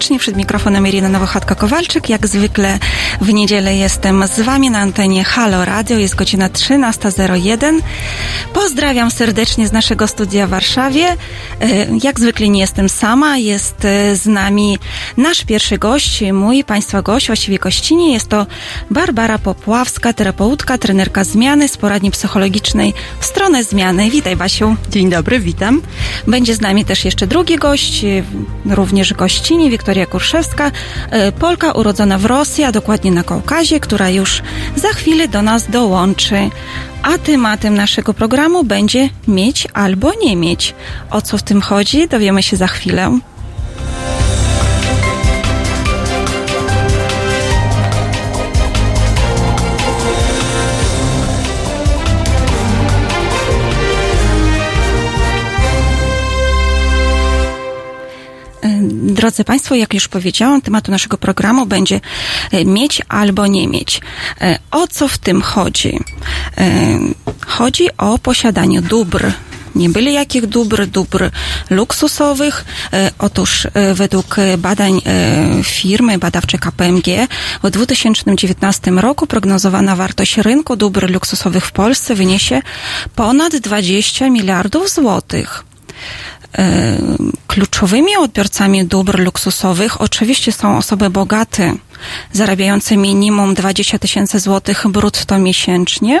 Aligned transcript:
serdecznie. 0.00 0.18
Przed 0.18 0.36
mikrofonem 0.36 0.86
Irina 0.86 1.08
Nowochatka-Kowalczyk. 1.08 2.08
Jak 2.08 2.26
zwykle 2.26 2.78
w 3.20 3.32
niedzielę 3.32 3.76
jestem 3.76 4.26
z 4.26 4.40
Wami 4.40 4.70
na 4.70 4.78
antenie 4.78 5.24
Halo 5.24 5.64
Radio. 5.64 5.98
Jest 5.98 6.14
godzina 6.14 6.48
13.01. 6.48 7.80
Pozdrawiam 8.54 9.10
serdecznie 9.10 9.68
z 9.68 9.72
naszego 9.72 10.08
studia 10.08 10.46
w 10.46 10.50
Warszawie. 10.50 11.16
E, 11.60 11.86
Jak 12.02 12.20
zwykle 12.20 12.48
nie 12.48 12.60
jestem 12.60 12.88
sama. 12.88 13.36
Jest 13.36 13.84
e, 13.84 14.16
z 14.16 14.26
nami 14.26 14.78
nasz 15.16 15.44
pierwszy 15.44 15.78
gość, 15.78 16.22
mój 16.32 16.64
Państwa 16.64 17.02
gość, 17.02 17.26
właściwie 17.26 17.58
gościni. 17.58 18.12
Jest 18.12 18.28
to 18.28 18.46
Barbara 18.90 19.38
Popławska, 19.38 20.12
terapeutka, 20.12 20.78
trenerka 20.78 21.24
zmiany 21.24 21.68
z 21.68 21.76
poradni 21.76 22.10
psychologicznej 22.10 22.94
w 23.20 23.24
stronę 23.24 23.64
zmiany. 23.64 24.10
Witaj 24.10 24.36
Basiu. 24.36 24.76
Dzień 24.90 25.10
dobry, 25.10 25.40
witam. 25.40 25.82
Będzie 26.26 26.54
z 26.54 26.60
nami 26.60 26.84
też 26.84 27.04
jeszcze 27.04 27.26
drugi 27.26 27.56
gość, 27.56 28.04
również 28.66 29.14
gościni, 29.14 29.70
Wiktoria 29.90 30.06
Kurszewska, 30.06 30.70
y, 31.28 31.32
Polka 31.32 31.72
urodzona 31.72 32.18
w 32.18 32.24
Rosji, 32.24 32.64
a 32.64 32.72
dokładnie 32.72 33.10
na 33.10 33.22
Kaukazie, 33.22 33.80
która 33.80 34.10
już 34.10 34.42
za 34.76 34.88
chwilę 34.88 35.28
do 35.28 35.42
nas 35.42 35.70
dołączy. 35.70 36.50
A 37.02 37.18
tematem 37.18 37.74
naszego 37.74 38.14
programu 38.14 38.64
będzie 38.64 39.08
mieć 39.28 39.68
albo 39.74 40.12
nie 40.22 40.36
mieć. 40.36 40.74
O 41.10 41.22
co 41.22 41.38
w 41.38 41.42
tym 41.42 41.60
chodzi, 41.60 42.08
dowiemy 42.08 42.42
się 42.42 42.56
za 42.56 42.66
chwilę. 42.66 43.18
Drodzy 59.20 59.44
Państwo, 59.44 59.74
jak 59.74 59.94
już 59.94 60.08
powiedziałam, 60.08 60.62
tematu 60.62 60.90
naszego 60.90 61.18
programu 61.18 61.66
będzie 61.66 62.00
e, 62.52 62.64
mieć 62.64 63.02
albo 63.08 63.46
nie 63.46 63.68
mieć. 63.68 64.00
E, 64.40 64.58
O 64.70 64.86
co 64.88 65.08
w 65.08 65.18
tym 65.18 65.42
chodzi? 65.42 66.00
E, 66.58 66.98
Chodzi 67.46 67.88
o 67.96 68.18
posiadanie 68.18 68.82
dóbr. 68.82 69.32
Nie 69.74 69.88
byle 69.88 70.10
jakich 70.10 70.46
dóbr, 70.46 70.86
dóbr 70.86 71.30
luksusowych. 71.70 72.64
Otóż 73.18 73.66
według 73.94 74.36
badań 74.58 75.00
firmy 75.64 76.18
badawczej 76.18 76.60
KPMG 76.60 77.26
w 77.62 77.70
2019 77.70 78.90
roku 78.90 79.26
prognozowana 79.26 79.96
wartość 79.96 80.36
rynku 80.36 80.76
dóbr 80.76 81.10
luksusowych 81.10 81.66
w 81.66 81.72
Polsce 81.72 82.14
wyniesie 82.14 82.62
ponad 83.14 83.56
20 83.56 84.30
miliardów 84.30 84.90
złotych. 84.90 85.64
E, 86.58 86.96
Kluczowymi 87.46 88.16
odbiorcami 88.16 88.84
dóbr 88.84 89.20
luksusowych 89.20 90.00
oczywiście 90.00 90.52
są 90.52 90.76
osoby 90.76 91.10
bogate, 91.10 91.74
zarabiające 92.32 92.96
minimum 92.96 93.54
20 93.54 93.98
tysięcy 93.98 94.38
złotych 94.38 94.88
brutto 94.88 95.38
miesięcznie 95.38 96.20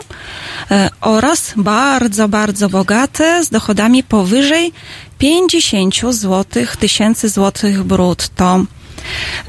e, 0.70 0.90
oraz 1.00 1.52
bardzo, 1.56 2.28
bardzo 2.28 2.68
bogate 2.68 3.44
z 3.44 3.50
dochodami 3.50 4.02
powyżej 4.02 4.72
50 5.18 5.94
złotych 6.10 6.76
tysięcy 6.76 7.28
złotych 7.28 7.82
brutto. 7.82 8.64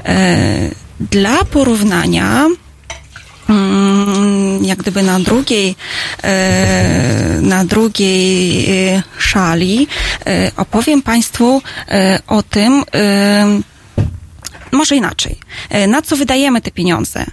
E, 0.04 0.70
Dla 1.00 1.44
porównania 1.44 2.46
jak 4.62 4.78
gdyby 4.78 5.02
na 5.02 5.20
drugiej, 5.20 5.76
e, 6.22 7.38
na 7.42 7.64
drugiej 7.64 8.66
e, 8.88 9.02
szali 9.18 9.88
e, 10.26 10.50
opowiem 10.56 11.02
Państwu 11.02 11.62
o 12.26 12.42
tym, 12.42 12.84
może 14.72 14.96
inaczej. 14.96 15.38
Na 15.88 16.02
co 16.02 16.16
wydajemy 16.16 16.60
te 16.60 16.70
pieniądze? 16.70 17.26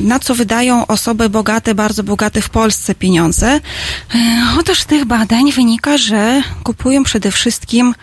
Na 0.00 0.18
co 0.18 0.34
wydają 0.34 0.86
osoby 0.86 1.28
bogate, 1.28 1.74
bardzo 1.74 2.02
bogate 2.02 2.40
w 2.40 2.50
Polsce 2.50 2.94
pieniądze? 2.94 3.60
Otóż 4.60 4.80
z 4.80 4.86
tych 4.86 5.04
badań 5.04 5.52
wynika, 5.52 5.98
że 5.98 6.42
kupują 6.64 7.04
przede 7.04 7.30
wszystkim 7.30 7.94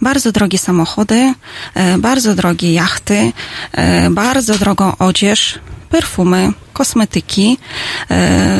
bardzo 0.00 0.32
drogie 0.32 0.58
samochody, 0.58 1.34
e, 1.74 1.98
bardzo 1.98 2.34
drogie 2.34 2.72
jachty, 2.72 3.32
e, 3.72 4.10
bardzo 4.10 4.58
drogą 4.58 4.96
odzież, 4.98 5.58
perfumy, 5.90 6.52
kosmetyki 6.72 7.58
e, 8.10 8.58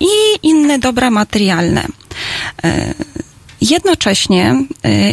i 0.00 0.08
inne 0.42 0.78
dobra 0.78 1.10
materialne. 1.10 1.86
Jednocześnie 3.60 4.64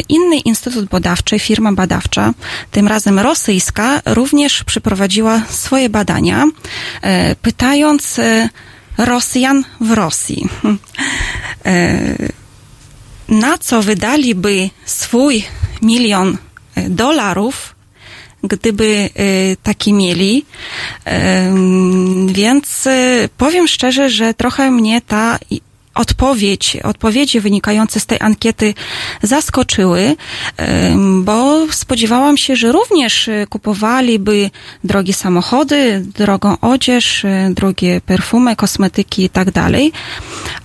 inny 0.08 0.38
instytut 0.38 0.88
badawczy, 0.88 1.38
firma 1.38 1.72
badawcza, 1.72 2.32
tym 2.70 2.88
razem 2.88 3.18
rosyjska, 3.18 4.00
również 4.04 4.64
przeprowadziła 4.64 5.42
swoje 5.48 5.88
badania, 5.88 6.44
pytając 7.42 8.20
Rosjan 8.98 9.64
w 9.80 9.90
Rosji, 9.90 10.48
na 13.28 13.58
co 13.58 13.82
wydaliby 13.82 14.70
swój 14.84 15.44
milion 15.82 16.38
e, 16.74 16.90
dolarów, 16.90 17.74
gdyby 18.42 19.10
e, 19.14 19.56
taki 19.62 19.92
mieli. 19.92 20.44
Em, 21.04 22.26
Więc 22.26 22.86
e, 22.86 23.28
powiem 23.38 23.68
szczerze, 23.68 24.10
że 24.10 24.34
trochę 24.34 24.70
mnie 24.70 25.00
ta 25.00 25.38
odpowiedź, 25.94 26.76
odpowiedzi 26.84 27.40
wynikające 27.40 28.00
z 28.00 28.06
tej 28.06 28.18
ankiety 28.20 28.74
zaskoczyły, 29.22 30.16
bo 31.20 31.66
spodziewałam 31.72 32.36
się, 32.36 32.56
że 32.56 32.72
również 32.72 33.28
e, 33.28 33.46
kupowaliby 33.46 34.50
drogie 34.84 35.14
samochody, 35.14 36.04
drogą 36.14 36.56
odzież, 36.60 37.24
e, 37.24 37.50
drogie 37.54 38.00
perfumy, 38.00 38.56
kosmetyki 38.56 39.24
i 39.24 39.30
tak 39.30 39.50
dalej. 39.50 39.92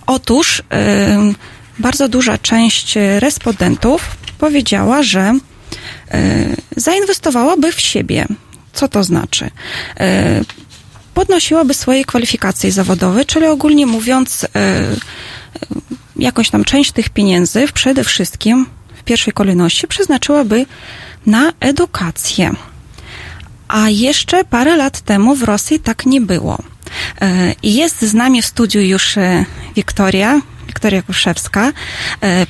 Otóż 0.07 0.63
em, 0.69 1.35
bardzo 1.79 2.09
duża 2.09 2.37
część 2.37 2.97
e, 2.97 3.19
respondentów 3.19 4.17
powiedziała, 4.37 5.03
że 5.03 5.33
e, 6.11 6.55
zainwestowałaby 6.75 7.71
w 7.71 7.81
siebie. 7.81 8.25
Co 8.73 8.87
to 8.87 9.03
znaczy? 9.03 9.49
E, 9.99 10.41
Podnosiłaby 11.13 11.73
swoje 11.73 12.05
kwalifikacje 12.05 12.71
zawodowe, 12.71 13.25
czyli 13.25 13.45
ogólnie 13.45 13.85
mówiąc, 13.85 14.47
jakąś 16.15 16.49
tam 16.49 16.63
część 16.63 16.91
tych 16.91 17.09
pieniędzy 17.09 17.65
przede 17.73 18.03
wszystkim 18.03 18.65
w 18.95 19.03
pierwszej 19.03 19.33
kolejności 19.33 19.87
przeznaczyłaby 19.87 20.65
na 21.25 21.53
edukację. 21.59 22.51
A 23.67 23.89
jeszcze 23.89 24.43
parę 24.43 24.77
lat 24.77 25.01
temu 25.01 25.35
w 25.35 25.43
Rosji 25.43 25.79
tak 25.79 26.05
nie 26.05 26.21
było. 26.21 26.57
Jest 27.63 28.01
z 28.01 28.13
nami 28.13 28.41
w 28.41 28.45
studiu 28.45 28.81
już 28.81 29.15
Wiktoria, 29.75 30.41
Wiktoria 30.79 31.01
Kuszewska, 31.01 31.71
e, 32.23 32.45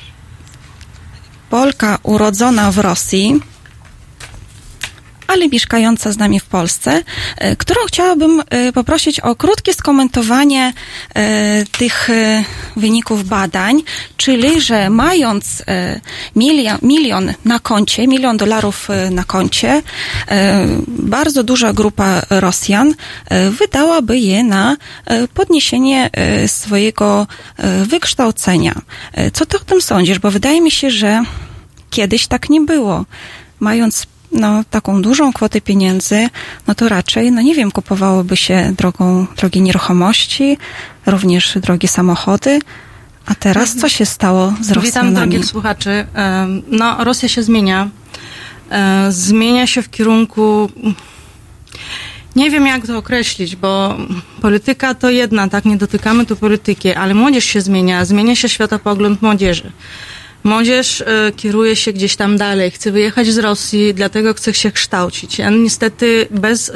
Polka 1.50 1.98
urodzona 2.02 2.70
w 2.72 2.78
Rosji, 2.78 3.40
ale 5.30 5.48
mieszkająca 5.48 6.12
z 6.12 6.18
nami 6.18 6.40
w 6.40 6.44
Polsce, 6.44 7.02
e, 7.36 7.56
którą 7.56 7.80
chciałabym 7.86 8.42
e, 8.50 8.72
poprosić 8.72 9.20
o 9.20 9.34
krótkie 9.34 9.74
skomentowanie 9.74 10.72
e, 11.14 11.64
tych 11.78 12.08
wyników 12.76 13.28
badań, 13.28 13.82
czyli, 14.16 14.60
że 14.60 14.90
mając 14.90 15.62
milion, 16.36 16.78
milion 16.82 17.32
na 17.44 17.58
koncie, 17.58 18.08
milion 18.08 18.36
dolarów 18.36 18.88
na 19.10 19.24
koncie, 19.24 19.82
bardzo 20.88 21.42
duża 21.42 21.72
grupa 21.72 22.22
Rosjan 22.30 22.94
wydałaby 23.50 24.18
je 24.18 24.44
na 24.44 24.76
podniesienie 25.34 26.10
swojego 26.46 27.26
wykształcenia. 27.84 28.74
Co 29.32 29.46
ty 29.46 29.56
o 29.56 29.60
tym 29.60 29.82
sądzisz? 29.82 30.18
Bo 30.18 30.30
wydaje 30.30 30.60
mi 30.60 30.70
się, 30.70 30.90
że 30.90 31.24
kiedyś 31.90 32.26
tak 32.26 32.50
nie 32.50 32.60
było. 32.60 33.04
Mając 33.60 34.06
no, 34.32 34.64
taką 34.70 35.02
dużą 35.02 35.32
kwotę 35.32 35.60
pieniędzy, 35.60 36.28
no 36.66 36.74
to 36.74 36.88
raczej, 36.88 37.32
no 37.32 37.42
nie 37.42 37.54
wiem, 37.54 37.70
kupowałoby 37.70 38.36
się 38.36 38.72
drogą, 38.78 39.26
drogie 39.36 39.60
nieruchomości, 39.60 40.58
również 41.06 41.58
drogie 41.62 41.88
samochody. 41.88 42.58
A 43.26 43.34
teraz 43.34 43.76
co 43.76 43.88
się 43.88 44.06
stało 44.06 44.54
z 44.60 44.68
Witam 44.68 44.82
Rosjanami? 44.84 45.14
drogich 45.16 45.44
słuchaczy. 45.44 46.06
No, 46.70 47.04
Rosja 47.04 47.28
się 47.28 47.42
zmienia. 47.42 47.88
E, 48.70 49.06
Zmienia 49.12 49.66
się 49.66 49.82
w 49.82 49.90
kierunku 49.90 50.70
Nie 52.36 52.50
wiem, 52.50 52.66
jak 52.66 52.86
to 52.86 52.98
określić, 52.98 53.56
bo 53.56 53.96
polityka 54.40 54.94
to 54.94 55.10
jedna, 55.10 55.48
tak, 55.48 55.64
nie 55.64 55.76
dotykamy 55.76 56.26
tu 56.26 56.36
polityki, 56.36 56.92
ale 56.94 57.14
młodzież 57.14 57.44
się 57.44 57.60
zmienia, 57.60 58.04
zmienia 58.04 58.36
się 58.36 58.48
światopogląd 58.48 59.22
młodzieży. 59.22 59.72
Młodzież 60.44 61.00
y, 61.00 61.04
kieruje 61.36 61.76
się 61.76 61.92
gdzieś 61.92 62.16
tam 62.16 62.36
dalej, 62.36 62.70
chce 62.70 62.92
wyjechać 62.92 63.26
z 63.26 63.38
Rosji, 63.38 63.94
dlatego 63.94 64.34
chce 64.34 64.54
się 64.54 64.72
kształcić. 64.72 65.40
A 65.40 65.50
niestety 65.50 66.26
bez 66.30 66.68
y, 66.68 66.72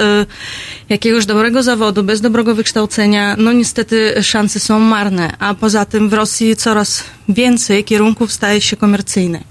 jakiegoś 0.89 1.27
dobrego 1.27 1.63
zawodu, 1.63 2.03
bez 2.03 2.21
dobrego 2.21 2.55
wykształcenia, 2.55 3.37
no 3.39 3.53
niestety 3.53 4.15
szanse 4.23 4.61
są 4.61 4.81
marne. 4.81 5.33
A 5.39 5.55
poza 5.55 5.85
tym 5.85 6.09
w 6.09 6.13
Rosji 6.13 6.57
coraz 6.57 7.05
więcej 7.29 7.85
kierunków 7.85 8.33
staje 8.33 8.61
się 8.61 8.77
komercyjnych. 8.77 9.43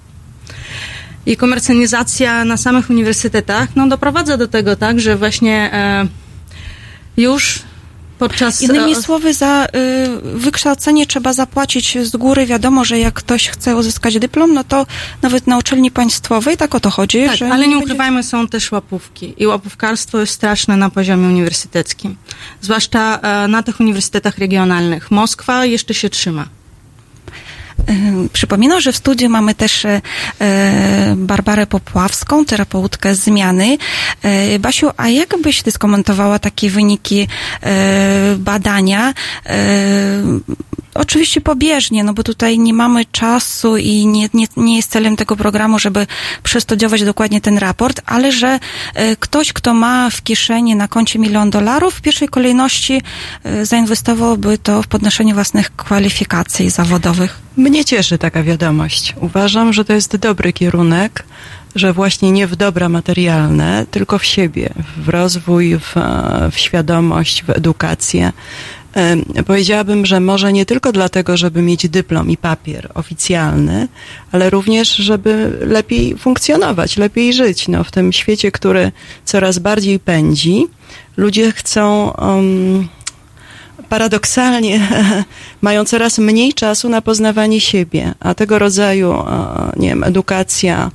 I 1.25 1.37
komercjalizacja 1.37 2.45
na 2.45 2.57
samych 2.57 2.89
uniwersytetach 2.89 3.75
no, 3.75 3.87
doprowadza 3.87 4.37
do 4.37 4.47
tego, 4.47 4.75
tak, 4.75 4.99
że 4.99 5.15
właśnie 5.15 5.73
e, 5.73 6.07
już 7.17 7.59
podczas... 8.29 8.61
Innymi 8.61 8.91
e, 8.91 8.95
słowy, 8.95 9.33
za 9.33 9.65
y, 9.65 9.69
wykształcenie 10.23 11.07
trzeba 11.07 11.33
zapłacić 11.33 11.97
z 12.01 12.15
góry. 12.15 12.45
Wiadomo, 12.45 12.85
że 12.85 12.99
jak 12.99 13.13
ktoś 13.13 13.49
chce 13.49 13.75
uzyskać 13.75 14.19
dyplom, 14.19 14.53
no 14.53 14.63
to 14.63 14.85
nawet 15.21 15.47
na 15.47 15.57
uczelni 15.57 15.91
państwowej 15.91 16.57
tak 16.57 16.75
o 16.75 16.79
to 16.79 16.89
chodzi. 16.89 17.25
Tak, 17.25 17.37
że 17.37 17.45
ale 17.51 17.67
nie 17.67 17.73
będzie- 17.73 17.85
ukrywajmy, 17.85 18.23
są 18.23 18.47
też 18.47 18.71
łapówki. 18.71 19.33
I 19.37 19.47
łapówkarstwo 19.47 20.19
jest 20.19 20.33
straszne 20.33 20.77
na 20.77 20.89
poziomie 20.89 21.27
uniwersyteckim. 21.27 22.15
Zwłaszcza 22.61 23.19
e, 23.19 23.47
na 23.47 23.63
tych 23.63 23.79
uniwersytetach 23.79 24.37
regionalnych. 24.37 25.11
Moskwa 25.11 25.65
jeszcze 25.65 25.93
się 25.93 26.09
trzyma. 26.09 26.45
Ym, 27.89 28.29
Przypominam, 28.33 28.81
że 28.81 28.91
w 28.91 28.97
studiu 28.97 29.29
mamy 29.29 29.55
też 29.55 29.85
e, 29.85 30.01
e, 30.41 31.13
Barbarę 31.17 31.67
Popławską, 31.67 32.45
terapeutkę 32.45 33.15
zmiany. 33.15 33.77
E, 34.21 34.59
Basiu, 34.59 34.89
a 34.97 35.09
jak 35.09 35.35
byś 35.41 35.61
ty 35.61 35.71
skomentowała 35.71 36.39
takie 36.39 36.69
wyniki 36.69 37.27
badania? 38.37 39.13
Oczywiście 40.93 41.41
pobieżnie, 41.41 42.03
no 42.03 42.13
bo 42.13 42.23
tutaj 42.23 42.59
nie 42.59 42.73
mamy 42.73 43.05
czasu 43.05 43.77
i 43.77 44.05
nie, 44.07 44.29
nie, 44.33 44.47
nie 44.57 44.75
jest 44.75 44.91
celem 44.91 45.15
tego 45.15 45.35
programu, 45.35 45.79
żeby 45.79 46.07
przestudiować 46.43 47.03
dokładnie 47.03 47.41
ten 47.41 47.57
raport, 47.57 48.01
ale 48.05 48.31
że 48.31 48.59
ktoś, 49.19 49.53
kto 49.53 49.73
ma 49.73 50.09
w 50.09 50.21
kieszeni 50.23 50.75
na 50.75 50.87
koncie 50.87 51.19
milion 51.19 51.49
dolarów, 51.49 51.93
w 51.93 52.01
pierwszej 52.01 52.27
kolejności 52.27 53.01
zainwestowałby 53.63 54.57
to 54.57 54.81
w 54.81 54.87
podnoszenie 54.87 55.33
własnych 55.33 55.75
kwalifikacji 55.75 56.69
zawodowych. 56.69 57.43
Cieszy 57.81 58.17
taka 58.17 58.43
wiadomość. 58.43 59.13
Uważam, 59.21 59.73
że 59.73 59.85
to 59.85 59.93
jest 59.93 60.15
dobry 60.15 60.53
kierunek, 60.53 61.23
że 61.75 61.93
właśnie 61.93 62.31
nie 62.31 62.47
w 62.47 62.55
dobra 62.55 62.89
materialne, 62.89 63.85
tylko 63.91 64.17
w 64.17 64.25
siebie, 64.25 64.69
w 64.97 65.09
rozwój, 65.09 65.77
w, 65.79 65.95
w 66.51 66.57
świadomość, 66.57 67.43
w 67.43 67.49
edukację. 67.49 68.31
Powiedziałabym, 69.47 70.05
że 70.05 70.19
może 70.19 70.53
nie 70.53 70.65
tylko 70.65 70.91
dlatego, 70.91 71.37
żeby 71.37 71.61
mieć 71.61 71.89
dyplom 71.89 72.29
i 72.29 72.37
papier 72.37 72.91
oficjalny, 72.93 73.87
ale 74.31 74.49
również, 74.49 74.95
żeby 74.95 75.57
lepiej 75.61 76.17
funkcjonować, 76.17 76.97
lepiej 76.97 77.33
żyć. 77.33 77.67
No, 77.67 77.83
w 77.83 77.91
tym 77.91 78.13
świecie, 78.13 78.51
który 78.51 78.91
coraz 79.25 79.59
bardziej 79.59 79.99
pędzi, 79.99 80.67
ludzie 81.17 81.51
chcą. 81.51 82.11
Um, 82.11 82.87
paradoksalnie 83.89 84.87
mają 85.61 85.85
coraz 85.85 86.17
mniej 86.17 86.53
czasu 86.53 86.89
na 86.89 87.01
poznawanie 87.01 87.59
siebie, 87.59 88.13
a 88.19 88.33
tego 88.33 88.59
rodzaju, 88.59 89.13
e, 89.13 89.71
nie 89.75 89.89
wiem, 89.89 90.03
edukacja, 90.03 90.91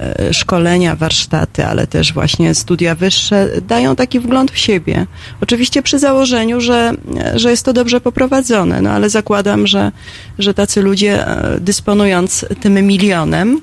e, 0.00 0.34
szkolenia, 0.34 0.96
warsztaty, 0.96 1.66
ale 1.66 1.86
też 1.86 2.12
właśnie 2.12 2.54
studia 2.54 2.94
wyższe 2.94 3.48
dają 3.68 3.96
taki 3.96 4.20
wgląd 4.20 4.50
w 4.50 4.58
siebie. 4.58 5.06
Oczywiście 5.40 5.82
przy 5.82 5.98
założeniu, 5.98 6.60
że, 6.60 6.92
że 7.34 7.50
jest 7.50 7.64
to 7.64 7.72
dobrze 7.72 8.00
poprowadzone, 8.00 8.82
no 8.82 8.90
ale 8.90 9.10
zakładam, 9.10 9.66
że, 9.66 9.92
że 10.38 10.54
tacy 10.54 10.82
ludzie 10.82 11.26
e, 11.26 11.60
dysponując 11.60 12.46
tym 12.60 12.74
milionem, 12.86 13.60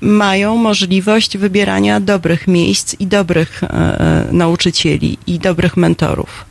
mają 0.00 0.56
możliwość 0.56 1.38
wybierania 1.38 2.00
dobrych 2.00 2.48
miejsc 2.48 2.96
i 2.98 3.06
dobrych 3.06 3.64
e, 3.64 4.26
nauczycieli 4.32 5.18
i 5.26 5.38
dobrych 5.38 5.76
mentorów. 5.76 6.49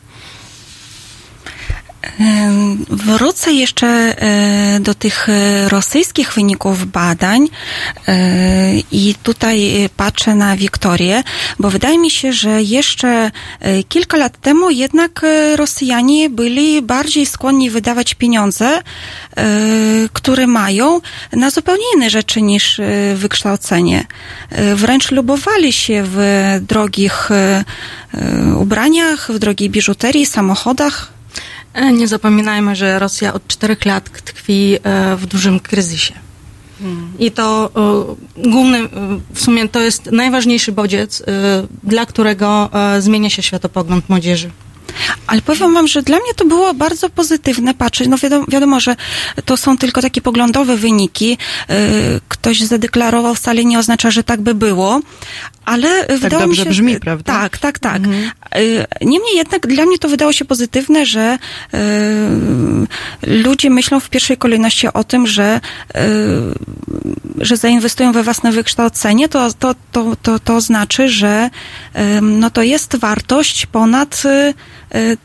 Wrócę 2.90 3.54
jeszcze 3.54 3.88
e, 3.88 4.80
do 4.80 4.94
tych 4.94 5.30
e, 5.30 5.70
rosyjskich 5.70 6.34
wyników 6.34 6.86
badań 6.92 7.48
e, 8.08 8.80
i 8.92 9.16
tutaj 9.24 9.90
patrzę 9.98 10.36
na 10.36 10.58
Wiktorię, 10.58 11.24
bo 11.60 11.70
wydaje 11.70 11.98
mi 11.98 12.12
się, 12.12 12.34
że 12.34 12.64
jeszcze 12.64 13.32
kilka 13.90 14.18
lat 14.18 14.42
temu 14.42 14.70
jednak 14.70 15.22
Rosjanie 15.56 16.30
byli 16.30 16.82
bardziej 16.82 17.26
skłonni 17.26 17.70
wydawać 17.70 18.14
pieniądze, 18.14 18.82
które 20.14 20.48
mają 20.48 21.02
na 21.34 21.50
zupełnie 21.50 21.84
inne 21.96 22.10
rzeczy 22.10 22.42
niż 22.42 22.82
wykształcenie. 23.16 24.06
Wręcz 24.76 25.12
lubowali 25.12 25.74
się 25.74 26.04
w 26.06 26.20
drogich 26.62 27.30
ubraniach, 28.58 29.32
w 29.32 29.40
drogiej 29.40 29.70
biżuterii, 29.70 30.26
samochodach. 30.26 31.19
E, 31.74 31.92
Nie 31.94 32.08
zapominajmy, 32.08 32.76
że 32.76 33.00
Rosja 33.00 33.34
od 33.34 33.48
czterech 33.48 33.86
lat 33.86 34.10
tkwi 34.10 34.78
e, 34.84 35.16
w 35.16 35.26
dużym 35.26 35.60
kryzysie. 35.60 36.14
I 37.20 37.32
to 37.32 37.72
e, 38.38 38.50
główny, 38.52 38.90
w 39.34 39.42
sumie 39.42 39.70
to 39.70 39.80
jest 39.80 40.12
najważniejszy 40.12 40.72
bodziec, 40.72 41.24
dla 41.84 42.06
którego 42.06 42.70
zmienia 43.00 43.30
się 43.30 43.42
światopogląd 43.42 44.10
młodzieży. 44.10 44.52
Ale 45.28 45.42
powiem 45.42 45.74
wam, 45.74 45.88
że 45.88 46.02
dla 46.02 46.18
mnie 46.18 46.34
to 46.36 46.46
było 46.46 46.74
bardzo 46.74 47.10
pozytywne 47.10 47.74
patrzeć. 47.74 48.08
No 48.08 48.18
wiadomo, 48.18 48.46
wiadomo 48.48 48.80
że 48.80 48.96
to 49.46 49.58
są 49.58 49.78
tylko 49.78 50.02
takie 50.02 50.22
poglądowe 50.22 50.78
wyniki. 50.78 51.38
Yy, 51.70 51.76
Ktoś 52.30 52.62
zadeklarował 52.62 53.36
wcale 53.36 53.66
nie 53.66 53.80
oznacza, 53.80 54.12
że 54.12 54.24
tak 54.24 54.42
by 54.42 54.54
było. 54.54 55.02
Ale 55.66 56.06
wydało 56.20 56.44
mi 56.44 56.48
dobrze 56.48 56.64
się, 56.64 56.70
brzmi, 56.70 57.00
prawda? 57.00 57.34
Tak, 57.34 57.58
tak, 57.58 57.80
tak. 57.80 58.02
Yy, 58.08 58.86
Niemniej 59.02 59.36
jednak 59.36 59.68
dla 59.68 59.86
mnie 59.86 59.98
to 59.98 60.10
wydało 60.10 60.34
się 60.34 60.46
pozytywne, 60.46 61.06
że 61.06 61.38
ludzie 63.28 63.70
myślą 63.70 64.00
w 64.00 64.10
pierwszej 64.10 64.38
kolejności 64.38 64.88
o 64.94 65.04
tym, 65.04 65.28
że, 65.28 65.62
że 67.38 67.58
zainwestują 67.58 68.12
we 68.12 68.24
własne 68.24 68.52
wykształcenie. 68.52 69.30
To, 69.30 69.54
to, 69.54 69.76
to, 69.92 70.16
to, 70.22 70.40
to 70.40 70.62
znaczy, 70.62 71.10
że 71.10 71.50
no 72.22 72.50
to 72.50 72.62
jest 72.62 72.96
wartość 72.96 73.66
ponad 73.66 74.24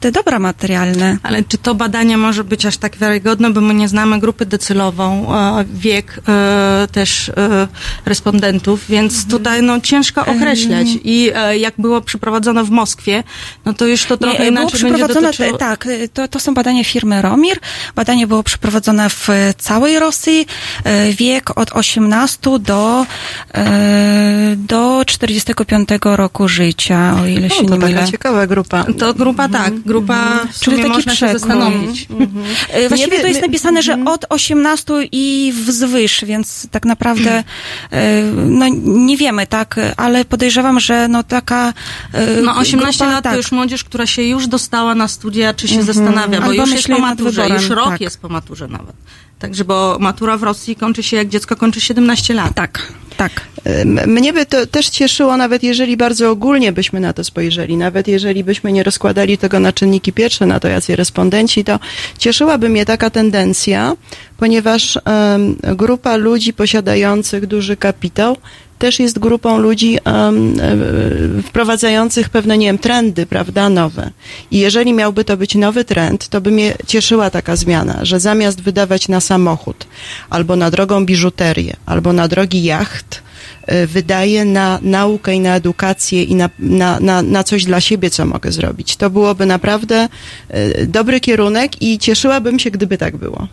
te 0.00 0.12
dobra 0.12 0.38
materialne. 0.38 1.18
Ale 1.22 1.42
czy 1.44 1.58
to 1.58 1.74
badanie 1.74 2.16
może 2.16 2.44
być 2.44 2.66
aż 2.66 2.76
tak 2.76 2.96
wiarygodne, 2.96 3.50
bo 3.50 3.60
my 3.60 3.74
nie 3.74 3.88
znamy 3.88 4.20
grupy 4.20 4.46
docelową, 4.46 5.34
e, 5.34 5.64
wiek 5.74 6.20
e, 6.28 6.88
też 6.92 7.28
e, 7.28 7.68
respondentów, 8.06 8.84
więc 8.88 9.26
tutaj 9.26 9.62
no, 9.62 9.80
ciężko 9.80 10.26
określać. 10.26 10.86
I 11.04 11.30
jak 11.58 11.74
było 11.78 12.00
przeprowadzone 12.00 12.64
w 12.64 12.70
Moskwie, 12.70 13.22
no 13.64 13.72
to 13.72 13.86
już 13.86 14.04
to 14.04 14.16
trochę 14.16 14.44
Nie, 14.44 14.50
było 14.50 14.62
inaczej 14.62 14.80
będzie 14.80 14.86
przeprowadzone, 14.96 15.26
dotyczyło... 15.26 15.58
tak, 15.58 15.88
to, 16.12 16.28
to 16.28 16.40
są 16.40 16.54
badania 16.54 16.84
firmy 16.84 17.22
Romir. 17.22 17.58
Badanie 17.94 18.26
było 18.26 18.42
przeprowadzone 18.42 19.10
w 19.10 19.28
całej 19.58 19.98
Rosji. 19.98 20.46
Wiek 21.12 21.58
od 21.58 21.72
18 21.72 22.58
do, 22.60 23.06
do 24.56 25.02
45 25.06 25.88
roku 26.02 26.48
życia, 26.48 27.16
o 27.22 27.26
ile 27.26 27.50
się 27.50 27.62
No, 27.62 27.68
to 27.68 27.74
nie 27.74 27.80
taka 27.80 27.92
mylę. 27.94 28.10
ciekawa 28.10 28.46
grupa. 28.46 28.84
To 28.98 29.14
grupa 29.14 29.48
tak, 29.58 29.80
grupa 29.80 30.40
w 30.52 30.60
Czyli 30.60 30.76
taki 30.76 30.88
można 30.88 31.14
się 31.14 31.28
zastanowić. 31.32 32.08
E, 32.68 32.88
Właściwie 32.88 33.16
Nie 33.16 33.22
to 33.22 33.28
jest 33.28 33.40
my- 33.40 33.46
napisane, 33.46 33.82
że 33.82 34.04
od 34.04 34.24
18 34.28 34.94
i 35.12 35.52
wzwyż, 35.56 36.24
więc 36.24 36.66
tak 36.70 36.84
naprawdę 36.84 37.44
e, 37.90 38.22
no 38.46 38.66
nie 38.84 39.16
wiemy, 39.16 39.46
tak, 39.46 39.80
ale 39.96 40.24
podejrzewam, 40.24 40.80
że 40.80 41.08
no 41.08 41.22
taka 41.22 41.72
e, 42.12 42.42
No 42.42 42.56
18 42.56 42.98
grupa, 42.98 43.12
lat 43.12 43.24
tak, 43.24 43.32
to 43.32 43.36
już 43.36 43.52
młodzież, 43.52 43.84
która 43.84 44.06
się 44.06 44.22
już 44.22 44.46
dostała 44.46 44.94
na 44.94 45.08
studia, 45.08 45.54
czy 45.54 45.68
się 45.68 45.82
zastanawia, 45.82 46.40
bo 46.40 46.46
Albo 46.46 46.62
już 46.62 46.72
jest 46.72 46.88
po 46.88 46.98
maturze, 46.98 47.48
już 47.48 47.68
rok 47.68 47.88
tak. 47.88 48.00
jest 48.00 48.20
po 48.20 48.28
maturze 48.28 48.68
nawet. 48.68 48.96
Także, 49.38 49.64
bo 49.64 49.96
matura 50.00 50.36
w 50.38 50.42
Rosji 50.42 50.76
kończy 50.76 51.02
się, 51.02 51.16
jak 51.16 51.28
dziecko 51.28 51.56
kończy 51.56 51.80
17 51.80 52.34
lat. 52.34 52.54
tak, 52.54 52.92
tak. 53.16 53.40
Mnie 54.06 54.32
by 54.32 54.46
to 54.46 54.66
też 54.66 54.88
cieszyło, 54.88 55.36
nawet 55.36 55.62
jeżeli 55.62 55.96
bardzo 55.96 56.30
ogólnie 56.30 56.72
byśmy 56.72 57.00
na 57.00 57.12
to 57.12 57.24
spojrzeli, 57.24 57.76
nawet 57.76 58.08
jeżeli 58.08 58.44
byśmy 58.44 58.72
nie 58.72 58.82
rozkładali 58.82 59.38
tego 59.38 59.60
na 59.60 59.72
czynniki 59.72 60.12
pierwsze, 60.12 60.46
na 60.46 60.60
to 60.60 60.68
jacy 60.68 60.96
respondenci, 60.96 61.64
to 61.64 61.78
cieszyłaby 62.18 62.68
mnie 62.68 62.84
taka 62.84 63.10
tendencja, 63.10 63.96
ponieważ 64.36 64.98
em, 65.04 65.56
grupa 65.76 66.16
ludzi 66.16 66.52
posiadających 66.52 67.46
duży 67.46 67.76
kapitał 67.76 68.36
też 68.78 69.00
jest 69.00 69.18
grupą 69.18 69.58
ludzi 69.58 69.98
e, 69.98 70.32
wprowadzających 71.42 72.28
pewne, 72.28 72.58
nie 72.58 72.66
wiem, 72.66 72.78
trendy, 72.78 73.26
prawda, 73.26 73.68
nowe. 73.68 74.10
I 74.50 74.58
jeżeli 74.58 74.92
miałby 74.92 75.24
to 75.24 75.36
być 75.36 75.54
nowy 75.54 75.84
trend, 75.84 76.28
to 76.28 76.40
by 76.40 76.50
mnie 76.50 76.74
cieszyła 76.86 77.30
taka 77.30 77.56
zmiana, 77.56 78.04
że 78.04 78.20
zamiast 78.20 78.60
wydawać 78.60 79.08
na 79.08 79.20
samochód, 79.20 79.86
albo 80.30 80.56
na 80.56 80.70
drogą 80.70 81.06
biżuterię, 81.06 81.76
albo 81.86 82.12
na 82.12 82.28
drogi 82.28 82.64
jacht, 82.64 83.22
e, 83.66 83.86
wydaje 83.86 84.44
na 84.44 84.78
naukę 84.82 85.34
i 85.34 85.40
na 85.40 85.56
edukację 85.56 86.22
i 86.22 86.34
na, 86.34 86.50
na, 86.58 87.00
na, 87.00 87.22
na 87.22 87.44
coś 87.44 87.64
dla 87.64 87.80
siebie, 87.80 88.10
co 88.10 88.26
mogę 88.26 88.52
zrobić. 88.52 88.96
To 88.96 89.10
byłoby 89.10 89.46
naprawdę 89.46 90.08
e, 90.48 90.86
dobry 90.86 91.20
kierunek 91.20 91.82
i 91.82 91.98
cieszyłabym 91.98 92.58
się, 92.58 92.70
gdyby 92.70 92.98
tak 92.98 93.16
było. 93.16 93.48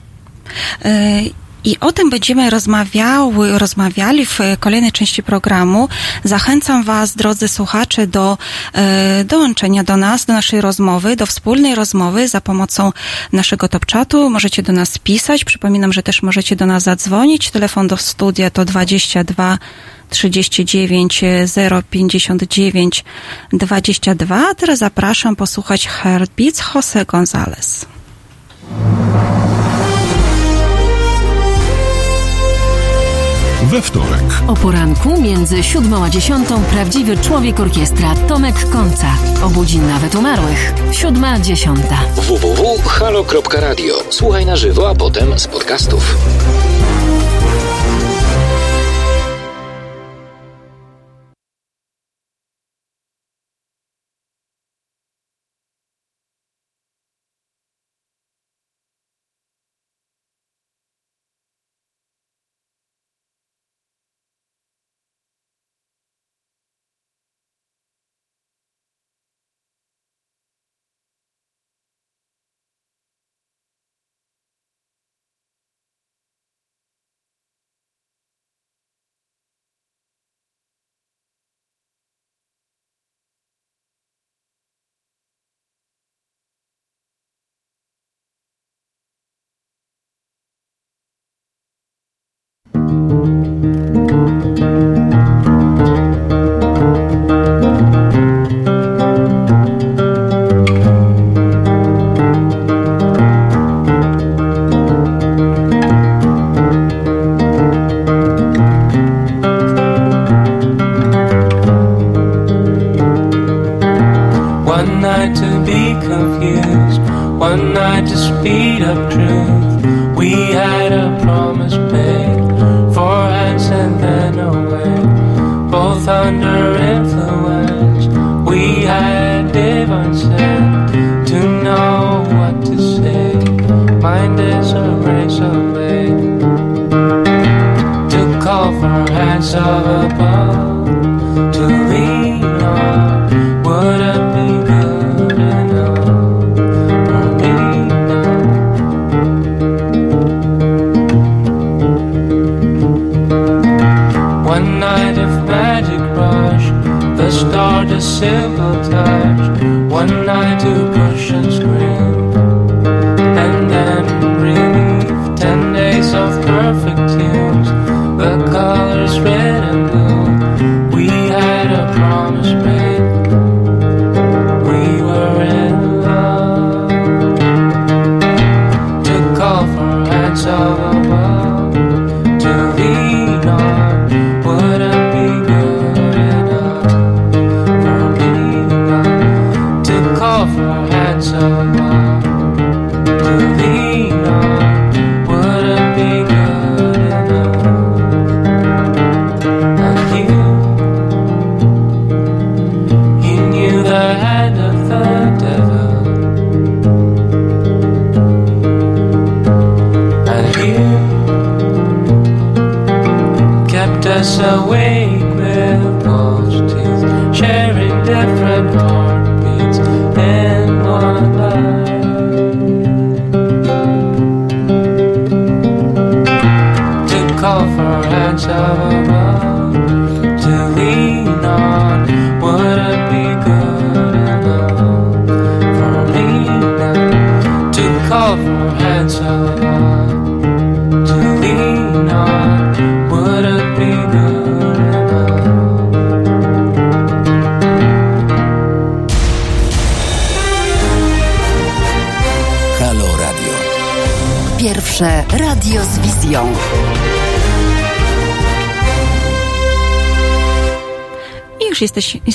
I 1.63 1.79
o 1.79 1.91
tym 1.91 2.09
będziemy 2.09 2.49
rozmawiały, 2.49 3.59
rozmawiali 3.59 4.25
w 4.25 4.39
kolejnej 4.59 4.91
części 4.91 5.23
programu. 5.23 5.89
Zachęcam 6.23 6.83
Was, 6.83 7.15
drodzy 7.15 7.47
słuchacze, 7.47 8.07
do 8.07 8.37
e, 8.73 9.23
dołączenia 9.23 9.83
do 9.83 9.97
nas, 9.97 10.25
do 10.25 10.33
naszej 10.33 10.61
rozmowy, 10.61 11.15
do 11.15 11.25
wspólnej 11.25 11.75
rozmowy 11.75 12.27
za 12.27 12.41
pomocą 12.41 12.91
naszego 13.33 13.67
top-chatu. 13.67 14.29
Możecie 14.29 14.63
do 14.63 14.73
nas 14.73 14.97
pisać. 14.97 15.45
Przypominam, 15.45 15.93
że 15.93 16.03
też 16.03 16.21
możecie 16.21 16.55
do 16.55 16.65
nas 16.65 16.83
zadzwonić. 16.83 17.51
Telefon 17.51 17.87
do 17.87 17.97
studia 17.97 18.49
to 18.49 18.65
22 18.65 19.57
39 20.09 21.21
059 21.89 23.03
22. 23.53 24.49
A 24.49 24.55
teraz 24.55 24.79
zapraszam 24.79 25.35
posłuchać 25.35 25.87
Heartbeats 25.87 26.61
Jose 26.75 27.05
Gonzalez. 27.05 27.85
We 33.71 33.81
wtorek 33.81 34.23
O 34.47 34.53
poranku 34.53 35.21
między 35.21 35.63
siódmą 35.63 36.03
a 36.03 36.09
dziesiątą 36.09 36.63
prawdziwy 36.63 37.17
człowiek 37.17 37.59
orkiestra 37.59 38.15
Tomek 38.27 38.69
Końca. 38.69 39.07
Obudzi 39.43 39.79
nawet 39.79 40.15
umarłych. 40.15 40.73
Siódma, 40.91 41.39
dziesiąta. 41.39 41.99
www.halo.radio. 42.15 43.93
Słuchaj 44.09 44.45
na 44.45 44.55
żywo, 44.55 44.89
a 44.89 44.95
potem 44.95 45.39
z 45.39 45.47
podcastów. 45.47 46.17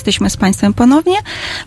Jesteśmy 0.06 0.30
z 0.30 0.36
Państwem 0.36 0.74
ponownie. 0.74 1.16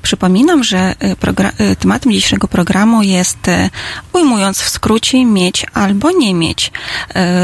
Przypominam, 0.01 0.63
że 0.63 0.95
y, 1.03 1.63
y, 1.71 1.75
tematem 1.75 2.11
dzisiejszego 2.11 2.47
programu 2.47 3.03
jest, 3.03 3.47
y, 3.47 3.69
ujmując 4.13 4.61
w 4.61 4.69
skrócie, 4.69 5.25
mieć 5.25 5.65
albo 5.73 6.11
nie 6.11 6.33
mieć. 6.33 6.71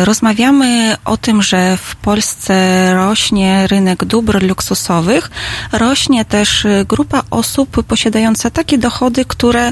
Rozmawiamy 0.04 0.96
o 1.06 1.18
tym, 1.18 1.42
że 1.42 1.78
w 1.78 1.96
Polsce 1.96 2.94
rośnie 2.94 3.68
rynek 3.68 4.06
dóbr 4.06 4.44
luksusowych, 4.44 5.32
rośnie 5.72 6.26
też 6.26 6.68
grupa 6.88 7.24
osób 7.30 7.84
posiadająca 7.84 8.50
takie 8.50 8.78
dochody, 8.78 9.26
które 9.26 9.72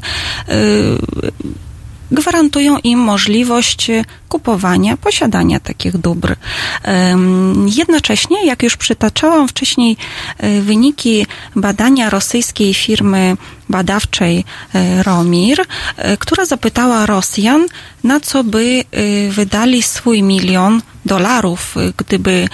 gwarantują 2.13 2.77
im 2.77 3.00
możliwość 3.00 3.91
kupowania, 4.29 4.98
posiadania 4.98 5.60
takich 5.60 5.98
dóbr. 5.98 6.36
Jednocześnie, 7.75 8.46
jak 8.46 8.63
już 8.63 8.77
przytaczałam 8.77 9.48
wcześniej 9.48 9.98
e, 10.38 10.62
wyniki 10.62 11.25
badania 11.55 12.10
rosyjskiej 12.10 12.74
firmy 12.74 13.38
badawczej 13.70 14.46
e, 14.74 15.03
Romir, 15.03 15.62
e, 15.62 16.17
która 16.17 16.46
zapytała 16.46 17.05
Rosjan, 17.05 17.65
na 18.03 18.20
co 18.20 18.43
by 18.43 18.84
wydali 19.29 19.84
swój 19.84 20.24
milion 20.24 20.82
dolarów, 21.05 21.75
gdyby 21.98 22.48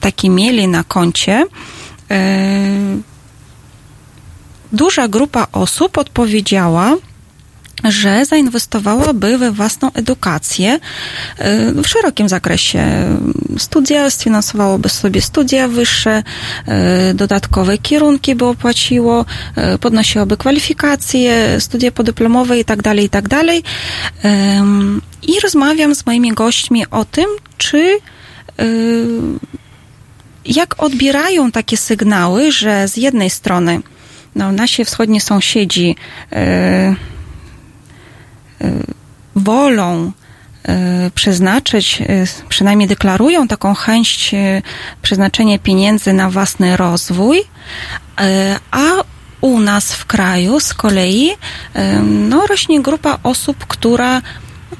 taki 0.00 0.30
mieli 0.30 0.68
na 0.68 0.84
koncie. 0.84 1.44
Duża 4.72 5.08
grupa 5.08 5.46
osób 5.52 5.98
odpowiedziała, 5.98 6.96
że 7.84 8.24
zainwestowałaby 8.24 9.38
we 9.38 9.52
własną 9.52 9.92
edukację 9.92 10.78
e, 11.38 11.72
w 11.72 11.86
szerokim 11.86 12.28
zakresie. 12.28 12.82
Studia, 13.58 14.10
sfinansowałoby 14.10 14.88
sobie 14.88 15.20
studia 15.20 15.68
wyższe, 15.68 16.22
e, 16.66 17.14
dodatkowe 17.14 17.78
kierunki 17.78 18.34
by 18.34 18.44
opłaciło, 18.44 19.24
e, 19.56 19.78
podnosiłoby 19.78 20.36
kwalifikacje, 20.36 21.60
studia 21.60 21.92
podyplomowe 21.92 22.58
i 22.58 22.64
tak 22.64 22.82
dalej, 22.82 23.04
i 23.04 23.08
tak 23.08 23.28
I 25.22 25.40
rozmawiam 25.40 25.94
z 25.94 26.06
moimi 26.06 26.32
gośćmi 26.32 26.86
o 26.90 27.04
tym, 27.04 27.26
czy 27.58 27.98
jak 30.44 30.82
odbierają 30.82 31.50
takie 31.50 31.76
sygnały, 31.76 32.52
że 32.52 32.88
z 32.88 32.96
jednej 32.96 33.30
strony 33.30 33.80
no, 34.34 34.52
nasi 34.52 34.84
wschodni 34.84 35.20
sąsiedzi 35.20 35.96
e, 36.32 36.94
wolą 39.36 40.12
e, 40.68 41.10
przeznaczyć, 41.14 42.02
e, 42.02 42.24
przynajmniej 42.48 42.88
deklarują 42.88 43.48
taką 43.48 43.74
chęć 43.74 44.34
przeznaczenia 45.02 45.58
pieniędzy 45.58 46.12
na 46.12 46.30
własny 46.30 46.76
rozwój, 46.76 47.42
a 48.70 48.84
u 49.40 49.60
nas 49.60 49.92
w 49.92 50.04
kraju 50.04 50.60
z 50.60 50.74
kolei 50.74 51.30
no, 52.02 52.46
rośnie 52.46 52.82
grupa 52.82 53.18
osób, 53.22 53.66
która 53.66 54.22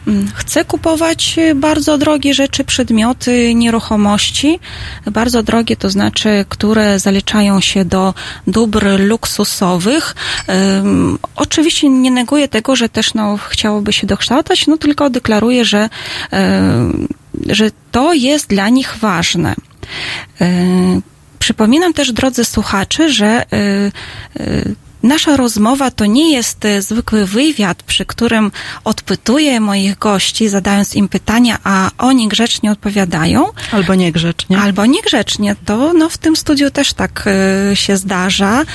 mm, 0.07 0.29
chce 0.35 0.65
kupować 0.65 1.39
e, 1.39 1.55
bardzo 1.55 1.99
drogie 1.99 2.35
rzeczy, 2.35 2.65
przedmioty, 2.65 3.55
nieruchomości. 3.55 4.59
Bardzo 5.07 5.43
drogie 5.43 5.77
to 5.77 5.91
znaczy, 5.91 6.45
które 6.49 6.99
zaliczają 6.99 7.61
się 7.61 7.85
do 7.85 8.15
dóbr 8.47 9.01
luksusowych. 9.01 10.15
Ym, 10.79 11.19
oczywiście 11.37 11.89
nie 11.89 12.11
neguję 12.11 12.49
tego, 12.49 12.77
że 12.77 12.89
też 12.89 13.15
no, 13.15 13.37
chciałoby 13.37 13.93
się 13.93 14.07
dokształcać, 14.07 14.67
no 14.67 14.77
tylko 14.77 15.11
deklaruję, 15.11 15.65
że, 15.65 15.89
ym, 16.33 17.09
że 17.49 17.71
to 17.91 18.15
jest 18.15 18.49
dla 18.49 18.69
nich 18.69 18.97
ważne. 19.01 19.55
Ym, 20.41 21.03
Przypominam 21.47 21.93
też, 21.93 22.13
drodzy 22.13 22.45
słuchacze, 22.45 23.13
że 23.13 23.45
y, 23.53 23.93
y, 24.41 24.75
nasza 25.07 25.37
rozmowa 25.37 25.91
to 25.91 26.07
nie 26.07 26.33
jest 26.33 26.65
y, 26.65 26.83
zwykły 26.83 27.27
wywiad, 27.27 27.83
przy 27.83 28.05
którym 28.07 28.53
odpytuję 28.85 29.61
moich 29.61 29.99
gości, 29.99 30.49
zadając 30.49 30.95
im 30.95 31.09
pytania, 31.09 31.59
a 31.65 31.91
oni 31.99 32.29
grzecznie 32.29 32.71
odpowiadają. 32.71 33.47
Albo 33.73 33.95
niegrzecznie. 33.95 34.59
Albo 34.59 34.87
niegrzecznie. 34.87 35.57
To 35.65 35.93
no, 35.93 36.09
w 36.09 36.19
tym 36.19 36.37
studiu 36.37 36.71
też 36.71 36.93
tak 36.93 37.25
y, 37.73 37.77
się 37.77 37.97
zdarza, 37.97 38.63
y, 38.63 38.67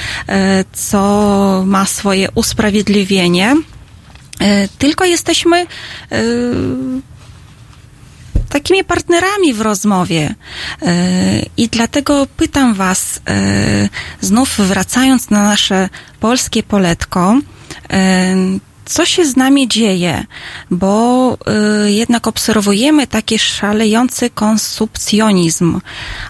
co 0.74 1.64
ma 1.66 1.86
swoje 1.86 2.28
usprawiedliwienie. 2.36 3.56
Y, 4.42 4.70
tylko 4.78 5.06
jesteśmy 5.06 5.62
y, 5.62 5.68
takimi 8.52 8.84
partnerami 8.84 9.54
w 9.54 9.62
rozmowie. 9.62 10.36
Yy, 10.82 10.90
I 11.58 11.68
dlatego 11.68 12.28
pytam 12.38 12.74
Was, 12.74 13.16
yy, 13.16 13.90
znów 14.22 14.58
wracając 14.58 15.30
na 15.30 15.44
nasze 15.44 15.90
polskie 16.20 16.64
poletko, 16.64 17.36
yy, 17.90 17.98
co 18.86 19.06
się 19.06 19.26
z 19.26 19.36
nami 19.36 19.68
dzieje, 19.68 20.26
bo 20.72 21.38
jednak 21.86 22.28
obserwujemy 22.28 23.08
taki 23.08 23.40
szalejący 23.40 24.30
konsumpcjonizm, 24.30 25.82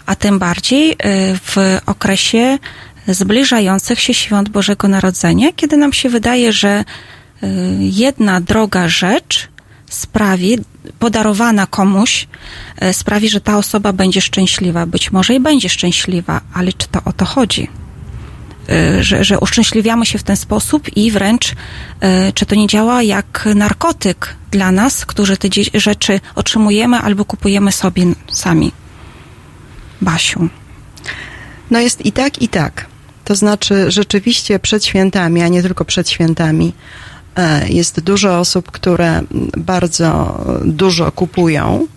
a 0.06 0.16
tym 0.16 0.40
bardziej 0.40 0.98
w 1.46 1.80
okresie 1.86 2.58
zbliżających 3.08 4.00
się 4.00 4.14
świąt 4.14 4.50
Bożego 4.50 4.88
Narodzenia, 4.88 5.48
kiedy 5.56 5.78
nam 5.78 5.94
się 5.94 6.10
wydaje, 6.10 6.54
że 6.54 6.84
jedna 7.80 8.42
droga 8.42 8.88
rzecz 8.88 9.50
sprawi, 9.90 10.60
podarowana 11.00 11.68
komuś, 11.68 12.28
e, 12.78 12.94
sprawi, 12.94 13.30
że 13.30 13.42
ta 13.42 13.58
osoba 13.58 13.94
będzie 13.94 14.22
szczęśliwa. 14.22 14.86
Być 14.86 15.12
może 15.12 15.34
i 15.36 15.40
będzie 15.40 15.70
szczęśliwa, 15.70 16.42
ale 16.54 16.74
czy 16.74 16.88
to 16.88 17.02
o 17.06 17.14
to 17.14 17.26
chodzi? 17.26 17.70
E, 18.70 19.04
Że, 19.04 19.24
że 19.24 19.40
uszczęśliwiamy 19.40 20.06
się 20.06 20.18
w 20.18 20.24
ten 20.24 20.38
sposób 20.38 20.98
i 20.98 21.12
wręcz, 21.12 21.54
e, 22.00 22.34
czy 22.34 22.46
to 22.46 22.56
nie 22.56 22.68
działa 22.68 23.04
jak 23.04 23.50
narkotyk 23.56 24.36
dla 24.52 24.72
nas, 24.72 25.06
którzy 25.06 25.38
te 25.38 25.48
rzeczy 25.74 26.20
otrzymujemy 26.36 26.98
albo 26.98 27.26
kupujemy 27.26 27.72
sobie 27.72 28.06
sami? 28.32 28.72
Basiu. 30.02 30.50
No 31.72 31.80
jest 31.80 32.06
i 32.06 32.12
tak, 32.12 32.42
i 32.42 32.48
tak. 32.48 32.86
To 33.26 33.36
znaczy, 33.36 33.92
rzeczywiście 33.92 34.60
przed 34.60 34.86
świętami, 34.86 35.42
a 35.42 35.48
nie 35.48 35.62
tylko 35.62 35.86
przed 35.86 36.10
świętami, 36.10 36.74
jest 37.70 38.00
dużo 38.00 38.40
osób, 38.40 38.72
które 38.72 39.22
bardzo 39.58 40.44
dużo 40.66 41.12
kupują 41.12 41.88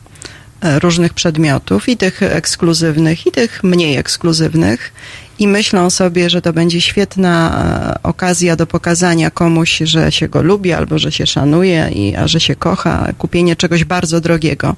e, 0.60 0.78
różnych 0.78 1.14
przedmiotów, 1.14 1.88
i 1.88 1.96
tych 1.96 2.22
ekskluzywnych, 2.22 3.26
i 3.26 3.30
tych 3.30 3.64
mniej 3.64 3.96
ekskluzywnych, 3.96 4.92
i 5.38 5.48
myślą 5.48 5.90
sobie, 5.90 6.30
że 6.30 6.42
to 6.42 6.52
będzie 6.52 6.80
świetna 6.80 7.64
e, 8.00 8.02
okazja 8.02 8.56
do 8.56 8.66
pokazania 8.66 9.30
komuś, 9.30 9.78
że 9.84 10.12
się 10.12 10.28
go 10.28 10.42
lubi, 10.42 10.72
albo 10.72 10.98
że 10.98 11.12
się 11.12 11.26
szanuje, 11.26 11.90
i, 11.94 12.16
a 12.16 12.28
że 12.28 12.40
się 12.40 12.56
kocha, 12.56 13.08
kupienie 13.18 13.56
czegoś 13.56 13.84
bardzo 13.84 14.20
drogiego. 14.20 14.76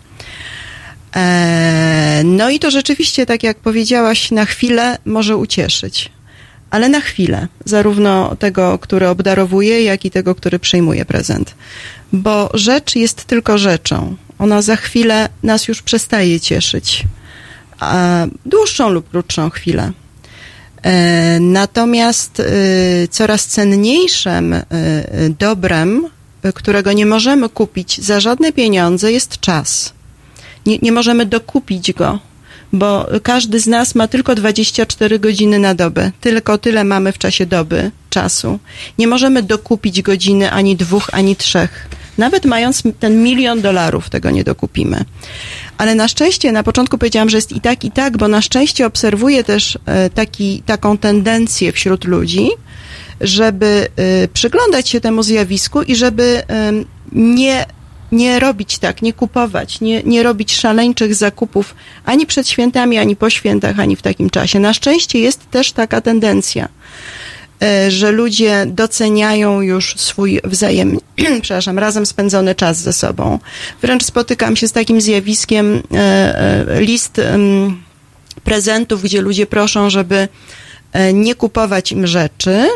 E, 1.16 2.22
No 2.24 2.50
i 2.50 2.58
to 2.58 2.70
rzeczywiście, 2.70 3.26
tak 3.26 3.42
jak 3.42 3.56
powiedziałaś, 3.58 4.30
na 4.30 4.44
chwilę 4.44 4.98
może 5.04 5.36
ucieszyć. 5.36 6.15
Ale 6.70 6.88
na 6.88 7.00
chwilę, 7.00 7.48
zarówno 7.64 8.36
tego, 8.36 8.78
który 8.78 9.08
obdarowuje, 9.08 9.82
jak 9.82 10.04
i 10.04 10.10
tego, 10.10 10.34
który 10.34 10.58
przyjmuje 10.58 11.04
prezent. 11.04 11.54
Bo 12.12 12.50
rzecz 12.54 12.96
jest 12.96 13.24
tylko 13.24 13.58
rzeczą. 13.58 14.16
Ona 14.38 14.62
za 14.62 14.76
chwilę 14.76 15.28
nas 15.42 15.68
już 15.68 15.82
przestaje 15.82 16.40
cieszyć. 16.40 17.04
A 17.80 18.26
dłuższą 18.46 18.88
lub 18.90 19.10
krótszą 19.10 19.50
chwilę. 19.50 19.92
E, 20.82 21.40
Natomiast 21.40 22.40
y, 22.40 23.08
coraz 23.10 23.46
cenniejszym 23.46 24.52
y, 24.52 24.64
dobrem, 25.38 26.08
którego 26.54 26.92
nie 26.92 27.06
możemy 27.06 27.48
kupić 27.48 28.00
za 28.00 28.20
żadne 28.20 28.52
pieniądze, 28.52 29.12
jest 29.12 29.40
czas 29.40 29.96
nie, 30.66 30.78
nie 30.82 30.92
możemy 30.92 31.26
dokupić 31.26 31.92
go, 31.92 32.18
bo 32.72 33.06
każdy 33.22 33.60
z 33.60 33.66
nas 33.66 33.94
ma 33.94 34.08
tylko 34.08 34.34
24 34.34 35.18
godziny 35.18 35.58
na 35.58 35.74
dobę. 35.74 36.12
Tylko 36.20 36.58
tyle 36.58 36.84
mamy 36.84 37.12
w 37.12 37.18
czasie 37.18 37.46
doby 37.46 37.90
czasu. 38.10 38.58
Nie 38.98 39.06
możemy 39.06 39.42
dokupić 39.42 40.02
godziny 40.02 40.50
ani 40.50 40.76
dwóch, 40.76 41.10
ani 41.12 41.36
trzech. 41.36 41.88
Nawet 42.18 42.44
mając 42.44 42.82
ten 43.00 43.22
milion 43.22 43.60
dolarów, 43.60 44.10
tego 44.10 44.30
nie 44.30 44.44
dokupimy. 44.44 45.04
Ale 45.78 45.94
na 45.94 46.08
szczęście, 46.08 46.52
na 46.52 46.62
początku 46.62 46.98
powiedziałam, 46.98 47.28
że 47.28 47.38
jest 47.38 47.52
i 47.52 47.60
tak, 47.60 47.84
i 47.84 47.90
tak, 47.90 48.16
bo 48.16 48.28
na 48.28 48.42
szczęście 48.42 48.86
obserwuję 48.86 49.44
też 49.44 49.78
e, 49.86 50.10
taki, 50.10 50.62
taką 50.66 50.98
tendencję 50.98 51.72
wśród 51.72 52.04
ludzi, 52.04 52.48
żeby 53.20 53.88
e, 53.96 54.28
przyglądać 54.28 54.88
się 54.88 55.00
temu 55.00 55.22
zjawisku 55.22 55.82
i 55.82 55.96
żeby 55.96 56.42
nie 57.12 57.66
nie 58.12 58.40
robić 58.40 58.78
tak, 58.78 59.02
nie 59.02 59.12
kupować, 59.12 59.80
nie, 59.80 60.02
nie 60.02 60.22
robić 60.22 60.56
szaleńczych 60.56 61.14
zakupów 61.14 61.74
ani 62.04 62.26
przed 62.26 62.48
świętami, 62.48 62.98
ani 62.98 63.16
po 63.16 63.30
świętach, 63.30 63.80
ani 63.80 63.96
w 63.96 64.02
takim 64.02 64.30
czasie. 64.30 64.60
Na 64.60 64.74
szczęście 64.74 65.18
jest 65.18 65.50
też 65.50 65.72
taka 65.72 66.00
tendencja, 66.00 66.68
e, 67.62 67.90
że 67.90 68.10
ludzie 68.10 68.66
doceniają 68.66 69.60
już 69.60 69.94
swój 69.96 70.40
wzajemnie, 70.44 71.00
przepraszam, 71.42 71.78
razem 71.78 72.06
spędzony 72.06 72.54
czas 72.54 72.78
ze 72.78 72.92
sobą. 72.92 73.38
Wręcz 73.82 74.04
spotykam 74.04 74.56
się 74.56 74.68
z 74.68 74.72
takim 74.72 75.00
zjawiskiem 75.00 75.82
e, 75.94 75.98
e, 75.98 76.80
list 76.80 77.20
prezentów, 78.44 79.02
gdzie 79.02 79.20
ludzie 79.20 79.46
proszą, 79.46 79.90
żeby 79.90 80.28
nie 81.14 81.34
kupować 81.34 81.92
im 81.92 82.06
rzeczy, 82.06 82.68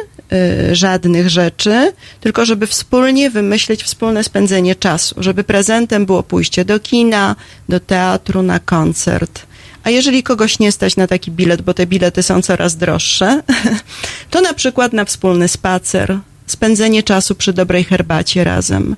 żadnych 0.73 1.31
rzeczy, 1.31 1.93
tylko 2.21 2.45
żeby 2.45 2.66
wspólnie 2.66 3.31
wymyślić 3.31 3.83
wspólne 3.83 4.25
spędzenie 4.25 4.75
czasu, 4.75 5.14
żeby 5.19 5.45
prezentem 5.45 6.07
było 6.07 6.23
pójście 6.23 6.64
do 6.64 6.81
kina, 6.81 7.37
do 7.69 7.81
teatru, 7.81 8.43
na 8.43 8.59
koncert. 8.59 9.47
A 9.85 9.90
jeżeli 9.90 10.23
kogoś 10.23 10.59
nie 10.59 10.73
stać 10.73 10.97
na 10.97 11.07
taki 11.07 11.31
bilet, 11.31 11.62
bo 11.62 11.75
te 11.75 11.87
bilety 11.87 12.23
są 12.23 12.43
coraz 12.43 12.77
droższe, 12.77 13.43
to 14.31 14.40
na 14.40 14.55
przykład 14.55 14.93
na 14.93 15.05
wspólny 15.05 15.49
spacer 15.49 16.19
spędzenie 16.47 17.03
czasu 17.03 17.35
przy 17.35 17.53
dobrej 17.53 17.85
herbacie 17.85 18.45
razem. 18.45 18.97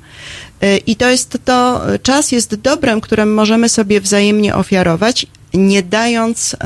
Y, 0.64 0.76
I 0.76 0.96
to 0.96 1.10
jest 1.10 1.38
to, 1.44 1.82
czas 2.02 2.32
jest 2.32 2.54
dobrem, 2.54 3.00
którym 3.00 3.34
możemy 3.34 3.68
sobie 3.68 4.00
wzajemnie 4.00 4.54
ofiarować, 4.54 5.26
nie 5.54 5.82
dając 5.82 6.54
y, 6.54 6.56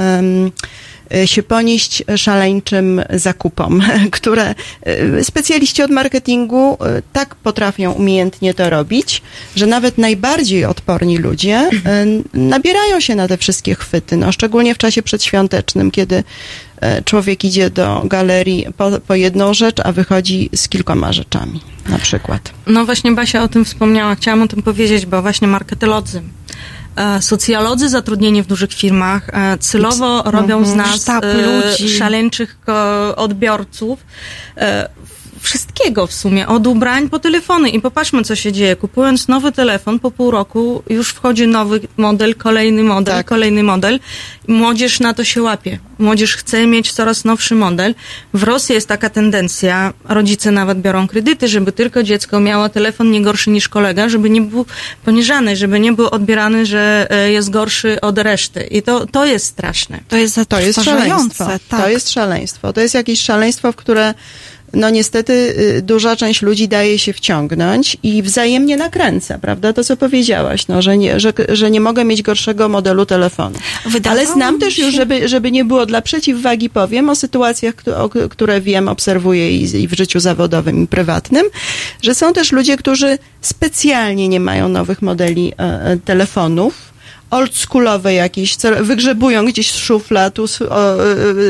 się 1.27 1.43
ponieść 1.43 2.03
szaleńczym 2.17 3.03
zakupom, 3.11 3.83
które 4.11 4.55
y, 5.21 5.25
specjaliści 5.25 5.83
od 5.83 5.91
marketingu 5.91 6.75
y, 6.75 7.03
tak 7.13 7.35
potrafią 7.35 7.93
umiejętnie 7.93 8.55
to 8.55 8.71
robić, 8.71 9.23
że 9.57 9.67
nawet 9.67 9.99
najbardziej 9.99 10.65
odporni 10.65 11.19
ludzie 11.19 11.71
y, 12.35 12.39
nabierają 12.39 13.01
się 13.01 13.15
na 13.15 13.29
te 13.29 13.37
wszystkie 13.37 13.75
chwyty, 13.75 14.17
no, 14.17 14.33
szczególnie 14.33 14.75
w 14.75 14.79
czasie 14.79 15.03
przedświątecznym, 15.03 15.91
kiedy 15.91 16.17
y, 16.17 17.05
człowiek 17.05 17.45
idzie 17.45 17.71
do 17.71 18.03
galerii 18.05 18.67
po, 18.77 18.91
po 19.07 19.15
jedną 19.15 19.55
rzecz, 19.55 19.81
a 19.85 19.93
wychodzi 19.93 20.51
z 20.55 20.69
kilkoma 20.69 21.13
rzeczami, 21.13 21.61
na 21.89 21.99
przykład. 21.99 22.53
No 22.67 22.85
właśnie 22.85 23.13
Basia 23.13 23.43
o 23.43 23.49
tym 23.49 23.65
wspomniała, 23.65 24.15
chciałam 24.15 24.43
o 24.43 24.49
tym 24.49 24.63
powiedzieć, 24.63 25.07
bo 25.07 25.23
właśnie 25.23 25.49
marketolodzy, 25.49 26.23
socjolodzy 27.21 27.89
zatrudnieni 27.89 28.43
w 28.43 28.47
dużych 28.47 28.73
firmach 28.73 29.29
e, 29.29 29.59
celowo 29.59 30.23
robią 30.23 30.65
z 30.65 30.75
nas 30.75 31.09
e, 31.09 31.89
szaleńczych 31.89 32.59
odbiorców. 33.17 33.99
E, 34.57 34.89
wszystkiego 35.47 36.07
w 36.07 36.13
sumie, 36.13 36.49
od 36.49 36.67
ubrań 36.67 37.09
po 37.09 37.19
telefony 37.19 37.71
i 37.71 37.81
popatrzmy 37.81 38.25
co 38.25 38.37
się 38.37 38.53
dzieje. 38.53 38.77
Kupując 38.77 39.29
nowy 39.29 39.53
telefon 39.53 39.99
po 39.99 40.11
pół 40.11 40.31
roku 40.31 40.83
już 40.91 41.11
wchodzi 41.11 41.47
nowy 41.47 41.81
model, 41.97 42.35
kolejny 42.35 42.83
model, 42.83 43.15
Tak. 43.15 43.27
kolejny 43.27 43.63
model. 43.63 44.01
Młodzież 44.49 45.01
na 45.01 45.15
to 45.15 45.25
się 45.25 45.43
łapie. 45.43 45.79
Młodzież 45.99 46.37
chce 46.37 46.67
mieć 46.67 46.93
coraz 46.93 47.25
nowszy 47.25 47.55
model. 47.55 47.95
W 48.35 48.43
Rosji 48.43 48.75
jest 48.75 48.89
taka 48.89 49.11
tendencja, 49.11 49.93
rodzice 50.05 50.51
nawet 50.51 50.81
biorą 50.81 51.09
kredyty, 51.09 51.49
żeby 51.49 51.73
tylko 51.73 52.03
dziecko 52.03 52.41
miało 52.41 52.69
telefon 52.69 53.11
nie 53.11 53.23
gorszy 53.23 53.51
niż 53.51 53.69
kolega, 53.69 54.09
żeby 54.09 54.31
nie 54.31 54.41
był 54.41 54.67
poniżany, 55.05 55.57
żeby 55.57 55.81
nie 55.81 55.93
był 55.93 56.07
odbierany, 56.07 56.67
że 56.67 57.07
e, 57.11 57.33
jest 57.33 57.51
gorszy 57.51 58.01
od 58.01 58.19
reszty. 58.19 58.63
I 58.63 58.83
to, 58.83 59.07
to 59.07 59.27
jest 59.27 59.47
straszne. 59.47 60.01
To 60.09 60.17
jest 60.17 60.39
To 60.49 60.61
jest 60.61 60.83
szaleństwo. 60.85 61.45
Tak. 61.69 61.81
To 61.81 61.89
jest 61.89 62.11
szaleństwo. 62.11 62.73
To 62.73 62.81
jest 62.81 62.95
jakieś 62.95 63.21
szaleństwo, 63.21 63.73
w 63.73 63.77
które 63.77 64.15
no 64.73 64.91
niestety 64.91 65.33
y, 65.79 65.83
duża 65.83 66.17
część 66.17 66.43
ludzi 66.43 66.69
daje 66.69 66.99
się 66.99 67.13
wciągnąć 67.13 67.97
i 68.03 68.23
wzajemnie 68.23 68.77
nakręca, 68.77 69.39
prawda? 69.39 69.73
To, 69.73 69.85
co 69.85 69.97
powiedziałaś, 69.97 70.69
no, 70.69 70.83
że, 70.83 70.99
nie, 70.99 71.21
że, 71.21 71.33
że 71.49 71.71
nie 71.71 71.81
mogę 71.81 72.05
mieć 72.05 72.23
gorszego 72.23 72.69
modelu 72.69 73.07
telefonu. 73.07 73.59
Wydawało 73.87 74.21
Ale 74.21 74.33
znam 74.33 74.59
też 74.59 74.79
już, 74.79 74.95
żeby, 74.95 75.29
żeby 75.29 75.51
nie 75.51 75.65
było 75.65 75.87
dla 75.87 76.03
przeciwwagi, 76.03 76.71
powiem 76.71 77.11
o 77.11 77.15
sytuacjach, 77.15 77.75
które 78.31 78.61
wiem, 78.61 78.89
obserwuję 78.89 79.57
i, 79.57 79.83
i 79.83 79.89
w 79.89 79.93
życiu 79.93 80.21
zawodowym 80.21 80.85
i 80.85 80.87
prywatnym, 80.87 81.47
że 82.03 82.15
są 82.15 82.33
też 82.33 82.53
ludzie, 82.53 82.77
którzy 82.77 83.19
specjalnie 83.41 84.29
nie 84.29 84.41
mają 84.41 84.69
nowych 84.69 85.03
modeli 85.03 85.53
e, 85.59 85.63
e, 85.63 85.97
telefonów, 86.05 86.96
oldschoolowe 87.31 88.15
jakieś, 88.15 88.57
wygrzebują 88.81 89.45
gdzieś 89.45 89.71
z 89.71 89.77
szuflad 89.77 90.39
o, 90.39 90.45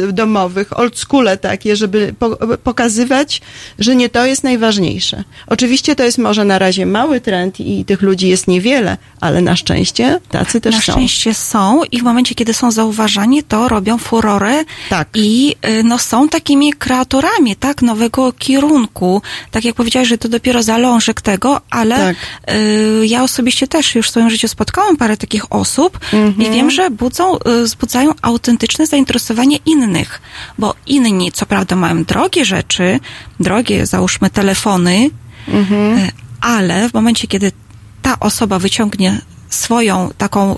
y, 0.09 0.13
domowych, 0.13 0.79
oldschoole 0.79 1.37
takie, 1.37 1.77
żeby 1.77 2.15
po, 2.19 2.37
pokazywać, 2.57 3.41
że 3.79 3.97
nie 3.97 4.09
to 4.09 4.27
jest 4.27 4.45
najważniejsze. 4.45 5.25
Oczywiście 5.47 5.97
to 5.97 6.03
jest 6.03 6.19
może 6.19 6.45
na 6.45 6.59
razie 6.59 6.87
mały 6.87 7.21
trend 7.21 7.61
i 7.61 7.85
tych 7.85 8.03
ludzi 8.03 8.29
jest 8.29 8.49
niewiele, 8.49 8.97
ale 9.21 9.41
na 9.41 9.57
szczęście 9.57 10.21
tacy 10.31 10.61
też 10.61 10.75
Na 10.75 10.81
są. 10.81 10.93
szczęście 10.93 11.35
są 11.35 11.83
i 11.93 12.01
w 12.01 12.03
momencie, 12.03 12.35
kiedy 12.35 12.55
są 12.55 12.71
zauważani, 12.71 13.43
to 13.43 13.69
robią 13.69 13.99
furorę 13.99 14.65
Tak. 14.91 15.09
i 15.15 15.55
y, 15.69 15.83
no, 15.85 15.99
są 15.99 16.29
takimi 16.29 16.73
kreatorami, 16.73 17.57
tak, 17.57 17.83
nowego 17.83 18.33
kierunku. 18.33 19.23
Tak 19.51 19.65
jak 19.65 19.75
powiedziałaś, 19.75 20.09
że 20.09 20.19
to 20.19 20.29
dopiero 20.29 20.63
zalążek 20.63 21.21
tego, 21.21 21.61
ale 21.71 21.97
Tak. 21.97 22.17
y, 22.55 23.07
ja 23.07 23.23
osobiście 23.23 23.69
też 23.69 23.95
już 23.95 24.07
w 24.07 24.11
swoim 24.11 24.31
życiu 24.31 24.49
spotkałam 24.49 24.97
parę 24.97 25.17
takich 25.17 25.53
osób 25.53 25.66
Mhm. 26.13 26.43
i 26.47 26.51
wiem, 26.51 26.71
że 26.71 26.91
budzą, 26.91 27.37
y, 27.37 27.63
wzbudzają 27.65 28.13
autentyczne 28.23 28.87
zainteresowanie 28.87 29.57
innych, 29.67 30.21
bo 30.59 30.75
inni, 30.87 31.33
co 31.33 31.47
prawda, 31.47 31.77
mają 31.77 32.05
drogie 32.05 32.45
rzeczy, 32.45 33.01
drogie, 33.41 33.87
załóżmy, 33.87 34.31
telefony, 34.31 35.11
Mhm. 35.49 35.99
y, 35.99 36.11
ale 36.41 36.89
w 36.89 36.95
momencie, 36.95 37.27
kiedy 37.29 37.53
ta 38.03 38.21
osoba 38.21 38.59
wyciągnie 38.59 39.21
swoją 39.51 40.11
taką, 40.19 40.57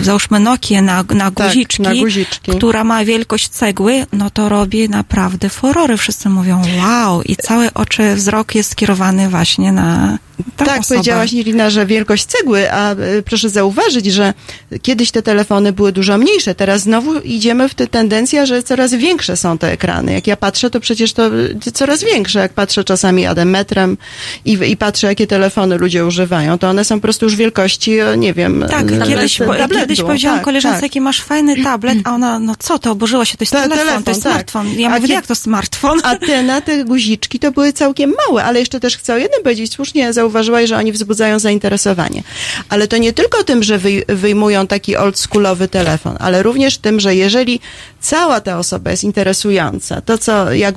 y, 0.00 0.04
załóżmy 0.04 0.40
Nokię 0.40 0.82
na, 0.82 1.04
na 1.14 1.30
Tak, 1.30 1.46
guziczki, 1.48 1.82
na 1.82 1.94
guziczki. 1.94 2.52
która 2.52 2.84
ma 2.84 3.04
wielkość 3.04 3.48
cegły, 3.48 4.06
no 4.12 4.30
to 4.30 4.48
robi 4.48 4.88
naprawdę 4.88 5.48
furory. 5.48 5.96
Wszyscy 5.96 6.28
mówią 6.28 6.62
wow 6.78 7.22
i 7.22 7.36
cały 7.36 7.74
oczy, 7.74 8.14
wzrok 8.14 8.54
jest 8.54 8.70
skierowany 8.70 9.28
właśnie 9.28 9.72
na 9.72 10.18
tak, 10.56 10.68
osobę. 10.68 10.82
powiedziałaś 10.88 11.32
Irina, 11.32 11.70
że 11.70 11.86
wielkość 11.86 12.24
cegły, 12.26 12.72
a 12.72 12.92
y, 12.92 13.22
proszę 13.22 13.48
zauważyć, 13.50 14.06
że 14.06 14.34
kiedyś 14.82 15.10
te 15.10 15.22
telefony 15.22 15.72
były 15.72 15.92
dużo 15.92 16.18
mniejsze, 16.18 16.54
teraz 16.54 16.82
znowu 16.82 17.18
idziemy 17.20 17.68
w 17.68 17.74
tę 17.74 17.86
tendencję, 17.86 18.46
że 18.46 18.62
coraz 18.62 18.94
większe 18.94 19.36
są 19.36 19.58
te 19.58 19.72
ekrany. 19.72 20.12
Jak 20.12 20.26
ja 20.26 20.36
patrzę, 20.36 20.70
to 20.70 20.80
przecież 20.80 21.12
to 21.12 21.26
y, 21.66 21.72
coraz 21.74 22.04
większe. 22.04 22.38
Jak 22.38 22.52
patrzę 22.52 22.84
czasami 22.84 23.22
jadę 23.22 23.44
metrem 23.44 23.96
i, 24.44 24.52
i 24.52 24.76
patrzę, 24.76 25.06
jakie 25.06 25.26
telefony 25.26 25.78
ludzie 25.78 26.06
używają, 26.06 26.58
to 26.58 26.68
one 26.68 26.84
są 26.84 26.94
po 26.94 27.02
prostu 27.02 27.26
już 27.26 27.36
wielkości, 27.36 27.98
e, 27.98 28.16
nie 28.16 28.34
wiem, 28.34 28.64
Tak, 28.70 28.92
e, 28.92 29.06
kiedyś, 29.08 29.36
tabletu. 29.38 29.74
kiedyś 29.74 30.00
powiedziałam 30.00 30.38
Tak, 30.38 30.44
koleżance, 30.44 30.76
tak. 30.76 30.82
jaki 30.82 31.00
masz 31.00 31.22
fajny 31.22 31.62
tablet, 31.62 31.98
a 32.04 32.14
ona, 32.14 32.38
no 32.38 32.54
co 32.58 32.78
to, 32.78 32.90
oburzyła 32.90 33.24
się, 33.24 33.36
to 33.36 33.42
jest 33.42 33.52
Ta- 33.52 33.62
telefon, 33.62 33.78
telefon, 33.78 34.02
to 34.04 34.10
jest 34.10 34.22
tak. 34.22 34.32
smartfon. 34.32 34.68
Ja 34.78 34.90
A 34.90 35.00
mówię, 35.00 35.14
jak 35.14 35.26
to 35.26 35.34
smartfon? 35.34 36.00
A 36.02 36.16
te, 36.16 36.42
na 36.42 36.60
te 36.60 36.84
guziczki 36.84 37.38
to 37.38 37.52
były 37.52 37.72
całkiem 37.72 38.14
małe, 38.28 38.44
ale 38.44 38.58
jeszcze 38.60 38.80
też 38.80 38.96
chcę 38.96 39.14
o 39.14 39.16
jednym 39.16 39.42
powiedzieć. 39.42 39.72
Słusznie 39.72 40.12
zauważyłaś, 40.28 40.68
że 40.68 40.76
oni 40.76 40.92
wzbudzają 40.92 41.38
zainteresowanie. 41.38 42.22
Ale 42.68 42.88
to 42.88 42.96
nie 42.96 43.12
tylko 43.12 43.44
tym, 43.44 43.62
że 43.62 43.78
wyj- 43.78 44.02
wyjmują 44.08 44.66
taki 44.66 44.96
oldschoolowy 44.96 45.68
telefon, 45.68 46.16
ale 46.20 46.42
również 46.42 46.78
tym, 46.78 47.00
że 47.00 47.14
jeżeli 47.14 47.60
cała 48.00 48.40
ta 48.40 48.58
osoba 48.58 48.90
jest 48.90 49.04
interesująca, 49.04 50.00
to 50.00 50.18
co, 50.18 50.52
jak, 50.52 50.74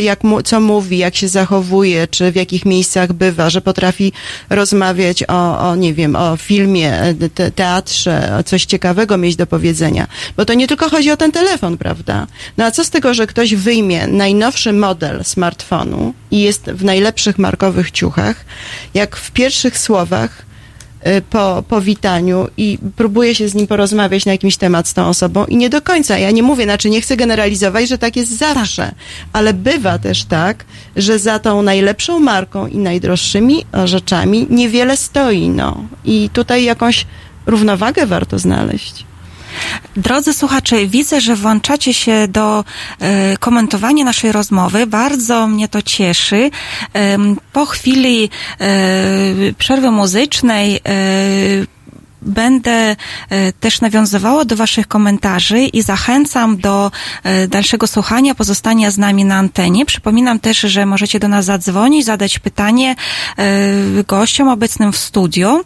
jak, 0.00 0.20
co 0.44 0.60
mówi, 0.60 0.98
jak 0.98 1.16
się 1.16 1.28
zachowuje, 1.28 2.08
czy 2.08 2.32
w 2.32 2.36
jakich 2.36 2.64
miejscach 2.64 3.12
bywa, 3.12 3.50
że 3.50 3.60
potrafi 3.60 4.12
rozmawiać 4.50 5.24
o, 5.28 5.58
o 5.70 5.76
nie 5.76 5.94
wiem, 5.94 6.16
o 6.16 6.36
filmie, 6.36 7.14
te, 7.34 7.50
teatrze, 7.50 8.36
o 8.38 8.42
coś 8.42 8.64
ciekawego 8.64 9.16
mieć 9.16 9.36
do 9.36 9.46
powiedzenia. 9.46 10.06
Bo 10.36 10.44
to 10.44 10.54
nie 10.54 10.68
tylko 10.68 10.90
chodzi 10.90 11.10
o 11.10 11.16
ten 11.16 11.32
telefon, 11.32 11.78
prawda? 11.78 12.26
No 12.56 12.64
a 12.64 12.70
co 12.70 12.84
z 12.84 12.90
tego, 12.90 13.14
że 13.14 13.26
ktoś 13.26 13.54
wyjmie 13.54 14.06
najnowszy 14.06 14.72
model 14.72 15.24
smartfonu 15.24 16.14
i 16.30 16.40
jest 16.40 16.64
w 16.64 16.84
najlepszych 16.84 17.38
markowych 17.38 17.90
ciuchach, 17.90 18.44
jak 18.94 19.16
w 19.16 19.30
pierwszych 19.30 19.78
słowach 19.78 20.45
po 21.30 21.64
powitaniu 21.68 22.48
i 22.56 22.78
próbuje 22.96 23.34
się 23.34 23.48
z 23.48 23.54
nim 23.54 23.66
porozmawiać 23.66 24.26
na 24.26 24.32
jakiś 24.32 24.56
temat 24.56 24.88
z 24.88 24.94
tą 24.94 25.06
osobą 25.06 25.44
i 25.44 25.56
nie 25.56 25.70
do 25.70 25.82
końca. 25.82 26.18
Ja 26.18 26.30
nie 26.30 26.42
mówię, 26.42 26.64
znaczy 26.64 26.90
nie 26.90 27.00
chcę 27.00 27.16
generalizować, 27.16 27.88
że 27.88 27.98
tak 27.98 28.16
jest 28.16 28.38
zawsze, 28.38 28.94
ale 29.32 29.54
bywa 29.54 29.98
też 29.98 30.24
tak, 30.24 30.64
że 30.96 31.18
za 31.18 31.38
tą 31.38 31.62
najlepszą 31.62 32.20
marką 32.20 32.66
i 32.66 32.78
najdroższymi 32.78 33.64
rzeczami 33.84 34.46
niewiele 34.50 34.96
stoi, 34.96 35.48
no. 35.48 35.84
I 36.04 36.30
tutaj 36.32 36.64
jakąś 36.64 37.06
równowagę 37.46 38.06
warto 38.06 38.38
znaleźć. 38.38 39.04
Drodzy 39.96 40.32
słuchacze, 40.32 40.86
widzę, 40.86 41.20
że 41.20 41.36
włączacie 41.36 41.94
się 41.94 42.28
do 42.28 42.64
e, 43.00 43.36
komentowania 43.36 44.04
naszej 44.04 44.32
rozmowy. 44.32 44.86
Bardzo 44.86 45.46
mnie 45.46 45.68
to 45.68 45.82
cieszy. 45.82 46.50
Po 47.52 47.66
chwili 47.66 48.30
e, 48.60 48.68
przerwy 49.58 49.90
muzycznej 49.90 50.76
e, 50.76 50.80
Będę 52.26 52.70
e, 52.70 53.52
też 53.52 53.80
nawiązywała 53.80 54.44
do 54.44 54.56
Waszych 54.56 54.88
komentarzy 54.88 55.58
i 55.58 55.82
zachęcam 55.82 56.56
do 56.56 56.90
e, 57.22 57.48
dalszego 57.48 57.86
słuchania, 57.86 58.34
pozostania 58.34 58.90
z 58.90 58.98
nami 58.98 59.24
na 59.24 59.36
antenie. 59.36 59.86
Przypominam 59.86 60.40
też, 60.40 60.60
że 60.60 60.86
możecie 60.86 61.20
do 61.20 61.28
nas 61.28 61.44
zadzwonić, 61.44 62.04
zadać 62.04 62.38
pytanie 62.38 62.96
e, 63.38 64.04
gościom 64.04 64.48
obecnym 64.48 64.92
w 64.92 64.96
studio. 64.96 65.60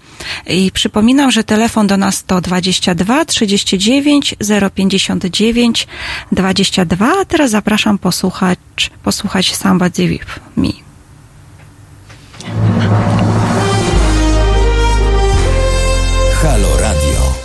I 0.46 0.70
przypominam, 0.74 1.30
że 1.30 1.44
telefon 1.44 1.86
do 1.86 1.96
nas 1.96 2.24
to 2.24 2.40
22 2.40 3.24
39 3.24 4.34
059 4.74 5.88
22. 6.32 7.12
A 7.20 7.24
teraz 7.24 7.50
zapraszam 7.50 7.98
posłuchać, 7.98 8.58
posłuchać 9.02 9.56
Somebody. 9.56 10.18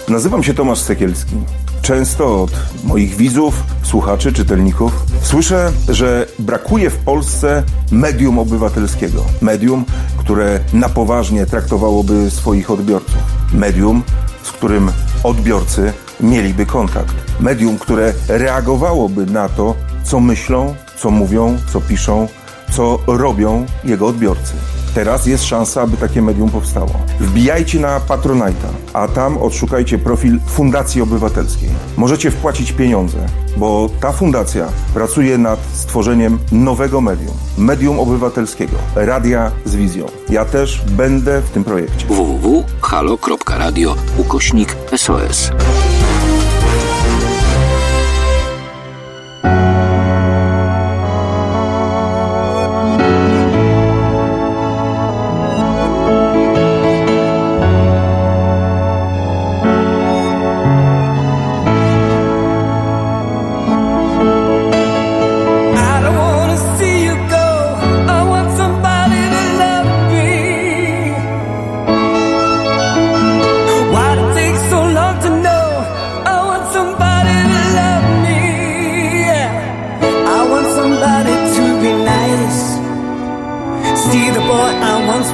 Nazywam 0.10 0.44
się 0.44 0.54
Tomasz 0.54 0.80
Sekielski. 0.80 1.36
Często 1.82 2.44
od 2.44 2.52
moich 2.84 3.16
widzów, 3.16 3.64
słuchaczy, 3.84 4.34
czytelników 4.34 5.06
słyszę, 5.22 5.72
że 5.90 6.28
brakuje 6.40 6.90
w 6.90 6.98
Polsce 6.98 7.64
medium 7.92 8.40
obywatelskiego. 8.40 9.26
Medium, 9.42 9.86
które 10.18 10.60
na 10.74 10.90
poważnie 10.90 11.46
traktowałoby 11.46 12.32
swoich 12.32 12.72
odbiorców. 12.72 13.18
Medium, 13.54 14.04
z 14.44 14.52
którym 14.52 14.92
odbiorcy 15.24 15.94
mieliby 16.22 16.66
kontakt. 16.66 17.16
Medium, 17.40 17.78
które 17.80 18.14
reagowałoby 18.28 19.26
na 19.26 19.50
to, 19.50 19.76
co 20.04 20.20
myślą, 20.20 20.76
co 20.98 21.12
mówią, 21.12 21.58
co 21.74 21.82
piszą 21.82 22.28
co 22.72 23.00
robią 23.08 23.66
jego 23.84 24.08
odbiorcy. 24.08 24.54
Teraz 24.96 25.26
jest 25.26 25.44
szansa, 25.44 25.82
aby 25.82 25.98
takie 25.98 26.22
medium 26.22 26.50
powstało. 26.50 26.92
Wbijajcie 27.20 27.80
na 27.80 28.00
Patronite'a, 28.00 28.70
a 28.94 29.08
tam 29.08 29.38
odszukajcie 29.38 29.98
profil 29.98 30.40
Fundacji 30.48 31.02
Obywatelskiej. 31.02 31.70
Możecie 31.98 32.32
wpłacić 32.32 32.72
pieniądze, 32.72 33.18
bo 33.58 33.90
ta 34.00 34.12
fundacja 34.12 34.68
pracuje 34.94 35.38
nad 35.38 35.60
stworzeniem 35.74 36.40
nowego 36.52 37.02
medium. 37.02 37.34
Medium 37.58 38.00
obywatelskiego. 38.00 38.78
Radia 38.96 39.52
z 39.66 39.76
wizją. 39.76 40.06
Ja 40.30 40.46
też 40.46 40.82
będę 40.92 41.42
w 41.42 41.50
tym 41.50 41.64
projekcie. 41.64 42.08
www.halo.radio 42.08 43.96
ukośnik 44.18 44.76
SOS. 44.98 45.52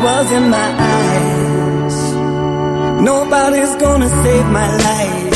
was 0.04 0.32
in 0.32 0.50
my 0.50 0.70
eyes. 0.94 1.98
Nobody's 3.02 3.76
gonna 3.76 4.10
save 4.24 4.46
my 4.48 4.70
life. 4.78 5.31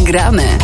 Gramy. 0.00 0.63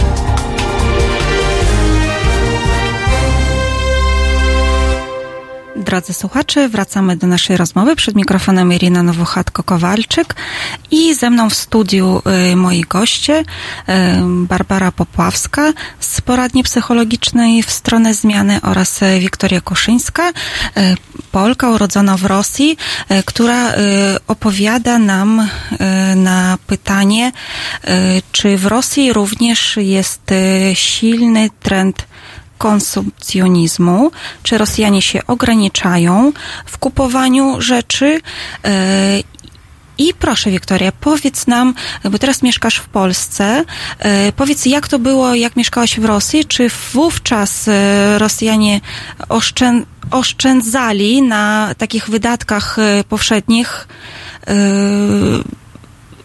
Drodzy 5.91 6.13
słuchacze, 6.13 6.69
wracamy 6.69 7.17
do 7.17 7.27
naszej 7.27 7.57
rozmowy. 7.57 7.97
Przed 7.97 8.15
mikrofonem 8.15 8.73
Irina 8.73 9.03
Nowochatko-Kowalczyk 9.03 10.35
i 10.91 11.15
ze 11.15 11.31
mną 11.31 11.51
w 11.51 11.55
studiu 11.55 12.23
y, 12.53 12.57
moi 12.57 12.85
goście, 12.89 13.41
y, 13.41 13.45
Barbara 14.47 14.93
Popławska 14.93 15.73
z 16.01 16.21
poradni 16.21 16.63
psychologicznej 16.63 17.63
w 17.63 17.71
stronę 17.71 18.15
zmiany 18.15 18.61
oraz 18.63 19.03
y, 19.03 19.21
Wiktoria 19.21 19.61
Koszyńska, 19.61 20.29
y, 20.29 20.33
Polka 21.33 21.71
urodzona 21.71 22.17
w 22.17 22.25
Rosji, 22.25 22.77
y, 23.11 23.23
która 23.23 23.71
y, 23.71 23.77
opowiada 24.27 24.99
nam 24.99 25.49
na 26.17 26.59
pytanie, 26.67 27.33
czy 28.33 28.57
w 28.57 28.67
Rosji 28.67 29.13
również 29.13 29.77
jest 29.77 30.23
silny 30.75 31.51
trend 31.61 32.07
konsumpcjonizmu, 32.61 34.11
czy 34.43 34.59
Rosjanie 34.59 35.03
się 35.03 35.27
ograniczają 35.27 36.33
w 36.67 36.79
kupowaniu 36.79 37.61
rzeczy. 37.61 38.21
e, 38.65 39.23
I 39.99 40.15
proszę, 40.15 40.51
Wiktoria, 40.51 40.93
powiedz 40.93 41.47
nam, 41.47 41.75
bo 42.11 42.19
teraz 42.19 42.43
mieszkasz 42.43 42.77
w 42.77 42.89
Polsce, 42.89 43.65
e, 43.99 44.33
powiedz, 44.33 44.67
jak 44.67 44.89
to 44.89 44.99
było, 44.99 45.35
jak 45.35 45.57
mieszkałaś 45.57 46.01
w 46.01 46.05
Rosji? 46.05 46.45
Czy 46.45 46.71
wówczas 46.93 47.69
e, 47.69 48.19
Rosjanie 48.19 48.81
oszczę, 49.29 49.83
oszczędzali 50.11 51.23
na 51.23 51.75
takich 51.79 52.11
wydatkach 52.11 52.77
powszednich? 53.09 53.89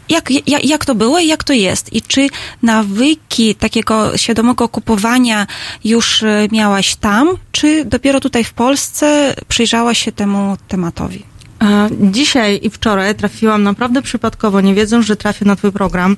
Jak, 0.10 0.48
jak, 0.48 0.66
jak 0.66 0.86
to 0.86 0.96
było 0.96 1.20
i 1.20 1.28
jak 1.28 1.44
to 1.44 1.54
jest? 1.54 1.94
I 1.94 2.02
czy 2.02 2.28
nawyki 2.64 3.56
takiego 3.56 4.18
świadomego 4.18 4.70
kupowania 4.70 5.48
już 5.84 6.24
e, 6.24 6.48
miałaś 6.52 6.96
tam, 6.96 7.30
czy 7.52 7.86
dopiero 7.86 8.20
tutaj 8.20 8.44
w 8.44 8.54
Polsce 8.54 9.36
przyjrzałaś 9.48 10.06
się 10.06 10.12
temu 10.12 10.58
tematowi? 10.68 11.24
E, 11.62 11.90
Dzisiaj 12.12 12.60
i 12.64 12.70
wczoraj 12.70 13.16
trafiłam 13.16 13.64
naprawdę 13.64 14.02
przypadkowo, 14.02 14.62
nie 14.62 14.74
wiedząc, 14.74 15.06
że 15.06 15.16
trafię 15.16 15.46
na 15.46 15.56
Twój 15.56 15.72
program, 15.72 16.18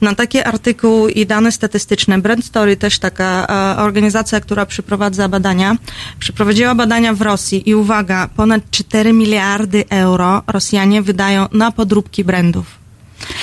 na 0.00 0.14
takie 0.14 0.46
artykuły 0.46 1.12
i 1.12 1.26
dane 1.26 1.52
statystyczne. 1.52 2.18
Brand 2.18 2.44
Story, 2.44 2.76
też 2.76 2.98
taka 2.98 3.46
e, 3.46 3.82
organizacja, 3.82 4.40
która 4.40 4.66
przeprowadza 4.66 5.28
badania, 5.28 5.76
przeprowadziła 6.18 6.74
badania 6.74 7.14
w 7.14 7.22
Rosji 7.22 7.70
i 7.70 7.74
uwaga, 7.74 8.28
ponad 8.36 8.62
4 8.70 9.12
miliardy 9.12 9.84
euro 9.90 10.42
Rosjanie 10.46 11.02
wydają 11.02 11.46
na 11.52 11.72
podróbki 11.72 12.24
brandów. 12.24 12.79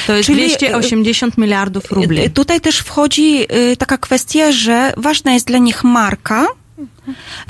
To 0.08 0.14
jest 0.14 0.28
Czyli, 0.28 0.48
280 0.58 1.38
miliardów 1.38 1.92
rubli. 1.92 2.26
Y, 2.26 2.30
Tutaj 2.30 2.62
też 2.62 2.80
wchodzi 2.80 3.46
y, 3.72 3.78
taka 3.78 3.98
kwestia, 3.98 4.52
że 4.52 4.94
ważna 4.98 5.34
jest 5.34 5.48
dla 5.48 5.58
nich 5.58 5.84
marka, 5.84 6.48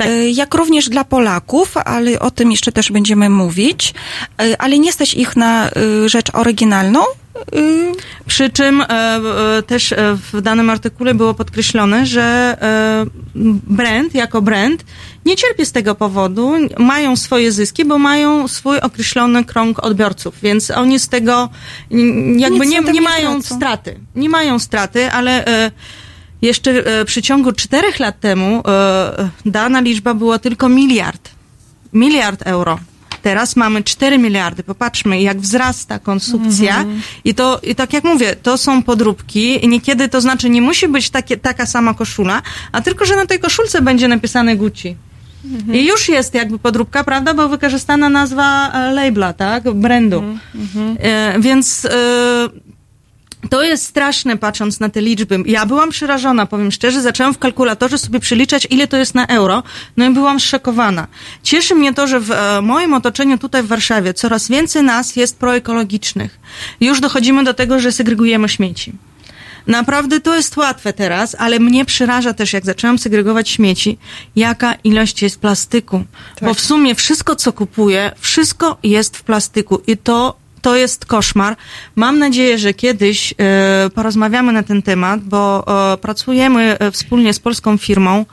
y, 0.05 0.29
jak 0.29 0.53
również 0.53 0.89
dla 0.89 1.03
Polaków, 1.03 1.77
ale 1.77 2.19
o 2.19 2.31
tym 2.31 2.51
jeszcze 2.51 2.71
też 2.71 2.91
będziemy 2.91 3.29
mówić, 3.29 3.93
y, 4.41 4.57
ale 4.57 4.79
nie 4.79 4.91
stać 4.91 5.13
ich 5.13 5.35
na 5.35 5.69
y, 5.69 6.09
rzecz 6.09 6.27
oryginalną. 6.33 7.03
Przy 8.25 8.49
czym 8.49 8.81
e, 8.81 8.85
e, 8.87 9.63
też 9.63 9.91
e, 9.91 10.17
w 10.33 10.41
danym 10.41 10.69
artykule 10.69 11.13
było 11.13 11.33
podkreślone, 11.33 12.05
że 12.05 12.57
brand 13.67 14.15
jako 14.15 14.41
brand 14.41 14.85
nie 15.25 15.35
cierpi 15.35 15.65
z 15.65 15.71
tego 15.71 15.95
powodu, 15.95 16.53
mają 16.77 17.15
swoje 17.15 17.51
zyski, 17.51 17.85
bo 17.85 17.97
mają 17.97 18.47
swój 18.47 18.79
określony 18.79 19.45
krąg 19.45 19.83
odbiorców, 19.83 20.35
więc 20.41 20.71
oni 20.71 20.99
z 20.99 21.09
tego 21.09 21.49
jakby 22.37 22.65
nie, 22.65 22.79
nie 22.81 23.01
mają 23.01 23.41
straty. 23.41 23.99
Nie 24.15 24.29
mają 24.29 24.59
straty, 24.59 25.11
ale 25.11 25.45
jeszcze 26.41 27.03
przy 27.05 27.21
ciągu 27.21 27.51
czterech 27.51 27.99
lat 27.99 28.19
temu 28.19 28.63
dana 29.45 29.79
liczba 29.79 30.13
była 30.13 30.39
tylko 30.39 30.69
miliard. 30.69 31.29
Miliard 31.93 32.41
euro. 32.45 32.79
Teraz 33.27 33.55
mamy 33.55 33.83
4 33.83 34.17
miliardy. 34.17 34.63
Popatrzmy, 34.63 35.21
jak 35.21 35.41
wzrasta 35.41 35.99
konsumpcja. 35.99 36.85
I 37.23 37.33
to, 37.33 37.59
i 37.63 37.75
tak 37.75 37.93
jak 37.93 38.03
mówię, 38.03 38.35
to 38.35 38.57
są 38.57 38.83
podróbki. 38.83 39.65
I 39.65 39.67
niekiedy 39.67 40.09
to 40.09 40.21
znaczy, 40.21 40.49
nie 40.49 40.61
musi 40.61 40.87
być 40.87 41.09
takie, 41.09 41.37
taka 41.37 41.65
sama 41.65 41.93
koszula, 41.93 42.41
a 42.71 42.81
tylko, 42.81 43.05
że 43.05 43.15
na 43.15 43.25
tej 43.25 43.39
koszulce 43.39 43.81
będzie 43.81 44.07
napisane 44.07 44.55
Gucci. 44.55 44.95
I 45.73 45.87
już 45.87 46.09
jest 46.09 46.33
jakby 46.33 46.59
podróbka, 46.59 47.03
prawda? 47.03 47.33
Bo 47.33 47.49
wykorzystana 47.49 48.09
nazwa 48.09 48.71
e, 48.71 48.91
labela, 48.91 49.33
tak? 49.33 49.71
Brandu. 49.71 50.23
E, 50.99 51.39
więc 51.39 51.85
e, 51.85 51.89
to 53.49 53.63
jest 53.63 53.83
straszne, 53.83 54.37
patrząc 54.37 54.79
na 54.79 54.89
te 54.89 55.01
liczby. 55.01 55.43
Ja 55.45 55.65
byłam 55.65 55.89
przerażona, 55.89 56.45
powiem 56.45 56.71
szczerze. 56.71 57.01
Zaczęłam 57.01 57.33
w 57.33 57.37
kalkulatorze 57.37 57.97
sobie 57.97 58.19
przeliczać, 58.19 58.67
ile 58.69 58.87
to 58.87 58.97
jest 58.97 59.15
na 59.15 59.27
euro. 59.27 59.63
No 59.97 60.05
i 60.05 60.09
byłam 60.09 60.39
zszokowana. 60.39 61.07
Cieszy 61.43 61.75
mnie 61.75 61.93
to, 61.93 62.07
że 62.07 62.19
w 62.19 62.31
e, 62.31 62.61
moim 62.61 62.93
otoczeniu 62.93 63.37
tutaj 63.37 63.63
w 63.63 63.67
Warszawie 63.67 64.13
coraz 64.13 64.47
więcej 64.47 64.83
nas 64.83 65.15
jest 65.15 65.39
proekologicznych. 65.39 66.39
Już 66.81 66.99
dochodzimy 66.99 67.43
do 67.43 67.53
tego, 67.53 67.79
że 67.79 67.91
segregujemy 67.91 68.49
śmieci. 68.49 68.93
Naprawdę 69.67 70.19
to 70.19 70.35
jest 70.35 70.57
łatwe 70.57 70.93
teraz, 70.93 71.35
ale 71.39 71.59
mnie 71.59 71.85
przeraża 71.85 72.33
też, 72.33 72.53
jak 72.53 72.65
zaczęłam 72.65 72.99
segregować 72.99 73.49
śmieci, 73.49 73.97
jaka 74.35 74.73
ilość 74.73 75.21
jest 75.21 75.39
plastyku. 75.39 76.03
Bo 76.41 76.53
w 76.53 76.59
sumie 76.59 76.95
wszystko, 76.95 77.35
co 77.35 77.53
kupuję, 77.53 78.11
wszystko 78.19 78.77
jest 78.83 79.17
w 79.17 79.23
plastyku 79.23 79.81
i 79.87 79.97
to 79.97 80.35
to 80.67 80.75
jest 80.75 81.05
koszmar. 81.05 81.55
Mam 81.95 82.19
nadzieję, 82.19 82.57
że 82.57 82.73
kiedyś 82.73 83.33
e, 83.37 83.89
porozmawiamy 83.89 84.53
na 84.53 84.63
ten 84.63 84.81
temat, 84.81 85.23
bo 85.23 85.65
e, 85.93 85.97
pracujemy 85.97 86.79
e, 86.79 86.91
wspólnie 86.91 87.33
z 87.33 87.39
polską 87.39 87.77
firmą 87.77 88.25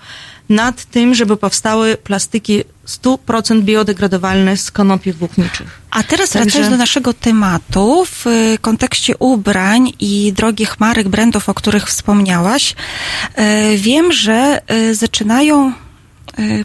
nad 0.49 0.85
tym, 0.85 1.15
żeby 1.15 1.37
powstały 1.37 1.97
plastiki 1.97 2.65
100% 2.87 3.63
biodegradowalne 3.63 4.57
z 4.57 4.71
konopi 4.71 5.13
włókniczych. 5.13 5.81
A 5.91 6.03
teraz 6.03 6.31
Także- 6.31 6.45
wracając 6.45 6.71
do 6.71 6.77
naszego 6.77 7.13
tematu 7.13 8.05
w 8.11 8.25
kontekście 8.61 9.17
ubrań 9.19 9.93
i 10.01 10.33
drogich 10.33 10.81
marek, 10.81 11.09
brandów, 11.09 11.49
o 11.49 11.55
których 11.55 11.87
wspomniałaś, 11.87 12.75
wiem, 13.77 14.13
że 14.13 14.61
zaczynają 14.93 15.73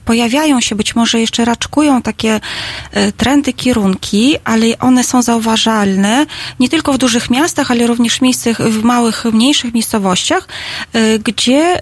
pojawiają 0.05 0.61
się, 0.61 0.75
być 0.75 0.95
może 0.95 1.19
jeszcze 1.19 1.45
raczkują 1.45 2.01
takie 2.01 2.35
y, 2.97 3.11
trendy, 3.11 3.53
kierunki, 3.53 4.35
ale 4.43 4.79
one 4.79 5.03
są 5.03 5.21
zauważalne 5.21 6.25
nie 6.59 6.69
tylko 6.69 6.93
w 6.93 6.97
dużych 6.97 7.29
miastach, 7.29 7.71
ale 7.71 7.87
również 7.87 8.17
w 8.17 8.21
miejscach, 8.21 8.61
w 8.61 8.83
małych, 8.83 9.25
mniejszych 9.25 9.73
miejscowościach, 9.73 10.47
y, 10.95 11.19
gdzie 11.19 11.79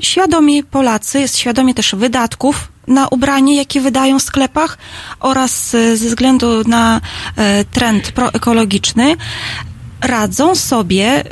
świadomi 0.00 0.64
Polacy, 0.64 1.28
świadomi 1.28 1.74
też 1.74 1.94
wydatków 1.94 2.68
na 2.86 3.08
ubranie, 3.08 3.56
jakie 3.56 3.80
wydają 3.80 4.18
w 4.18 4.22
sklepach 4.22 4.78
oraz 5.20 5.74
e, 5.74 5.96
ze 5.96 6.08
względu 6.08 6.62
na 6.66 7.00
e, 7.36 7.64
trend 7.64 8.12
proekologiczny 8.12 9.16
radzą 10.00 10.54
sobie 10.54 11.24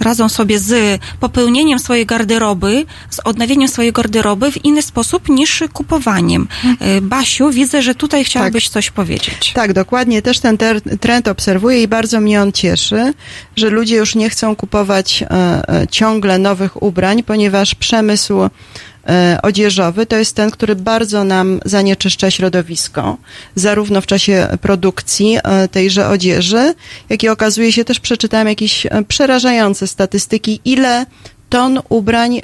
radzą 0.00 0.28
sobie 0.28 0.58
z 0.58 1.00
popełnieniem 1.20 1.78
swojej 1.78 2.06
garderoby, 2.06 2.86
z 3.10 3.20
odnowieniem 3.20 3.68
swojej 3.68 3.92
garderoby 3.92 4.52
w 4.52 4.64
inny 4.64 4.82
sposób 4.82 5.28
niż 5.28 5.64
kupowaniem. 5.72 6.48
E, 6.80 7.00
Basiu, 7.00 7.50
widzę, 7.50 7.82
że 7.82 7.94
tutaj 7.94 8.24
chciałabyś 8.24 8.68
coś 8.68 8.90
powiedzieć. 8.90 9.52
Tak, 9.54 9.72
dokładnie. 9.72 10.22
Też 10.22 10.40
ten 10.40 10.58
trend 11.00 11.28
obserwuję 11.28 11.82
i 11.82 11.88
bardzo 11.88 12.20
mnie 12.20 12.42
on 12.42 12.52
cieszy, 12.52 13.12
że 13.56 13.70
ludzie 13.70 13.96
już 13.96 14.14
nie 14.14 14.30
chcą 14.30 14.56
kupować 14.56 15.22
e, 15.22 15.28
e, 15.30 15.86
ciągle 15.90 16.38
nowych 16.38 16.82
ubrań, 16.82 17.22
ponieważ 17.22 17.74
przemysł 17.74 18.34
odzieżowy 19.42 20.06
to 20.06 20.16
jest 20.16 20.36
ten, 20.36 20.50
który 20.50 20.76
bardzo 20.76 21.24
nam 21.24 21.60
zanieczyszcza 21.64 22.30
środowisko, 22.30 23.16
zarówno 23.54 24.00
w 24.00 24.06
czasie 24.06 24.48
produkcji 24.60 25.38
e, 25.44 25.68
tejże 25.68 26.08
odzieży, 26.08 26.74
jak 27.08 27.22
i 27.22 27.28
okazuje 27.28 27.72
się, 27.72 27.84
też 27.84 28.00
przeczytałam 28.00 28.48
jakieś 28.48 28.86
e, 28.86 28.90
przerażające 29.08 29.86
statystyki, 29.86 30.60
ile 30.64 31.06
ton 31.54 31.80
ubrań 31.88 32.38
e, 32.38 32.42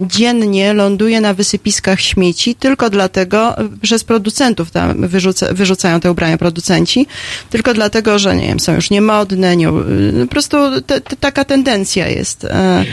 dziennie 0.00 0.72
ląduje 0.72 1.20
na 1.20 1.34
wysypiskach 1.34 2.00
śmieci 2.00 2.54
tylko 2.54 2.90
dlatego, 2.90 3.56
przez 3.82 4.04
producentów 4.04 4.70
tam 4.70 5.08
wyrzuca, 5.08 5.52
wyrzucają 5.52 6.00
te 6.00 6.10
ubrania 6.10 6.38
producenci, 6.38 7.06
tylko 7.50 7.74
dlatego, 7.74 8.18
że 8.18 8.36
nie 8.36 8.46
wiem, 8.46 8.60
są 8.60 8.74
już 8.74 8.90
niemodne, 8.90 9.56
nie, 9.56 9.68
e, 9.68 9.72
po 10.20 10.26
prostu 10.26 10.56
te, 10.86 11.00
te, 11.00 11.16
taka 11.16 11.44
tendencja 11.44 12.08
jest. 12.08 12.44
E, 12.44 12.84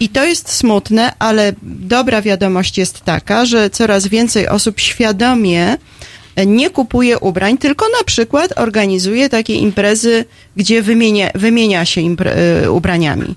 I 0.00 0.08
to 0.08 0.24
jest 0.24 0.52
smutne, 0.52 1.12
ale 1.18 1.52
dobra 1.62 2.22
wiadomość 2.22 2.78
jest 2.78 3.00
taka, 3.00 3.46
że 3.46 3.70
coraz 3.70 4.06
więcej 4.06 4.48
osób 4.48 4.80
świadomie 4.80 5.76
nie 6.44 6.70
kupuje 6.70 7.18
ubrań, 7.18 7.58
tylko 7.58 7.86
na 7.98 8.04
przykład 8.04 8.58
organizuje 8.58 9.28
takie 9.28 9.54
imprezy, 9.54 10.24
gdzie 10.56 10.82
wymienia, 10.82 11.30
wymienia 11.34 11.84
się 11.84 12.00
impre, 12.00 12.32
e, 12.32 12.70
ubraniami. 12.70 13.34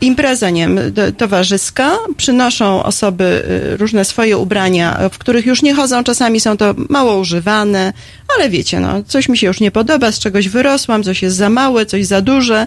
Impreza, 0.00 0.50
nie 0.50 0.60
wiem, 0.60 0.78
towarzyska, 1.16 1.98
przynoszą 2.16 2.82
osoby 2.82 3.24
e, 3.24 3.76
różne 3.76 4.04
swoje 4.04 4.38
ubrania, 4.38 5.08
w 5.12 5.18
których 5.18 5.46
już 5.46 5.62
nie 5.62 5.74
chodzą, 5.74 6.04
czasami 6.04 6.40
są 6.40 6.56
to 6.56 6.74
mało 6.88 7.18
używane, 7.18 7.92
ale 8.36 8.50
wiecie, 8.50 8.80
no, 8.80 9.02
coś 9.02 9.28
mi 9.28 9.38
się 9.38 9.46
już 9.46 9.60
nie 9.60 9.70
podoba, 9.70 10.12
z 10.12 10.18
czegoś 10.18 10.48
wyrosłam, 10.48 11.02
coś 11.02 11.22
jest 11.22 11.36
za 11.36 11.50
małe, 11.50 11.86
coś 11.86 12.06
za 12.06 12.20
duże. 12.20 12.66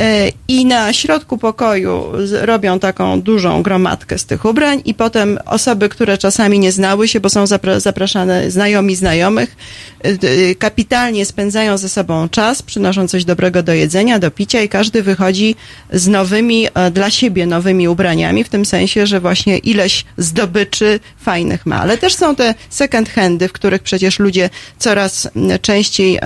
E, 0.00 0.32
I 0.48 0.64
na 0.64 0.92
środku 0.92 1.38
pokoju 1.38 2.04
robią 2.32 2.78
taką 2.78 3.20
dużą 3.20 3.62
gromadkę 3.62 4.18
z 4.18 4.24
tych 4.24 4.44
ubrań 4.44 4.82
i 4.84 4.94
potem 4.94 5.38
osoby, 5.46 5.88
które 5.88 6.18
czasami 6.18 6.58
nie 6.58 6.72
znały 6.72 7.08
się, 7.08 7.20
bo 7.20 7.30
są 7.30 7.44
zapra- 7.44 7.80
zapraszane 7.80 8.50
znajomi 8.50 8.96
znajomych, 8.96 9.56
e, 10.04 10.08
e, 10.08 10.54
kapitalnie 10.54 11.26
spędzają 11.26 11.78
ze 11.78 11.88
sobą 11.88 12.28
czas, 12.28 12.62
przynoszą 12.62 13.08
coś 13.08 13.24
dobrego 13.24 13.62
do 13.62 13.72
jedzenia, 13.72 14.18
do 14.18 14.30
picia 14.30 14.62
i 14.62 14.68
każdy 14.68 15.02
wychodzi 15.02 15.56
z 15.92 16.08
nowymi, 16.08 16.66
dla 16.92 17.10
siebie 17.10 17.46
nowymi 17.46 17.88
ubraniami, 17.88 18.44
w 18.44 18.48
tym 18.48 18.64
sensie, 18.64 19.06
że 19.06 19.20
właśnie 19.20 19.58
ileś 19.58 20.04
zdobyczy 20.18 21.00
fajnych 21.18 21.66
ma. 21.66 21.80
Ale 21.80 21.98
też 21.98 22.14
są 22.14 22.36
te 22.36 22.54
second 22.70 23.08
handy, 23.08 23.48
w 23.48 23.52
których 23.52 23.82
przecież 23.82 24.18
ludzie 24.18 24.50
coraz 24.78 25.28
częściej 25.62 26.18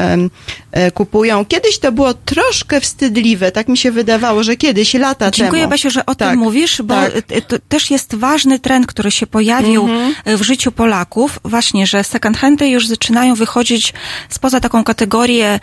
kupują. 0.95 1.45
Kiedyś 1.45 1.79
to 1.79 1.93
było 1.93 2.14
troszkę 2.14 2.81
wstydliwe, 2.81 3.53
tak 3.53 3.68
mi 3.68 3.79
się 3.79 3.91
wydawało, 3.93 4.43
że 4.43 4.57
kiedyś, 4.57 4.95
lata 4.95 5.31
Dziękuję 5.31 5.62
temu. 5.62 5.70
Basiu, 5.70 5.91
że 5.91 6.07
o 6.07 6.14
Tak, 6.14 6.31
tym 6.31 6.39
mówisz, 6.39 6.83
bo 6.83 6.95
tak. 6.95 7.16
y, 7.33 7.43
to 7.43 7.57
też 7.68 7.91
jest 7.91 8.14
ważny 8.14 8.59
trend, 8.59 8.87
który 8.87 9.11
się 9.11 9.27
pojawił 9.27 9.83
Mhm. 9.83 10.14
y, 10.29 10.37
w 10.37 10.43
życiu 10.43 10.72
Polaków, 10.72 11.39
właśnie, 11.45 11.87
że 11.87 12.05
second 12.05 12.37
handy 12.37 12.68
już 12.68 12.87
zaczynają 12.87 13.35
wychodzić 13.35 13.95
spoza 14.29 14.61
taką 14.61 14.85
kategorię 14.85 15.61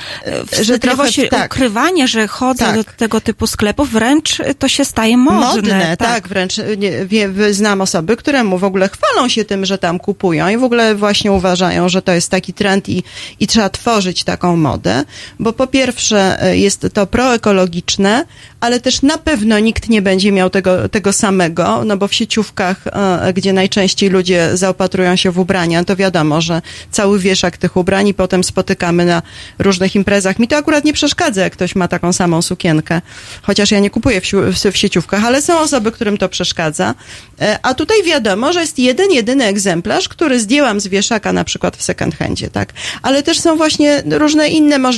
wstydliwości, 0.51 1.21
trochę- 1.21 1.29
tak. 1.43 1.51
ukrywania, 1.53 2.07
że 2.07 2.27
chodzę 2.27 2.65
Tak. 2.65 2.75
do 2.75 2.83
tego 2.83 3.21
typu 3.21 3.47
sklepów, 3.47 3.89
wręcz 3.91 4.37
to 4.59 4.67
się 4.67 4.85
staje 4.85 5.17
modne. 5.17 5.97
tak. 5.97 6.27
wręcz 6.27 6.57
nie, 6.77 7.05
wie- 7.05 7.53
znam 7.53 7.81
osoby, 7.81 8.17
które 8.17 8.43
mu 8.43 8.57
w 8.57 8.63
ogóle 8.63 8.89
chwalą 8.89 9.27
się 9.29 9.45
tym, 9.45 9.65
że 9.65 9.77
tam 9.77 9.99
kupują 9.99 10.47
i 10.49 10.57
w 10.57 10.63
ogóle 10.63 10.95
właśnie 10.95 11.31
uważają, 11.31 11.89
że 11.89 12.01
to 12.01 12.11
jest 12.11 12.29
taki 12.31 12.53
trend 12.53 12.89
i, 12.89 13.03
i 13.39 13.47
trzeba 13.47 13.69
tworzyć 13.69 14.23
taką 14.23 14.55
modę, 14.55 15.00
bo 15.39 15.53
po 15.53 15.67
pierwsze 15.67 16.43
e, 16.43 16.57
jest 16.57 16.87
to 16.93 17.07
proekologiczne, 17.07 18.25
ale 18.59 18.79
też 18.79 19.01
na 19.01 19.17
pewno 19.17 19.59
nikt 19.59 19.89
nie 19.89 20.01
będzie 20.01 20.31
miał 20.31 20.49
tego, 20.49 20.89
tego 20.89 21.13
samego, 21.13 21.85
no 21.85 21.97
bo 21.97 22.07
w 22.07 22.13
sieciówkach, 22.13 22.77
e, 22.87 23.33
gdzie 23.33 23.53
najczęściej 23.53 24.09
ludzie 24.09 24.49
zaopatrują 24.53 25.15
się 25.15 25.31
w 25.31 25.39
ubrania, 25.39 25.83
to 25.83 25.95
wiadomo, 25.95 26.41
że 26.41 26.61
cały 26.91 27.19
wieszak 27.19 27.57
tych 27.57 27.77
ubrań 27.77 28.07
i 28.07 28.13
potem 28.13 28.43
spotykamy 28.43 29.05
na 29.05 29.21
różnych 29.59 29.95
imprezach. 29.95 30.39
Mi 30.39 30.47
to 30.47 30.57
akurat 30.57 30.83
nie 30.83 30.93
przeszkadza, 30.93 31.41
jak 31.41 31.53
ktoś 31.53 31.75
ma 31.75 31.87
taką 31.87 32.13
samą 32.13 32.41
sukienkę, 32.41 33.01
chociaż 33.41 33.71
ja 33.71 33.79
nie 33.79 33.89
kupuję 33.89 34.21
w, 34.21 34.25
w, 34.25 34.71
w 34.71 34.77
sieciówkach, 34.77 35.25
ale 35.25 35.41
są 35.41 35.59
osoby, 35.59 35.91
którym 35.91 36.17
to 36.17 36.29
przeszkadza. 36.29 36.95
E, 37.41 37.59
A 37.63 37.73
tutaj 37.73 38.03
wiadomo, 38.03 38.53
że 38.53 38.61
jest 38.61 38.79
jeden, 38.79 39.11
jedyny 39.11 39.45
egzemplarz, 39.45 40.09
który 40.09 40.39
zdjęłam 40.39 40.79
z 40.79 40.87
wieszaka 40.87 41.33
na 41.33 41.43
przykład 41.43 41.77
w 41.77 41.83
second 41.83 42.15
handzie, 42.15 42.49
tak? 42.49 42.73
Ale 43.01 43.23
też 43.23 43.39
są 43.39 43.57
właśnie 43.57 44.03
różne 44.05 44.49
inne 44.49 44.77
możliwości, 44.77 44.90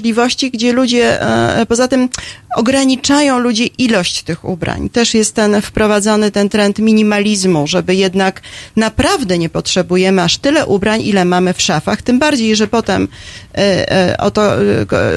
gdzie 0.53 0.73
ludzie, 0.73 1.21
e, 1.21 1.65
poza 1.65 1.87
tym 1.87 2.09
ograniczają 2.55 3.39
ludzie 3.39 3.65
ilość 3.65 4.23
tych 4.23 4.45
ubrań. 4.45 4.89
Też 4.89 5.13
jest 5.13 5.35
ten 5.35 5.61
wprowadzony 5.61 6.31
ten 6.31 6.49
trend 6.49 6.79
minimalizmu, 6.79 7.67
żeby 7.67 7.95
jednak 7.95 8.41
naprawdę 8.75 9.37
nie 9.37 9.49
potrzebujemy 9.49 10.21
aż 10.21 10.37
tyle 10.37 10.65
ubrań, 10.65 11.01
ile 11.01 11.25
mamy 11.25 11.53
w 11.53 11.61
szafach, 11.61 12.01
tym 12.01 12.19
bardziej, 12.19 12.55
że 12.55 12.67
potem 12.67 13.07
e, 13.55 13.91
e, 13.91 14.17
o 14.17 14.31
to, 14.31 14.51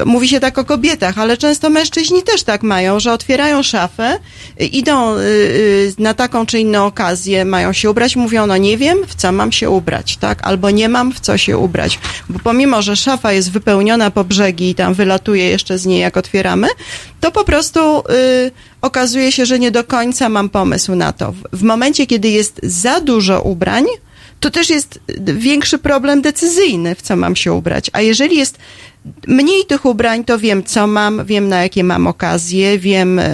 mówi 0.07 0.29
się 0.29 0.41
tak 0.41 0.59
o 0.59 0.65
kobietach, 0.65 1.19
ale 1.19 1.37
często 1.37 1.71
mężczyźni 1.71 2.23
też 2.23 2.43
tak 2.43 2.63
mają, 2.63 3.01
że 3.01 3.13
otwierają 3.13 3.63
szafę, 3.63 4.19
idą 4.73 5.15
na 5.99 6.15
taką 6.15 6.47
czy 6.47 6.61
inną 6.61 6.87
okazję, 6.87 7.45
mają 7.45 7.73
się 7.73 7.91
ubrać, 7.91 8.17
mówią, 8.17 8.47
no 8.47 8.57
nie 8.57 8.77
wiem, 8.79 8.99
w 9.07 9.15
co 9.15 9.33
mam 9.33 9.53
się 9.53 9.71
ubrać, 9.71 10.17
tak? 10.17 10.47
Albo 10.47 10.71
nie 10.71 10.89
mam 10.89 11.13
w 11.13 11.21
co 11.21 11.39
się 11.39 11.59
ubrać. 11.59 11.99
Bo 12.29 12.39
pomimo, 12.39 12.83
że 12.83 12.97
szafa 12.97 13.33
jest 13.33 13.53
wypełniona 13.53 14.11
po 14.11 14.25
brzegi 14.25 14.66
i 14.71 14.75
tam 14.75 14.95
wylatuje 14.95 15.45
jeszcze 15.51 15.79
z 15.79 15.87
niej, 15.87 16.01
jak 16.01 16.17
otwieramy, 16.17 16.69
to 17.21 17.33
po 17.33 17.45
prostu 17.45 17.81
y, 18.01 18.51
okazuje 18.83 19.33
się, 19.33 19.47
że 19.47 19.59
nie 19.59 19.71
do 19.71 19.85
końca 19.85 20.29
mam 20.29 20.49
pomysł 20.49 20.95
na 20.95 21.13
to. 21.13 21.33
W, 21.33 21.43
w 21.53 21.63
momencie, 21.63 22.07
kiedy 22.07 22.29
jest 22.29 22.61
za 22.63 23.01
dużo 23.01 23.43
ubrań, 23.43 23.85
to 24.41 24.51
też 24.51 24.71
jest 24.71 25.01
większy 25.19 25.79
problem 25.79 26.23
decyzyjny, 26.23 26.95
w 26.95 27.03
co 27.03 27.17
mam 27.17 27.37
się 27.37 27.53
ubrać. 27.53 27.91
A 27.93 28.01
jeżeli 28.01 28.37
jest 28.37 28.59
mniej 29.27 29.65
tych 29.65 29.85
ubrań, 29.85 30.25
to 30.25 30.39
wiem, 30.39 30.65
co 30.65 30.87
mam, 30.87 31.25
wiem, 31.25 31.49
na 31.49 31.63
jakie 31.63 31.85
mam 31.85 32.07
okazje, 32.07 32.79
wiem, 32.79 33.19
e, 33.19 33.29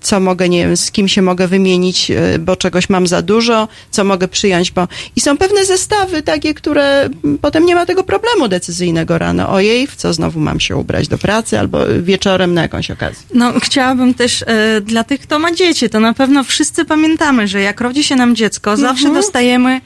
co 0.00 0.20
mogę, 0.20 0.48
nie 0.48 0.66
wiem, 0.66 0.76
z 0.76 0.90
kim 0.90 1.08
się 1.08 1.22
mogę 1.22 1.48
wymienić, 1.48 2.10
e, 2.10 2.38
bo 2.38 2.56
czegoś 2.56 2.88
mam 2.88 3.06
za 3.06 3.22
dużo, 3.22 3.68
co 3.90 4.04
mogę 4.04 4.28
przyjąć, 4.28 4.70
bo... 4.70 4.88
I 5.16 5.20
są 5.20 5.36
pewne 5.36 5.64
zestawy 5.64 6.22
takie, 6.22 6.54
które 6.54 7.08
potem 7.40 7.66
nie 7.66 7.74
ma 7.74 7.86
tego 7.86 8.02
problemu 8.04 8.48
decyzyjnego 8.48 9.18
rano. 9.18 9.48
Ojej, 9.48 9.86
w 9.86 9.96
co 9.96 10.12
znowu 10.12 10.40
mam 10.40 10.60
się 10.60 10.76
ubrać 10.76 11.08
do 11.08 11.18
pracy 11.18 11.58
albo 11.58 11.78
wieczorem 12.02 12.54
na 12.54 12.62
jakąś 12.62 12.90
okazję. 12.90 13.22
No, 13.34 13.52
chciałabym 13.60 14.14
też 14.14 14.42
e, 14.46 14.80
dla 14.80 15.04
tych, 15.04 15.20
kto 15.20 15.38
ma 15.38 15.52
dzieci, 15.52 15.90
to 15.90 16.00
na 16.00 16.14
pewno 16.14 16.44
wszyscy 16.44 16.84
pamiętamy, 16.84 17.48
że 17.48 17.60
jak 17.60 17.80
rodzi 17.80 18.04
się 18.04 18.16
nam 18.16 18.36
dziecko, 18.36 18.76
zawsze 18.76 19.06
Mhm. 19.06 19.22
dostajemy 19.22 19.80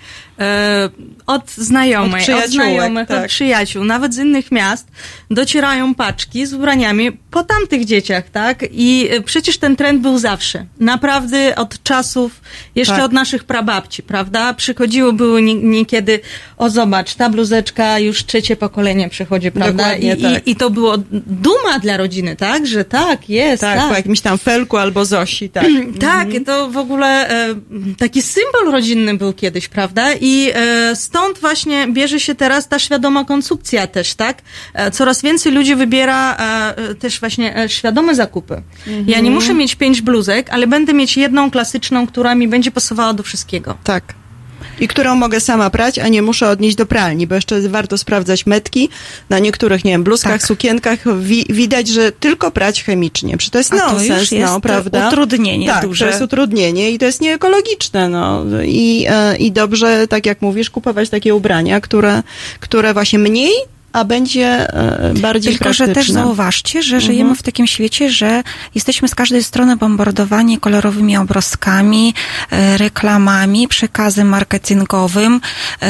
od 1.26 1.50
znajomych, 1.50 2.22
Od 2.28 2.44
od, 2.44 2.50
znajomych, 2.50 3.08
tak. 3.08 3.24
od 3.24 3.28
przyjaciół, 3.28 3.84
nawet 3.84 4.14
z 4.14 4.18
innych 4.18 4.52
miast, 4.52 4.88
docierają 5.30 5.94
paczki 5.94 6.46
z 6.46 6.54
ubraniami 6.54 7.12
po 7.12 7.42
tamtych 7.42 7.84
dzieciach, 7.84 8.30
tak? 8.30 8.64
I 8.70 9.08
e, 9.10 9.20
przecież 9.20 9.58
ten 9.58 9.76
trend 9.76 10.02
był 10.02 10.18
zawsze. 10.18 10.66
Naprawdę 10.80 11.56
od 11.56 11.82
czasów, 11.82 12.40
jeszcze 12.74 12.94
Tak. 12.94 13.04
od 13.04 13.12
naszych 13.12 13.44
prababci, 13.44 14.02
prawda? 14.02 14.54
Przychodziło, 14.54 15.12
były 15.12 15.42
nie- 15.42 15.54
niekiedy, 15.54 16.20
o 16.56 16.70
zobacz, 16.70 17.14
ta 17.14 17.30
bluzeczka 17.30 17.98
już 17.98 18.24
trzecie 18.24 18.56
pokolenie 18.56 19.08
przychodzi, 19.08 19.50
prawda? 19.50 19.72
Dokładnie 19.84 20.14
I, 20.14 20.22
tak. 20.22 20.46
i, 20.46 20.50
I 20.50 20.56
to 20.56 20.70
było 20.70 20.94
duma 21.26 21.78
dla 21.82 21.96
rodziny, 21.96 22.36
tak? 22.36 22.66
Że 22.66 22.84
tak, 22.84 23.28
jest, 23.28 23.60
Tak, 23.60 23.78
tak. 23.78 23.88
po 23.88 23.94
jakimś 23.94 24.20
tam 24.20 24.38
felku 24.38 24.76
albo 24.76 25.04
Zosi, 25.04 25.50
tak. 25.50 25.66
Tak, 26.00 26.28
to 26.46 26.70
w 26.70 26.76
ogóle 26.76 27.28
e, 27.30 27.54
taki 27.98 28.22
symbol 28.22 28.72
rodzinny 28.72 29.14
był 29.16 29.32
kiedyś, 29.32 29.68
prawda? 29.68 30.12
I 30.20 30.50
e, 30.54 30.96
stąd 30.96 31.38
właśnie 31.38 31.86
bierze 31.92 32.20
się 32.20 32.34
teraz 32.34 32.68
ta 32.68 32.78
świadoma 32.78 33.24
konsumpcja 33.24 33.86
też, 33.86 34.14
tak? 34.14 34.42
E, 34.74 34.90
coraz 34.90 35.17
więcej 35.22 35.52
ludzi 35.52 35.74
wybiera 35.76 36.36
e, 36.36 36.76
e, 36.76 36.94
też 36.94 37.20
właśnie 37.20 37.56
e, 37.56 37.68
świadome 37.68 38.14
zakupy. 38.14 38.62
Ja 39.06 39.20
nie 39.20 39.30
muszę 39.30 39.54
mieć 39.54 39.74
pięć 39.74 40.02
bluzek, 40.02 40.50
ale 40.50 40.66
będę 40.66 40.92
mieć 40.94 41.16
jedną 41.16 41.50
klasyczną, 41.50 42.06
która 42.06 42.34
mi 42.34 42.48
będzie 42.48 42.70
pasowała 42.70 43.14
do 43.14 43.22
wszystkiego. 43.22 43.74
Tak. 43.84 44.14
I 44.80 44.88
którą 44.88 45.14
mogę 45.14 45.40
sama 45.40 45.70
prać, 45.70 45.98
a 45.98 46.08
nie 46.08 46.22
muszę 46.22 46.48
odnieść 46.48 46.76
do 46.76 46.86
pralni, 46.86 47.26
bo 47.26 47.34
jeszcze 47.34 47.60
warto 47.60 47.98
sprawdzać 47.98 48.46
metki. 48.46 48.88
Na 49.30 49.38
niektórych, 49.38 49.84
nie 49.84 49.90
wiem, 49.92 50.04
bluzkach, 50.04 50.32
Tak. 50.32 50.42
sukienkach 50.42 51.18
wi- 51.20 51.46
widać, 51.50 51.88
że 51.88 52.12
tylko 52.12 52.50
prać 52.50 52.84
chemicznie. 52.84 53.36
Przecież 53.36 53.50
to 53.50 53.58
jest 53.58 53.72
A 53.74 53.76
to 53.76 53.92
nonsens, 53.92 54.20
już 54.20 54.32
jest 54.32 54.52
no, 54.52 54.60
prawda? 54.60 55.08
utrudnienie 55.08 55.66
tak, 55.68 55.82
duże. 55.82 56.04
to 56.04 56.10
jest 56.10 56.22
utrudnienie 56.22 56.90
i 56.90 56.98
to 56.98 57.04
jest 57.06 57.20
nieekologiczne, 57.20 58.08
no. 58.08 58.44
I, 58.64 59.06
e, 59.10 59.36
I 59.36 59.52
dobrze, 59.52 60.06
tak 60.08 60.26
jak 60.26 60.42
mówisz, 60.42 60.70
kupować 60.70 61.10
takie 61.10 61.34
ubrania, 61.34 61.80
które, 61.80 62.22
które 62.60 62.92
właśnie 62.94 63.18
mniej, 63.18 63.52
a 63.98 64.04
będzie 64.04 64.46
e, 64.46 65.14
bardziej 65.14 65.52
Tylko, 65.52 65.72
że 65.72 65.84
praktyczne. 65.84 65.94
też 65.94 66.10
zauważcie, 66.10 66.82
że 66.82 66.96
Mhm. 66.96 67.12
żyjemy 67.12 67.34
w 67.34 67.42
takim 67.42 67.66
świecie, 67.66 68.10
że 68.10 68.42
jesteśmy 68.74 69.08
z 69.08 69.14
każdej 69.14 69.44
strony 69.44 69.76
bombardowani 69.76 70.58
kolorowymi 70.58 71.16
obrazkami, 71.16 72.14
e, 72.50 72.76
reklamami, 72.78 73.68
przekazem 73.68 74.28
marketingowym, 74.28 75.40
e, 75.80 75.88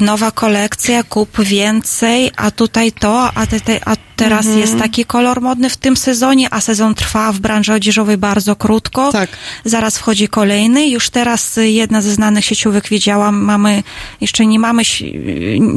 nowa 0.00 0.30
kolekcja, 0.30 1.02
kup 1.02 1.40
więcej, 1.40 2.30
a 2.36 2.50
tutaj 2.50 2.92
to, 2.92 3.30
a, 3.34 3.46
te, 3.46 3.60
te, 3.60 3.80
a 3.88 3.96
teraz 4.18 4.44
Mhm. 4.46 4.60
jest 4.60 4.78
taki 4.78 5.04
kolor 5.04 5.40
modny 5.40 5.70
w 5.70 5.76
tym 5.76 5.96
sezonie, 5.96 6.48
a 6.50 6.60
sezon 6.60 6.94
trwa 6.94 7.32
w 7.32 7.38
branży 7.38 7.72
odzieżowej 7.74 8.16
bardzo 8.16 8.56
krótko. 8.56 9.12
Tak. 9.12 9.30
Zaraz 9.64 9.98
wchodzi 9.98 10.28
kolejny. 10.28 10.88
Już 10.88 11.10
teraz 11.10 11.58
y, 11.58 11.68
jedna 11.68 12.02
ze 12.02 12.12
znanych 12.12 12.44
sieciówek 12.44 12.88
wiedziałam, 12.88 13.36
mamy, 13.44 13.82
jeszcze 14.20 14.46
nie 14.46 14.58
mamy, 14.58 14.82
ś- 14.82 15.02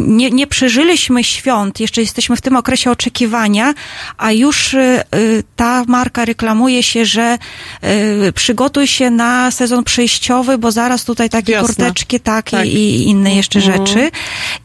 nie, 0.07 0.29
nie 0.31 0.47
przeżyliśmy 0.47 1.23
świąt, 1.23 1.79
jeszcze 1.79 2.01
jesteśmy 2.01 2.35
w 2.35 2.41
tym 2.41 2.55
okresie 2.55 2.91
oczekiwania, 2.91 3.73
a 4.17 4.31
już 4.31 4.73
y, 4.73 5.03
y, 5.15 5.43
ta 5.55 5.83
marka 5.87 6.25
reklamuje 6.25 6.83
się, 6.83 7.05
że 7.05 7.37
y, 8.27 8.33
przygotuj 8.33 8.87
się 8.87 9.09
na 9.09 9.51
sezon 9.51 9.83
przejściowy, 9.83 10.57
bo 10.57 10.71
zaraz 10.71 11.05
tutaj 11.05 11.29
takie 11.29 11.51
Wiosna. 11.53 11.67
kurteczki, 11.67 12.19
tak, 12.19 12.49
Tak. 12.51 12.65
I, 12.65 12.69
i 12.69 13.03
inne 13.07 13.35
jeszcze 13.35 13.59
Mhm. 13.59 13.87
rzeczy. 13.87 14.11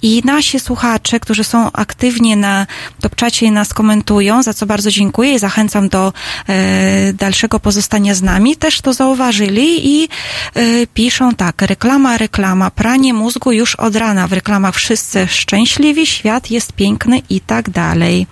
I 0.03 0.23
nasi 0.25 0.61
słuchacze, 0.61 1.21
którzy 1.21 1.45
są 1.45 1.73
aktywnie 1.73 2.37
na 2.37 2.67
Topczacie 3.01 3.47
i 3.47 3.51
na 3.51 3.65
nas 3.67 3.75
komentują, 3.75 4.43
za 4.43 4.55
co 4.55 4.67
bardzo 4.67 4.91
dziękuję 4.91 5.35
i 5.35 5.39
zachęcam 5.39 5.89
do 5.89 6.13
e, 6.49 7.13
dalszego 7.13 7.61
pozostania 7.61 8.15
z 8.15 8.23
nami, 8.23 8.57
też 8.57 8.81
to 8.81 8.93
zauważyli 8.93 9.69
i 9.95 10.09
e, 10.55 10.87
piszą 10.87 11.35
tak, 11.35 11.63
reklama, 11.63 12.19
reklama, 12.19 12.71
pranie 12.71 13.15
mózgu 13.15 13.53
już 13.53 13.75
od 13.75 13.97
rana, 13.97 14.29
w 14.29 14.33
reklamach 14.33 14.75
wszyscy 14.75 15.27
szczęśliwi, 15.27 16.07
świat 16.07 16.51
jest 16.51 16.73
piękny 16.73 17.23
i 17.31 17.41
tak 17.41 17.71
dalej. 17.71 18.27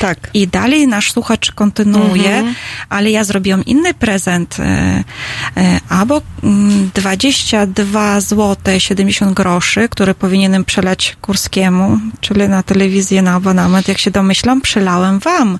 Tak. 0.00 0.18
I 0.34 0.48
dalej 0.48 0.88
nasz 0.88 1.12
słuchacz 1.12 1.52
kontynuuje, 1.52 2.34
Mhm. 2.36 2.54
ale 2.88 3.10
ja 3.10 3.24
zrobiłam 3.24 3.64
inny 3.64 3.94
prezent, 3.94 4.56
e, 4.60 5.04
e, 5.56 5.80
albo 5.88 6.22
mm, 6.42 6.90
22 6.94 8.20
zł 8.20 8.80
70 8.80 9.34
groszy, 9.34 9.88
które 9.88 10.14
powinienem 10.14 10.64
przelać 10.64 11.16
Kurskiemu, 11.20 11.98
czyli 12.20 12.48
na 12.48 12.62
telewizję 12.62 13.22
na 13.22 13.34
abonament, 13.34 13.88
jak 13.88 13.98
się 13.98 14.10
domyślam, 14.10 14.60
przelałem 14.60 15.18
wam. 15.18 15.58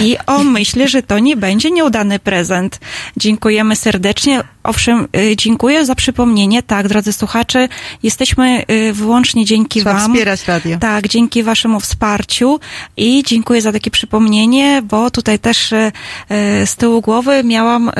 I 0.00 0.16
o, 0.26 0.38
myślę, 0.58 0.88
że 0.88 1.02
to 1.02 1.18
nie 1.18 1.36
będzie 1.36 1.70
nieudany 1.70 2.18
prezent. 2.18 2.80
Dziękujemy 3.16 3.76
serdecznie. 3.76 4.42
Owszem, 4.62 5.08
y, 5.16 5.36
dziękuję 5.36 5.86
za 5.86 5.94
przypomnienie. 5.94 6.62
Tak, 6.62 6.88
drodzy 6.88 7.12
słuchacze, 7.12 7.68
jesteśmy 8.02 8.64
wyłącznie 8.92 9.44
dzięki 9.44 9.80
Trzeba 9.80 9.94
wam. 9.94 10.10
wspierać 10.12 10.44
radio. 10.48 10.78
Tak, 10.78 11.08
dzięki 11.08 11.42
waszemu 11.42 11.80
wsparciu 11.80 12.60
i 12.96 13.22
dziękuję 13.26 13.62
za 13.62 13.72
takie 13.72 13.90
przypomnienie, 13.90 14.82
bo 14.84 15.10
tutaj 15.10 15.38
też 15.38 15.72
e, 15.72 15.92
e, 16.28 16.66
z 16.66 16.76
tyłu 16.76 17.00
głowy 17.00 17.44
miałam 17.44 17.88
e, 17.88 17.92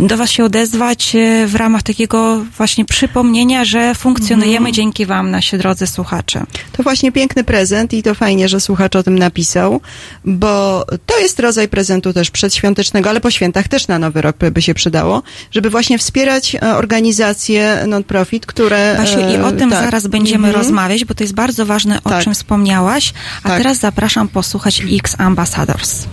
do 0.00 0.16
was 0.16 0.30
się 0.30 0.44
odezwać 0.44 1.16
w 1.46 1.54
ramach 1.54 1.82
takiego 1.82 2.44
właśnie 2.56 2.84
przypomnienia, 2.84 3.64
że 3.64 3.94
funkcjonujemy 3.94 4.54
Mhm. 4.54 4.74
dzięki 4.74 5.06
wam, 5.06 5.30
nasi 5.30 5.58
drodzy 5.58 5.86
słuchacze. 5.86 6.44
To 6.72 6.82
właśnie 6.82 7.12
piękny 7.12 7.44
prezent 7.44 7.92
i 7.94 8.02
to 8.02 8.14
fajnie, 8.14 8.48
że 8.48 8.60
słuchacz 8.60 8.96
o 8.96 9.02
tym 9.02 9.18
napisał, 9.18 9.80
bo 10.24 10.84
to 11.06 11.18
jest 11.18 11.40
rodzaj 11.40 11.68
prezentu 11.68 12.12
też 12.12 12.30
przedświątecznego, 12.30 13.10
ale 13.10 13.20
po 13.20 13.30
świętach 13.30 13.68
też 13.68 13.88
na 13.88 13.98
nowy 13.98 14.22
rok 14.22 14.36
by 14.52 14.62
się 14.62 14.74
przydało, 14.74 15.22
żeby 15.50 15.70
właśnie 15.70 15.98
wspierać 15.98 16.56
organizacje 16.76 17.84
non-profit, 17.86 18.46
które... 18.46 18.94
Basiu, 18.98 19.18
i 19.20 19.36
o 19.36 19.52
tym 19.52 19.70
tak. 19.70 19.84
zaraz 19.84 20.06
będziemy 20.06 20.48
Mhm. 20.48 20.64
rozmawiać, 20.64 21.04
bo 21.04 21.14
to 21.14 21.24
jest 21.24 21.34
bardzo 21.34 21.66
ważne, 21.66 21.98
o 22.04 22.10
Tak. 22.10 22.24
czym 22.24 22.34
wspomniałaś. 22.34 22.93
A 22.94 23.48
Tak. 23.48 23.58
teraz 23.58 23.78
zapraszam 23.78 24.28
posłuchać 24.28 24.82
X 24.92 25.16
Ambassadors. 25.18 26.06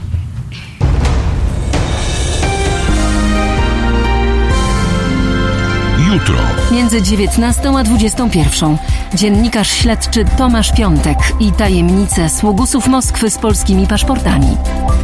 Jutro. 6.13 6.35
Między 6.71 7.01
19 7.01 7.77
a 7.77 7.83
21 7.83 8.77
dziennikarz 9.13 9.71
śledczy 9.71 10.25
Tomasz 10.37 10.71
Piątek 10.71 11.17
i 11.39 11.51
tajemnice 11.51 12.29
sługusów 12.29 12.87
Moskwy 12.87 13.29
z 13.29 13.37
polskimi 13.37 13.87
paszportami. 13.87 14.57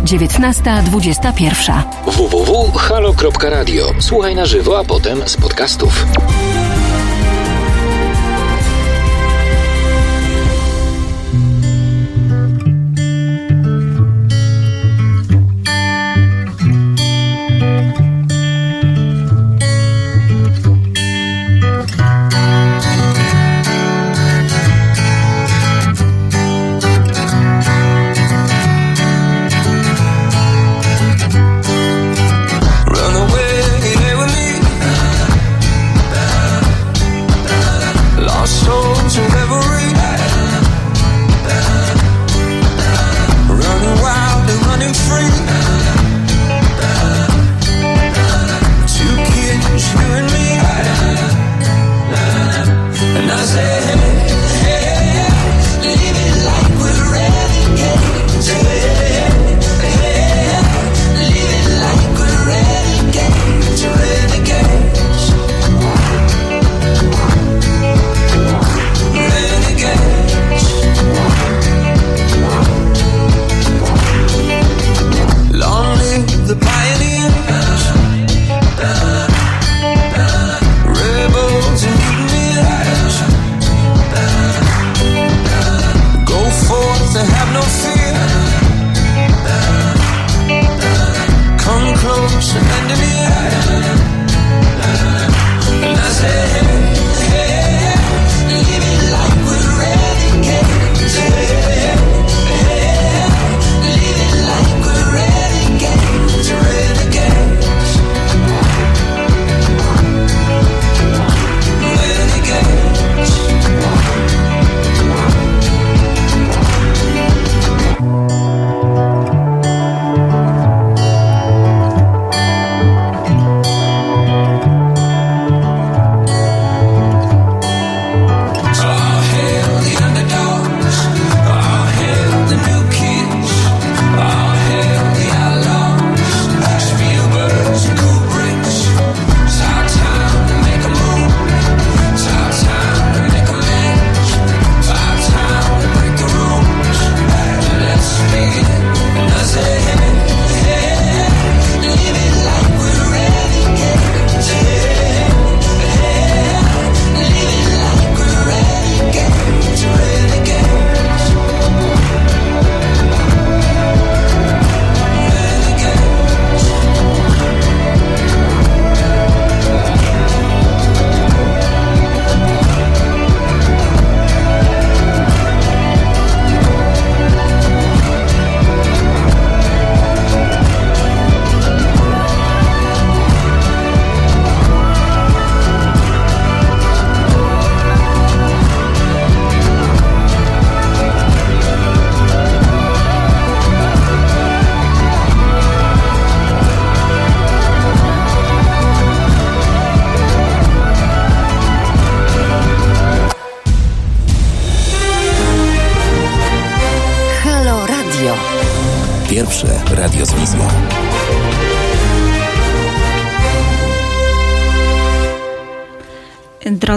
19.21. 0.05 1.81
www.halo.radio. 2.05 3.85
Słuchaj 3.99 4.35
na 4.35 4.45
żywo, 4.45 4.79
a 4.79 4.83
potem 4.83 5.19
z 5.25 5.37
podcastów. 5.37 6.05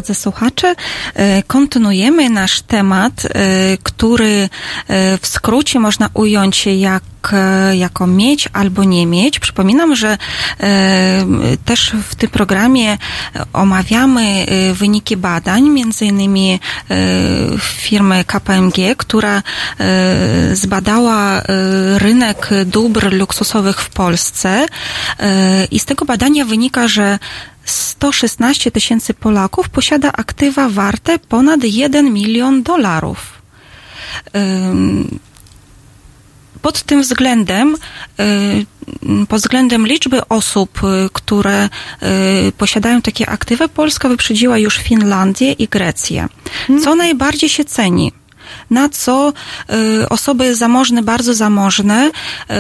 Drodzy 0.01 0.15
słuchacze, 0.15 0.75
e, 1.15 1.43
kontynuujemy 1.43 2.31
nasz 2.31 2.61
temat, 2.61 3.13
e, 3.25 3.29
który 3.83 4.49
e, 4.89 5.19
w 5.19 5.27
skrócie 5.27 5.81
można 5.81 6.09
ująć 6.15 6.67
jak 6.67 7.03
jako 7.73 8.07
mieć 8.07 8.49
albo 8.53 8.85
nie 8.85 9.07
mieć. 9.07 9.39
Przypominam, 9.39 9.97
że 9.97 10.19
też 11.65 11.93
w 12.09 12.15
tym 12.15 12.31
programie 12.31 12.99
omawiamy 13.53 14.47
wyniki 14.75 15.17
badań, 15.17 15.69
między 15.69 16.05
innymi 16.05 16.61
firmy 17.59 18.25
KPMG, 18.25 18.97
która 18.97 19.43
zbadała 20.53 21.43
rynek 21.97 22.51
dóbr 22.67 23.13
luksusowych 23.13 23.81
w 23.81 23.91
Polsce 23.91 24.67
i 25.71 25.79
z 25.79 25.85
tego 25.85 26.05
badania 26.05 26.45
wynika, 26.45 26.89
że 26.89 27.19
116 27.65 28.71
tysięcy 28.71 29.15
Polaków 29.15 29.69
posiada 29.69 30.13
aktywa 30.13 30.69
warte 30.69 31.19
ponad 31.19 31.65
1 31.65 32.13
milion 32.13 32.63
dolarów. 32.63 33.41
Pod 36.63 36.83
tym 36.83 37.03
względem, 37.03 37.77
pod 39.29 39.41
względem 39.41 39.87
liczby 39.87 40.29
osób, 40.29 40.81
y, 40.85 41.09
które 41.13 41.69
y, 42.49 42.53
posiadają 42.53 43.03
takie 43.03 43.29
aktywa, 43.29 43.69
Polska 43.69 44.09
wyprzedziła 44.09 44.59
już 44.59 44.77
Finlandię 44.77 45.53
i 45.53 45.69
Grecję. 45.69 46.29
Co 46.85 46.95
najbardziej 46.95 47.49
się 47.49 47.65
ceni? 47.65 48.13
Na 48.71 48.89
co 48.89 49.33
y, 50.03 50.09
osoby 50.09 50.55
zamożne, 50.55 51.03
bardzo 51.03 51.35
zamożne 51.35 52.11
y, 52.11 52.55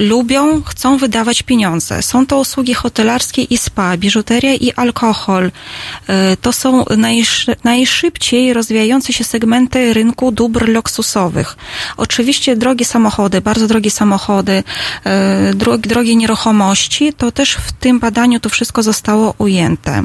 lubią, 0.00 0.62
chcą 0.62 0.96
wydawać 0.96 1.42
pieniądze. 1.42 2.02
Są 2.02 2.26
to 2.26 2.38
usługi 2.38 2.74
hotelarskie 2.74 3.42
i 3.42 3.58
spa, 3.58 3.96
biżuteria 3.96 4.54
i 4.54 4.72
alkohol. 4.72 5.46
Y, 5.46 6.36
to 6.36 6.52
są 6.52 6.84
najszy, 6.96 7.56
najszybciej 7.64 8.52
rozwijające 8.52 9.12
się 9.12 9.24
segmenty 9.24 9.94
rynku 9.94 10.32
dóbr 10.32 10.68
luksusowych. 10.68 11.56
Oczywiście 11.96 12.56
drogie 12.56 12.84
samochody, 12.84 13.40
bardzo 13.40 13.66
drogie 13.66 13.90
samochody, 13.90 14.62
drogie, 15.78 16.16
nieruchomości, 16.16 17.12
to 17.12 17.32
też 17.32 17.54
w 17.54 17.72
tym 17.72 17.98
badaniu 17.98 18.40
to 18.40 18.48
wszystko 18.48 18.82
zostało 18.82 19.34
ujęte. 19.38 20.02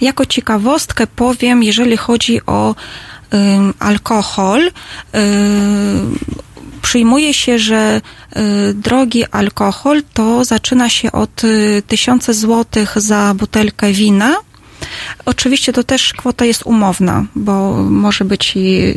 Jako 0.00 0.26
ciekawostkę 0.26 1.06
powiem, 1.06 1.62
jeżeli 1.62 1.96
chodzi 1.96 2.40
o 2.46 2.74
alkohol, 3.78 4.70
przyjmuje 6.82 7.34
się, 7.34 7.58
że 7.58 8.00
y, 8.36 8.74
drogi 8.74 9.24
alkohol 9.24 10.02
to 10.14 10.44
zaczyna 10.44 10.88
się 10.88 11.12
od 11.12 11.44
y, 11.44 11.82
tysiące 11.86 12.34
złotych 12.34 13.00
za 13.00 13.34
butelkę 13.34 13.92
wina. 13.92 14.36
Oczywiście 15.24 15.72
to 15.72 15.84
też 15.84 16.12
kwota 16.12 16.44
jest 16.44 16.62
umowna, 16.62 17.24
bo 17.34 17.72
może 17.82 18.24
być 18.24 18.52
i 18.56 18.94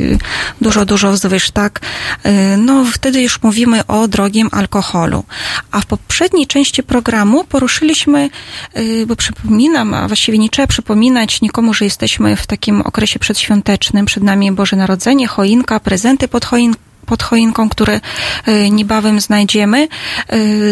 dużo, 0.60 0.84
dużo 0.84 1.12
wzwyż, 1.12 1.50
tak? 1.50 1.80
Y, 2.26 2.56
No, 2.56 2.84
wtedy 2.92 3.22
już 3.22 3.42
mówimy 3.42 3.86
o 3.86 4.08
drogim 4.08 4.48
alkoholu. 4.52 5.24
A 5.70 5.80
w 5.80 5.86
poprzedniej 5.86 6.46
części 6.46 6.82
programu 6.82 7.44
poruszyliśmy, 7.44 8.30
y, 8.76 9.06
bo 9.06 9.16
przypominam, 9.16 9.94
a 9.94 10.08
właściwie 10.08 10.38
nie 10.38 10.50
trzeba 10.50 10.66
przypominać 10.66 11.40
nikomu, 11.40 11.74
że 11.74 11.84
jesteśmy 11.84 12.36
w 12.36 12.46
takim 12.46 12.80
okresie 12.80 13.18
przedświątecznym, 13.18 14.06
przed 14.06 14.22
nami 14.22 14.52
Boże 14.52 14.76
Narodzenie, 14.76 15.26
choinka, 15.26 15.80
prezenty 15.80 16.28
pod 16.28 16.44
choinką 16.44 16.86
pod 17.06 17.22
choinką, 17.22 17.68
które 17.68 18.00
y, 18.48 18.70
niebawem 18.70 19.20
znajdziemy, 19.20 19.88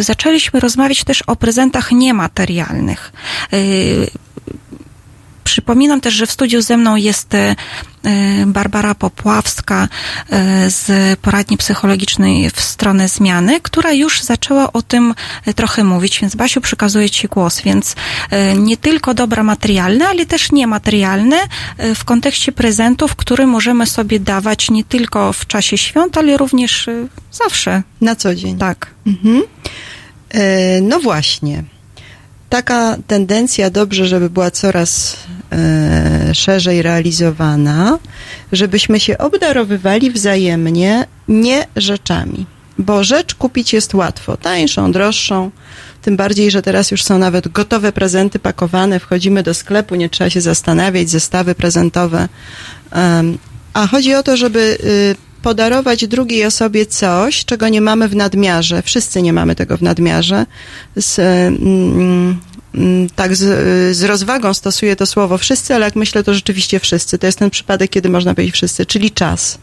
zaczęliśmy 0.00 0.60
rozmawiać 0.60 1.04
też 1.04 1.22
o 1.22 1.36
prezentach 1.36 1.92
niematerialnych. 1.92 3.12
Przypominam 5.44 6.00
też, 6.00 6.14
że 6.14 6.26
w 6.26 6.32
studiu 6.32 6.62
ze 6.62 6.76
mną 6.76 6.96
jest 6.96 7.34
e, 7.34 7.56
Barbara 8.46 8.94
Popławska 8.94 9.88
e, 10.30 10.70
z 10.70 11.18
poradni 11.20 11.56
psychologicznej 11.56 12.50
w 12.50 12.60
stronę 12.60 13.08
zmiany, 13.08 13.60
która 13.60 13.92
już 13.92 14.22
zaczęła 14.22 14.72
o 14.72 14.82
tym 14.82 15.14
e, 15.46 15.54
trochę 15.54 15.84
mówić, 15.84 16.20
więc 16.20 16.36
Basiu 16.36 16.60
przekazuję 16.60 17.10
Ci 17.10 17.28
głos, 17.28 17.60
więc 17.60 17.96
e, 18.30 18.54
nie 18.56 18.76
tylko 18.76 19.14
dobra 19.14 19.42
materialne, 19.42 20.08
ale 20.08 20.26
też 20.26 20.52
niematerialne 20.52 21.36
e, 21.78 21.94
w 21.94 22.04
kontekście 22.04 22.52
prezentów, 22.52 23.16
które 23.16 23.46
możemy 23.46 23.86
sobie 23.86 24.20
dawać 24.20 24.70
nie 24.70 24.84
tylko 24.84 25.32
w 25.32 25.46
czasie 25.46 25.78
świąt, 25.78 26.18
ale 26.18 26.36
również 26.36 26.88
e, 26.88 27.06
zawsze. 27.32 27.82
Na 28.00 28.16
co 28.16 28.34
dzień. 28.34 28.58
Tak. 28.58 28.90
Mhm. 29.06 29.42
E, 30.30 30.80
no 30.80 31.00
właśnie. 31.00 31.64
Taka 32.54 32.96
tendencja 33.06 33.70
dobrze, 33.70 34.06
żeby 34.06 34.30
była 34.30 34.50
coraz 34.50 35.16
e, 35.52 36.34
szerzej 36.34 36.82
realizowana, 36.82 37.98
żebyśmy 38.52 39.00
się 39.00 39.18
obdarowywali 39.18 40.10
wzajemnie 40.10 41.06
nie 41.28 41.66
rzeczami. 41.76 42.46
Bo 42.78 43.04
rzecz 43.04 43.34
kupić 43.34 43.72
jest 43.72 43.94
łatwo, 43.94 44.36
tańszą, 44.36 44.92
droższą. 44.92 45.50
Tym 46.02 46.16
bardziej, 46.16 46.50
że 46.50 46.62
teraz 46.62 46.90
już 46.90 47.04
są 47.04 47.18
nawet 47.18 47.48
gotowe 47.48 47.92
prezenty 47.92 48.38
pakowane. 48.38 49.00
Wchodzimy 49.00 49.42
do 49.42 49.54
sklepu, 49.54 49.94
nie 49.94 50.08
trzeba 50.08 50.30
się 50.30 50.40
zastanawiać, 50.40 51.10
zestawy 51.10 51.54
prezentowe. 51.54 52.28
Em, 52.90 53.38
a 53.72 53.86
chodzi 53.86 54.14
o 54.14 54.22
to, 54.22 54.36
żeby 54.36 54.78
y, 54.84 55.33
podarować 55.44 56.06
drugiej 56.06 56.44
osobie 56.44 56.86
coś, 56.86 57.44
czego 57.44 57.68
nie 57.68 57.80
mamy 57.80 58.08
w 58.08 58.16
nadmiarze. 58.16 58.82
Wszyscy 58.82 59.22
nie 59.22 59.32
mamy 59.32 59.54
tego 59.54 59.76
w 59.76 59.82
nadmiarze. 59.82 60.46
Z, 60.96 61.18
mm, 61.18 62.40
mm, 62.74 63.08
tak 63.10 63.36
z, 63.36 63.96
z 63.96 64.02
rozwagą 64.02 64.54
stosuję 64.54 64.96
to 64.96 65.06
słowo 65.06 65.38
wszyscy, 65.38 65.74
ale 65.74 65.84
jak 65.84 65.96
myślę, 65.96 66.24
to 66.24 66.34
rzeczywiście 66.34 66.80
wszyscy. 66.80 67.18
To 67.18 67.26
jest 67.26 67.38
ten 67.38 67.50
przypadek, 67.50 67.90
kiedy 67.90 68.08
można 68.08 68.34
powiedzieć 68.34 68.54
wszyscy, 68.54 68.86
czyli 68.86 69.10
czas. 69.10 69.58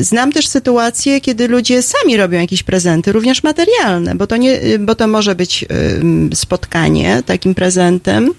Znam 0.00 0.32
też 0.32 0.48
sytuacje, 0.48 1.20
kiedy 1.20 1.48
ludzie 1.48 1.82
sami 1.82 2.16
robią 2.16 2.40
jakieś 2.40 2.62
prezenty, 2.62 3.12
również 3.12 3.42
materialne, 3.42 4.14
bo 4.14 4.26
to, 4.26 4.36
nie, 4.36 4.60
bo 4.80 4.94
to 4.94 5.06
może 5.06 5.34
być 5.34 5.64
spotkanie 6.34 7.22
takim 7.26 7.54
prezentem. 7.54 8.30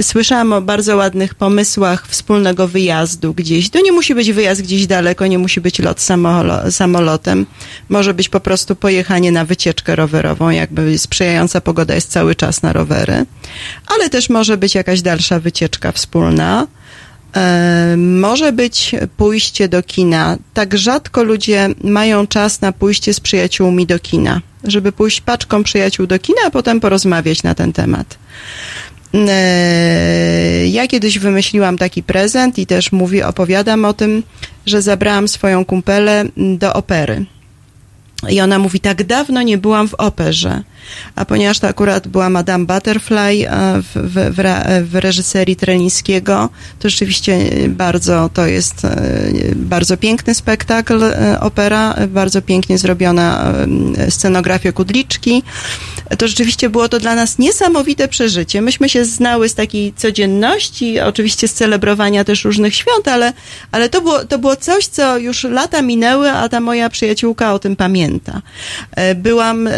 Słyszałam 0.00 0.52
o 0.52 0.60
bardzo 0.60 0.96
ładnych 0.96 1.34
pomysłach 1.34 2.06
wspólnego 2.08 2.68
wyjazdu 2.68 3.34
gdzieś. 3.34 3.70
To 3.70 3.80
nie 3.80 3.92
musi 3.92 4.14
być 4.14 4.32
wyjazd 4.32 4.62
gdzieś 4.62 4.86
daleko, 4.86 5.26
nie 5.26 5.38
musi 5.38 5.60
być 5.60 5.78
lot 5.78 5.98
samolo- 5.98 6.70
samolotem. 6.70 7.46
Może 7.88 8.14
być 8.14 8.28
po 8.28 8.40
prostu 8.40 8.76
pojechanie 8.76 9.32
na 9.32 9.44
wycieczkę 9.44 9.96
rowerową, 9.96 10.50
jakby 10.50 10.98
sprzyjająca 10.98 11.60
pogoda 11.60 11.94
jest 11.94 12.10
cały 12.10 12.34
czas 12.34 12.62
na 12.62 12.72
rowery. 12.72 13.26
Ale 13.86 14.10
też 14.10 14.30
może 14.30 14.56
być 14.56 14.74
jakaś 14.74 15.02
dalsza 15.02 15.40
wycieczka 15.40 15.92
wspólna. 15.92 16.66
E, 17.36 17.94
Może 17.96 18.52
być 18.52 18.94
pójście 19.16 19.68
do 19.68 19.82
kina. 19.82 20.36
Tak 20.54 20.78
rzadko 20.78 21.22
ludzie 21.22 21.68
mają 21.84 22.26
czas 22.26 22.60
na 22.60 22.72
pójście 22.72 23.14
z 23.14 23.20
przyjaciółmi 23.20 23.86
do 23.86 23.98
kina, 23.98 24.40
żeby 24.64 24.92
pójść 24.92 25.20
paczką 25.20 25.62
przyjaciół 25.62 26.06
do 26.06 26.18
kina, 26.18 26.40
a 26.46 26.50
potem 26.50 26.80
porozmawiać 26.80 27.42
na 27.42 27.54
ten 27.54 27.72
temat. 27.72 28.18
E, 29.14 30.66
Ja 30.66 30.86
kiedyś 30.86 31.18
wymyśliłam 31.18 31.78
taki 31.78 32.02
prezent 32.02 32.58
i 32.58 32.66
też 32.66 32.92
mówię, 32.92 33.26
opowiadam 33.26 33.84
o 33.84 33.92
tym, 33.92 34.22
że 34.66 34.82
zabrałam 34.82 35.28
swoją 35.28 35.64
kumpelę 35.64 36.24
do 36.36 36.74
opery. 36.74 37.24
I 38.28 38.40
ona 38.40 38.58
mówi, 38.58 38.80
tak 38.80 39.04
dawno 39.04 39.42
nie 39.42 39.58
byłam 39.58 39.88
w 39.88 39.94
operze. 39.94 40.62
A 41.16 41.24
ponieważ 41.24 41.58
to 41.58 41.68
akurat 41.68 42.08
była 42.08 42.30
Madame 42.30 42.66
Butterfly 42.66 43.48
e, 43.48 43.82
w, 43.82 43.94
w, 43.94 44.34
w, 44.36 44.90
w 44.90 44.94
reżyserii 44.94 45.56
Trelińskiego, 45.56 46.48
to 46.78 46.88
rzeczywiście 46.88 47.38
bardzo, 47.68 48.30
to 48.34 48.46
jest 48.46 48.84
e, 48.84 49.32
bardzo 49.56 49.96
piękny 49.96 50.34
spektakl, 50.34 51.04
e, 51.04 51.40
opera, 51.40 51.94
bardzo 52.08 52.42
pięknie 52.42 52.78
zrobiona 52.78 53.52
scenografia 54.08 54.72
Kudliczki. 54.72 55.42
To 56.18 56.28
rzeczywiście 56.28 56.68
było 56.68 56.88
to 56.88 56.98
dla 56.98 57.14
nas 57.14 57.38
niesamowite 57.38 58.08
przeżycie. 58.08 58.62
Myśmy 58.62 58.88
się 58.88 59.04
znały 59.04 59.48
z 59.48 59.54
takiej 59.54 59.92
codzienności, 59.92 61.00
oczywiście 61.00 61.48
z 61.48 61.54
celebrowania 61.54 62.24
też 62.24 62.44
różnych 62.44 62.74
świąt, 62.74 63.08
ale, 63.08 63.32
ale 63.72 63.88
to, 63.88 64.00
było, 64.00 64.24
to 64.24 64.38
było 64.38 64.56
coś, 64.56 64.86
co 64.86 65.18
już 65.18 65.44
lata 65.44 65.82
minęły, 65.82 66.30
a 66.30 66.48
ta 66.48 66.60
moja 66.60 66.90
przyjaciółka 66.90 67.54
o 67.54 67.58
tym 67.58 67.76
pamięta. 67.76 68.42
Byłam 69.16 69.66
e, 69.66 69.72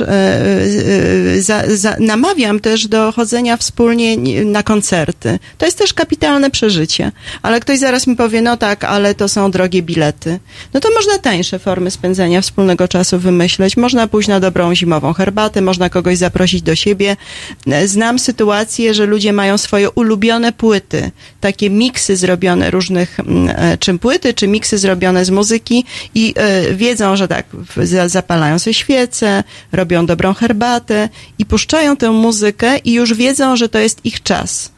e, 0.00 0.06
e, 0.08 1.40
za, 1.42 1.62
za, 1.76 1.96
namawiam 2.00 2.60
też 2.60 2.88
do 2.88 3.12
chodzenia 3.12 3.56
wspólnie 3.56 4.16
nie- 4.16 4.44
na 4.44 4.62
koncerty. 4.62 5.38
To 5.58 5.66
jest 5.66 5.78
też 5.78 5.94
kapitalne 5.94 6.50
przeżycie. 6.50 7.12
Ale 7.42 7.60
ktoś 7.60 7.78
zaraz 7.78 8.06
mi 8.06 8.16
powie, 8.16 8.42
no 8.42 8.56
tak, 8.56 8.84
ale 8.84 9.14
to 9.14 9.28
są 9.28 9.50
drogie 9.50 9.82
bilety. 9.82 10.38
No 10.74 10.80
to 10.80 10.88
można 10.94 11.18
tańsze 11.18 11.58
formy 11.58 11.90
spędzania 11.90 12.40
wspólnego 12.40 12.88
czasu 12.88 13.18
wymyśleć. 13.18 13.76
Można 13.76 14.06
pójść 14.08 14.28
na 14.28 14.40
dobrą 14.40 14.74
zimową 14.74 15.12
herbatę, 15.12 15.60
można 15.60 15.90
kogoś 15.90 16.18
zaprosić 16.18 16.62
do 16.62 16.74
siebie. 16.74 17.16
Znam 17.84 18.18
sytuację, 18.18 18.94
że 18.94 19.06
ludzie 19.06 19.32
mają 19.32 19.58
swoje 19.58 19.90
ulubione 19.90 20.52
płyty, 20.52 21.10
takie 21.40 21.70
miksy 21.70 22.16
zrobione 22.16 22.70
różnych, 22.70 23.20
mm, 23.20 23.54
e, 23.56 23.78
czym 23.78 23.98
płyty, 23.98 24.34
czy 24.34 24.48
miksy 24.48 24.78
zrobione 24.78 25.24
z 25.24 25.30
muzyki 25.30 25.84
i 26.14 26.34
wiedzą, 26.72 27.16
że 27.16 27.28
tak, 27.28 27.46
zapalają 28.06 28.58
sobie 28.58 28.74
świece, 28.74 29.44
robią 29.72 29.87
robią 29.88 30.06
dobrą 30.06 30.34
herbatę 30.34 31.08
i 31.38 31.46
puszczają 31.46 31.96
tę 31.96 32.10
muzykę 32.10 32.78
i 32.78 32.92
już 32.92 33.14
wiedzą, 33.14 33.56
że 33.56 33.68
to 33.68 33.78
jest 33.78 34.04
ich 34.04 34.22
czas. 34.22 34.70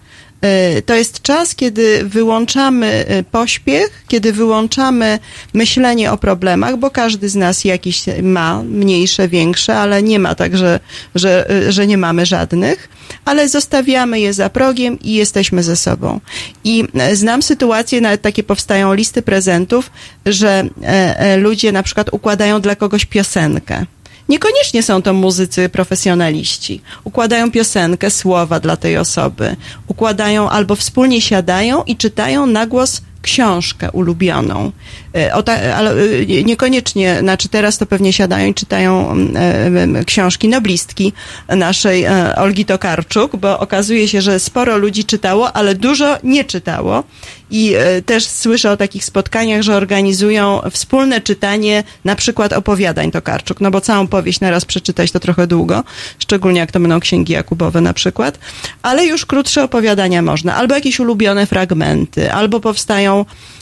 Y, 0.78 0.82
To 0.82 0.94
jest 0.94 1.22
czas, 1.22 1.54
kiedy 1.54 2.04
wyłączamy 2.04 3.06
y, 3.10 3.24
pośpiech, 3.24 4.04
kiedy 4.08 4.32
wyłączamy 4.32 5.18
myślenie 5.54 6.12
o 6.12 6.18
problemach, 6.18 6.76
bo 6.76 6.90
każdy 6.90 7.28
z 7.28 7.34
nas 7.34 7.64
jakiś 7.64 8.04
ma, 8.22 8.62
mniejsze, 8.62 9.28
większe, 9.28 9.76
ale 9.76 10.02
nie 10.02 10.18
ma 10.18 10.34
tak, 10.34 10.56
że, 10.56 10.80
że, 11.14 11.50
y, 11.50 11.72
że 11.72 11.86
nie 11.86 11.98
mamy 11.98 12.26
żadnych, 12.26 12.88
ale 13.24 13.48
zostawiamy 13.48 14.20
je 14.20 14.32
za 14.32 14.50
progiem 14.50 14.98
i 15.00 15.12
jesteśmy 15.14 15.62
ze 15.62 15.76
sobą. 15.76 16.20
I 16.64 16.84
e, 16.94 17.16
znam 17.16 17.42
sytuacje, 17.42 18.00
nawet 18.00 18.22
takie 18.22 18.42
powstają 18.42 18.94
listy 18.94 19.22
prezentów, 19.22 19.90
że 20.26 20.64
e, 20.82 21.18
e, 21.18 21.36
ludzie 21.36 21.72
na 21.72 21.82
przykład 21.82 22.12
układają 22.12 22.60
dla 22.60 22.76
kogoś 22.76 23.04
piosenkę. 23.04 23.86
Niekoniecznie 24.30 24.82
są 24.82 25.02
to 25.02 25.12
muzycy 25.12 25.68
profesjonaliści. 25.68 26.80
Układają 27.04 27.50
piosenkę, 27.50 28.10
słowa 28.10 28.60
dla 28.60 28.76
tej 28.76 28.96
osoby. 28.98 29.56
Układają 29.86 30.50
albo 30.50 30.76
wspólnie 30.76 31.20
siadają 31.20 31.82
i 31.82 31.96
czytają 31.96 32.46
na 32.46 32.66
głos 32.66 33.02
książkę 33.22 33.90
ulubioną. 33.90 34.72
E, 35.12 35.42
ta, 35.42 35.52
ale 35.76 35.90
e, 35.90 36.44
niekoniecznie, 36.44 37.16
znaczy 37.20 37.48
teraz 37.48 37.78
to 37.78 37.86
pewnie 37.86 38.12
siadają 38.12 38.48
i 38.48 38.54
czytają 38.54 39.10
mm, 39.10 39.96
e, 39.96 40.04
książki 40.04 40.48
noblistki 40.48 41.12
naszej 41.48 42.06
Olgi 42.36 42.64
Tokarczuk, 42.64 43.36
bo 43.36 43.58
okazuje 43.58 44.08
się, 44.08 44.20
że 44.20 44.40
sporo 44.40 44.78
ludzi 44.78 45.04
czytało, 45.04 45.52
ale 45.52 45.74
dużo 45.74 46.16
nie 46.22 46.44
czytało. 46.44 47.04
I 47.52 47.74
też 48.06 48.26
słyszę 48.26 48.70
o 48.70 48.76
takich 48.76 49.04
spotkaniach, 49.04 49.62
że 49.62 49.76
organizują 49.76 50.60
wspólne 50.70 51.20
czytanie 51.20 51.84
na 52.04 52.16
przykład 52.16 52.52
opowiadań 52.52 53.10
Tokarczuk, 53.10 53.60
no 53.60 53.70
bo 53.70 53.80
całą 53.80 54.06
powieść 54.06 54.40
naraz 54.40 54.64
przeczytać 54.64 55.12
to 55.12 55.20
trochę 55.20 55.46
długo, 55.46 55.84
szczególnie 56.18 56.60
jak 56.60 56.72
to 56.72 56.80
będą 56.80 57.00
księgi 57.00 57.32
Jakubowe 57.32 57.80
na 57.80 57.94
przykład, 57.94 58.38
ale 58.82 59.06
już 59.06 59.26
krótsze 59.26 59.64
opowiadania 59.64 60.22
można, 60.22 60.54
albo 60.54 60.74
jakieś 60.74 61.00
ulubione 61.00 61.46
fragmenty, 61.46 62.32
albo 62.32 62.60
powstają 62.60 63.09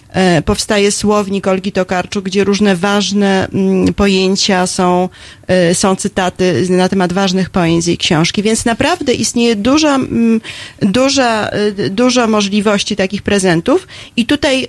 e, 0.08 0.42
powstaje 0.42 0.92
słownik 0.92 1.46
Olgi 1.46 1.72
Tokarczuk, 1.72 2.24
gdzie 2.24 2.44
różne 2.44 2.76
ważne 2.76 3.48
mm, 3.52 3.94
pojęcia 3.94 4.66
są, 4.66 5.08
e, 5.46 5.74
są 5.74 5.96
cytaty 5.96 6.66
na 6.70 6.88
temat 6.88 7.12
ważnych 7.12 7.50
pojęć 7.50 7.84
z 7.84 7.86
jej 7.86 7.98
książki, 7.98 8.42
więc 8.42 8.64
naprawdę 8.64 9.12
istnieje 9.14 9.56
duża, 9.56 9.94
mm, 9.94 10.40
duża, 10.82 11.48
e, 11.48 11.90
dużo 11.90 12.26
możliwości 12.26 12.96
takich 12.96 13.22
prezentów 13.22 13.86
i 14.16 14.26
tutaj 14.26 14.68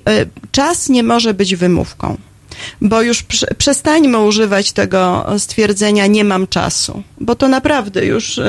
czas 0.51 0.89
nie 0.89 1.03
może 1.03 1.34
być 1.34 1.55
wymówką. 1.55 2.17
Bo 2.82 3.01
już 3.01 3.23
prze- 3.23 3.55
przestańmy 3.57 4.19
używać 4.19 4.71
tego 4.71 5.25
stwierdzenia 5.38 6.07
nie 6.07 6.23
mam 6.23 6.47
czasu, 6.47 7.03
bo 7.19 7.36
to 7.36 7.47
naprawdę 7.47 8.05
już, 8.05 8.39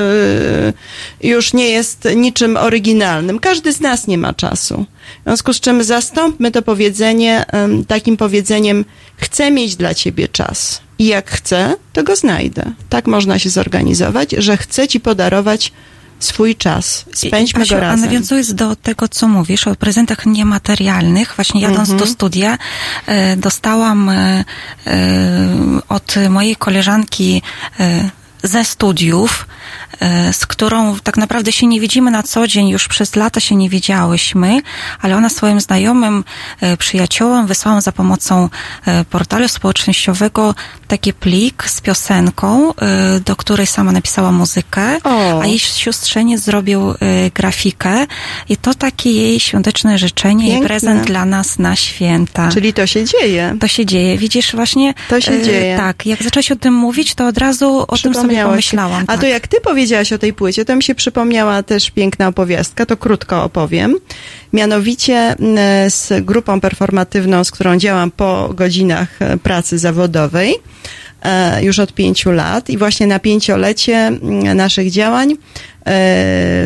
już 1.23 1.53
nie 1.53 1.69
jest 1.69 2.07
niczym 2.15 2.57
oryginalnym. 2.57 3.39
Każdy 3.39 3.73
z 3.73 3.79
nas 3.79 4.07
nie 4.07 4.17
ma 4.17 4.33
czasu. 4.33 4.85
W 5.19 5.23
związku 5.23 5.53
z 5.53 5.59
czym 5.59 5.83
zastąpmy 5.83 6.51
to 6.51 6.61
powiedzenie 6.61 7.45
takim 7.87 8.17
powiedzeniem 8.17 8.85
chcę 9.17 9.51
mieć 9.51 9.75
dla 9.75 9.93
ciebie 9.93 10.27
czas 10.27 10.81
i 10.99 11.05
jak 11.05 11.31
chcę, 11.31 11.75
to 11.93 12.03
go 12.03 12.15
znajdę. 12.15 12.71
Tak 12.89 13.07
można 13.07 13.39
się 13.39 13.49
zorganizować, 13.49 14.31
że 14.37 14.57
chcę 14.57 14.87
ci 14.87 14.99
podarować 14.99 15.71
swój 16.19 16.55
czas. 16.55 17.05
Spędźmy 17.13 17.61
Asiu, 17.61 17.69
go 17.73 17.77
A 17.77 17.79
razem. 17.81 18.05
nawiązując 18.05 18.53
do 18.53 18.75
tego, 18.75 19.07
co 19.07 19.27
mówisz 19.27 19.67
o 19.67 19.75
prezentach 19.75 20.25
niematerialnych, 20.25 21.33
właśnie 21.35 21.61
jadąc 21.61 21.79
Mhm. 21.89 21.99
do 21.99 22.05
studia, 22.05 22.57
e, 23.07 23.37
dostałam 23.37 24.09
e, 24.09 24.45
e, 24.87 25.49
od 25.89 26.15
mojej 26.29 26.55
koleżanki 26.55 27.41
e, 27.79 28.09
ze 28.43 28.65
studiów, 28.65 29.45
z 30.31 30.45
którą 30.45 30.99
tak 30.99 31.17
naprawdę 31.17 31.51
się 31.51 31.67
nie 31.67 31.79
widzimy 31.79 32.11
na 32.11 32.23
co 32.23 32.47
dzień, 32.47 32.69
już 32.69 32.87
przez 32.87 33.15
lata 33.15 33.39
się 33.39 33.55
nie 33.55 33.69
widziałyśmy, 33.69 34.61
ale 35.01 35.15
ona 35.15 35.29
swoim 35.29 35.61
znajomym, 35.61 36.23
e, 36.61 36.77
przyjaciołom 36.77 37.47
wysłała 37.47 37.81
za 37.81 37.91
pomocą 37.91 38.49
e, 38.85 39.05
portalu 39.05 39.47
społecznościowego 39.47 40.55
taki 40.87 41.13
plik 41.13 41.63
z 41.67 41.81
piosenką, 41.81 42.73
e, 42.75 43.19
do 43.25 43.35
której 43.35 43.67
sama 43.67 43.91
napisała 43.91 44.31
muzykę, 44.31 44.97
O. 45.03 45.41
a 45.41 45.45
jej 45.45 45.59
siostrzeniec 45.59 46.41
zrobił 46.41 46.91
e, 46.91 46.95
grafikę 47.33 48.07
i 48.49 48.57
to 48.57 48.73
takie 48.73 49.11
jej 49.11 49.39
świąteczne 49.39 49.97
życzenie 49.97 50.45
Piękne. 50.45 50.65
i 50.65 50.67
prezent 50.67 51.07
dla 51.07 51.25
nas 51.25 51.59
na 51.59 51.75
święta. 51.75 52.49
Czyli 52.53 52.73
to 52.73 52.87
się 52.87 53.05
dzieje. 53.05 53.55
To 53.59 53.67
się 53.67 53.85
dzieje. 53.85 54.17
Widzisz, 54.17 54.55
właśnie. 54.55 54.93
To 55.09 55.21
się 55.21 55.31
e, 55.31 55.43
dzieje. 55.43 55.77
Tak, 55.77 56.05
jak 56.05 56.23
zaczęłaś 56.23 56.51
o 56.51 56.55
tym 56.55 56.73
mówić, 56.73 57.15
to 57.15 57.27
od 57.27 57.37
razu 57.37 57.85
o 57.87 57.97
tym 57.97 58.13
sobie 58.13 58.43
pomyślałam. 58.43 59.03
A 59.03 59.05
tak. 59.05 59.19
to 59.19 59.25
jak 59.27 59.47
ty 59.47 59.57
powiedziałaś 59.61 59.90
o 59.91 60.17
tej 60.17 60.33
płycie, 60.33 60.65
to 60.65 60.75
mi 60.75 60.83
się 60.83 60.95
przypomniała 60.95 61.63
też 61.63 61.91
piękna 61.91 62.27
opowiastka, 62.27 62.85
to 62.85 62.97
krótko 62.97 63.43
opowiem. 63.43 63.97
Mianowicie 64.53 65.15
m, 65.15 65.37
z 65.89 66.25
grupą 66.25 66.61
performatywną, 66.61 67.43
z 67.43 67.51
którą 67.51 67.77
działam 67.77 68.11
po 68.11 68.49
godzinach 68.53 69.21
e, 69.21 69.37
pracy 69.37 69.77
zawodowej, 69.77 70.55
e, 71.23 71.63
już 71.63 71.79
od 71.79 71.93
pięciu 71.93 72.31
lat 72.31 72.69
i 72.69 72.77
właśnie 72.77 73.07
na 73.07 73.19
pięciolecie 73.19 73.97
m, 73.97 74.19
naszych 74.55 74.91
działań 74.91 75.31
e, 75.31 75.35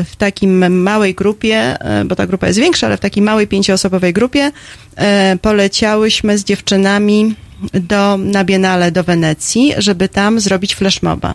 w 0.04 0.16
takim 0.18 0.82
małej 0.82 1.16
grupie, 1.16 1.78
bo 2.06 2.16
ta 2.16 2.28
grupa 2.28 2.48
jest 2.48 2.60
większa, 2.60 2.88
ale 2.88 2.98
w 2.98 3.00
takiej 3.00 3.24
małej 3.24 3.48
pięcioosobowej 3.48 4.14
grupie 4.14 4.52
poleciałyśmy 5.42 6.38
z 6.38 6.44
dziewczynami 6.44 7.36
do, 7.74 8.18
na 8.18 8.44
Biennale 8.44 8.92
do 8.92 9.04
Wenecji, 9.04 9.74
żeby 9.78 10.10
tam 10.10 10.40
zrobić 10.40 10.76
flashmoba. 10.76 11.34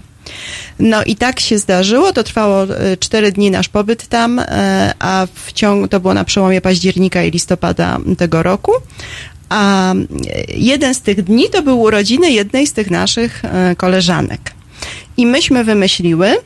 No 0.78 1.05
i 1.05 1.16
tak 1.16 1.41
się 1.41 1.59
zdarzyło, 1.59 2.12
to 2.12 2.22
trwało 2.22 2.62
e, 2.62 2.97
cztery 2.97 3.33
dni 3.33 3.51
nasz 3.51 3.68
pobyt 3.68 4.07
tam, 4.07 4.39
e, 4.39 4.95
a 4.99 5.26
w 5.35 5.53
ciągu, 5.53 5.89
to 5.89 6.01
było 6.01 6.14
na 6.14 6.24
przełomie 6.24 6.61
października 6.61 7.22
i 7.22 7.31
listopada 7.31 7.99
tego 8.18 8.43
roku. 8.43 8.72
A 9.49 9.95
e, 9.95 9.97
jeden 10.57 10.95
z 10.95 11.01
tych 11.01 11.22
dni 11.22 11.51
to 11.51 11.62
był 11.62 11.81
urodziny 11.81 12.31
jednej 12.31 12.66
z 12.66 12.72
tych 12.72 12.91
naszych 12.91 13.45
e, 13.45 13.76
koleżanek. 13.76 14.41
I 15.16 15.26
myśmy 15.26 15.64
wymyśliły, 15.64 16.28
e, 16.28 16.37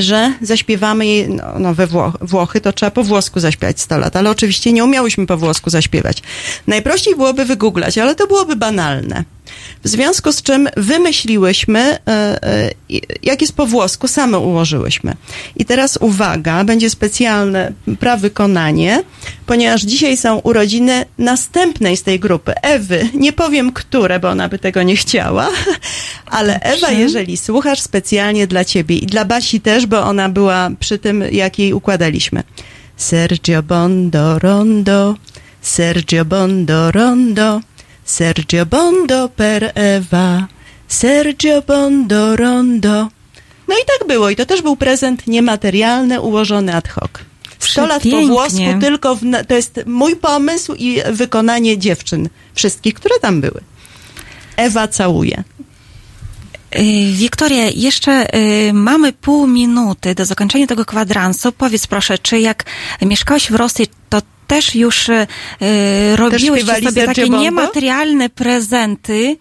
że 0.00 0.32
zaśpiewamy 0.40 1.06
jej, 1.06 1.28
no, 1.28 1.42
no 1.58 1.74
we 1.74 1.86
Wło- 1.86 2.12
Włochy, 2.20 2.60
to 2.60 2.72
trzeba 2.72 2.90
po 2.90 3.04
włosku 3.04 3.40
zaśpiewać 3.40 3.80
100 3.80 3.98
lat, 3.98 4.16
ale 4.16 4.30
oczywiście 4.30 4.72
nie 4.72 4.84
umiałyśmy 4.84 5.26
po 5.26 5.36
włosku 5.36 5.70
zaśpiewać. 5.70 6.22
Najprościej 6.66 7.16
byłoby 7.16 7.44
wygooglać, 7.44 7.98
ale 7.98 8.14
to 8.14 8.26
byłoby 8.26 8.56
banalne. 8.56 9.24
W 9.84 9.88
związku 9.88 10.32
z 10.32 10.42
czym 10.42 10.68
wymyśliłyśmy, 10.76 11.80
e, 11.80 11.98
e, 12.08 12.70
jak 13.22 13.40
jest 13.40 13.56
po 13.56 13.66
włosku, 13.66 14.08
same 14.08 14.38
ułożyłyśmy. 14.38 15.14
I 15.56 15.64
teraz 15.64 15.98
uwaga, 16.00 16.64
będzie 16.64 16.90
specjalne 16.90 17.72
prawykonanie, 18.00 19.02
ponieważ 19.46 19.82
dzisiaj 19.82 20.16
są 20.16 20.38
urodziny 20.38 21.04
następnej 21.18 21.96
z 21.96 22.02
tej 22.02 22.20
grupy, 22.20 22.52
Ewy. 22.62 23.08
Nie 23.14 23.32
powiem 23.32 23.72
które, 23.72 24.20
bo 24.20 24.28
ona 24.28 24.48
by 24.48 24.58
tego 24.58 24.82
nie 24.82 24.96
chciała, 24.96 25.48
ale 26.26 26.60
Ewa, 26.60 26.90
jeżeli 26.90 27.36
słuchasz, 27.36 27.80
specjalnie 27.80 28.46
dla 28.46 28.64
ciebie 28.64 28.96
i 28.96 29.06
dla 29.06 29.24
Basi 29.24 29.60
też, 29.60 29.86
bo 29.86 30.02
ona 30.04 30.28
była 30.28 30.70
przy 30.80 30.98
tym, 30.98 31.24
jak 31.32 31.58
jej 31.58 31.72
układaliśmy. 31.72 32.42
Sergio 32.96 33.62
Bondo 33.62 34.38
Rondo, 34.38 35.16
Sergio 35.62 36.24
Bondo 36.24 36.92
Rondo, 36.92 37.60
Sergio 38.04 38.66
Bondo 38.66 39.28
per 39.28 39.72
Ewa, 39.74 40.48
Sergio 40.88 41.62
Bondo 41.62 42.36
Rondo. 42.36 43.08
No 43.68 43.74
i 43.74 43.84
tak 43.98 44.08
było. 44.08 44.30
I 44.30 44.36
to 44.36 44.46
też 44.46 44.62
był 44.62 44.76
prezent 44.76 45.26
niematerialny, 45.26 46.20
ułożony 46.20 46.74
ad 46.74 46.88
hoc. 46.88 47.10
100 47.58 47.86
lat 47.86 48.02
po 48.10 48.26
włosku, 48.26 48.80
tylko 48.80 49.16
w, 49.16 49.20
to 49.48 49.54
jest 49.54 49.80
mój 49.86 50.16
pomysł 50.16 50.74
i 50.74 50.98
wykonanie 51.12 51.78
dziewczyn, 51.78 52.28
wszystkich, 52.54 52.94
które 52.94 53.14
tam 53.20 53.40
były. 53.40 53.60
Ewa 54.56 54.88
całuje. 54.88 55.44
Y, 56.78 57.12
Wiktoria, 57.12 57.70
jeszcze 57.74 58.36
y, 58.36 58.72
mamy 58.72 59.12
pół 59.12 59.46
minuty 59.46 60.14
do 60.14 60.24
zakończenia 60.24 60.66
tego 60.66 60.84
kwadransu. 60.84 61.52
Powiedz 61.52 61.86
proszę, 61.86 62.18
czy 62.18 62.40
jak 62.40 62.64
mieszkałaś 63.02 63.50
w 63.50 63.54
Rosji, 63.54 63.86
to 64.08 64.22
też 64.46 64.74
już 64.74 65.08
y, 65.08 65.26
robiłeś 66.16 66.62
śpiewali 66.62 66.86
sobie 66.86 67.06
takie 67.06 67.28
niematerialne 67.28 68.28
prezenty? 68.28 69.36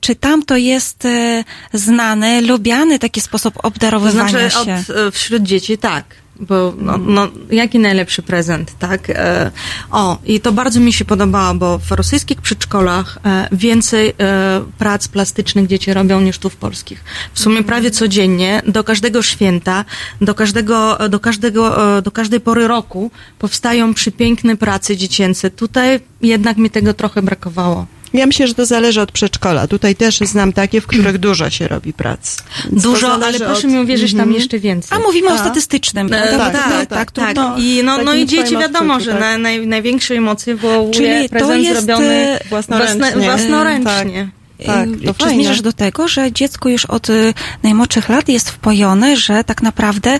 Czy 0.00 0.14
tam 0.14 0.42
to 0.42 0.56
jest 0.56 1.04
y, 1.04 1.44
znane, 1.72 2.40
lubiany 2.40 2.98
taki 2.98 3.20
sposób 3.20 3.54
To 3.54 3.62
obdarowywania 3.62 4.50
znaczy 4.50 4.64
się? 4.64 4.92
od, 4.92 4.96
e, 4.96 5.10
wśród 5.10 5.42
dzieci 5.42 5.78
tak. 5.78 6.04
Bo 6.40 6.74
no, 6.78 6.98
no, 6.98 7.28
jaki 7.50 7.78
najlepszy 7.78 8.22
prezent, 8.22 8.78
tak? 8.78 9.10
E, 9.10 9.50
o, 9.90 10.18
i 10.24 10.40
to 10.40 10.52
bardzo 10.52 10.80
mi 10.80 10.92
się 10.92 11.04
podobało, 11.04 11.54
bo 11.54 11.78
w 11.78 11.90
rosyjskich 11.90 12.40
przedszkolach 12.40 13.18
e, 13.24 13.48
więcej 13.52 14.08
e, 14.08 14.62
prac 14.78 15.08
plastycznych 15.08 15.66
dzieci 15.66 15.94
robią 15.94 16.20
niż 16.20 16.38
tu 16.38 16.50
w 16.50 16.56
polskich. 16.56 17.04
W 17.34 17.40
sumie 17.40 17.62
prawie 17.62 17.90
codziennie, 17.90 18.62
do 18.66 18.84
każdego 18.84 19.22
święta, 19.22 19.84
do 20.20 20.34
każdego, 20.34 20.98
do 21.08 21.20
każdego, 21.20 21.96
e, 21.98 22.02
do 22.02 22.10
każdej 22.10 22.40
pory 22.40 22.68
roku 22.68 23.10
powstają 23.38 23.94
przepiękne 23.94 24.56
prace 24.56 24.96
dziecięce. 24.96 25.50
Tutaj 25.50 26.00
jednak 26.22 26.56
mi 26.56 26.70
tego 26.70 26.94
trochę 26.94 27.22
brakowało. 27.22 27.86
Ja 28.16 28.26
myślę, 28.26 28.48
że 28.48 28.54
to 28.54 28.66
zależy 28.66 29.00
od 29.00 29.12
przedszkola. 29.12 29.66
Tutaj 29.66 29.96
też 29.96 30.18
znam 30.18 30.52
takie, 30.52 30.80
w 30.80 30.86
których 30.86 31.18
dużo 31.18 31.50
się 31.50 31.68
robi 31.68 31.92
prac. 31.92 32.36
Więc 32.70 32.82
to 32.82 32.88
Dużo, 32.90 33.12
ale 33.14 33.38
proszę 33.40 33.66
od- 33.66 33.72
mi 33.72 33.78
uwierzyć, 33.78 34.10
tam 34.12 34.20
Mhm. 34.20 34.36
jeszcze 34.36 34.58
więcej. 34.58 34.98
A 34.98 35.00
mówimy 35.02 35.28
o 35.28 35.32
A. 35.32 35.38
statystycznym. 35.38 36.12
E, 36.12 36.28
prawda? 36.36 36.50
tak, 36.58 36.86
tak, 36.86 37.12
tak, 37.12 37.34
tak, 37.34 37.58
I, 37.58 37.80
no, 37.84 37.98
no 38.04 38.14
i 38.14 38.26
dzieci 38.26 38.56
wiadomo, 38.56 39.00
że 39.00 39.14
na, 39.20 39.38
naj, 39.38 39.66
największe 39.66 40.14
emocje 40.14 40.54
wywołuje 40.56 40.92
Czyli 40.92 41.22
to 41.28 41.28
prezent 41.28 41.64
jest, 41.64 41.76
zrobiony 41.86 42.06
e, 42.14 42.40
własnoręcznie. 42.48 43.00
własne- 43.00 43.24
własnoręcznie. 43.24 44.28
Tak, 44.66 44.88
to 45.06 45.14
Czy 45.14 45.30
zmierzasz 45.30 45.60
do 45.60 45.72
tego, 45.72 46.08
że 46.08 46.32
dziecko 46.32 46.68
już 46.68 46.84
od 46.84 47.10
y, 47.10 47.34
najmłodszych 47.62 48.08
lat 48.08 48.28
jest 48.28 48.50
wpojone, 48.50 49.16
że 49.16 49.44
tak 49.44 49.62
naprawdę 49.62 50.18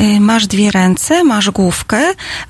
y, 0.00 0.20
masz 0.20 0.46
dwie 0.46 0.70
ręce, 0.70 1.24
masz 1.24 1.50
główkę, 1.50 2.00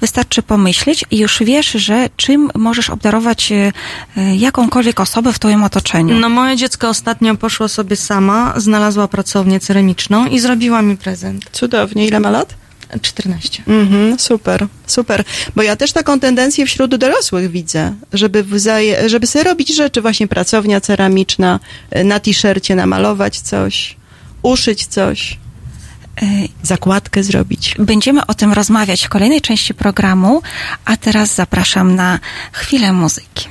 wystarczy 0.00 0.42
pomyśleć 0.42 1.04
i 1.10 1.18
już 1.18 1.42
wiesz, 1.42 1.70
że 1.70 2.08
czym 2.16 2.50
możesz 2.54 2.90
obdarować 2.90 3.52
y, 3.52 3.72
jakąkolwiek 4.36 5.00
osobę 5.00 5.32
w 5.32 5.38
twoim 5.38 5.64
otoczeniu? 5.64 6.18
No 6.18 6.28
moje 6.28 6.56
dziecko 6.56 6.88
ostatnio 6.88 7.36
poszło 7.36 7.68
sobie 7.68 7.96
sama, 7.96 8.54
znalazła 8.56 9.08
pracownię 9.08 9.60
ceramiczną 9.60 10.26
i 10.26 10.38
zrobiła 10.38 10.82
mi 10.82 10.96
prezent. 10.96 11.44
Cudownie. 11.52 12.06
Ile 12.06 12.20
ma 12.20 12.30
lat? 12.30 12.65
14. 13.02 13.62
Mhm, 13.66 14.18
super, 14.18 14.66
super. 14.86 15.24
Bo 15.56 15.62
ja 15.62 15.76
też 15.76 15.92
taką 15.92 16.20
tendencję 16.20 16.66
wśród 16.66 16.96
dorosłych 16.96 17.50
widzę, 17.50 17.94
żeby, 18.12 18.44
wzaje, 18.44 19.08
żeby 19.08 19.26
sobie 19.26 19.44
robić 19.44 19.74
rzeczy, 19.74 20.02
właśnie 20.02 20.28
pracownia 20.28 20.80
ceramiczna, 20.80 21.60
y, 21.96 22.04
na 22.04 22.20
t-shircie 22.20 22.74
namalować 22.74 23.40
coś, 23.40 23.96
uszyć 24.42 24.86
coś, 24.86 25.38
Y, 26.22 26.48
zakładkę 26.62 27.22
zrobić. 27.22 27.74
Będziemy 27.78 28.26
o 28.26 28.34
tym 28.34 28.52
rozmawiać 28.52 29.06
w 29.06 29.08
kolejnej 29.08 29.40
części 29.40 29.74
programu, 29.74 30.42
a 30.84 30.96
teraz 30.96 31.34
zapraszam 31.34 31.94
na 31.94 32.18
chwilę 32.52 32.92
muzyki. 32.92 33.48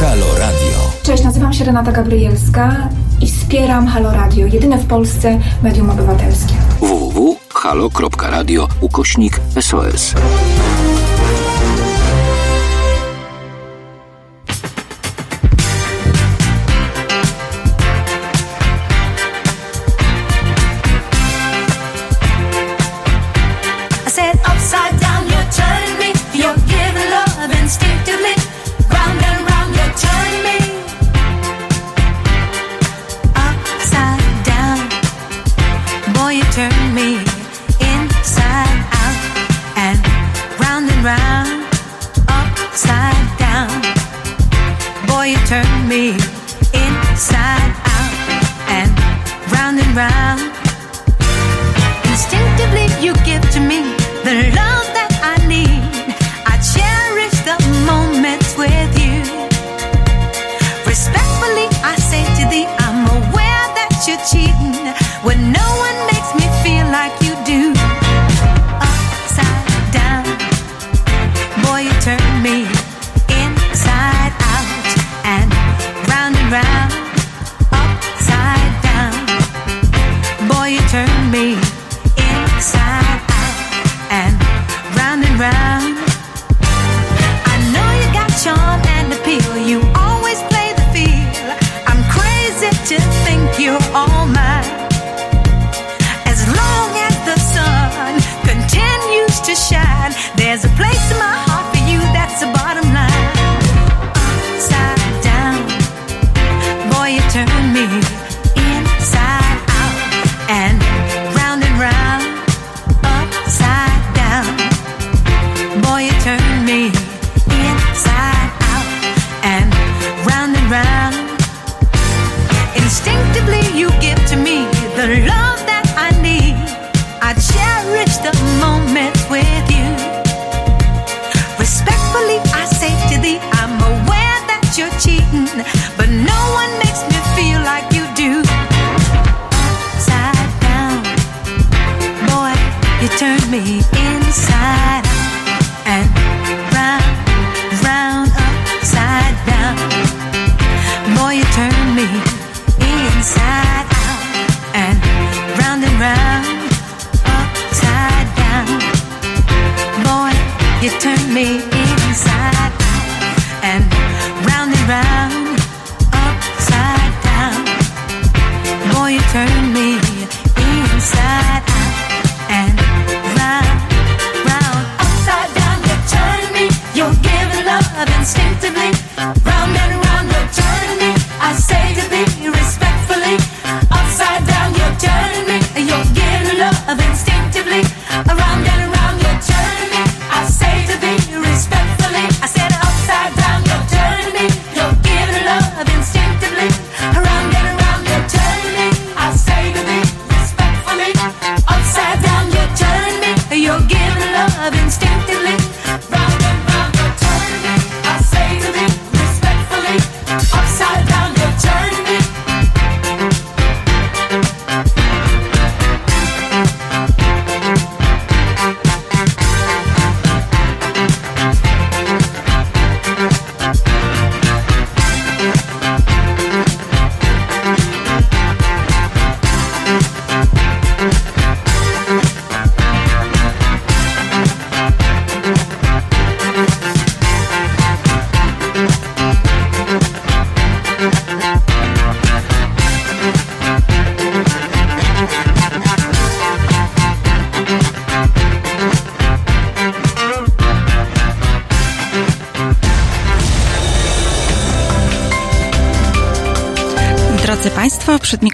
Halo 0.00 0.38
Radio. 0.38 0.92
Cześć, 1.02 1.24
nazywam 1.24 1.52
się 1.52 1.64
Renata 1.64 1.92
Gabrielska 1.92 2.88
i 3.20 3.26
wspieram 3.26 3.86
Halo 3.86 4.10
Radio, 4.10 4.46
jedyne 4.46 4.78
w 4.78 4.86
Polsce 4.86 5.38
medium 5.62 5.90
obywatelskie. 5.90 6.54
www.halo.radio 6.80 8.68
ukośnik 8.80 9.40
SOS. 9.60 10.14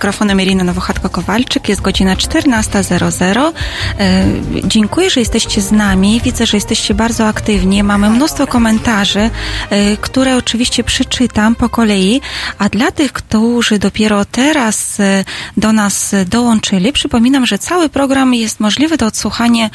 Mikrofonem 0.03 0.41
Irina 0.41 0.65
Nowochatko-Kowalczyk, 0.65 1.69
jest 1.69 1.81
godzina 1.81 2.15
14.00. 2.15 3.53
E, 3.99 4.25
Dziękuję, 4.65 5.11
że 5.11 5.21
jesteście 5.21 5.61
z 5.61 5.73
nami. 5.73 6.21
Widzę, 6.25 6.47
że 6.47 6.57
jesteście 6.57 6.95
bardzo 6.95 7.27
aktywni. 7.27 7.83
Mamy 7.83 8.11
mnóstwo 8.11 8.47
komentarzy, 8.47 9.31
e, 9.71 9.97
które 9.97 10.37
oczywiście 10.37 10.85
przeczytam 10.85 11.55
po 11.55 11.69
kolei. 11.69 12.21
A 12.59 12.69
dla 12.69 12.91
tych, 12.91 13.13
którzy 13.13 13.79
dopiero 13.79 14.25
teraz 14.25 15.01
e, 15.01 15.25
do 15.57 15.73
nas 15.73 16.15
dołączyli, 16.27 16.93
przypominam, 16.93 17.47
że 17.47 17.59
cały 17.59 17.89
program 17.89 18.35
jest 18.35 18.61
możliwy 18.61 18.97
do 18.97 19.07
odsłuchania 19.07 19.71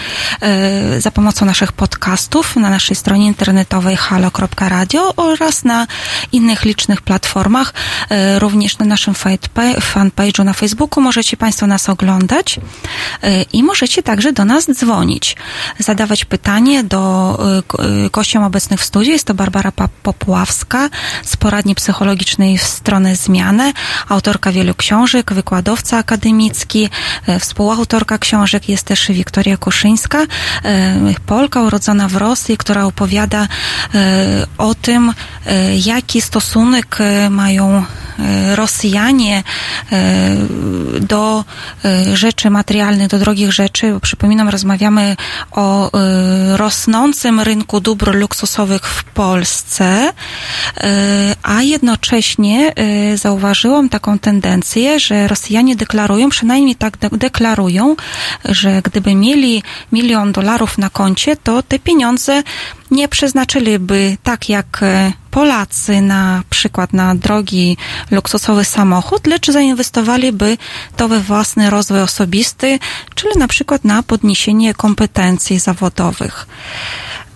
za 0.97 1.11
pomocą 1.11 1.45
naszych 1.45 1.71
podcastów 1.71 2.55
na 2.55 2.69
naszej 2.69 2.95
stronie 2.95 3.25
internetowej 3.25 3.95
halo.radio 3.95 5.13
oraz 5.15 5.63
na 5.63 5.87
innych 6.31 6.65
licznych 6.65 7.01
platformach, 7.01 7.73
również 8.39 8.77
na 8.77 8.85
naszym 8.85 9.13
fanpage'u 10.17 10.43
na 10.43 10.53
Facebooku 10.53 11.01
możecie 11.01 11.37
Państwo 11.37 11.67
nas 11.67 11.89
oglądać 11.89 12.59
e, 13.23 13.41
i 13.43 13.63
możecie 13.63 14.03
także 14.03 14.33
do 14.33 14.45
nas 14.45 14.65
dzwonić, 14.71 15.35
zadawać 15.79 16.25
pytanie 16.25 16.83
do 16.83 17.01
ko- 17.67 17.83
e, 17.83 18.09
gościom 18.09 18.43
obecnych 18.43 18.79
w 18.79 18.85
studiu. 18.85 19.11
Jest 19.11 19.25
to 19.25 19.33
Barbara 19.33 19.71
Popławska 20.03 20.89
z 21.23 21.37
poradni 21.37 21.75
psychologicznej 21.75 22.57
w 22.57 22.63
stronę 22.63 23.15
zmianę, 23.15 23.73
autorka 24.09 24.51
wielu 24.51 24.75
książek, 24.75 25.33
wykładowca 25.33 25.97
akademicki, 25.97 26.89
współautorka 27.39 28.17
książek 28.17 28.69
jest 28.69 28.83
też 28.83 29.07
Wiktoria 29.11 29.57
Kuszyńska, 29.57 30.25
Polka 31.25 31.61
urodzona 31.61 32.07
w 32.07 32.15
Rosji, 32.15 32.57
która 32.57 32.83
opowiada 32.85 33.47
o 34.57 34.75
tym, 34.75 35.13
jaki 35.85 36.21
stosunek 36.21 36.97
mają 37.29 37.85
Rosjanie 38.55 39.43
do 41.01 41.45
e, 41.85 42.17
rzeczy 42.17 42.49
materialnych, 42.49 43.07
do 43.07 43.19
drogich 43.19 43.53
rzeczy. 43.53 43.99
Przypominam, 44.01 44.49
rozmawiamy 44.49 45.15
o 45.51 45.91
e, 45.91 46.57
rosnącym 46.57 47.39
rynku 47.39 47.79
dóbr 47.79 48.15
luksusowych 48.15 48.87
w 48.87 49.03
Polsce, 49.03 49.85
e, 50.77 51.35
a 51.43 51.61
jednocześnie 51.61 52.73
zauważyłam 53.15 53.89
taką 53.89 54.19
tendencję, 54.19 54.99
że 54.99 55.27
Rosjanie 55.27 55.75
deklarują, 55.75 56.29
przynajmniej 56.29 56.75
tak 56.75 56.97
de- 56.97 57.09
deklarują, 57.09 57.95
że 58.45 58.81
gdyby 58.81 59.15
mieli 59.15 59.63
milion 59.91 60.31
dolarów 60.31 60.77
na 60.77 60.89
koncie, 60.89 61.35
to 61.35 61.63
te 61.63 61.79
pieniądze 61.79 62.43
nie 62.91 63.07
przeznaczyliby 63.07 64.17
tak 64.23 64.49
jak 64.49 64.79
e, 64.81 65.13
Polacy 65.31 66.01
na 66.01 66.43
przykład 66.49 66.93
na 66.93 67.15
drogi 67.15 67.77
luksusowy 68.11 68.65
samochód, 68.65 69.27
lecz 69.27 69.51
zainwestowaliby 69.51 70.57
to 70.95 71.07
we 71.07 71.19
własny 71.19 71.69
rozwój 71.69 72.01
osobisty, 72.01 72.79
czyli 73.15 73.37
na 73.37 73.47
przykład 73.47 73.83
na 73.85 74.03
podniesienie 74.03 74.73
kompetencji 74.73 75.59
zawodowych. 75.59 76.47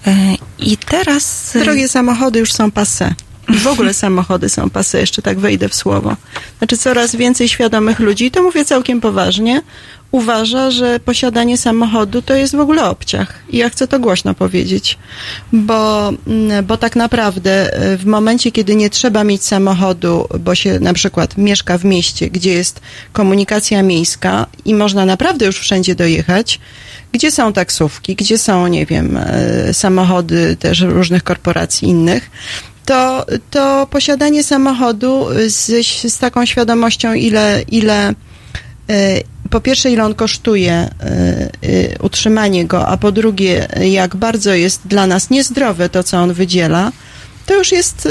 E, 0.08 0.14
I 0.60 0.78
teraz... 0.78 1.56
e, 1.56 1.60
Drogie 1.60 1.88
samochody 1.88 2.40
już 2.40 2.54
są 2.54 2.72
passe. 2.72 3.14
I 3.50 3.54
w 3.58 3.68
ogóle 3.68 3.94
samochody 3.94 4.50
są 4.50 4.70
passe, 4.70 5.00
jeszcze 5.00 5.22
tak 5.22 5.40
wejdę 5.40 5.70
w 5.70 5.76
słowo. 5.76 6.16
Znaczy 6.58 6.78
coraz 6.78 7.16
więcej 7.16 7.50
świadomych 7.50 8.00
ludzi, 8.00 8.26
i 8.26 8.32
to 8.32 8.44
mówię 8.44 8.66
całkiem 8.66 9.02
poważnie, 9.02 9.62
uważa, 10.12 10.72
że 10.72 11.00
posiadanie 11.00 11.58
samochodu 11.58 12.22
to 12.22 12.36
jest 12.36 12.56
w 12.56 12.60
ogóle 12.60 12.90
obciach. 12.90 13.40
I 13.50 13.58
ja 13.58 13.70
chcę 13.70 13.88
to 13.88 14.00
głośno 14.00 14.34
powiedzieć, 14.34 14.98
bo, 15.54 16.10
mm, 16.28 16.66
bo 16.66 16.78
tak 16.78 16.96
naprawdę 16.96 17.74
e, 17.74 17.98
w 17.98 18.06
momencie, 18.06 18.52
kiedy 18.52 18.76
nie 18.76 18.90
trzeba 18.90 19.24
mieć 19.24 19.44
samochodu, 19.44 20.28
bo 20.40 20.56
się 20.56 20.80
na 20.80 20.94
przykład 20.94 21.38
mieszka 21.38 21.78
w 21.78 21.86
mieście, 21.86 22.30
gdzie 22.30 22.54
jest 22.54 22.82
komunikacja 23.14 23.84
miejska 23.84 24.48
i 24.66 24.74
można 24.74 25.06
naprawdę 25.06 25.46
już 25.46 25.60
wszędzie 25.60 25.96
dojechać, 25.96 26.60
gdzie 27.12 27.32
są 27.32 27.54
taksówki, 27.54 28.16
gdzie 28.16 28.38
są, 28.38 28.68
nie 28.68 28.86
wiem, 28.86 29.18
e, 29.18 29.74
samochody 29.74 30.56
też 30.56 30.82
różnych 30.82 31.24
korporacji 31.24 31.88
innych, 31.88 32.30
to, 32.86 33.26
to 33.52 33.88
posiadanie 33.92 34.44
samochodu 34.44 35.26
z, 35.48 35.88
z 36.14 36.18
taką 36.18 36.46
świadomością, 36.46 37.14
ile, 37.14 37.62
ile 37.68 38.14
e, 38.90 39.22
po 39.52 39.62
pierwsze, 39.62 39.92
ile 39.92 40.04
on 40.04 40.16
kosztuje 40.16 40.74
e, 40.74 40.90
e, 41.04 42.00
utrzymanie 42.00 42.66
go, 42.66 42.88
a 42.88 42.98
po 42.98 43.12
drugie, 43.12 43.68
jak 43.82 44.16
bardzo 44.16 44.54
jest 44.54 44.82
dla 44.86 45.08
nas 45.08 45.30
niezdrowe 45.30 45.90
to, 45.90 46.04
co 46.04 46.18
on 46.18 46.34
wydziela, 46.34 46.92
to 47.46 47.54
już 47.58 47.72
jest 47.72 48.08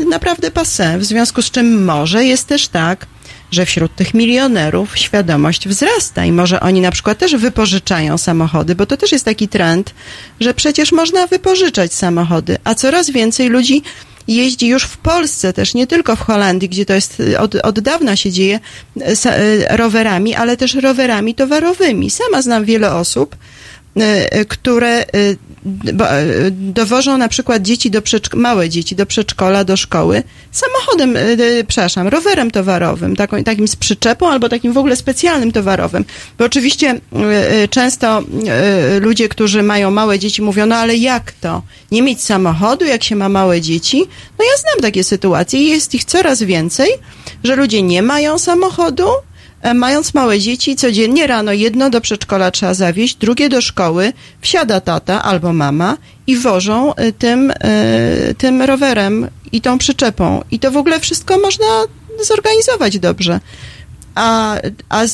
e, 0.00 0.04
naprawdę 0.04 0.50
passé. 0.50 0.98
W 0.98 1.04
związku 1.04 1.42
z 1.42 1.50
czym 1.50 1.84
może 1.84 2.24
jest 2.24 2.46
też 2.46 2.68
tak, 2.68 3.06
że 3.50 3.66
wśród 3.66 3.94
tych 3.94 4.14
milionerów 4.14 4.98
świadomość 4.98 5.68
wzrasta 5.68 6.24
i 6.24 6.32
może 6.32 6.60
oni 6.60 6.80
na 6.80 6.90
przykład 6.90 7.18
też 7.18 7.36
wypożyczają 7.36 8.18
samochody, 8.18 8.74
bo 8.74 8.86
to 8.86 8.96
też 8.96 9.12
jest 9.12 9.24
taki 9.24 9.48
trend, 9.48 9.94
że 10.40 10.54
przecież 10.54 10.92
można 10.92 11.26
wypożyczać 11.26 11.94
samochody, 11.94 12.58
a 12.64 12.74
coraz 12.74 13.10
więcej 13.10 13.48
ludzi 13.48 13.82
jeździ 14.28 14.66
już 14.66 14.84
w 14.84 14.96
Polsce, 14.96 15.52
też 15.52 15.74
nie 15.74 15.86
tylko 15.86 16.16
w 16.16 16.20
Holandii, 16.20 16.68
gdzie 16.68 16.86
to 16.86 16.92
jest 16.92 17.20
y, 17.20 17.38
od, 17.38 17.54
od 17.54 17.80
dawna 17.80 18.16
się 18.16 18.30
dzieje, 18.30 18.60
y, 18.96 19.30
y, 19.30 19.76
rowerami, 19.76 20.34
ale 20.34 20.56
też 20.56 20.74
rowerami 20.74 21.34
towarowymi. 21.34 22.10
Sama 22.10 22.42
znam 22.42 22.64
wiele 22.64 22.94
osób, 22.94 23.36
które 24.48 25.04
bo, 25.66 26.20
y, 26.20 26.50
dowożą 26.50 27.18
na 27.18 27.28
przykład 27.28 27.62
dzieci 27.62 27.90
do 27.90 28.02
małe 28.34 28.68
dzieci 28.68 28.96
do 28.96 29.06
przedszkola, 29.06 29.64
do 29.64 29.76
szkoły 29.76 30.22
samochodem, 30.52 31.16
y, 31.16 31.20
y, 31.20 31.64
przepraszam, 31.68 32.08
rowerem 32.08 32.50
towarowym, 32.50 33.16
taką, 33.16 33.44
takim 33.44 33.68
z 33.68 33.76
przyczepą 33.76 34.28
albo 34.28 34.48
takim 34.48 34.72
w 34.72 34.78
ogóle 34.78 34.96
specjalnym 34.96 35.52
towarowym. 35.52 36.04
Bo 36.38 36.44
oczywiście 36.44 37.00
często 37.70 38.22
ludzie, 39.00 39.28
którzy 39.28 39.62
mają 39.62 39.90
małe 39.90 40.18
dzieci 40.18 40.42
mówią, 40.42 40.66
no 40.66 40.76
ale 40.76 40.96
jak 40.96 41.32
to? 41.32 41.62
Nie 41.92 42.02
mieć 42.02 42.22
samochodu, 42.22 42.84
jak 42.84 43.04
się 43.04 43.16
ma 43.16 43.28
małe 43.28 43.60
dzieci? 43.60 43.98
No 44.38 44.44
ja 44.44 44.56
znam 44.60 44.82
takie 44.82 45.04
sytuacje 45.04 45.60
i 45.60 45.68
jest 45.68 45.94
ich 45.94 46.04
coraz 46.04 46.42
więcej, 46.42 46.88
że 47.44 47.56
ludzie 47.56 47.82
nie 47.82 48.02
mają 48.02 48.38
samochodu, 48.38 49.06
E, 49.06 49.35
Mając 49.74 50.14
małe 50.14 50.40
dzieci, 50.40 50.76
codziennie 50.76 51.26
rano 51.26 51.52
jedno 51.52 51.90
do 51.90 52.00
przedszkola 52.00 52.50
trzeba 52.50 52.74
zawieźć, 52.74 53.16
drugie 53.16 53.48
do 53.48 53.60
szkoły, 53.60 54.12
wsiada 54.40 54.80
tata 54.80 55.22
albo 55.22 55.52
mama 55.52 55.96
i 56.26 56.36
wożą 56.36 56.94
e, 56.94 57.12
tym, 57.12 57.50
e, 57.50 58.34
tym 58.38 58.62
rowerem 58.62 59.28
i 59.52 59.60
tą 59.60 59.78
przyczepą. 59.78 60.44
I 60.50 60.58
to 60.58 60.70
w 60.70 60.76
ogóle 60.76 61.00
wszystko 61.00 61.38
można 61.38 61.66
zorganizować 62.22 62.98
dobrze. 62.98 63.40
A, 64.14 64.56
a, 64.88 65.04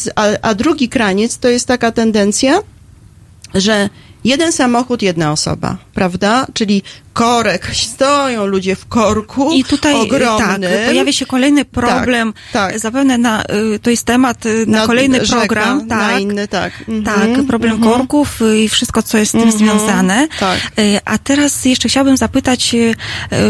a 0.43 0.55
drugi 0.55 0.89
kraniec 0.89 1.39
to 1.39 1.49
jest 1.49 1.69
taka 1.69 1.93
tendencja, 1.93 2.61
że 3.55 3.89
jeden 4.25 4.53
samochód, 4.53 5.03
jedna 5.03 5.33
osoba, 5.33 5.79
prawda? 5.95 6.47
Czyli 6.55 6.83
korek, 7.13 7.71
stoją 7.75 8.47
ludzie 8.47 8.77
w 8.77 8.87
korku 8.89 9.53
I 9.53 9.65
tutaj 9.65 9.95
ogromnym. 9.95 10.63
tak, 10.71 10.87
pojawia 10.87 11.13
się 11.13 11.27
kolejny 11.27 11.65
problem. 11.65 12.35
tak. 12.53 12.79
Zapewne 12.79 13.19
na, 13.19 13.43
y, 13.75 13.79
to 13.79 13.91
jest 13.91 14.05
temat 14.07 14.47
y, 14.47 14.65
na, 14.67 14.81
Na 14.81 14.87
kolejny 14.87 15.25
rzeka, 15.25 15.37
program. 15.41 15.87
na 15.87 15.99
tak. 15.99 16.21
inny, 16.21 16.49
tak. 16.49 16.73
Mhm, 16.89 17.05
Tak, 17.37 17.47
problem 17.47 17.73
mhm. 17.75 17.93
korków 17.93 18.41
i 18.65 18.69
wszystko, 18.69 19.03
co 19.03 19.19
jest 19.19 19.29
z 19.29 19.33
tym 19.33 19.43
Mhm, 19.43 19.59
związane. 19.59 20.29
tak. 20.41 20.59
Y, 20.79 21.01
A 21.05 21.19
teraz 21.19 21.65
jeszcze 21.65 21.89
chciałabym 21.89 22.17
zapytać, 22.17 22.77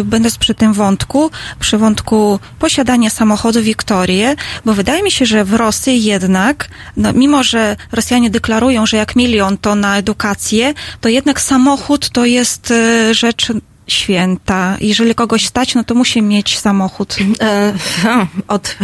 będąc 0.04 0.38
przy 0.38 0.54
tym 0.54 0.72
wątku, 0.72 1.30
przy 1.60 1.78
wątku 1.78 2.40
posiadania 2.58 3.10
samochodu 3.10 3.62
Wiktorię, 3.62 4.36
bo 4.64 4.74
wydaje 4.74 5.02
mi 5.02 5.10
się, 5.10 5.26
że 5.26 5.44
w 5.44 5.54
Rosji 5.54 6.04
jednak, 6.04 6.68
no, 6.96 7.12
mimo 7.12 7.42
że 7.42 7.76
Rosjanie 7.92 8.30
deklarują, 8.30 8.86
że 8.86 8.96
jak 8.96 9.16
milion 9.16 9.58
to 9.58 9.74
na 9.74 9.98
edukację, 9.98 10.74
to 11.00 11.08
jednak 11.08 11.40
samochód 11.40 12.10
to 12.10 12.24
jest 12.24 12.72
rzecz 13.10 13.51
święta. 13.92 14.76
Jeżeli 14.80 15.14
kogoś 15.14 15.46
stać, 15.46 15.74
no 15.74 15.84
to 15.84 15.94
musi 15.94 16.22
mieć 16.22 16.58
samochód. 16.58 17.16
E, 17.40 17.74
od, 18.48 18.76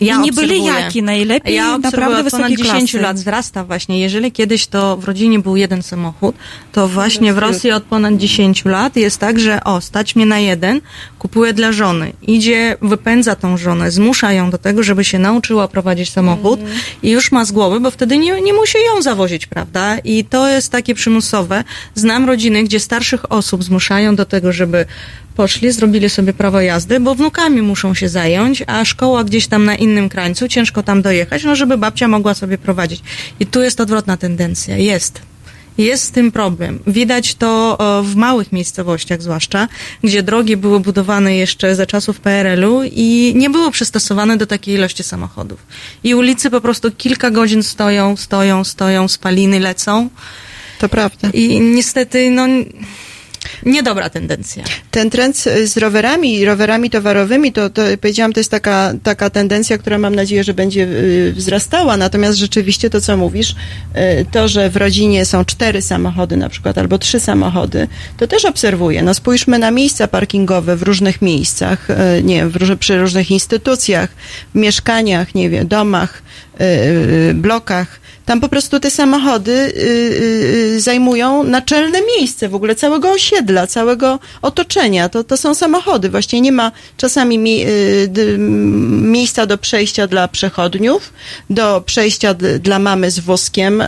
ja 0.00 0.16
I 0.16 0.18
nie 0.20 0.30
obserwuję. 0.30 0.62
jaki 0.64 1.02
najlepiej, 1.02 1.54
Ja 1.54 1.78
naprawdę 1.78 2.06
od 2.20 2.30
ponad 2.30 2.46
wysokiej 2.48 2.56
10 2.56 2.90
klasy. 2.90 3.02
lat 3.02 3.16
wzrasta 3.16 3.64
właśnie. 3.64 4.00
Jeżeli 4.00 4.32
kiedyś 4.32 4.66
to 4.66 4.96
w 4.96 5.04
rodzinie 5.04 5.38
był 5.38 5.56
jeden 5.56 5.82
samochód, 5.82 6.34
to 6.72 6.88
właśnie 6.88 7.32
w 7.32 7.38
Rosji 7.38 7.72
od 7.72 7.82
ponad 7.82 8.16
10 8.16 8.64
lat 8.64 8.96
jest 8.96 9.18
tak, 9.18 9.40
że 9.40 9.64
o, 9.64 9.80
stać 9.80 10.16
mnie 10.16 10.26
na 10.26 10.38
jeden, 10.38 10.80
kupuję 11.18 11.52
dla 11.52 11.72
żony. 11.72 12.12
Idzie, 12.22 12.76
wypędza 12.82 13.36
tą 13.36 13.56
żonę, 13.56 13.90
zmusza 13.90 14.32
ją 14.32 14.50
do 14.50 14.58
tego, 14.58 14.82
żeby 14.82 15.04
się 15.04 15.18
nauczyła 15.18 15.68
prowadzić 15.68 16.10
samochód 16.12 16.60
i 17.02 17.10
już 17.10 17.32
ma 17.32 17.44
z 17.44 17.52
głowy, 17.52 17.80
bo 17.80 17.90
wtedy 17.90 18.18
nie, 18.18 18.40
nie 18.40 18.52
musi 18.52 18.78
ją 18.94 19.02
zawozić, 19.02 19.46
prawda? 19.46 19.98
I 19.98 20.24
to 20.24 20.48
jest 20.48 20.72
takie 20.72 20.94
przymusowe. 20.94 21.64
Znam 21.94 22.24
rodziny, 22.26 22.64
gdzie 22.64 22.80
starszych 22.80 23.32
osób 23.32 23.64
zmuszają 23.64 24.16
do 24.16 24.24
tego, 24.26 24.52
żeby 24.52 24.86
poszli, 25.40 25.72
zrobili 25.72 26.10
sobie 26.10 26.32
prawo 26.32 26.60
jazdy, 26.60 27.00
bo 27.00 27.14
wnukami 27.14 27.62
muszą 27.62 27.94
się 27.94 28.08
zająć, 28.08 28.62
a 28.66 28.84
szkoła 28.84 29.24
gdzieś 29.24 29.46
tam 29.46 29.64
na 29.64 29.74
innym 29.74 30.08
krańcu, 30.08 30.48
ciężko 30.48 30.82
tam 30.82 31.02
dojechać, 31.02 31.44
no 31.44 31.56
żeby 31.56 31.78
babcia 31.78 32.08
mogła 32.08 32.34
sobie 32.34 32.58
prowadzić. 32.58 33.00
I 33.40 33.46
tu 33.46 33.62
jest 33.62 33.80
odwrotna 33.80 34.16
tendencja. 34.16 34.76
Jest. 34.76 35.22
Jest 35.78 36.04
z 36.04 36.10
tym 36.10 36.32
problem. 36.32 36.78
Widać 36.86 37.34
to 37.34 37.78
w 38.04 38.16
małych 38.16 38.52
miejscowościach 38.52 39.22
zwłaszcza, 39.22 39.68
gdzie 40.04 40.22
drogi 40.22 40.56
były 40.56 40.80
budowane 40.80 41.36
jeszcze 41.36 41.76
za 41.76 41.86
czasów 41.86 42.20
PRL-u 42.20 42.82
i 42.84 43.32
nie 43.36 43.50
było 43.50 43.70
przystosowane 43.70 44.36
do 44.36 44.46
takiej 44.46 44.74
ilości 44.74 45.02
samochodów. 45.02 45.58
I 46.04 46.14
ulicy 46.14 46.50
po 46.50 46.60
prostu 46.60 46.90
kilka 46.90 47.30
godzin 47.30 47.62
stoją, 47.62 48.16
stoją, 48.16 48.64
stoją, 48.64 49.08
spaliny 49.08 49.60
lecą. 49.60 50.08
To 50.78 50.88
prawda. 50.88 51.28
I 51.34 51.60
niestety, 51.60 52.30
no, 52.30 52.46
niedobra 53.66 54.10
tendencja. 54.10 54.64
Ten 54.90 55.10
trend 55.10 55.36
z 55.64 55.76
rowerami 55.76 56.44
rowerami 56.44 56.90
towarowymi, 56.90 57.52
to, 57.52 57.70
to 57.70 57.82
powiedziałam, 58.00 58.32
to 58.32 58.40
jest 58.40 58.50
taka, 58.50 58.92
taka 59.02 59.30
tendencja, 59.30 59.78
która 59.78 59.98
mam 59.98 60.14
nadzieję, 60.14 60.44
że 60.44 60.54
będzie 60.54 60.82
y, 60.82 61.32
wzrastała. 61.36 61.96
Natomiast 61.96 62.38
rzeczywiście 62.38 62.90
to, 62.90 63.00
co 63.00 63.16
mówisz, 63.16 63.50
y, 63.50 64.26
to, 64.32 64.48
że 64.48 64.70
w 64.70 64.76
rodzinie 64.76 65.24
są 65.24 65.44
cztery 65.44 65.82
samochody 65.82 66.36
na 66.36 66.48
przykład, 66.48 66.78
albo 66.78 66.98
trzy 66.98 67.20
samochody, 67.20 67.88
to 68.16 68.26
też 68.26 68.44
obserwuję. 68.44 69.02
No 69.02 69.14
spójrzmy 69.14 69.58
na 69.58 69.70
miejsca 69.70 70.08
parkingowe 70.08 70.76
w 70.76 70.82
różnych 70.82 71.22
miejscach, 71.22 71.88
y, 71.90 72.22
nie 72.22 72.36
wiem, 72.36 72.78
przy 72.78 72.98
różnych 72.98 73.30
instytucjach, 73.30 74.10
w 74.54 74.58
mieszkaniach, 74.58 75.34
nie 75.34 75.50
wiem, 75.50 75.68
domach, 75.68 76.22
blokach. 77.34 77.99
Tam 78.30 78.40
po 78.40 78.48
prostu 78.48 78.80
te 78.80 78.90
samochody 78.90 79.52
y, 79.52 79.70
y, 79.74 80.74
y, 80.76 80.80
zajmują 80.80 81.44
naczelne 81.44 81.98
miejsce 82.16 82.48
w 82.48 82.54
ogóle 82.54 82.74
całego 82.74 83.10
osiedla, 83.10 83.66
całego 83.66 84.18
otoczenia. 84.42 85.08
To, 85.08 85.24
to 85.24 85.36
są 85.36 85.54
samochody. 85.54 86.08
Właściwie 86.08 86.40
nie 86.40 86.52
ma 86.52 86.72
czasami 86.96 87.38
mi, 87.38 87.62
y, 87.66 88.36
miejsca 89.02 89.46
do 89.46 89.58
przejścia 89.58 90.06
dla 90.06 90.28
przechodniów, 90.28 91.12
do 91.50 91.82
przejścia 91.86 92.34
dla 92.34 92.78
mamy 92.78 93.10
z 93.10 93.18
wózkiem, 93.18 93.80
y, 93.80 93.86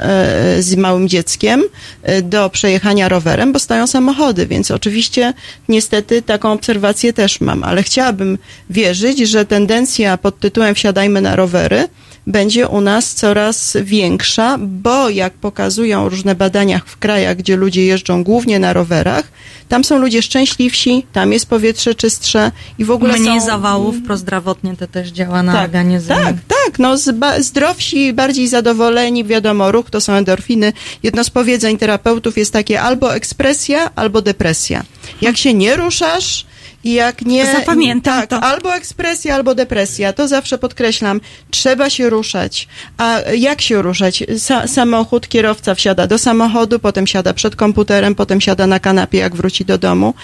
z 0.62 0.76
małym 0.76 1.08
dzieckiem, 1.08 1.62
y, 2.08 2.22
do 2.22 2.50
przejechania 2.50 3.08
rowerem, 3.08 3.52
bo 3.52 3.58
stoją 3.58 3.86
samochody. 3.86 4.46
Więc 4.46 4.70
oczywiście 4.70 5.34
niestety 5.68 6.22
taką 6.22 6.52
obserwację 6.52 7.12
też 7.12 7.40
mam, 7.40 7.64
ale 7.64 7.82
chciałabym 7.82 8.38
wierzyć, 8.70 9.18
że 9.18 9.46
tendencja 9.46 10.16
pod 10.16 10.38
tytułem 10.40 10.74
wsiadajmy 10.74 11.20
na 11.20 11.36
rowery 11.36 11.88
będzie 12.26 12.68
u 12.68 12.80
nas 12.80 13.14
coraz 13.14 13.76
większa, 13.82 14.58
bo 14.58 15.10
jak 15.10 15.32
pokazują 15.32 16.08
różne 16.08 16.34
badania 16.34 16.80
w 16.86 16.98
krajach, 16.98 17.36
gdzie 17.36 17.56
ludzie 17.56 17.86
jeżdżą 17.86 18.24
głównie 18.24 18.58
na 18.58 18.72
rowerach, 18.72 19.24
tam 19.68 19.84
są 19.84 19.98
ludzie 19.98 20.22
szczęśliwsi, 20.22 21.06
tam 21.12 21.32
jest 21.32 21.46
powietrze 21.46 21.94
czystsze 21.94 22.50
i 22.78 22.84
w 22.84 22.90
ogóle 22.90 23.18
Mniej 23.18 23.40
są... 23.40 23.46
zawałów 23.46 23.96
prozdrowotnie 24.06 24.76
to 24.76 24.86
też 24.86 25.08
działa 25.08 25.42
na 25.42 25.52
Tak, 25.52 25.64
organizm. 25.64 26.08
Tak, 26.08 26.36
tak, 26.48 26.78
no 26.78 26.94
zdrowsi, 27.38 28.12
bardziej 28.12 28.48
zadowoleni, 28.48 29.24
wiadomo, 29.24 29.72
ruch 29.72 29.90
to 29.90 30.00
są 30.00 30.12
endorfiny. 30.12 30.72
Jedno 31.02 31.24
z 31.24 31.30
powiedzeń 31.30 31.78
terapeutów 31.78 32.38
jest 32.38 32.52
takie 32.52 32.82
albo 32.82 33.14
ekspresja, 33.14 33.90
albo 33.94 34.22
depresja. 34.22 34.82
Jak 35.20 35.36
się 35.36 35.54
nie 35.54 35.76
ruszasz 35.76 36.46
i 36.84 36.92
jak 36.92 37.22
nie... 37.22 37.46
Zapamiętam 37.52 38.26
tak, 38.26 38.44
albo 38.44 38.74
ekspresja, 38.74 39.34
albo 39.34 39.54
depresja, 39.54 40.12
to 40.12 40.28
zawsze 40.28 40.58
podkreślam, 40.58 41.20
trzeba 41.50 41.90
się 41.90 42.10
ruszać. 42.10 42.68
A 42.98 43.20
jak 43.36 43.60
się 43.60 43.82
ruszać? 43.82 44.22
Sa- 44.22 44.66
samochód, 44.66 45.28
kierowca 45.28 45.74
wsiada 45.74 46.06
do 46.06 46.18
samochodu, 46.18 46.78
potem 46.78 47.06
siada 47.06 47.34
przed 47.34 47.56
komputerem, 47.56 48.14
potem 48.14 48.40
siada 48.40 48.66
na 48.66 48.80
kanapie, 48.80 49.18
jak 49.18 49.36
wróci 49.36 49.64
do 49.64 49.78
domu 49.78 50.14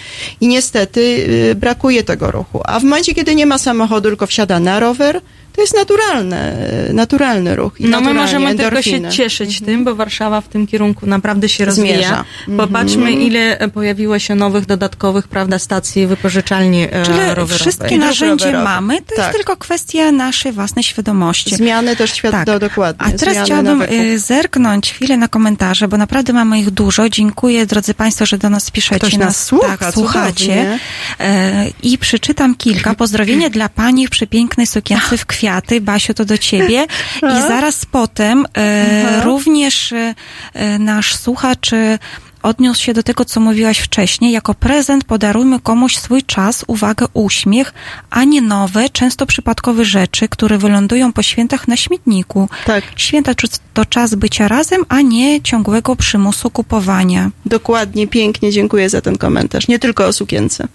i 0.40 0.48
niestety 0.48 1.00
y, 1.00 1.54
brakuje 1.54 2.02
tego 2.02 2.30
ruchu. 2.30 2.60
A 2.64 2.80
w 2.80 2.84
momencie, 2.84 3.14
kiedy 3.14 3.34
nie 3.34 3.46
ma 3.46 3.58
samochodu, 3.58 4.08
tylko 4.08 4.26
wsiada 4.26 4.60
na 4.60 4.80
rower, 4.80 5.20
to 5.58 5.62
jest 5.62 5.74
naturalne, 5.76 6.56
y, 6.90 6.92
naturalny 6.92 7.56
ruch. 7.56 7.80
I 7.80 7.84
No 7.84 8.00
my 8.00 8.14
możemy 8.14 8.54
tylko 8.54 8.82
się 8.82 8.90
endorfiny. 8.96 9.10
cieszyć 9.10 9.60
tym, 9.60 9.84
bo 9.84 9.94
Warszawa 9.94 10.40
w 10.40 10.48
tym 10.48 10.66
kierunku 10.66 11.06
naprawdę 11.06 11.48
się 11.48 11.70
Zmierza. 11.70 11.90
rozwija. 11.98 12.24
Popatrzmy, 12.56 13.02
Mhm. 13.08 13.20
ile 13.20 13.58
e, 13.58 13.68
pojawiło 13.68 14.18
się 14.18 14.34
nowych, 14.34 14.66
dodatkowych, 14.66 15.28
prawda, 15.28 15.58
stacji 15.58 16.06
wypożyczalni 16.06 16.82
e, 16.82 16.88
Czyli 17.04 17.18
rowerowej. 17.18 17.58
wszystkie 17.58 17.98
narzędzie 17.98 18.44
rowerowe. 18.44 18.64
mamy, 18.64 18.96
to 19.02 19.08
Tak. 19.08 19.18
jest 19.18 19.32
tylko 19.36 19.56
kwestia 19.56 20.12
naszej 20.12 20.52
własnej 20.52 20.82
świadomości. 20.82 21.56
Zmiany 21.56 21.96
też 21.96 22.12
świat, 22.14 22.32
Tak. 22.32 22.46
do, 22.46 22.58
dokładnie. 22.58 23.06
A 23.06 23.10
teraz 23.10 23.20
zmiany 23.34 23.44
chciałabym 23.44 23.78
nawyków. 23.78 24.20
zerknąć 24.20 24.92
chwilę 24.92 25.16
na 25.16 25.28
komentarze, 25.28 25.88
bo 25.88 25.96
naprawdę 25.96 26.32
mamy 26.32 26.60
ich 26.60 26.70
dużo. 26.70 27.08
Dziękuję, 27.08 27.66
drodzy 27.66 27.94
Państwo, 27.94 28.26
że 28.26 28.38
do 28.38 28.50
nas 28.50 28.70
piszecie. 28.70 28.96
Ktoś 28.98 29.16
nas 29.16 29.44
słucha, 29.44 29.76
tak, 29.78 29.94
słuchacie. 29.94 30.32
cudownie. 30.34 30.78
E, 31.20 31.66
I 31.82 31.98
przeczytam 31.98 32.54
kilka. 32.54 32.94
Pozdrowienia 32.94 33.50
dla 33.50 33.68
Pani 33.68 34.06
w 34.06 34.10
przepięknej 34.10 34.66
sukience 34.66 35.16
w 35.16 35.26
kwiaty. 35.48 35.80
Basiu, 35.80 36.14
to 36.14 36.24
do 36.24 36.38
Ciebie. 36.38 36.86
I 37.22 37.42
zaraz 37.48 37.86
potem 37.86 38.44
e, 38.56 39.22
również 39.24 39.92
e, 39.92 40.14
e, 40.54 40.78
nasz 40.78 41.14
słuchacz 41.16 41.72
e, 41.72 41.98
odniósł 42.42 42.82
się 42.82 42.94
do 42.94 43.02
tego, 43.02 43.24
co 43.24 43.40
mówiłaś 43.40 43.78
wcześniej. 43.78 44.32
Jako 44.32 44.54
prezent 44.54 45.04
podarujmy 45.04 45.60
komuś 45.60 45.96
swój 45.96 46.22
czas, 46.22 46.64
uwagę, 46.66 47.06
uśmiech, 47.14 47.74
a 48.10 48.24
nie 48.24 48.40
nowe, 48.42 48.88
często 48.88 49.26
przypadkowe 49.26 49.84
rzeczy, 49.84 50.28
które 50.28 50.58
wylądują 50.58 51.12
po 51.12 51.22
świętach 51.22 51.68
na 51.68 51.76
śmietniku. 51.76 52.48
Tak. 52.66 52.84
Święta 52.96 53.34
to- 53.34 53.48
to 53.74 53.84
czas 53.84 54.14
bycia 54.14 54.48
razem, 54.48 54.82
a 54.88 55.00
nie 55.00 55.42
ciągłego 55.42 55.96
przymusu 55.96 56.50
kupowania. 56.50 57.30
Dokładnie, 57.46 58.06
pięknie, 58.06 58.52
dziękuję 58.52 58.90
za 58.90 59.00
ten 59.00 59.18
komentarz. 59.18 59.68
Nie 59.68 59.78
tylko 59.78 60.06
o 60.06 60.12
sukience. 60.12 60.68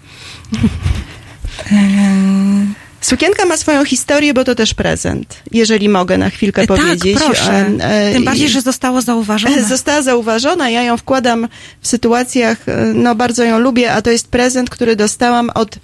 Sukienka 3.04 3.44
ma 3.46 3.56
swoją 3.56 3.84
historię, 3.84 4.34
bo 4.34 4.44
to 4.44 4.54
też 4.54 4.74
prezent, 4.74 5.36
jeżeli 5.52 5.88
mogę 5.88 6.18
na 6.18 6.30
chwilkę 6.30 6.62
E, 6.62 6.66
tak, 6.66 6.76
powiedzieć. 6.76 7.18
proszę. 7.18 7.66
E, 7.80 8.12
Tym 8.12 8.24
bardziej, 8.24 8.48
że 8.48 8.60
zostało 8.60 9.02
zauważone. 9.02 9.64
Została 9.74 10.02
zauważona, 10.02 10.70
ja 10.70 10.82
ją 10.82 10.96
wkładam 10.96 11.48
w 11.80 11.88
sytuacjach, 11.88 12.68
e, 12.68 12.76
no 12.94 13.14
bardzo 13.14 13.44
ją 13.44 13.58
lubię, 13.58 13.92
a 13.92 14.02
to 14.02 14.10
jest 14.10 14.28
prezent, 14.28 14.70
który 14.70 14.96
dostałam 14.96 15.50
od 15.54 15.78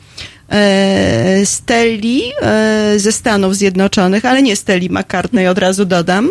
Stelli 1.44 2.22
e, 2.42 2.94
ze 2.96 3.12
Stanów 3.12 3.56
Zjednoczonych, 3.56 4.24
ale 4.24 4.42
nie 4.42 4.56
Stelli 4.56 4.90
McCartney, 4.90 5.48
od 5.48 5.58
razu 5.58 5.84
dodam. 5.84 6.30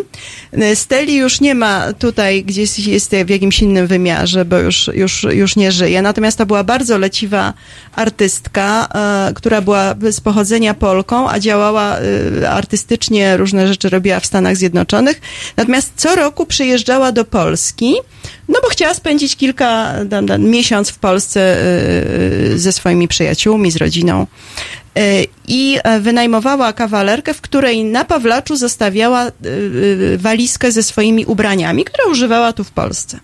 E, 0.52 0.76
Stelli 0.76 1.16
już 1.16 1.40
nie 1.40 1.54
ma 1.54 1.92
tutaj, 1.92 2.44
gdzieś 2.44 2.78
jest 2.78 3.10
w 3.24 3.28
jakimś 3.28 3.60
innym 3.62 3.86
wymiarze, 3.86 4.44
bo 4.44 4.58
już, 4.58 4.90
już, 4.94 5.26
już 5.30 5.56
nie 5.56 5.72
żyje. 5.72 6.02
Natomiast 6.02 6.38
to 6.38 6.46
była 6.46 6.64
bardzo 6.64 6.98
leciwa 6.98 7.54
artystka, 7.96 8.88
e, 9.28 9.34
która 9.34 9.60
była 9.60 9.94
z 10.10 10.20
pochodzenia 10.20 10.74
Polką, 10.74 11.30
a 11.30 11.38
działała 11.38 11.96
e, 12.42 12.50
artystycznie, 12.50 13.36
różne 13.36 13.68
rzeczy 13.68 13.88
robiła 13.88 14.20
w 14.20 14.26
Stanach 14.26 14.56
Zjednoczonych. 14.56 15.20
Natomiast 15.56 15.92
co 15.96 16.16
roku 16.16 16.46
przyjeżdżała 16.46 17.12
do 17.12 17.24
Polski, 17.24 17.94
no 18.48 18.58
bo 18.62 18.68
chciała 18.68 18.94
spędzić 18.94 19.36
kilka, 19.36 19.94
miesiąc 20.38 20.90
w 20.90 20.98
Polsce 20.98 21.56
ze 22.56 22.72
swoimi 22.72 23.08
przyjaciółmi, 23.08 23.70
z 23.70 23.76
rodziną. 23.76 24.09
Y, 24.98 25.26
I 25.48 25.78
e, 25.84 26.00
wynajmowała 26.00 26.72
kawalerkę, 26.72 27.34
w 27.34 27.40
której 27.40 27.84
na 27.84 28.04
Pawlaczu 28.04 28.56
zostawiała 28.56 29.26
y, 29.26 30.18
walizkę 30.18 30.72
ze 30.72 30.82
swoimi 30.82 31.24
ubraniami, 31.24 31.84
które 31.84 32.06
używała 32.06 32.52
tu 32.52 32.64
w 32.64 32.70
Polsce. 32.70 33.20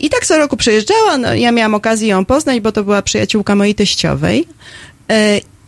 I 0.00 0.10
tak 0.10 0.26
co 0.26 0.38
roku 0.38 0.56
przyjeżdżała, 0.56 1.18
no, 1.18 1.34
ja 1.34 1.52
miałam 1.52 1.74
okazję 1.74 2.08
ją 2.08 2.24
poznać, 2.24 2.60
bo 2.60 2.72
to 2.72 2.84
była 2.84 3.02
przyjaciółka 3.02 3.54
mojej 3.54 3.74
teściowej. 3.74 4.48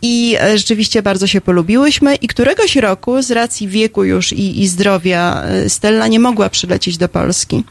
I 0.01 0.37
e, 0.39 0.57
rzeczywiście 0.57 1.01
bardzo 1.01 1.27
się 1.27 1.41
polubiłyśmy 1.41 2.15
i 2.15 2.27
któregoś 2.27 2.75
roku 2.75 3.21
z 3.21 3.31
racji 3.31 3.67
wieku 3.67 4.03
już 4.03 4.33
i, 4.33 4.61
i 4.61 4.67
zdrowia 4.67 5.43
e, 5.43 5.69
Stella 5.69 6.07
nie 6.07 6.19
mogła 6.19 6.49
przylecieć 6.49 6.97
do 6.97 7.09
Polski. 7.09 7.63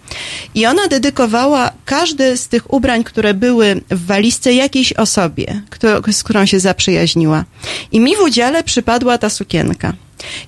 I 0.54 0.66
ona 0.66 0.88
dedykowała 0.88 1.72
każde 1.84 2.36
z 2.36 2.48
tych 2.48 2.72
ubrań, 2.72 3.04
które 3.04 3.34
były 3.34 3.80
w 3.90 4.06
walizce 4.06 4.52
jakiejś 4.52 4.92
osobie, 4.92 5.62
kto, 5.70 6.12
z 6.12 6.22
którą 6.22 6.46
się 6.46 6.60
zaprzyjaźniła. 6.60 7.44
I 7.92 8.00
mi 8.00 8.16
w 8.16 8.20
udziale 8.20 8.64
przypadła 8.64 9.18
ta 9.18 9.30
sukienka. 9.30 9.92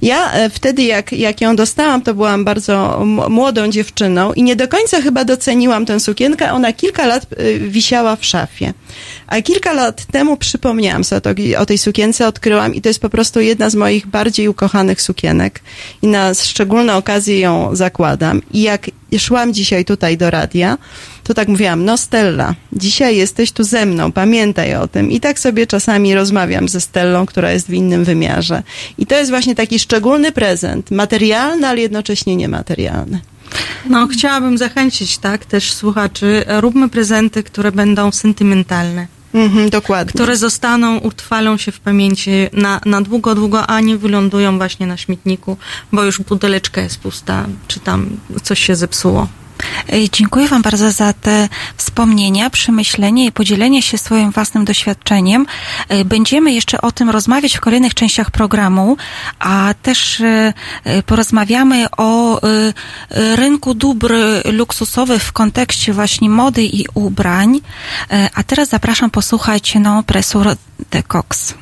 Ja 0.02 0.32
e, 0.32 0.50
wtedy, 0.50 0.82
jak, 0.82 1.12
jak 1.12 1.40
ją 1.40 1.56
dostałam, 1.56 2.02
to 2.02 2.14
byłam 2.14 2.44
bardzo 2.44 3.04
młodą 3.28 3.68
dziewczyną 3.68 4.32
i 4.32 4.42
nie 4.42 4.56
do 4.56 4.68
końca 4.68 5.02
chyba 5.02 5.24
doceniłam 5.24 5.86
tę 5.86 6.00
sukienkę. 6.00 6.52
Ona 6.52 6.72
kilka 6.72 7.06
lat 7.06 7.26
e, 7.36 7.58
wisiała 7.58 8.16
w 8.16 8.24
szafie. 8.24 8.72
A 9.26 9.42
kilka 9.42 9.72
lat 9.72 10.04
temu 10.04 10.36
przypomniałam 10.36 11.04
sobie 11.04 11.58
o 11.58 11.66
tej 11.66 11.78
sukience, 11.78 12.26
odkryłam 12.26 12.74
i 12.74 12.80
to 12.80 12.88
jest 12.88 13.00
po 13.00 13.08
prostu 13.08 13.40
jedna 13.40 13.70
z 13.70 13.74
moich 13.74 14.06
bardziej 14.06 14.48
ukochanych 14.48 15.02
sukienek. 15.02 15.60
I 16.02 16.06
na 16.06 16.34
szczególne 16.34 16.96
okazje 16.96 17.40
ją 17.40 17.76
zakładam. 17.76 18.42
I 18.52 18.62
jak 18.62 18.90
szłam 19.18 19.54
dzisiaj 19.54 19.84
tutaj 19.84 20.16
do 20.16 20.30
radia, 20.30 20.78
to 21.24 21.34
tak 21.34 21.48
mówiłam, 21.48 21.84
no 21.84 21.96
Stella, 21.96 22.54
dzisiaj 22.72 23.16
jesteś 23.16 23.52
tu 23.52 23.64
ze 23.64 23.86
mną, 23.86 24.12
pamiętaj 24.12 24.74
o 24.74 24.88
tym. 24.88 25.10
I 25.10 25.20
tak 25.20 25.38
sobie 25.38 25.66
czasami 25.66 26.14
rozmawiam 26.14 26.68
ze 26.68 26.80
Stellą, 26.80 27.26
która 27.26 27.52
jest 27.52 27.68
w 27.68 27.72
innym 27.72 28.04
wymiarze. 28.04 28.62
I 28.98 29.06
to 29.06 29.14
jest 29.14 29.30
właśnie 29.30 29.54
taki 29.54 29.78
szczególny 29.78 30.32
prezent, 30.32 30.90
materialny, 30.90 31.68
ale 31.68 31.80
jednocześnie 31.80 32.36
niematerialny. 32.36 33.20
No, 33.88 34.06
chciałabym 34.06 34.58
zachęcić, 34.58 35.18
tak, 35.18 35.44
też 35.44 35.72
słuchaczy, 35.72 36.44
róbmy 36.46 36.88
prezenty, 36.88 37.42
które 37.42 37.72
będą 37.72 38.12
sentymentalne. 38.12 39.06
Mhm, 39.34 39.70
dokładnie. 39.70 40.12
Które 40.12 40.36
zostaną, 40.36 40.98
utrwalą 40.98 41.56
się 41.56 41.72
w 41.72 41.80
pamięci 41.80 42.30
na, 42.52 42.80
na 42.84 43.00
długo, 43.00 43.34
długo, 43.34 43.66
a 43.66 43.80
nie 43.80 43.96
wylądują 43.96 44.58
właśnie 44.58 44.86
na 44.86 44.96
śmietniku, 44.96 45.56
bo 45.92 46.04
już 46.04 46.20
buteleczka 46.20 46.80
jest 46.80 46.98
pusta, 46.98 47.46
czy 47.68 47.80
tam 47.80 48.16
coś 48.42 48.64
się 48.64 48.76
zepsuło. 48.76 49.28
Y, 49.92 50.08
Dziękuję 50.12 50.48
Wam 50.48 50.62
bardzo 50.62 50.90
za 50.90 51.12
te 51.12 51.48
wspomnienia, 51.76 52.50
przemyślenia 52.50 53.24
i 53.24 53.32
podzielenie 53.32 53.82
się 53.82 53.98
swoim 53.98 54.30
własnym 54.30 54.64
doświadczeniem. 54.64 55.46
Y, 55.92 56.04
Będziemy 56.04 56.52
jeszcze 56.52 56.80
o 56.80 56.92
tym 56.92 57.10
rozmawiać 57.10 57.56
w 57.56 57.60
kolejnych 57.60 57.94
częściach 57.94 58.30
programu, 58.30 58.96
a 59.38 59.74
też 59.82 60.20
y, 60.20 60.52
porozmawiamy 61.06 61.86
o 61.96 62.40
rynku 63.10 63.74
dóbr 63.74 64.14
luksusowych 64.44 65.22
w 65.22 65.32
kontekście 65.32 65.92
właśnie 65.92 66.30
mody 66.30 66.64
i 66.64 66.84
ubrań. 66.94 67.60
A 68.34 68.42
teraz 68.42 68.68
zapraszam 68.68 69.10
posłuchać 69.10 69.74
No 69.80 70.02
Presur 70.02 70.48
de 70.90 71.02
Cox. 71.02 71.54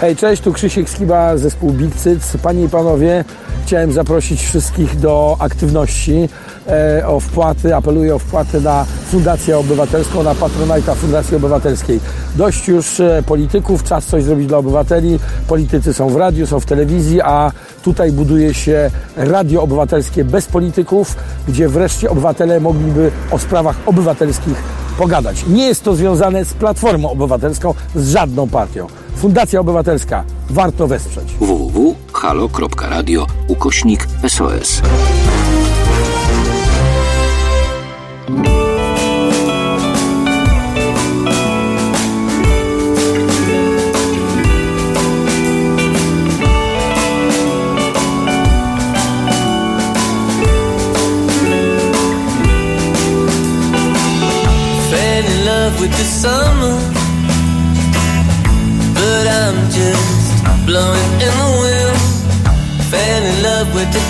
Hej, 0.00 0.16
cześć, 0.16 0.42
tu 0.42 0.52
Krzysiek 0.52 0.90
Skiba, 0.90 1.36
zespół 1.36 1.72
Big 1.72 1.94
Cyc. 1.94 2.36
Panie 2.42 2.64
i 2.64 2.68
panowie, 2.68 3.24
chciałem 3.66 3.92
zaprosić 3.92 4.42
wszystkich 4.42 5.00
do 5.00 5.36
aktywności, 5.38 6.28
e, 6.68 7.06
o 7.06 7.20
wpłaty, 7.20 7.76
apeluję 7.76 8.14
o 8.14 8.18
wpłaty 8.18 8.60
na 8.60 8.84
Fundację 8.84 9.58
Obywatelską, 9.58 10.22
na 10.22 10.34
Patronajta 10.34 10.94
Fundacji 10.94 11.36
Obywatelskiej. 11.36 12.00
Dość 12.36 12.68
już 12.68 13.00
e, 13.00 13.22
polityków, 13.26 13.84
czas 13.84 14.06
coś 14.06 14.24
zrobić 14.24 14.46
dla 14.46 14.58
obywateli. 14.58 15.18
Politycy 15.48 15.94
są 15.94 16.08
w 16.08 16.16
radiu, 16.16 16.46
są 16.46 16.60
w 16.60 16.66
telewizji, 16.66 17.20
a 17.20 17.52
tutaj 17.82 18.12
buduje 18.12 18.54
się 18.54 18.90
radio 19.16 19.62
obywatelskie 19.62 20.24
bez 20.24 20.46
polityków, 20.46 21.16
gdzie 21.48 21.68
wreszcie 21.68 22.10
obywatele 22.10 22.60
mogliby 22.60 23.10
o 23.30 23.38
sprawach 23.38 23.76
obywatelskich 23.86 24.62
pogadać. 24.98 25.46
Nie 25.46 25.66
jest 25.66 25.84
to 25.84 25.94
związane 25.94 26.44
z 26.44 26.54
Platformą 26.54 27.10
Obywatelską, 27.10 27.74
z 27.94 28.10
żadną 28.10 28.48
partią. 28.48 28.86
Fundacja 29.24 29.60
Obywatelska. 29.60 30.24
Warto 30.50 30.86
wesprzeć. 30.86 31.24
www.halo.radio 31.40 33.26
ukośnik 33.48 34.06
SOS. 34.28 34.82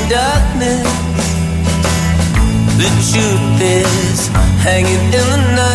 Darkness. 0.09 0.87
The 2.77 2.91
truth 3.11 3.61
is 3.61 4.29
hanging 4.63 5.05
in 5.13 5.27
the 5.31 5.41
night, 5.57 5.74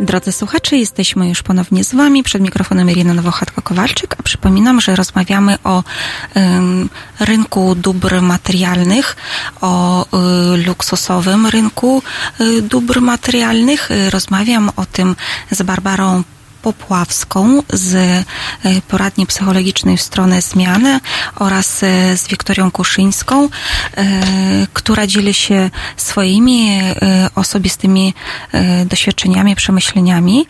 Drodzy 0.00 0.32
słuchacze, 0.32 0.76
jesteśmy 0.76 1.28
już 1.28 1.42
ponownie 1.42 1.84
z 1.84 1.94
Wami. 1.94 2.22
Przed 2.22 2.42
mikrofonem 2.42 2.90
Irina 2.90 3.14
Nowochatko-Kowalczyk, 3.14 4.14
a 4.18 4.22
przypominam, 4.22 4.80
że 4.80 4.96
rozmawiamy 4.96 5.56
o 5.64 5.82
rynku 7.20 7.74
dóbr 7.74 8.22
materialnych, 8.22 9.16
o 9.60 10.04
y, 10.54 10.56
luksusowym 10.66 11.46
rynku 11.46 12.02
y, 12.40 12.62
dóbr 12.62 13.00
materialnych. 13.00 13.90
Y, 13.90 14.10
rozmawiam 14.10 14.70
o 14.76 14.86
tym 14.86 15.16
z 15.50 15.62
Barbarą 15.62 16.22
Popławską 16.68 17.62
z 17.72 17.94
e, 17.94 18.24
poradni 18.88 19.26
psychologicznej 19.26 19.96
w 19.96 20.02
stronę 20.02 20.42
zmiany 20.42 21.00
oraz 21.36 21.82
e, 21.82 22.16
z 22.16 22.28
Wiktorią 22.28 22.70
Kuszyńską, 22.70 23.44
e, 23.44 23.48
która 24.72 25.06
dzieli 25.06 25.34
się 25.34 25.70
swoimi 25.96 26.80
osobistymi 27.34 28.14
doświadczeniami, 28.86 29.56
przemyśleniami. 29.56 30.46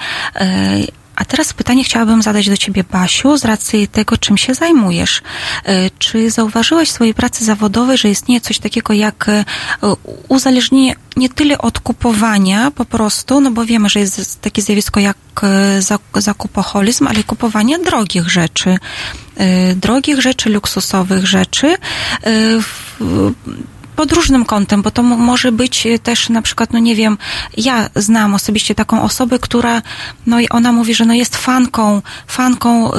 A 1.19 1.25
teraz 1.25 1.53
pytanie 1.53 1.85
chciałabym 1.85 2.23
zadać 2.23 2.49
do 2.49 2.57
Ciebie, 2.57 2.85
Basiu, 2.85 3.37
z 3.39 3.45
racji 3.45 3.89
tego, 3.89 4.17
czym 4.17 4.39
się 4.39 4.55
zajmujesz. 4.55 5.23
E, 5.65 5.91
Czy 5.99 6.31
zauważyłaś 6.31 6.89
w 6.89 6.93
swojej 6.93 7.15
pracy 7.15 7.45
zawodowej, 7.45 7.99
że 7.99 8.09
istnieje 8.11 8.41
coś 8.41 8.59
takiego 8.59 8.93
jak 8.93 9.29
e, 9.29 9.45
uzależnienie 10.29 10.95
nie 11.17 11.29
tyle 11.29 11.59
od 11.59 11.81
kupowania 11.81 12.71
po 12.71 12.85
prostu, 12.85 13.41
no 13.41 13.51
bo 13.51 13.65
wiemy, 13.65 13.89
że 13.89 14.01
jest 14.01 14.41
takie 14.41 14.63
zjawisko 14.63 15.01
jak 15.01 15.17
e, 15.43 15.79
zak- 15.83 16.21
zakupoholizm, 16.21 17.07
ale 17.09 17.25
kupowania 17.25 17.79
drogich 17.79 18.29
rzeczy, 18.31 18.79
drogich 19.77 20.21
rzeczy, 20.21 20.51
luksusowych 20.51 21.27
rzeczy. 21.27 21.77
E, 23.99 24.07
pod 24.07 24.13
różnym 24.13 24.45
kątem, 24.45 24.83
bo 24.83 24.91
to 24.91 25.03
mo- 25.03 25.17
może 25.17 25.53
być 25.53 25.87
też 26.03 26.29
na 26.29 26.43
przykład, 26.43 26.73
no 26.73 26.79
nie 26.79 26.95
wiem, 26.97 27.19
ja 27.57 27.91
znam 27.97 28.35
osobiście 28.35 28.75
taką 28.75 29.03
osobę, 29.03 29.39
która, 29.39 29.83
no 30.27 30.41
i 30.41 30.49
ona 30.49 30.73
mówi, 30.73 30.95
że 30.95 31.05
no 31.05 31.15
jest 31.15 31.37
fanką, 31.37 32.03
fanką 32.27 32.95
y, 32.95 32.97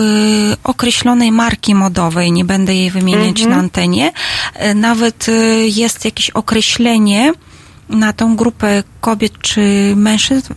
określonej 0.63 1.31
marki 1.31 1.75
modowej, 1.75 2.31
nie 2.31 2.45
będę 2.45 2.75
jej 2.75 2.91
wymieniać 2.91 3.39
Mhm. 3.41 3.49
na 3.49 3.55
antenie. 3.57 4.11
Y, 4.71 4.75
Nawet 4.75 5.29
y, 5.29 5.67
jest 5.67 6.05
jakieś 6.05 6.29
określenie, 6.29 7.33
na 7.89 8.13
tą 8.13 8.35
grupę 8.35 8.83
kobiet 9.01 9.33
czy 9.41 9.93
mężczyzn, 9.95 10.53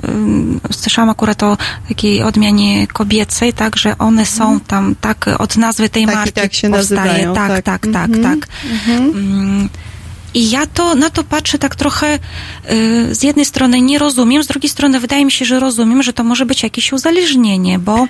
y, 0.70 0.74
słyszałam 0.74 1.10
akurat 1.10 1.42
o 1.42 1.56
takiej 1.88 2.22
odmianie 2.22 2.86
kobiecej, 2.86 3.52
tak, 3.52 3.76
że 3.76 3.98
one 3.98 4.26
są 4.26 4.60
tam, 4.60 4.94
tak, 5.00 5.26
od 5.38 5.56
nazwy 5.56 5.88
tej 5.88 6.06
marki 6.06 6.32
tak 6.32 6.54
się 6.54 6.70
powstaje. 6.70 7.00
nazywają, 7.00 7.34
Tak, 7.34 7.48
tak. 7.48 7.62
tak, 7.64 7.92
tak, 7.92 8.10
Mhm, 8.10 8.22
tak. 8.40 8.48
Mm, 9.14 9.68
I 10.34 10.50
ja 10.50 10.66
to, 10.66 10.94
na 10.94 11.10
to 11.10 11.24
patrzę 11.24 11.58
tak 11.58 11.76
trochę 11.76 12.18
y, 12.70 13.14
z 13.14 13.22
jednej 13.22 13.44
strony 13.44 13.80
nie 13.80 13.98
rozumiem, 13.98 14.42
z 14.42 14.46
drugiej 14.46 14.70
strony 14.70 15.00
wydaje 15.00 15.24
mi 15.24 15.32
się, 15.32 15.44
że 15.44 15.60
rozumiem, 15.60 16.02
że 16.02 16.12
to 16.12 16.24
może 16.24 16.46
być 16.46 16.62
jakieś 16.62 16.92
uzależnienie, 16.92 17.78
bo 17.78 18.04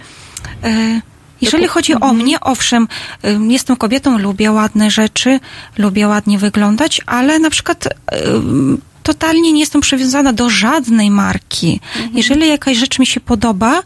y, 0.65 1.01
jeżeli 1.41 1.69
chodzi 1.69 1.95
o 1.95 2.13
mnie, 2.13 2.41
owszem, 2.41 2.89
y, 3.25 3.39
jestem 3.49 3.77
kobietą, 3.77 4.19
lubię 4.19 4.53
ładne 4.53 4.91
rzeczy, 4.91 5.41
lubię 5.79 6.09
ładnie 6.09 6.39
wyglądać, 6.39 7.01
ale 7.07 7.39
na 7.39 7.51
przykład 7.51 7.87
y, 7.87 7.91
totalnie 9.03 9.53
nie 9.53 9.61
jestem 9.61 9.81
przywiązana 9.81 10.33
do 10.33 10.51
żadnej 10.51 11.11
marki. 11.11 11.81
Jeżeli 12.15 12.49
jakaś 12.49 12.77
rzecz 12.77 12.99
mi 12.99 13.07
się 13.07 13.21
podoba, 13.21 13.83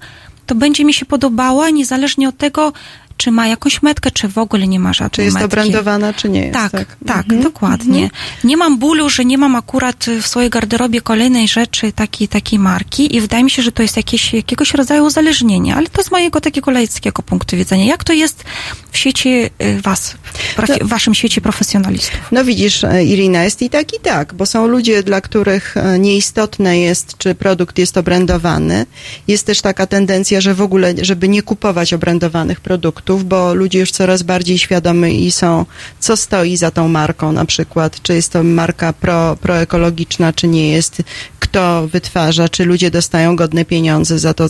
to 0.46 0.54
będzie 0.54 0.84
mi 0.84 0.94
się 0.94 1.06
podobała 1.06 1.70
niezależnie 1.70 2.28
od 2.28 2.36
tego, 2.36 2.72
czy 3.16 3.30
ma 3.30 3.46
jakąś 3.46 3.82
metkę, 3.82 4.10
czy 4.10 4.28
w 4.28 4.38
ogóle 4.38 4.66
nie 4.68 4.80
ma 4.80 4.92
żadnej 4.92 5.10
Czy 5.10 5.22
jest 5.22 5.34
metki. 5.34 5.46
obrandowana, 5.46 6.12
czy 6.12 6.28
nie 6.28 6.40
jest. 6.40 6.52
Tak, 6.54 6.72
tak. 6.72 6.96
tak, 7.06 7.24
Mhm. 7.24 7.42
dokładnie. 7.42 8.10
Nie 8.44 8.56
mam 8.56 8.78
bólu, 8.78 9.08
że 9.10 9.24
nie 9.24 9.38
mam 9.38 9.56
akurat 9.56 10.04
w 10.22 10.26
swojej 10.26 10.50
garderobie 10.50 11.00
kolejnej 11.00 11.48
rzeczy 11.48 11.92
takiej, 11.92 12.28
takiej 12.28 12.58
marki 12.58 13.16
i 13.16 13.20
wydaje 13.20 13.44
mi 13.44 13.50
się, 13.50 13.62
że 13.62 13.72
to 13.72 13.82
jest 13.82 13.96
jakieś, 13.96 14.32
jakiegoś 14.34 14.74
rodzaju 14.74 15.04
uzależnienie, 15.04 15.76
ale 15.76 15.86
to 15.86 16.02
z 16.02 16.10
mojego 16.10 16.40
takiego 16.40 16.70
laickiego 16.70 17.22
punktu 17.22 17.56
widzenia. 17.56 17.84
Jak 17.84 18.04
to 18.04 18.12
jest 18.12 18.44
w 18.90 18.98
sieci 18.98 19.28
y, 19.28 19.80
was, 19.82 20.10
w 20.32 20.56
profi- 20.56 20.84
w 20.84 20.88
waszym 20.88 21.14
świecie 21.14 21.40
profesjonalistów? 21.40 22.20
No 22.32 22.44
widzisz, 22.44 22.84
e, 22.84 23.04
Irina, 23.04 23.44
jest 23.44 23.62
i 23.62 23.70
tak, 23.70 23.94
i 23.94 24.00
tak, 24.02 24.34
bo 24.34 24.46
są 24.46 24.66
ludzie, 24.66 25.02
dla 25.02 25.20
których 25.20 25.76
e, 25.76 25.98
nieistotne 25.98 26.78
jest, 26.78 27.18
czy 27.18 27.34
produkt 27.34 27.78
jest 27.78 27.96
obrędowany. 27.96 28.86
Jest 29.28 29.46
też 29.46 29.60
taka 29.60 29.86
tendencja, 29.86 30.40
że 30.40 30.54
w 30.54 30.60
ogóle, 30.62 30.94
żeby 31.02 31.28
nie 31.28 31.42
kupować 31.42 31.92
obrędowanych 31.94 32.60
produktów, 32.60 33.05
bo 33.14 33.54
ludzie 33.54 33.78
już 33.78 33.90
coraz 33.90 34.22
bardziej 34.22 34.58
świadomi 34.58 35.30
są, 35.30 35.66
co 36.00 36.16
stoi 36.16 36.56
za 36.56 36.70
tą 36.70 36.88
marką 36.88 37.32
na 37.32 37.44
przykład, 37.44 38.02
czy 38.02 38.14
jest 38.14 38.32
to 38.32 38.42
marka 38.42 38.92
pro, 38.92 39.36
proekologiczna, 39.36 40.32
czy 40.32 40.48
nie 40.48 40.70
jest, 40.70 41.02
kto 41.38 41.88
wytwarza, 41.88 42.48
czy 42.48 42.64
ludzie 42.64 42.90
dostają 42.90 43.36
godne 43.36 43.64
pieniądze 43.64 44.18
za 44.18 44.34
to, 44.34 44.48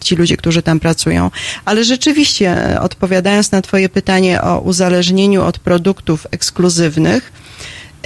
ci 0.00 0.16
ludzie, 0.16 0.36
którzy 0.36 0.62
tam 0.62 0.80
pracują. 0.80 1.30
Ale 1.64 1.84
rzeczywiście, 1.84 2.70
e, 2.70 2.80
odpowiadając 2.80 3.52
na 3.52 3.62
Twoje 3.62 3.88
pytanie 3.88 4.42
o 4.42 4.60
uzależnieniu 4.60 5.42
od 5.42 5.58
produktów 5.58 6.26
ekskluzywnych, 6.30 7.32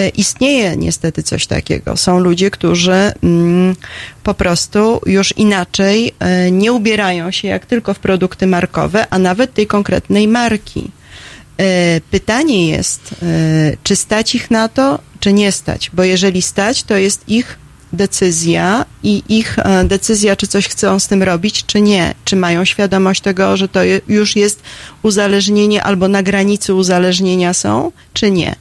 istnieje 0.09 0.77
niestety 0.77 1.23
coś 1.23 1.47
takiego. 1.47 1.97
Są 1.97 2.19
ludzie, 2.19 2.51
którzy 2.51 3.13
mm, 3.23 3.77
po 4.23 4.35
prostu 4.35 5.01
już 5.07 5.37
inaczej 5.37 6.15
e, 6.19 6.51
nie 6.51 6.73
ubierają 6.73 7.31
się 7.31 7.49
jak 7.49 7.67
tylko 7.67 7.95
w 7.95 7.99
produkty 7.99 8.47
markowe, 8.47 9.07
a 9.11 9.19
nawet 9.19 9.55
tej 9.55 9.67
konkretnej 9.67 10.29
marki. 10.29 10.91
E, 11.61 12.01
Pytanie 12.11 12.69
jest, 12.69 13.15
e, 13.23 13.77
czy 13.83 13.97
stać 13.97 14.35
ich 14.35 14.51
na 14.51 14.69
to, 14.69 14.99
czy 15.21 15.33
nie 15.33 15.53
stać, 15.53 15.91
bo 15.95 16.05
jeżeli 16.05 16.43
stać, 16.43 16.83
to 16.83 16.97
jest 16.97 17.29
ich 17.29 17.59
decyzja 17.93 18.85
i 19.03 19.23
ich 19.29 19.59
e, 19.59 19.85
decyzja, 19.85 20.37
czy 20.37 20.47
coś 20.47 20.69
chcą 20.69 21.01
z 21.01 21.09
tym 21.09 21.23
robić, 21.23 21.65
czy 21.67 21.81
nie. 21.81 22.15
Czy 22.25 22.37
mają 22.37 22.65
świadomość 22.65 23.21
tego, 23.21 23.57
że 23.57 23.69
to 23.69 23.81
już 24.09 24.37
jest 24.37 24.63
uzależnienie 25.03 25.83
albo 25.83 26.09
na 26.09 26.23
granicy 26.23 26.75
uzależnienia 26.75 27.55
są, 27.55 27.93
czy 28.13 28.31
nie. 28.31 28.57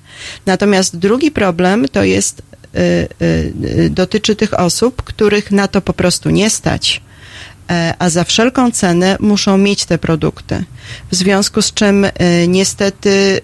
Natomiast 0.46 0.98
drugi 0.98 1.32
problem 1.32 1.88
to 1.92 2.04
jest, 2.04 2.42
y, 2.76 2.80
y, 3.22 3.90
dotyczy 3.90 4.36
tych 4.36 4.60
osób, 4.60 5.04
których 5.04 5.52
na 5.52 5.68
to 5.68 5.82
po 5.82 5.94
prostu 5.94 6.30
nie 6.30 6.50
stać 6.50 7.02
e, 7.02 7.07
a 8.00 8.10
za 8.10 8.24
wszelką 8.24 8.72
cenę 8.72 9.18
muszą 9.20 9.58
mieć 9.58 9.86
te 9.86 9.98
produkty. 9.98 10.64
W 11.12 11.16
związku 11.16 11.62
z 11.62 11.74
czym 11.74 12.06
e, 12.06 12.12
niestety 12.48 13.42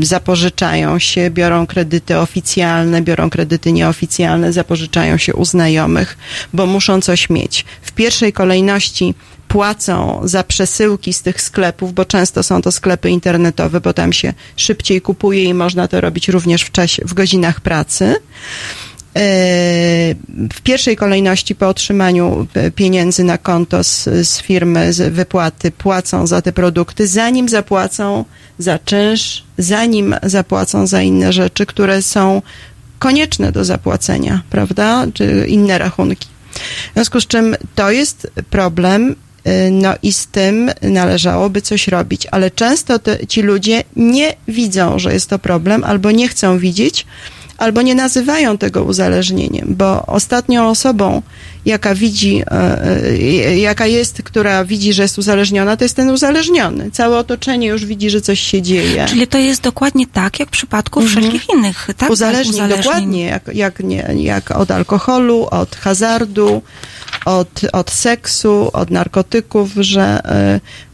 e, 0.00 0.04
zapożyczają 0.06 0.98
się, 0.98 1.30
biorą 1.30 1.66
kredyty 1.66 2.18
oficjalne, 2.18 3.02
biorą 3.02 3.30
kredyty 3.30 3.72
nieoficjalne, 3.72 4.52
zapożyczają 4.52 5.16
się 5.16 5.34
u 5.34 5.44
znajomych, 5.44 6.18
bo 6.52 6.66
muszą 6.66 7.00
coś 7.00 7.30
mieć. 7.30 7.64
W 7.82 7.92
pierwszej 7.92 8.32
kolejności 8.32 9.14
płacą 9.48 10.20
za 10.24 10.44
przesyłki 10.44 11.12
z 11.12 11.22
tych 11.22 11.42
sklepów, 11.42 11.94
bo 11.94 12.04
często 12.04 12.42
są 12.42 12.62
to 12.62 12.72
sklepy 12.72 13.10
internetowe, 13.10 13.80
bo 13.80 13.92
tam 13.92 14.12
się 14.12 14.32
szybciej 14.56 15.00
kupuje 15.00 15.44
i 15.44 15.54
można 15.54 15.88
to 15.88 16.00
robić 16.00 16.28
również 16.28 16.62
w 16.62 16.70
czasie, 16.70 17.02
w 17.04 17.14
godzinach 17.14 17.60
pracy. 17.60 18.16
E, 19.16 19.20
w 20.52 20.60
pierwszej 20.62 20.96
kolejności 20.96 21.54
po 21.54 21.68
otrzymaniu 21.68 22.46
e, 22.54 22.70
pieniędzy 22.70 23.24
na 23.24 23.38
konto 23.38 23.84
z, 23.84 24.04
z 24.04 24.42
firmy, 24.42 24.92
z 24.92 25.14
wypłaty, 25.14 25.70
płacą 25.70 26.26
za 26.26 26.42
te 26.42 26.52
produkty, 26.52 27.06
zanim 27.06 27.48
zapłacą 27.48 28.24
za 28.58 28.78
czynsz, 28.78 29.44
zanim 29.58 30.14
zapłacą 30.22 30.86
za 30.86 31.02
inne 31.02 31.32
rzeczy, 31.32 31.66
które 31.66 32.02
są 32.02 32.42
konieczne 32.98 33.52
do 33.52 33.64
zapłacenia, 33.64 34.42
prawda? 34.50 35.06
Czy 35.14 35.46
inne 35.48 35.78
rachunki. 35.78 36.28
W 36.90 36.94
związku 36.94 37.20
z 37.20 37.26
czym 37.26 37.56
to 37.74 37.90
jest 37.90 38.30
problem, 38.50 39.16
y, 39.46 39.70
no 39.70 39.94
i 40.02 40.12
z 40.12 40.26
tym 40.26 40.70
należałoby 40.82 41.62
coś 41.62 41.88
robić, 41.88 42.26
ale 42.30 42.50
często 42.50 42.98
te, 42.98 43.26
ci 43.26 43.42
ludzie 43.42 43.84
nie 43.96 44.34
widzą, 44.48 44.98
że 44.98 45.12
jest 45.12 45.30
to 45.30 45.38
problem, 45.38 45.84
albo 45.84 46.10
nie 46.10 46.28
chcą 46.28 46.58
widzieć, 46.58 47.06
albo 47.58 47.82
nie 47.82 47.94
nazywają 47.94 48.58
tego 48.58 48.84
uzależnieniem, 48.84 49.66
bo 49.68 50.06
ostatnią 50.06 50.68
osobą, 50.68 51.22
jaka 51.64 51.94
widzi, 51.94 52.42
e, 52.50 52.84
e, 53.46 53.58
jaka 53.58 53.86
jest, 53.86 54.22
która 54.22 54.64
widzi, 54.64 54.92
że 54.92 55.02
jest 55.02 55.18
uzależniona, 55.18 55.76
to 55.76 55.84
jest 55.84 55.96
ten 55.96 56.10
uzależniony. 56.10 56.90
Całe 56.90 57.18
otoczenie 57.18 57.66
już 57.66 57.86
widzi, 57.86 58.10
że 58.10 58.20
coś 58.20 58.40
się 58.40 58.62
dzieje. 58.62 59.06
Czyli 59.08 59.26
to 59.26 59.38
jest 59.38 59.62
dokładnie 59.62 60.06
tak, 60.06 60.40
jak 60.40 60.48
w 60.48 60.52
przypadku 60.52 61.00
Mhm. 61.00 61.20
wszelkich 61.20 61.48
innych, 61.54 61.88
tak? 61.96 62.10
Uzależnień, 62.10 62.68
dokładnie, 62.68 63.24
jak, 63.24 63.42
jak, 63.54 63.80
nie, 63.80 64.08
jak 64.16 64.50
od 64.50 64.70
alkoholu, 64.70 65.46
od 65.50 65.76
hazardu, 65.76 66.62
od, 67.24 67.60
od 67.72 67.90
seksu, 67.90 68.70
od 68.72 68.90
narkotyków, 68.90 69.70
że 69.76 70.20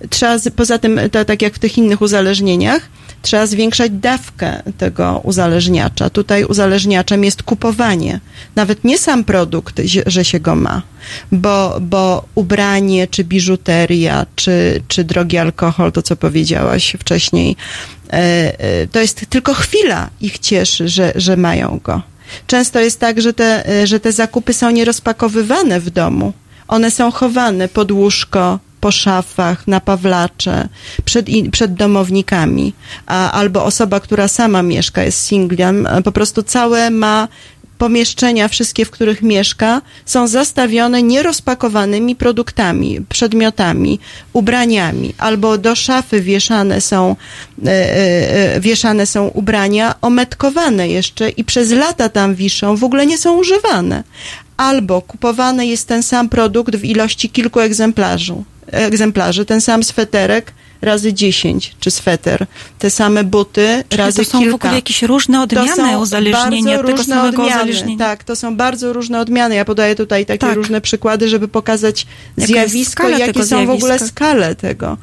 y, 0.02 0.08
trzeba, 0.08 0.38
z, 0.38 0.54
poza 0.54 0.78
tym, 0.78 1.00
to, 1.12 1.24
tak 1.24 1.42
jak 1.42 1.54
w 1.54 1.58
tych 1.58 1.78
innych 1.78 2.00
uzależnieniach, 2.00 2.82
trzeba 3.24 3.46
zwiększać 3.46 3.92
dawkę 3.92 4.62
tego 4.78 5.20
uzależniacza. 5.24 6.10
Tutaj 6.10 6.44
uzależniaczem 6.44 7.24
jest 7.24 7.42
kupowanie. 7.42 8.20
Nawet 8.56 8.84
nie 8.84 8.98
sam 8.98 9.24
produkt, 9.24 9.80
że 10.06 10.24
się 10.24 10.40
go 10.40 10.54
ma, 10.54 10.82
bo, 11.32 11.78
bo 11.80 12.24
ubranie, 12.34 13.06
czy 13.06 13.24
biżuteria, 13.24 14.26
czy, 14.36 14.82
czy 14.88 15.04
drogi 15.04 15.38
alkohol, 15.38 15.92
to 15.92 16.02
co 16.02 16.16
powiedziałaś 16.16 16.96
wcześniej, 17.00 17.56
e, 18.12 18.16
e, 18.60 18.86
to 18.86 19.00
jest 19.00 19.26
tylko 19.28 19.54
chwila 19.54 20.10
ich 20.20 20.38
cieszy, 20.38 20.88
że, 20.88 21.12
że 21.16 21.36
mają 21.36 21.80
go. 21.84 22.02
Często 22.46 22.80
jest 22.80 23.00
tak, 23.00 23.20
że 23.20 23.32
te, 23.32 23.68
e, 23.68 23.86
że 23.86 24.00
te 24.00 24.12
zakupy 24.12 24.52
są 24.52 24.70
nierozpakowywane 24.70 25.80
w 25.80 25.90
domu. 25.90 26.32
One 26.68 26.90
są 26.90 27.10
chowane 27.10 27.68
pod 27.68 27.92
łóżko, 27.92 28.58
po 28.84 28.92
szafach, 28.92 29.68
na 29.68 29.80
pawlacze, 29.80 30.68
przed, 31.04 31.26
przed 31.50 31.74
domownikami. 31.74 32.72
A, 33.06 33.32
albo 33.32 33.64
osoba, 33.64 34.00
która 34.00 34.28
sama 34.28 34.62
mieszka, 34.62 35.02
jest 35.02 35.26
singlem, 35.26 35.86
e, 35.86 36.02
po 36.02 36.12
prostu 36.12 36.42
całe 36.42 36.90
ma 36.90 37.28
pomieszczenia, 37.78 38.48
wszystkie, 38.48 38.84
w 38.84 38.90
których 38.90 39.22
mieszka, 39.22 39.82
są 40.04 40.26
zastawione 40.28 41.02
nierozpakowanymi 41.02 42.16
produktami, 42.16 43.00
przedmiotami, 43.08 43.98
ubraniami, 44.32 45.14
albo 45.18 45.58
do 45.58 45.74
szafy 45.74 46.20
wieszane 46.20 46.80
są, 46.80 47.16
e, 47.64 47.70
e, 48.54 48.60
wieszane 48.60 49.06
są 49.06 49.28
ubrania 49.28 49.94
ometkowane 50.00 50.88
jeszcze 50.88 51.30
i 51.30 51.44
przez 51.44 51.70
lata 51.70 52.08
tam 52.08 52.34
wiszą, 52.34 52.76
w 52.76 52.84
ogóle 52.84 53.06
nie 53.06 53.18
są 53.18 53.36
używane. 53.36 54.04
Albo 54.56 55.02
kupowany 55.02 55.66
jest 55.66 55.88
ten 55.88 56.02
sam 56.02 56.28
produkt 56.28 56.76
w 56.76 56.84
ilości 56.84 57.30
kilku 57.30 57.60
egzemplarzy, 57.60 58.34
egzemplarzy 58.66 59.44
ten 59.44 59.60
sam 59.60 59.82
sweterek 59.84 60.52
razy 60.82 61.12
10, 61.14 61.76
czy 61.80 61.90
sweter, 61.90 62.46
te 62.78 62.90
same 62.90 63.24
buty 63.24 63.84
Czyli 63.88 63.98
razy 63.98 64.24
to 64.24 64.30
są 64.30 64.38
kilka. 64.38 64.52
w 64.52 64.54
ogóle 64.54 64.74
jakieś 64.74 65.02
różne 65.02 65.42
odmiany 65.42 65.68
To 65.68 65.76
są 65.76 66.00
uzależnienia 66.00 66.76
tego 66.76 66.90
różne 66.90 67.14
samego 67.14 67.42
odmiany. 67.42 67.62
uzależnienia. 67.62 67.98
Tak, 67.98 68.24
to 68.24 68.36
są 68.36 68.56
bardzo 68.56 68.92
różne 68.92 69.20
odmiany. 69.20 69.54
Ja 69.54 69.64
podaję 69.64 69.94
tutaj 69.94 70.26
takie 70.26 70.38
Tak. 70.38 70.54
różne 70.54 70.80
przykłady, 70.80 71.28
żeby 71.28 71.48
pokazać 71.48 72.06
Jaka 72.36 72.52
zjawisko, 72.52 73.08
jakie 73.08 73.44
są 73.44 73.66
w 73.66 73.70
ogóle 73.70 73.98
zjawiska. 73.98 74.08
skale 74.08 74.54
tego. 74.54 74.96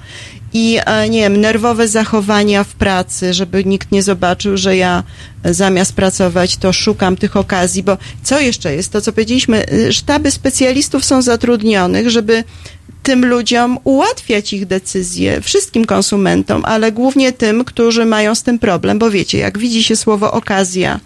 I 0.53 0.77
e, 0.85 1.09
nie 1.09 1.19
wiem, 1.19 1.41
nerwowe 1.41 1.87
zachowania 1.87 2.63
w 2.63 2.73
pracy, 2.75 3.33
żeby 3.33 3.65
nikt 3.65 3.91
nie 3.91 4.03
zobaczył, 4.03 4.57
że 4.57 4.77
ja 4.77 5.03
e, 5.43 5.53
zamiast 5.53 5.93
pracować, 5.93 6.57
to 6.57 6.73
szukam 6.73 7.15
tych 7.15 7.37
okazji, 7.37 7.83
bo 7.83 7.97
co 8.23 8.39
jeszcze 8.39 8.75
jest? 8.75 8.91
To, 8.91 9.01
co 9.01 9.11
powiedzieliśmy, 9.13 9.65
y, 9.73 9.93
sztaby 9.93 10.31
specjalistów 10.31 11.05
są 11.05 11.21
zatrudnionych, 11.21 12.09
żeby 12.09 12.43
tym 13.03 13.25
ludziom 13.25 13.79
ułatwiać 13.83 14.53
ich 14.53 14.65
decyzje, 14.65 15.41
wszystkim 15.41 15.85
konsumentom, 15.85 16.65
ale 16.65 16.91
głównie 16.91 17.31
tym, 17.31 17.65
którzy 17.65 18.05
mają 18.05 18.35
z 18.35 18.43
tym 18.43 18.59
problem, 18.59 18.99
bo 18.99 19.11
wiecie, 19.11 19.37
jak 19.37 19.57
widzi 19.57 19.83
się 19.83 19.95
słowo 19.95 20.31
okazja, 20.31 20.99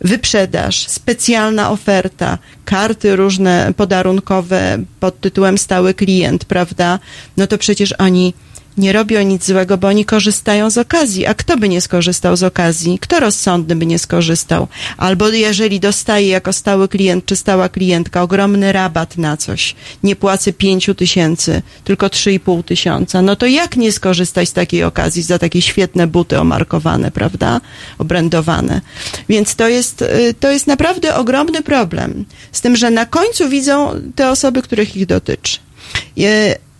wyprzedaż, 0.00 0.88
specjalna 0.88 1.70
oferta, 1.70 2.38
karty 2.64 3.16
różne 3.16 3.72
podarunkowe 3.76 4.78
pod 5.00 5.20
tytułem 5.20 5.58
stały 5.58 5.94
klient, 5.94 6.44
prawda? 6.44 6.98
No 7.36 7.46
to 7.46 7.58
przecież 7.58 7.94
oni 7.98 8.34
nie 8.76 8.92
robią 8.92 9.22
nic 9.22 9.46
złego, 9.46 9.78
bo 9.78 9.88
oni 9.88 10.04
korzystają 10.04 10.70
z 10.70 10.78
okazji. 10.78 11.26
A 11.26 11.34
kto 11.34 11.56
by 11.56 11.68
nie 11.68 11.80
skorzystał 11.80 12.36
z 12.36 12.42
okazji? 12.42 12.98
Kto 12.98 13.20
rozsądny 13.20 13.76
by 13.76 13.86
nie 13.86 13.98
skorzystał? 13.98 14.68
Albo 14.96 15.28
jeżeli 15.28 15.80
dostaje 15.80 16.28
jako 16.28 16.52
stały 16.52 16.88
klient 16.88 17.26
czy 17.26 17.36
stała 17.36 17.68
klientka 17.68 18.22
ogromny 18.22 18.72
rabat 18.72 19.18
na 19.18 19.36
coś, 19.36 19.74
nie 20.02 20.16
płacę 20.16 20.52
pięciu 20.52 20.94
tysięcy, 20.94 21.62
tylko 21.84 22.10
trzy 22.10 22.32
i 22.32 22.40
pół 22.40 22.62
tysiąca, 22.62 23.22
no 23.22 23.36
to 23.36 23.46
jak 23.46 23.76
nie 23.76 23.92
skorzystać 23.92 24.48
z 24.48 24.52
takiej 24.52 24.84
okazji 24.84 25.22
za 25.22 25.38
takie 25.38 25.62
świetne 25.62 26.06
buty 26.06 26.40
omarkowane, 26.40 27.10
prawda? 27.10 27.60
Obrędowane. 27.98 28.80
Więc 29.28 29.54
to 29.54 29.68
jest, 29.68 30.02
y, 30.02 30.34
to 30.40 30.50
jest 30.50 30.66
naprawdę 30.66 31.14
ogromny 31.14 31.62
problem. 31.62 32.24
Z 32.52 32.60
tym, 32.60 32.76
że 32.76 32.90
na 32.90 33.06
końcu 33.06 33.48
widzą 33.48 33.90
te 34.14 34.30
osoby, 34.30 34.62
których 34.62 34.96
ich 34.96 35.06
dotyczy. 35.06 35.58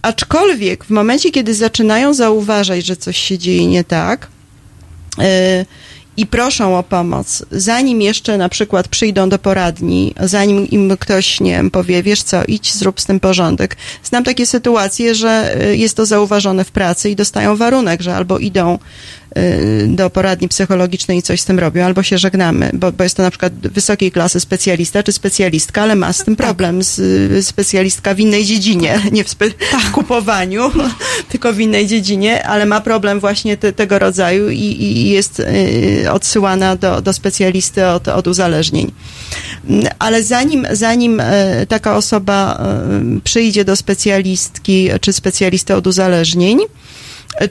Aczkolwiek 0.02 0.84
w 0.84 0.90
momencie, 0.90 1.30
kiedy 1.30 1.54
zaczynają 1.54 2.14
zauważać, 2.14 2.86
że 2.86 2.96
coś 2.96 3.18
się 3.18 3.38
dzieje 3.38 3.66
nie 3.66 3.84
tak, 3.84 4.28
y, 5.18 5.66
i 6.16 6.26
proszą 6.26 6.78
o 6.78 6.82
pomoc, 6.82 7.44
zanim 7.50 8.02
jeszcze 8.02 8.38
na 8.38 8.48
przykład 8.48 8.88
przyjdą 8.88 9.28
do 9.28 9.38
poradni, 9.38 10.14
zanim 10.20 10.70
im 10.70 10.96
ktoś, 10.96 11.40
nie 11.40 11.50
wiem, 11.50 11.70
powie, 11.70 12.02
wiesz 12.02 12.22
co, 12.22 12.44
idź, 12.44 12.74
zrób 12.74 13.00
z 13.00 13.06
tym 13.06 13.20
porządek. 13.20 13.76
Znam 14.04 14.24
takie 14.24 14.46
sytuacje, 14.46 15.14
że 15.14 15.56
y, 15.66 15.76
jest 15.76 15.96
to 15.96 16.06
zauważone 16.06 16.64
w 16.64 16.70
pracy 16.70 17.10
i 17.10 17.16
dostają 17.16 17.56
warunek, 17.56 18.02
że 18.02 18.16
albo 18.16 18.38
idą 18.38 18.78
do 19.86 20.10
poradni 20.10 20.48
psychologicznej 20.48 21.18
i 21.18 21.22
coś 21.22 21.40
z 21.40 21.44
tym 21.44 21.58
robią, 21.58 21.84
albo 21.84 22.02
się 22.02 22.18
żegnamy, 22.18 22.70
bo, 22.74 22.92
bo 22.92 23.04
jest 23.04 23.16
to 23.16 23.22
na 23.22 23.30
przykład 23.30 23.52
wysokiej 23.52 24.12
klasy 24.12 24.40
specjalista 24.40 25.02
czy 25.02 25.12
specjalistka, 25.12 25.82
ale 25.82 25.96
ma 25.96 26.12
z 26.12 26.24
tym 26.24 26.36
problem, 26.36 26.82
z, 26.82 26.98
y, 26.98 27.42
specjalistka 27.42 28.14
w 28.14 28.20
innej 28.20 28.44
dziedzinie, 28.44 29.00
nie 29.12 29.24
w, 29.24 29.28
spe, 29.28 29.46
w 29.88 29.90
kupowaniu, 29.90 30.70
tylko 31.30 31.52
w 31.52 31.60
innej 31.60 31.86
dziedzinie, 31.86 32.46
ale 32.46 32.66
ma 32.66 32.80
problem 32.80 33.20
właśnie 33.20 33.56
te, 33.56 33.72
tego 33.72 33.98
rodzaju 33.98 34.50
i, 34.50 34.62
i 34.62 35.10
jest 35.10 35.40
y, 35.40 36.10
odsyłana 36.12 36.76
do, 36.76 37.00
do 37.00 37.12
specjalisty 37.12 37.86
od, 37.86 38.08
od 38.08 38.26
uzależnień. 38.26 38.92
Mm, 39.68 39.86
Ale 39.98 40.22
zanim, 40.22 40.66
zanim 40.72 41.22
taka 41.68 41.96
osoba 41.96 42.60
przyjdzie 43.24 43.64
do 43.64 43.76
specjalistki 43.76 44.88
czy 45.00 45.12
specjalisty 45.12 45.74
od 45.74 45.86
uzależnień, 45.86 46.58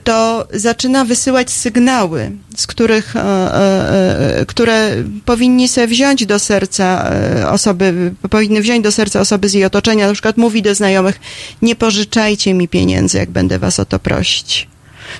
to 0.03 0.47
zaczyna 0.53 1.05
wysyłać 1.05 1.51
sygnały, 1.51 2.31
z 2.57 2.67
których, 2.67 3.15
e, 3.15 3.19
e, 3.19 4.39
e, 4.39 4.45
które 4.45 5.03
powinni 5.25 5.67
sobie 5.67 5.87
wziąć 5.87 6.25
do 6.25 6.39
serca 6.39 7.11
osoby, 7.51 8.13
powinny 8.29 8.61
wziąć 8.61 8.83
do 8.83 8.91
serca 8.91 9.19
osoby 9.19 9.49
z 9.49 9.53
jej 9.53 9.65
otoczenia. 9.65 10.07
Na 10.07 10.13
przykład 10.13 10.37
mówi 10.37 10.61
do 10.61 10.75
znajomych, 10.75 11.19
nie 11.61 11.75
pożyczajcie 11.75 12.53
mi 12.53 12.67
pieniędzy, 12.67 13.17
jak 13.17 13.29
będę 13.29 13.59
was 13.59 13.79
o 13.79 13.85
to 13.85 13.99
prosić. 13.99 14.67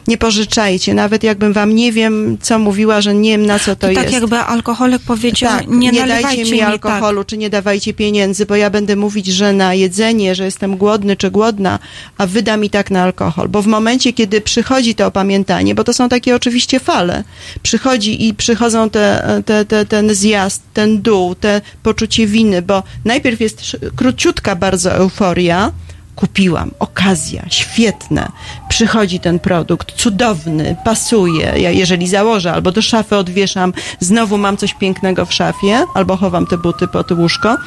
Nie 0.07 0.17
pożyczajcie, 0.17 0.93
nawet 0.93 1.23
jakbym 1.23 1.53
wam 1.53 1.75
nie 1.75 1.91
wiem, 1.91 2.37
co 2.41 2.59
mówiła, 2.59 3.01
że 3.01 3.15
nie 3.15 3.31
wiem, 3.31 3.45
na 3.45 3.59
co 3.59 3.75
to, 3.75 3.87
To 3.87 3.93
tak 3.93 4.03
jest. 4.03 4.13
jakby 4.13 4.37
alkoholik 4.37 5.01
powiedział, 5.01 5.57
Tak, 5.57 5.67
nie, 5.67 5.91
nie, 5.91 6.07
dajcie 6.07 6.43
mi 6.43 6.51
mi 6.51 6.61
alkoholu, 6.61 7.23
czy 7.23 7.37
nie 7.37 7.49
dawajcie 7.49 7.93
pieniędzy, 7.93 8.45
bo 8.45 8.55
ja 8.55 8.69
będę 8.69 8.95
mówić, 8.95 9.27
że 9.27 9.53
na 9.53 9.73
jedzenie, 9.73 10.35
że 10.35 10.45
jestem 10.45 10.77
głodny 10.77 11.15
czy 11.15 11.31
głodna, 11.31 11.79
a 12.17 12.27
wyda 12.27 12.57
mi 12.57 12.69
tak 12.69 12.91
na 12.91 13.03
alkohol. 13.03 13.49
Bo 13.49 13.61
w 13.61 13.67
momencie, 13.67 14.13
kiedy 14.13 14.41
przychodzi 14.41 14.95
to 14.95 15.07
opamiętanie, 15.07 15.75
bo 15.75 15.83
to 15.83 15.93
są 15.93 16.09
takie 16.09 16.35
oczywiście 16.35 16.79
fale, 16.79 17.23
przychodzi 17.63 18.27
i 18.27 18.33
przychodzą 18.33 18.89
te, 18.89 19.41
te, 19.45 19.65
te, 19.65 19.85
ten 19.85 20.15
zjazd, 20.15 20.63
ten 20.73 21.01
dół, 21.01 21.35
te 21.35 21.61
poczucie 21.83 22.27
winy, 22.27 22.61
bo 22.61 22.83
najpierw 23.05 23.41
jest 23.41 23.77
króciutka 23.95 24.55
bardzo 24.55 24.91
euforia, 24.91 25.71
kupiłam, 26.19 26.71
okazja, 26.79 27.45
świetne. 27.49 28.31
Przychodzi 28.69 29.19
ten 29.19 29.39
produkt, 29.39 29.91
cudowny, 29.91 30.75
pasuje. 30.85 31.53
Ja 31.57 31.71
jeżeli 31.71 32.07
założę, 32.07 32.53
albo 32.53 32.71
do 32.71 32.81
szafy 32.81 33.15
odwieszam, 33.15 33.73
znowu 33.99 34.37
mam 34.37 34.57
coś 34.57 34.73
pięknego 34.73 35.25
w 35.25 35.33
szafie, 35.33 35.85
albo 35.93 36.17
chowam 36.17 36.45
te 36.45 36.57
buty 36.57 36.87
pod 36.87 37.11
łóżko, 37.11 37.57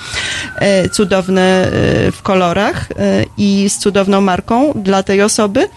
e, 0.56 0.88
cudowne 0.88 1.42
e, 1.42 1.70
w 2.12 2.22
kolorach 2.22 2.88
e, 2.90 3.24
i 3.36 3.68
z 3.68 3.78
cudowną 3.78 4.20
marką 4.20 4.72
dla 4.74 5.02
tej 5.02 5.22
osoby, 5.22 5.68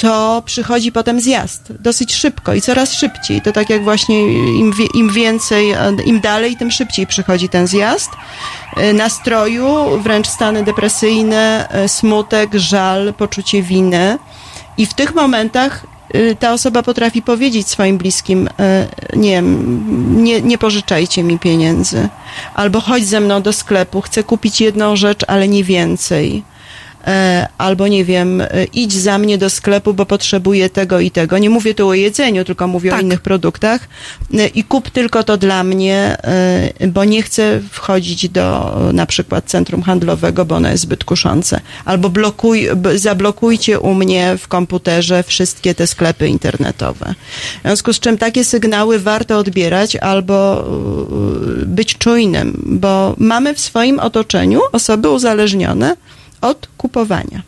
to 0.00 0.42
przychodzi 0.44 0.92
potem 0.92 1.20
zjazd 1.20 1.72
dosyć 1.80 2.14
szybko 2.14 2.54
i 2.54 2.60
coraz 2.60 2.92
szybciej. 2.92 3.42
To 3.42 3.52
tak 3.52 3.70
jak 3.70 3.84
właśnie 3.84 4.32
im, 4.58 4.72
im 4.94 5.12
więcej, 5.12 5.70
e, 5.70 5.92
im 6.06 6.20
dalej, 6.20 6.56
tym 6.56 6.70
szybciej 6.70 7.06
przychodzi 7.06 7.48
ten 7.48 7.66
zjazd 7.66 8.10
e, 8.76 8.92
nastroju, 8.92 9.98
wręcz 10.02 10.28
stany 10.28 10.64
depresyjne, 10.64 11.68
e, 11.70 11.88
smutek, 11.88 12.54
żal, 12.54 13.14
poczucie 13.14 13.62
winy. 13.62 14.18
I 14.78 14.86
w 14.86 14.94
tych 14.94 15.14
momentach 15.14 15.86
e, 16.14 16.34
ta 16.34 16.52
osoba 16.52 16.82
potrafi 16.82 17.22
powiedzieć 17.22 17.68
swoim 17.68 17.98
bliskim, 17.98 18.48
e, 18.58 18.86
nie 19.16 19.42
nie, 20.16 20.42
nie 20.42 20.58
pożyczajcie 20.58 21.22
mi 21.22 21.38
pieniędzy. 21.38 22.08
Albo 22.54 22.80
chodź 22.80 23.04
ze 23.04 23.20
mną 23.20 23.42
do 23.42 23.52
sklepu, 23.52 24.00
chcę 24.00 24.24
kupić 24.24 24.60
jedną 24.60 24.96
rzecz, 24.96 25.20
ale 25.28 25.48
nie 25.48 25.64
więcej. 25.64 26.42
E, 27.06 27.48
Albo 27.58 27.88
nie 27.88 28.04
wiem, 28.04 28.40
e, 28.40 28.64
idź 28.64 28.92
za 28.92 29.18
mnie 29.18 29.38
do 29.38 29.50
sklepu, 29.50 29.94
bo 29.94 30.06
potrzebuję 30.06 30.70
tego 30.70 31.00
i 31.00 31.10
tego. 31.10 31.38
Nie 31.38 31.50
mówię 31.50 31.74
tu 31.74 31.88
o 31.88 31.94
jedzeniu, 31.94 32.44
tylko 32.44 32.66
mówię 32.66 32.94
o 32.94 33.00
innych 33.00 33.20
produktach. 33.20 33.88
E, 34.34 34.46
I 34.46 34.64
kup 34.64 34.90
tylko 34.90 35.24
to 35.24 35.36
dla 35.36 35.64
mnie, 35.64 36.16
bo 36.88 37.04
nie 37.04 37.22
chcę 37.22 37.60
wchodzić 37.70 38.28
do 38.28 38.76
na 38.92 39.06
przykład 39.06 39.44
centrum 39.44 39.82
handlowego, 39.82 40.44
bo 40.44 40.56
ono 40.56 40.68
jest 40.68 40.82
zbyt 40.82 41.04
kuszące. 41.04 41.60
Albo 41.84 42.10
blokuj, 42.10 42.68
zablokujcie 42.94 43.80
u 43.80 43.94
mnie 43.94 44.36
w 44.38 44.48
komputerze 44.48 45.22
wszystkie 45.22 45.74
te 45.74 45.86
sklepy 45.86 46.28
internetowe. 46.28 47.14
W 47.58 47.66
związku 47.66 47.92
z 47.92 48.00
czym 48.00 48.18
takie 48.18 48.44
sygnały 48.44 48.98
warto 48.98 49.38
odbierać 49.38 49.96
albo 49.96 50.64
być 51.66 51.98
czujnym, 51.98 52.62
bo 52.66 53.14
mamy 53.18 53.54
w 53.54 53.60
swoim 53.60 53.98
otoczeniu 54.00 54.60
osoby 54.72 55.10
uzależnione 55.10 55.96
od 56.42 56.68
kupowania. 56.76 57.42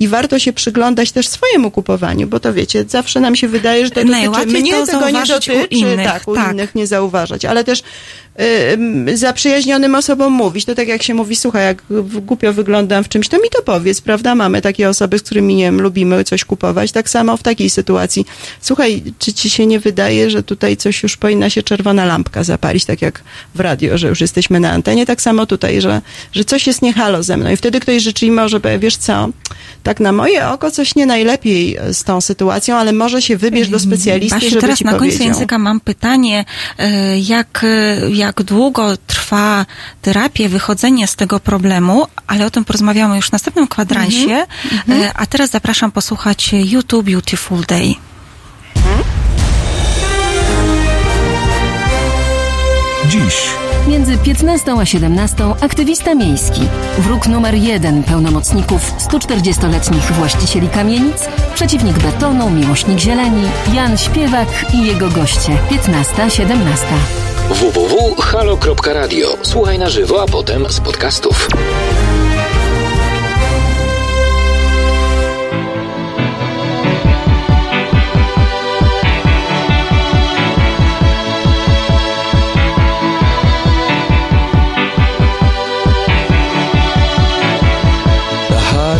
I 0.00 0.08
warto 0.08 0.38
się 0.38 0.52
przyglądać 0.52 1.12
też 1.12 1.28
swojemu 1.28 1.70
kupowaniu, 1.70 2.26
bo 2.26 2.40
to 2.40 2.52
wiecie, 2.52 2.84
zawsze 2.88 3.20
nam 3.20 3.36
się 3.36 3.48
wydaje, 3.48 3.84
że 3.84 3.90
to 3.90 4.00
dotyczy 4.00 4.18
mnie, 4.18 4.26
to 4.26 4.34
tego 4.34 4.60
nie 4.60 4.86
zauważyć 4.86 5.48
u 5.48 5.52
dotyczy, 5.52 5.76
innych, 5.76 6.06
tak, 6.06 6.28
u 6.28 6.34
tak. 6.34 6.52
innych 6.52 6.74
nie 6.74 6.86
zauważać, 6.86 7.44
ale 7.44 7.64
też 7.64 7.82
zaprzyjaźnionym 9.14 9.94
osobom 9.94 10.32
mówić, 10.32 10.64
to 10.64 10.74
tak 10.74 10.88
jak 10.88 11.02
się 11.02 11.14
mówi, 11.14 11.36
słuchaj, 11.36 11.64
jak 11.64 11.82
głupio 12.22 12.52
wyglądam 12.52 13.04
w 13.04 13.08
czymś, 13.08 13.28
to 13.28 13.36
mi 13.36 13.48
to 13.50 13.62
powiedz, 13.62 14.00
prawda? 14.00 14.34
Mamy 14.34 14.62
takie 14.62 14.88
osoby, 14.88 15.18
z 15.18 15.22
którymi, 15.22 15.54
nie 15.54 15.64
wiem, 15.64 15.80
lubimy 15.80 16.24
coś 16.24 16.44
kupować, 16.44 16.92
tak 16.92 17.10
samo 17.10 17.36
w 17.36 17.42
takiej 17.42 17.70
sytuacji. 17.70 18.26
Słuchaj, 18.60 19.02
czy 19.18 19.32
ci 19.32 19.50
się 19.50 19.66
nie 19.66 19.80
wydaje, 19.80 20.30
że 20.30 20.42
tutaj 20.42 20.76
coś 20.76 21.02
już 21.02 21.16
powinna 21.16 21.50
się 21.50 21.62
czerwona 21.62 22.04
lampka 22.04 22.44
zapalić, 22.44 22.84
tak 22.84 23.02
jak 23.02 23.22
w 23.54 23.60
radio, 23.60 23.98
że 23.98 24.08
już 24.08 24.20
jesteśmy 24.20 24.60
na 24.60 24.70
antenie, 24.70 25.06
tak 25.06 25.22
samo 25.22 25.46
tutaj, 25.46 25.80
że, 25.80 26.02
że 26.32 26.44
coś 26.44 26.66
jest 26.66 26.82
niehalo 26.82 27.22
ze 27.22 27.36
mną 27.36 27.50
i 27.50 27.56
wtedy 27.56 27.80
ktoś 27.80 28.02
rzeczywiście 28.02 28.34
może 28.34 28.60
powie, 28.60 28.78
wiesz 28.78 28.96
co, 28.96 29.28
tak 29.82 30.00
na 30.00 30.12
moje 30.12 30.48
oko 30.48 30.70
coś 30.70 30.94
nie 30.94 31.06
najlepiej 31.06 31.78
z 31.92 32.04
tą 32.04 32.20
sytuacją, 32.20 32.76
ale 32.76 32.92
może 32.92 33.22
się 33.22 33.36
wybierz 33.36 33.68
do 33.68 33.78
specjalisty, 33.78 34.34
Właśnie 34.34 34.50
żeby 34.50 34.60
teraz 34.60 34.80
na 34.80 34.90
końcu 34.90 35.04
powiedział. 35.04 35.26
języka 35.26 35.58
mam 35.58 35.80
pytanie, 35.80 36.44
e, 36.78 37.18
jak, 37.18 37.64
e, 37.64 38.10
jak 38.24 38.42
długo 38.42 38.96
trwa 38.96 39.66
terapia, 40.02 40.48
wychodzenie 40.48 41.06
z 41.06 41.16
tego 41.16 41.40
problemu, 41.40 42.06
ale 42.26 42.46
o 42.46 42.50
tym 42.50 42.64
porozmawiamy 42.64 43.16
już 43.16 43.28
w 43.28 43.32
następnym 43.32 43.68
kwadransie. 43.68 44.46
Mhm. 44.72 45.02
E, 45.02 45.12
A 45.14 45.26
teraz 45.26 45.50
zapraszam 45.50 45.92
posłuchać 45.92 46.50
YouTube 46.52 47.06
Beautiful 47.10 47.60
Day. 47.68 47.94
Dziś 53.08 53.54
Między 53.88 54.18
15 54.18 54.72
a 54.80 54.84
17 54.86 55.44
aktywista 55.60 56.14
miejski, 56.14 56.60
wróg 56.98 57.26
numer 57.26 57.54
jeden 57.54 58.02
pełnomocników 58.02 58.92
140-letnich 58.98 60.12
właścicieli 60.12 60.68
kamienic, 60.68 61.28
przeciwnik 61.54 61.98
betonu, 61.98 62.50
miłośnik 62.50 62.98
zieleni, 62.98 63.42
Jan 63.74 63.98
Śpiewak 63.98 64.48
i 64.74 64.86
jego 64.86 65.08
goście 65.08 65.58
15-17. 65.70 66.46
www.halo.radio. 67.50 69.36
Słuchaj 69.42 69.78
na 69.78 69.90
żywo, 69.90 70.22
a 70.22 70.26
potem 70.26 70.66
z 70.68 70.80
podcastów. 70.80 71.48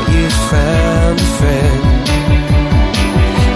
thought 0.00 0.14
you'd 0.14 0.32
found 0.32 1.20
a 1.20 1.28
friend 1.38 1.82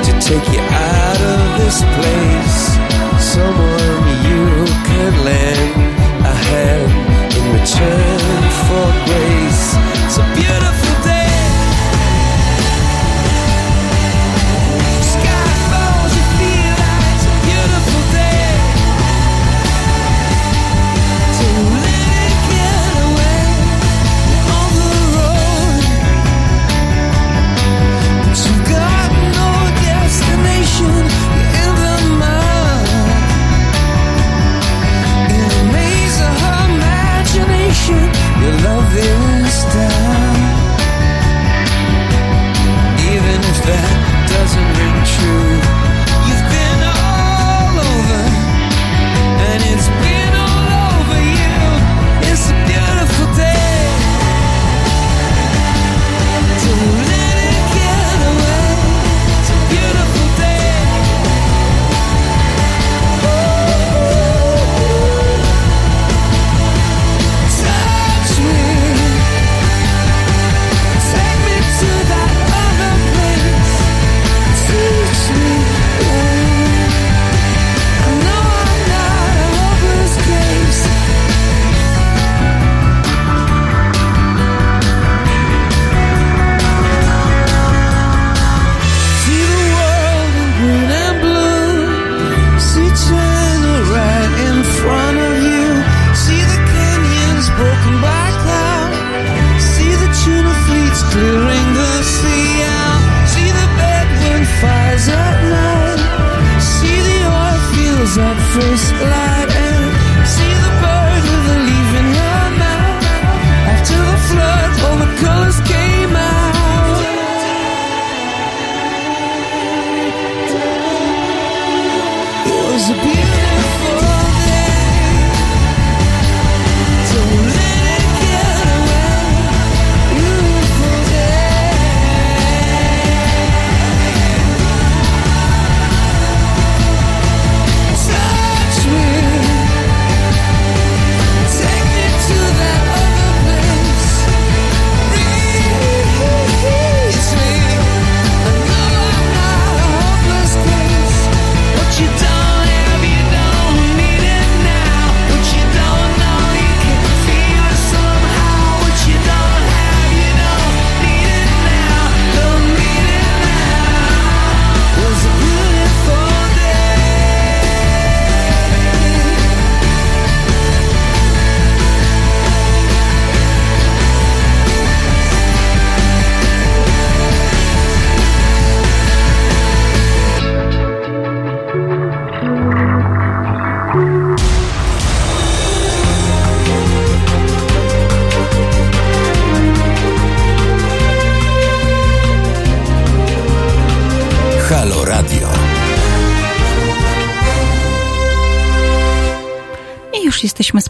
to 0.05 0.13
take 0.21 0.47
you 0.53 0.61
out 0.61 1.21
of 1.21 1.59
this 1.61 1.79
place. 1.97 2.59
Someone 3.33 3.74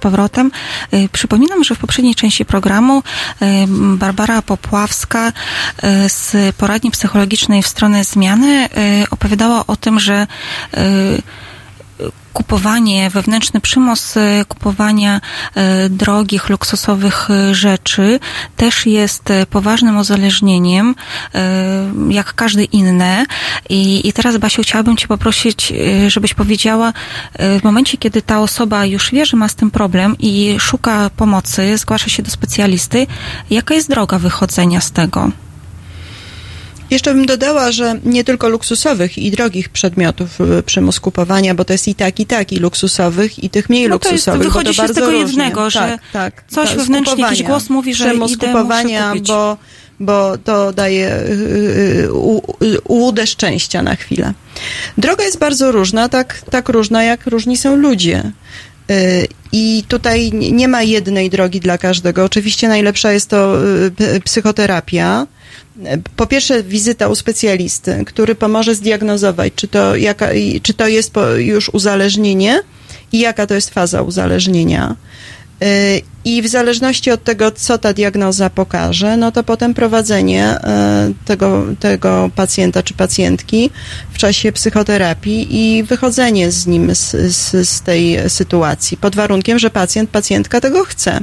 powrotem. 0.04 0.50
Y, 0.94 1.08
Przypominam, 1.12 1.64
że 1.64 1.74
w 1.74 1.78
poprzedniej 1.78 2.14
części 2.14 2.44
programu 2.44 2.98
y, 2.98 3.44
Barbara 3.96 4.42
Popławska 4.42 5.28
y, 5.28 5.32
z 6.08 6.56
poradni 6.56 6.90
psychologicznej 6.90 7.62
w 7.62 7.66
stronę 7.66 8.04
zmiany 8.04 8.68
opowiadała 9.10 9.66
o 9.66 9.76
tym, 9.76 10.00
że 10.00 10.26
kupowanie, 12.34 13.10
wewnętrzny 13.10 13.60
przymus 13.60 14.16
e, 14.16 14.44
kupowania 14.48 15.20
e, 15.54 15.88
drogich, 15.88 16.48
luksusowych 16.48 17.30
e, 17.30 17.54
rzeczy 17.54 18.20
też 18.56 18.86
jest 18.86 19.22
poważnym 19.50 19.96
uzależnieniem, 19.98 20.94
jak 22.08 22.34
każde 22.34 22.64
inne. 22.64 23.26
I, 23.68 24.08
I 24.08 24.12
teraz, 24.12 24.36
Basiu, 24.36 24.62
chciałabym 24.62 24.96
Cię 24.96 25.08
poprosić, 25.08 25.72
żebyś 26.08 26.34
powiedziała, 26.34 26.92
w 27.38 27.60
momencie, 27.64 27.98
kiedy 27.98 28.22
ta 28.22 28.40
osoba 28.40 28.84
już 28.84 29.10
wie, 29.10 29.26
że 29.26 29.36
ma 29.36 29.48
z 29.48 29.54
tym 29.54 29.70
problem 29.70 30.16
i 30.18 30.56
szuka 30.58 31.10
pomocy, 31.10 31.78
zgłasza 31.78 32.08
się 32.08 32.22
do 32.22 32.30
specjalisty, 32.30 33.06
jaka 33.50 33.74
jest 33.74 33.90
droga 33.90 34.18
wychodzenia 34.18 34.80
z 34.80 34.92
tego? 34.92 35.30
Jeszcze 36.90 37.14
bym 37.14 37.26
dodała, 37.26 37.72
że 37.72 37.98
nie 38.04 38.24
tylko 38.24 38.48
luksusowych 38.48 39.18
i 39.18 39.30
drogich 39.30 39.68
przedmiotów 39.68 40.40
y, 40.40 40.62
przymus 40.62 41.00
kupowania, 41.00 41.54
bo 41.54 41.64
to 41.64 41.72
jest 41.72 41.88
i 41.88 41.94
tak, 41.94 42.20
i 42.20 42.26
tak, 42.26 42.52
i 42.52 42.56
luksusowych, 42.56 43.44
i 43.44 43.50
tych 43.50 43.70
mniej 43.70 43.88
No 43.88 43.98
to 43.98 44.08
jest- 44.08 44.12
luksusowych. 44.26 44.42
wychodzi 44.46 44.66
bo 44.68 44.74
to 44.82 44.86
się 44.86 44.92
z 44.92 44.96
tego 44.96 45.10
różnie. 45.10 45.20
jednego, 45.44 45.70
że 45.70 45.78
tak, 45.78 46.00
tak, 46.12 46.44
coś 46.48 46.68
tak, 46.68 46.78
wewnętrznie, 46.78 47.22
jakiś 47.22 47.42
głos 47.42 47.70
mówi, 47.70 47.94
że 47.94 48.04
Przymus 48.10 48.32
idę, 48.32 48.46
kupowania, 48.46 49.12
bo, 49.26 49.56
bo 50.00 50.38
to 50.38 50.72
daje 50.72 51.14
y, 51.16 52.08
y, 52.62 52.80
ułudę 52.84 53.26
szczęścia 53.26 53.82
na 53.82 53.96
chwilę. 53.96 54.32
Droga 54.98 55.24
jest 55.24 55.38
bardzo 55.38 55.72
różna, 55.72 56.08
tak, 56.08 56.42
tak 56.50 56.68
różna, 56.68 57.04
jak 57.04 57.26
różni 57.26 57.56
są 57.56 57.76
ludzie. 57.76 58.22
I 59.52 59.84
tutaj 59.88 60.32
nie- 60.32 60.68
ma 60.68 60.82
jednej 60.82 61.30
drogi 61.30 61.60
dla 61.60 61.78
każdego. 61.78 62.24
Oczywiście 62.24 62.68
najlepsza 62.68 63.12
jest 63.12 63.30
to 63.30 63.56
psychoterapia. 64.24 65.26
Po 66.16 66.26
pierwsze, 66.26 66.62
wizyta 66.62 67.08
u 67.08 67.14
specjalisty, 67.14 68.04
który 68.06 68.34
pomoże 68.34 68.74
zdiagnozować, 68.74 69.52
czy 69.56 69.68
to, 69.68 69.96
jaka, 69.96 70.28
czy 70.62 70.74
to 70.74 70.88
jest 70.88 71.12
już 71.36 71.68
uzależnienie 71.68 72.60
i 73.12 73.18
jaka 73.18 73.46
to 73.46 73.54
jest 73.54 73.70
faza 73.70 74.02
uzależnienia. 74.02 74.96
Y, 75.62 76.02
I 76.24 76.42
w 76.42 76.48
zależności 76.48 77.10
od 77.10 77.24
tego, 77.24 77.50
co 77.50 77.78
ta 77.78 77.92
diagnoza 77.92 78.50
pokaże, 78.50 79.16
no 79.16 79.32
to 79.32 79.42
potem 79.42 79.74
prowadzenie 79.74 80.56
y, 80.56 80.60
tego, 81.24 81.64
tego 81.80 82.30
pacjenta 82.36 82.82
czy 82.82 82.94
pacjentki 82.94 83.70
w 84.12 84.18
czasie 84.18 84.52
psychoterapii 84.52 85.46
i 85.50 85.82
wychodzenie 85.82 86.50
z 86.50 86.66
nim 86.66 86.94
z, 86.94 87.10
z, 87.36 87.68
z 87.68 87.82
tej 87.82 88.30
sytuacji, 88.30 88.96
pod 88.96 89.16
warunkiem, 89.16 89.58
że 89.58 89.70
pacjent, 89.70 90.10
pacjentka 90.10 90.60
tego 90.60 90.84
chce. 90.84 91.20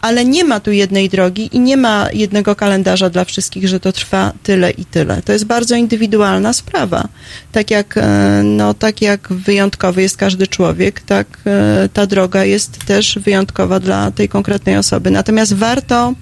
Ale 0.00 0.24
nie 0.24 0.44
ma 0.44 0.60
tu 0.60 0.72
jednej 0.72 1.08
drogi 1.08 1.48
i 1.52 1.60
nie 1.60 1.76
ma 1.76 2.08
jednego 2.12 2.56
kalendarza 2.56 3.10
dla 3.10 3.24
wszystkich, 3.24 3.68
że 3.68 3.80
to 3.80 3.92
trwa 3.92 4.32
tyle 4.42 4.70
i 4.70 4.84
tyle. 4.84 5.22
To 5.22 5.32
jest 5.32 5.44
bardzo 5.44 5.76
indywidualna 5.76 6.52
sprawa. 6.52 7.08
Tak 7.52 7.70
jak, 7.70 7.96
e, 7.96 8.42
no, 8.44 8.74
tak 8.74 9.02
jak 9.02 9.28
wyjątkowy 9.32 10.02
jest 10.02 10.16
każdy 10.16 10.46
człowiek, 10.46 11.00
tak 11.00 11.26
e, 11.46 11.88
ta 11.92 12.06
droga 12.06 12.44
jest 12.44 12.84
też 12.86 13.18
wyjątkowa 13.18 13.80
dla 13.80 14.10
tej 14.10 14.28
konkretnej 14.28 14.76
osoby. 14.76 15.10
Natomiast 15.10 15.54
warto, 15.54 16.14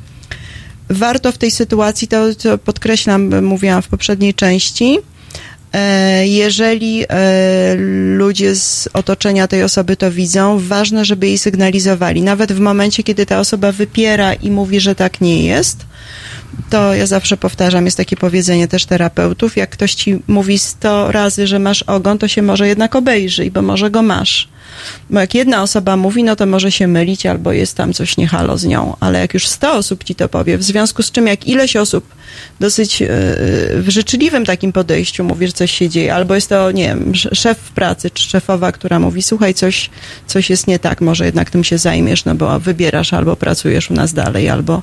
warto 0.90 1.32
w 1.32 1.38
tej 1.38 1.50
sytuacji, 1.50 2.09
to, 2.09 2.34
to 2.34 2.59
podkreślam, 2.59 3.44
mówiłam 3.44 3.82
w 3.82 3.88
poprzedniej 3.88 4.34
części, 4.34 4.98
Jeżeli 6.24 7.05
e, 7.09 7.74
ludzie 8.16 8.55
z 8.55 8.89
otoczenia 8.93 9.49
tej 9.49 9.62
osoby 9.62 9.97
to 9.97 10.11
widzą, 10.11 10.59
ważne, 10.59 11.05
żeby 11.05 11.27
jej 11.27 11.39
sygnalizowali. 11.39 12.23
Nawet 12.23 12.53
w 12.53 12.61
momencie, 12.61 13.03
kiedy 13.03 13.27
ta 13.27 13.39
osoba 13.39 13.73
wypiera 13.73 14.35
i 14.35 14.51
mówi, 14.51 14.81
że 14.81 14.95
tak 14.95 15.20
nie 15.20 15.45
jest, 15.45 15.86
to 16.70 16.95
ja 16.95 17.07
zawsze 17.07 17.36
powtarzam, 17.36 17.85
jest 17.85 17.97
takie 17.97 18.16
powiedzenie 18.16 18.69
też 18.69 18.86
terapeutów, 18.86 19.57
jak 19.57 19.70
ktoś 19.70 19.95
ci 19.95 20.19
mówi 20.27 20.59
100 20.59 21.12
razy, 21.12 21.47
że 21.47 21.59
masz 21.59 21.82
ogon, 21.82 22.19
to 22.19 22.28
się 22.28 22.43
może 22.43 22.69
jednak 22.69 22.97
obejrzyj, 22.97 23.51
bo 23.51 23.62
może 23.62 23.90
go 23.90 24.03
masz. 24.03 24.49
Bo 25.11 25.20
jak 25.20 25.35
jedna 25.35 25.62
osoba 25.62 25.97
mówi, 25.97 26.24
no 26.24 26.36
to 26.36 26.47
może 26.47 26.73
się 26.73 26.86
mylić, 26.86 27.27
albo 27.27 27.53
jest 27.53 27.77
tam 27.77 27.93
coś 27.93 28.16
niehalo 28.16 28.59
z 28.59 28.65
nią, 28.65 28.97
ale 29.01 29.20
jak 29.20 29.35
już 29.35 29.47
100 29.47 29.73
osób 29.73 30.05
ci 30.05 30.15
to 30.15 30.28
powie, 30.28 30.59
w 30.59 30.62
związku 30.62 31.03
z 31.03 31.11
czym 31.11 31.27
jak 31.27 31.47
ileś 31.47 31.77
osób 31.77 32.05
dosyć 32.61 33.01
yy, 33.01 33.09
w 33.82 33.85
życzliwym 33.89 34.47
takim 34.47 34.73
podejściu 34.73 35.24
mówi, 35.24 35.47
że 35.47 35.53
coś 35.53 35.70
się 35.70 35.89
dzieje, 35.89 36.15
albo 36.15 36.35
jest 36.35 36.49
to, 36.49 36.73
nie 36.73 36.85
wiem, 36.89 37.11
sz- 37.15 37.39
szef 37.39 37.59
pracy, 37.59 38.11
czy 38.11 38.28
szefowa, 38.28 38.73
która 38.73 38.99
mówi, 39.01 39.23
słuchaj, 39.23 39.55
coś, 39.55 39.90
coś 40.27 40.51
jest 40.51 40.66
nie 40.66 40.78
tak, 40.78 41.01
może 41.01 41.24
jednak 41.24 41.51
tym 41.51 41.65
się 41.65 41.78
zajmiesz, 41.78 42.24
no 42.24 42.35
bo 42.35 42.61
wybierasz 42.61 43.12
albo 43.12 43.36
pracujesz 43.36 43.90
u 43.90 43.95
nas 43.95 44.12
dalej, 44.12 44.49
albo, 44.49 44.82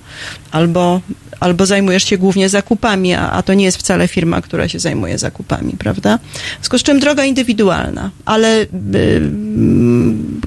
albo, 0.52 1.02
albo 1.40 1.66
zajmujesz 1.66 2.03
się 2.03 2.18
głównie 2.18 2.49
zakupami, 2.49 3.14
a, 3.14 3.32
a 3.32 3.44
to 3.44 3.53
nie 3.53 3.66
jest 3.66 3.78
wcale 3.78 4.07
firma, 4.07 4.41
która 4.41 4.68
się 4.68 4.80
zajmuje 4.80 5.18
zakupami, 5.18 5.74
prawda? 5.80 6.18
W 6.18 6.56
związku 6.56 6.80
z 6.80 6.84
czym 6.84 6.99
droga 6.99 7.26
indywidualna, 7.26 8.12
ale 8.26 8.62
y, 8.62 8.68
mm, 8.72 9.74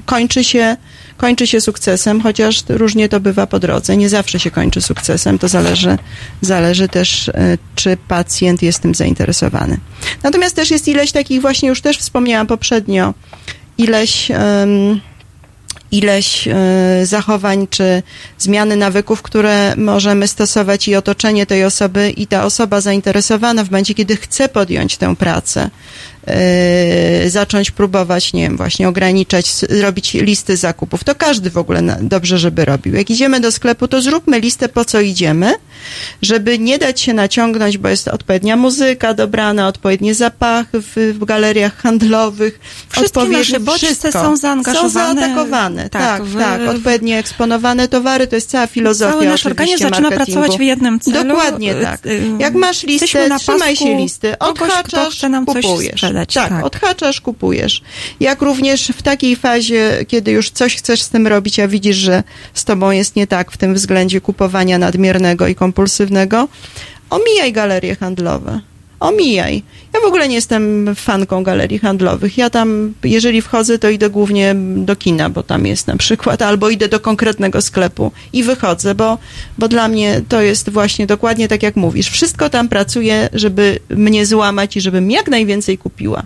kończy 0.05 0.43
się 0.43 0.77
kończy 1.17 1.47
się 1.47 1.61
sukcesem, 1.61 2.21
chociaż 2.21 2.63
różnie 2.69 3.09
to 3.09 3.19
bywa 3.19 3.47
po 3.47 3.59
drodze. 3.59 3.97
Nie 3.97 4.09
zawsze 4.09 4.39
się 4.39 4.51
kończy 4.51 4.81
sukcesem, 4.81 5.39
to 5.39 5.47
zależy, 5.47 5.97
zależy 6.41 6.87
też, 6.87 7.29
e, 7.29 7.57
czy 7.75 7.97
pacjent 8.07 8.61
jest 8.61 8.79
tym 8.79 8.95
zainteresowany. 8.95 9.77
Natomiast 10.23 10.55
też 10.55 10.71
jest 10.71 10.87
ileś 10.87 11.11
takich, 11.11 11.41
właśnie 11.41 11.69
już 11.69 11.81
też 11.81 11.97
wspomniałam 11.97 12.47
poprzednio, 12.47 13.13
ileś. 13.77 14.31
em, 14.31 15.01
ileś 15.91 16.47
e, 16.47 16.55
zachowań 17.05 17.67
czy 17.69 18.03
zmiany 18.37 18.75
nawyków, 18.75 19.21
które 19.21 19.75
możemy 19.75 20.27
stosować 20.27 20.87
i 20.87 20.95
otoczenie 20.95 21.45
tej 21.45 21.65
osoby 21.65 22.09
i 22.09 22.27
ta 22.27 22.45
osoba 22.45 22.81
zainteresowana 22.81 23.63
w 23.63 23.71
momencie, 23.71 23.93
kiedy 23.93 24.17
chce 24.17 24.49
podjąć 24.49 24.97
tę 24.97 25.15
pracę, 25.15 25.69
e, 26.27 27.29
zacząć 27.29 27.71
próbować, 27.71 28.33
nie 28.33 28.41
wiem, 28.41 28.57
właśnie 28.57 28.87
ograniczać, 28.89 29.51
robić 29.81 30.13
listy 30.13 30.57
zakupów. 30.57 31.03
To 31.03 31.15
każdy 31.15 31.49
w 31.49 31.57
ogóle 31.57 31.81
na, 31.81 31.97
dobrze, 32.01 32.37
żeby 32.37 32.65
robił. 32.65 32.95
Jak 32.95 33.09
idziemy 33.09 33.39
do 33.39 33.51
sklepu, 33.51 33.87
to 33.87 34.01
zróbmy 34.01 34.39
listę, 34.39 34.69
po 34.69 34.85
co 34.85 35.01
idziemy, 35.01 35.53
żeby 36.21 36.59
nie 36.59 36.77
dać 36.77 37.01
się 37.01 37.13
naciągnąć, 37.13 37.77
bo 37.77 37.89
jest 37.89 38.07
odpowiednia 38.07 38.55
muzyka 38.55 39.13
dobrana, 39.13 39.67
odpowiednie 39.67 40.13
zapachy 40.15 40.81
w, 40.81 41.15
w 41.19 41.25
galeriach 41.25 41.75
handlowych. 41.77 42.59
Wszystkie 42.89 43.05
odpowiednie- 43.19 43.37
nasze 43.37 43.59
bodźce 43.59 44.11
są 44.11 44.37
zaangażowane. 44.37 44.89
Są 44.89 45.19
zaatakowane, 45.21 45.89
tak, 45.89 46.01
Tak, 46.01 46.21
tak. 46.39 46.61
w- 46.61 46.67
Odpowiednio 46.69 47.15
eksponowane 47.15 47.87
towary, 47.87 48.27
to 48.27 48.35
jest 48.35 48.49
cała 48.49 48.67
filozofia 48.67 49.11
Cały 49.13 49.25
nasz 49.25 49.45
organizm 49.45 49.77
zaczyna 49.77 50.11
pracować 50.11 50.57
w 50.57 50.61
jednym 50.61 50.99
celu. 50.99 51.27
Dokładnie 51.29 51.75
Y, 51.77 51.83
tak. 51.83 52.05
y, 52.05 52.21
Jak 52.39 52.53
masz 52.53 52.83
listę, 52.83 53.07
trzymaj 53.07 53.29
pasku 53.69 53.75
się 53.85 53.97
listy, 53.97 54.35
kto 54.39 54.49
odhaczasz, 54.49 55.15
chce 55.17 55.29
nam 55.29 55.45
coś 55.45 55.65
kupujesz. 55.65 56.01
Sprzedać, 56.09 56.33
Tak, 56.33 56.49
tak. 56.49 56.65
odhaczasz, 56.65 57.21
kupujesz. 57.21 57.81
Jak 58.19 58.41
również 58.41 58.87
w 58.87 59.01
takiej 59.01 59.35
fazie, 59.35 60.05
kiedy 60.07 60.31
już 60.31 60.49
coś 60.49 60.75
chcesz 60.75 61.01
z 61.01 61.09
tym 61.09 61.27
robić, 61.27 61.59
a 61.59 61.67
widzisz, 61.67 61.97
że 61.97 62.23
z 62.53 62.65
tobą 62.65 62.91
jest 62.91 63.15
nie 63.15 63.27
tak 63.27 63.51
w 63.51 63.57
tym 63.57 63.73
względzie 63.73 64.21
kupowania 64.21 64.77
nadmiernego 64.77 65.47
i 65.47 65.55
kompulsywnego, 65.55 66.47
omijaj 67.09 67.53
galerie 67.53 67.95
handlowe. 67.95 68.59
Omijaj. 68.99 69.63
Ja 69.93 69.99
w 69.99 70.05
ogóle 70.05 70.27
nie 70.27 70.35
jestem 70.35 70.95
fanką 70.95 71.43
galerii 71.43 71.79
handlowych. 71.79 72.37
Ja 72.37 72.49
tam, 72.49 72.93
jeżeli 73.03 73.41
wchodzę, 73.41 73.79
to 73.79 73.89
idę 73.89 74.09
głównie 74.09 74.55
do 74.75 74.95
kina, 74.95 75.29
bo 75.29 75.43
tam 75.43 75.65
jest 75.65 75.87
na 75.87 75.97
przykład, 75.97 76.41
albo 76.41 76.69
idę 76.69 76.87
do 76.87 76.99
konkretnego 76.99 77.61
sklepu 77.61 78.11
i 78.33 78.43
wychodzę, 78.43 78.95
bo, 78.95 79.17
bo 79.57 79.67
dla 79.67 79.87
mnie 79.87 80.21
to 80.29 80.41
jest 80.41 80.69
właśnie 80.69 81.07
dokładnie 81.07 81.47
tak, 81.47 81.63
jak 81.63 81.75
mówisz. 81.75 82.09
Wszystko 82.09 82.49
tam 82.49 82.69
pracuje, 82.69 83.29
żeby 83.33 83.79
mnie 83.89 84.25
złamać 84.25 84.77
i 84.77 84.81
żebym 84.81 85.11
jak 85.11 85.27
najwięcej 85.27 85.77
kupiła. 85.77 86.23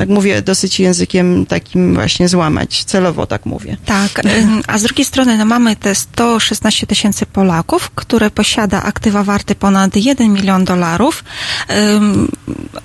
Tak 0.00 0.08
mówię 0.08 0.42
dosyć 0.42 0.80
językiem 0.80 1.46
takim 1.46 1.94
właśnie 1.94 2.28
złamać. 2.28 2.84
Celowo 2.84 3.26
tak 3.26 3.46
mówię. 3.46 3.76
Tak, 3.84 4.22
a 4.66 4.78
z 4.78 4.82
drugiej 4.82 5.04
strony 5.04 5.38
no, 5.38 5.44
mamy 5.44 5.76
te 5.76 5.94
116 5.94 6.86
tysięcy 6.86 7.26
Polaków, 7.26 7.90
które 7.90 8.30
posiada 8.30 8.82
aktywa 8.82 9.24
warte 9.24 9.54
ponad 9.54 9.96
1 9.96 10.32
milion 10.32 10.64
dolarów. 10.64 11.24
Ym, 11.70 12.28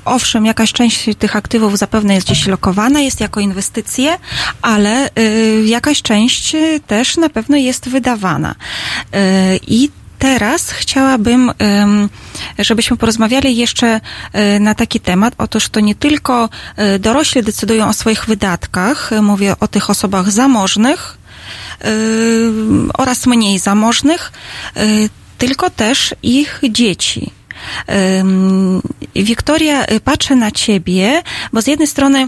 Owszem, 0.06 0.46
jakaś 0.46 0.74
część 0.74 1.10
tych 1.20 1.36
aktywów 1.36 1.78
zapewne 1.78 2.16
jest 2.16 2.28
gdzieś 2.28 2.48
lokowana, 2.48 3.02
jest 3.02 3.22
jako 3.22 3.40
inwestycje, 3.40 4.18
ale 4.62 5.10
y, 5.20 5.64
jakaś 5.66 6.02
część 6.02 6.56
też 6.88 7.18
na 7.18 7.30
pewno 7.30 7.58
jest 7.58 7.90
wydawana. 7.90 8.56
Y, 9.16 9.60
I 9.68 9.90
teraz 10.26 10.72
chciałabym, 10.72 11.52
ym, 11.84 12.10
żebyśmy 12.60 12.98
porozmawiali 12.98 13.58
jeszcze 13.58 14.02
y, 14.56 14.60
na 14.60 14.76
taki 14.76 15.00
temat. 15.00 15.34
Otóż 15.38 15.70
to 15.70 15.80
nie 15.80 15.96
tylko 15.96 16.50
y, 16.96 17.00
dorośli 17.00 17.44
decydują 17.44 17.88
o 17.88 17.94
swoich 17.94 18.26
wydatkach, 18.26 19.12
y, 19.12 19.22
mówię 19.22 19.56
o 19.60 19.68
tych 19.68 19.90
osobach 19.90 20.32
zamożnych 20.32 21.18
oraz 22.98 23.26
mniej 23.26 23.60
zamożnych, 23.60 24.32
tylko 25.38 25.70
też 25.70 26.16
ich 26.24 26.62
dzieci. 26.70 27.32
Wiktoria, 29.16 29.86
patrzę 30.04 30.36
na 30.36 30.52
ciebie, 30.52 31.24
bo 31.54 31.62
z 31.62 31.68
jednej 31.68 31.88
strony 31.88 32.28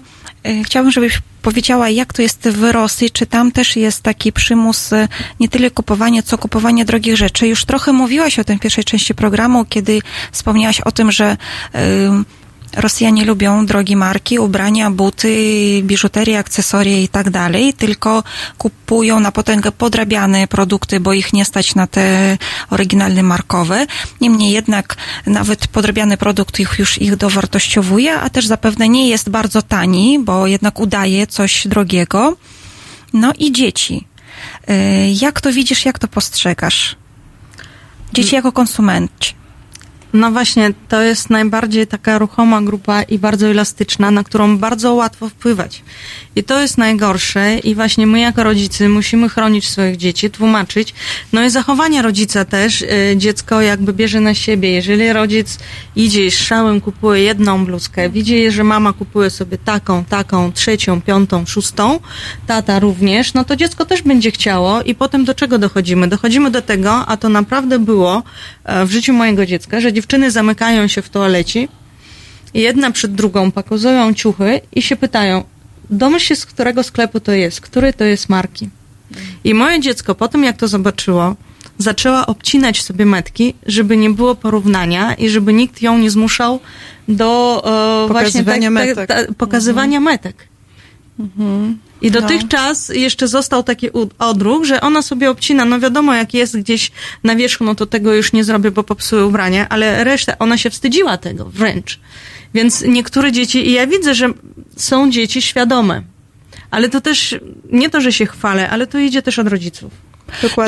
chciałabym, 0.64 0.92
żebyś 0.92 1.22
powiedziała, 1.42 1.90
jak 1.90 2.14
to 2.14 2.22
jest 2.22 2.50
w 2.50 2.72
Rosji, 2.72 3.12
czy 3.12 3.26
tam 3.26 3.52
też 3.52 3.76
jest 3.76 4.04
taki 4.04 4.32
przymus 4.32 4.94
y, 4.94 5.08
nie 5.40 5.50
tyle 5.50 5.72
kupowania, 5.72 6.22
co 6.24 6.38
kupowania 6.38 6.86
drogich 6.86 7.18
rzeczy. 7.18 7.48
Już 7.48 7.66
trochę 7.66 7.94
mówiłaś 7.94 8.40
o 8.40 8.44
tym 8.44 8.58
w 8.58 8.62
pierwszej 8.62 8.84
części 8.84 9.16
programu, 9.16 9.66
kiedy 9.66 10.02
wspomniałaś 10.32 10.82
o 10.82 10.92
tym, 10.92 11.12
że 11.12 11.38
ym, 11.76 12.26
Rosjanie 12.78 13.26
lubią 13.26 13.66
drogie 13.66 13.96
marki, 13.96 14.40
ubrania, 14.40 14.92
buty, 14.92 15.34
biżuterię, 15.84 16.40
akcesorie 16.40 17.04
i 17.04 17.08
tak 17.08 17.30
dalej, 17.30 17.74
tylko 17.74 18.24
kupują 18.58 19.20
na 19.20 19.32
potęgę 19.32 19.72
podrabiane 19.72 20.48
produkty, 20.48 21.00
bo 21.00 21.14
ich 21.14 21.34
nie 21.34 21.46
stać 21.46 21.76
na 21.76 21.88
te 21.88 22.38
oryginalne 22.70 23.24
markowe. 23.24 23.86
Niemniej 24.22 24.52
jednak 24.52 24.96
nawet 25.26 25.68
podrabiany 25.68 26.18
produkt 26.18 26.60
ich 26.60 26.80
już 26.80 27.02
ich 27.02 27.16
dowartościowuje, 27.16 28.14
a 28.14 28.30
też 28.30 28.48
zapewne 28.48 28.90
nie 28.90 29.10
jest 29.10 29.30
bardzo 29.30 29.62
tani, 29.62 30.20
bo 30.20 30.48
jednak 30.48 30.80
udaje 30.80 31.28
coś 31.28 31.68
drogiego. 31.68 32.38
No 33.14 33.34
i 33.40 33.52
dzieci. 33.52 34.08
Y, 34.70 34.74
Jak 35.22 35.42
to 35.42 35.52
widzisz, 35.54 35.86
jak 35.86 36.00
to 36.00 36.08
postrzegasz? 36.08 36.96
Dzieci 38.14 38.36
jako 38.36 38.52
konsumenci. 38.52 39.34
No 40.18 40.32
właśnie, 40.32 40.74
to 40.90 41.02
jest 41.02 41.30
najbardziej 41.30 41.88
taka 41.88 42.18
ruchoma 42.18 42.62
grupa 42.62 43.02
i 43.02 43.20
bardzo 43.20 43.48
elastyczna, 43.48 44.12
na 44.12 44.24
którą 44.24 44.58
bardzo 44.58 44.94
łatwo 44.94 45.30
wpływać. 45.30 45.84
I 46.36 46.44
to 46.44 46.62
jest 46.62 46.78
najgorsze 46.78 47.58
i 47.58 47.76
właśnie 47.76 48.08
my 48.08 48.20
jako 48.20 48.44
rodzicy 48.44 48.90
musimy 48.90 49.30
chronić 49.30 49.70
swoich 49.70 49.98
dzieci, 49.98 50.30
tłumaczyć. 50.30 50.94
No 51.34 51.46
i 51.46 51.50
zachowanie 51.50 52.02
rodzica 52.02 52.46
też. 52.46 52.82
y, 52.82 52.88
Dziecko 53.18 53.62
jakby 53.62 53.94
bierze 53.94 54.20
na 54.20 54.34
siebie. 54.34 54.72
Jeżeli 54.72 55.14
rodzic 55.14 55.60
idzie 55.96 56.26
i 56.26 56.32
szałem 56.32 56.82
kupuje 56.82 57.24
jedną 57.24 57.66
bluzkę, 57.66 58.10
widzi, 58.10 58.52
że 58.52 58.64
mama 58.64 58.94
kupuje 58.94 59.30
sobie 59.30 59.58
taką, 59.58 60.06
taką, 60.06 60.52
trzecią, 60.52 61.02
piątą, 61.02 61.46
szóstą, 61.46 62.00
tata 62.48 62.80
również, 62.80 63.34
no 63.34 63.44
to 63.44 63.56
dziecko 63.56 63.86
też 63.86 64.02
będzie 64.02 64.32
chciało 64.32 64.82
i 64.82 64.96
potem 64.96 65.26
do 65.26 65.34
czego 65.34 65.58
dochodzimy? 65.58 66.08
Dochodzimy 66.08 66.52
do 66.52 66.62
tego, 66.62 67.06
a 67.06 67.18
to 67.18 67.30
naprawdę 67.30 67.80
było 67.80 68.24
e, 68.64 68.86
w 68.86 68.92
życiu 68.92 69.14
mojego 69.14 69.46
dziecka, 69.46 69.80
że 69.82 69.94
dziewczyny 70.08 70.32
zamykają 70.32 70.88
się 70.88 71.02
w 71.02 71.10
toalecie 71.10 71.68
i 72.54 72.62
jedna 72.62 72.92
przed 72.92 73.16
drugą 73.16 73.52
pakują 73.52 74.14
ciuchy 74.14 74.62
i 74.76 74.82
się 74.82 74.96
pytają, 74.96 75.44
domyśl 75.90 76.26
się, 76.26 76.36
z 76.36 76.46
którego 76.46 76.84
sklepu 76.84 77.20
to 77.20 77.32
jest, 77.32 77.62
który 77.62 77.94
to 77.94 78.04
jest 78.04 78.30
marki. 78.30 78.70
I 79.44 79.54
moje 79.54 79.80
dziecko 79.80 80.16
po 80.16 80.28
tym, 80.28 80.44
jak 80.44 80.58
to 80.58 80.68
zobaczyło, 80.68 81.36
zaczęła 81.78 82.26
obcinać 82.26 82.84
sobie 82.84 83.06
metki, 83.06 83.54
żeby 83.66 83.98
nie 83.98 84.10
było 84.10 84.36
porównania 84.36 85.14
i 85.14 85.30
żeby 85.30 85.54
nikt 85.54 85.82
ją 85.82 85.98
nie 85.98 86.10
zmuszał 86.12 86.60
do 87.08 87.62
e, 88.06 88.08
właśnie 88.08 88.44
Pokazywania 88.44 88.70
metek. 88.70 89.08
ta, 89.08 89.16
pokazywania 89.38 90.00
metek. 90.00 90.36
I 92.02 92.12
No. 92.12 92.22
dotychczas 92.22 92.90
jeszcze 92.90 93.28
został 93.28 93.64
taki 93.64 93.88
odruch, 94.20 94.66
że 94.66 94.82
ona 94.82 95.02
sobie 95.02 95.30
obcina, 95.30 95.66
no 95.66 95.80
wiadomo 95.80 96.14
jak 96.16 96.34
jest 96.34 96.58
gdzieś 96.60 96.92
na 97.24 97.36
wierzchu, 97.36 97.64
no 97.64 97.76
to 97.76 97.86
tego 97.86 98.14
już 98.14 98.34
nie 98.34 98.44
zrobię, 98.44 98.72
bo 98.72 98.84
popsuły 98.84 99.26
ubranie, 99.26 99.68
ale 99.70 100.04
resztę, 100.04 100.40
ona 100.40 100.58
się 100.58 100.70
wstydziła 100.70 101.18
tego 101.18 101.46
wręcz. 101.46 102.00
Więc 102.54 102.82
niektóre 102.82 103.32
dzieci, 103.32 103.68
i 103.70 103.72
ja 103.72 103.88
widzę, 103.88 104.16
że 104.16 104.30
są 104.78 105.12
dzieci 105.12 105.42
świadome, 105.42 106.04
ale 106.72 106.90
to 106.90 107.02
też, 107.02 107.36
nie 107.72 107.90
to, 107.90 108.02
że 108.02 108.14
się 108.14 108.26
chwalę, 108.26 108.70
ale 108.70 108.88
to 108.88 109.00
idzie 109.00 109.22
też 109.22 109.40
od 109.40 109.48
rodziców. 109.48 110.07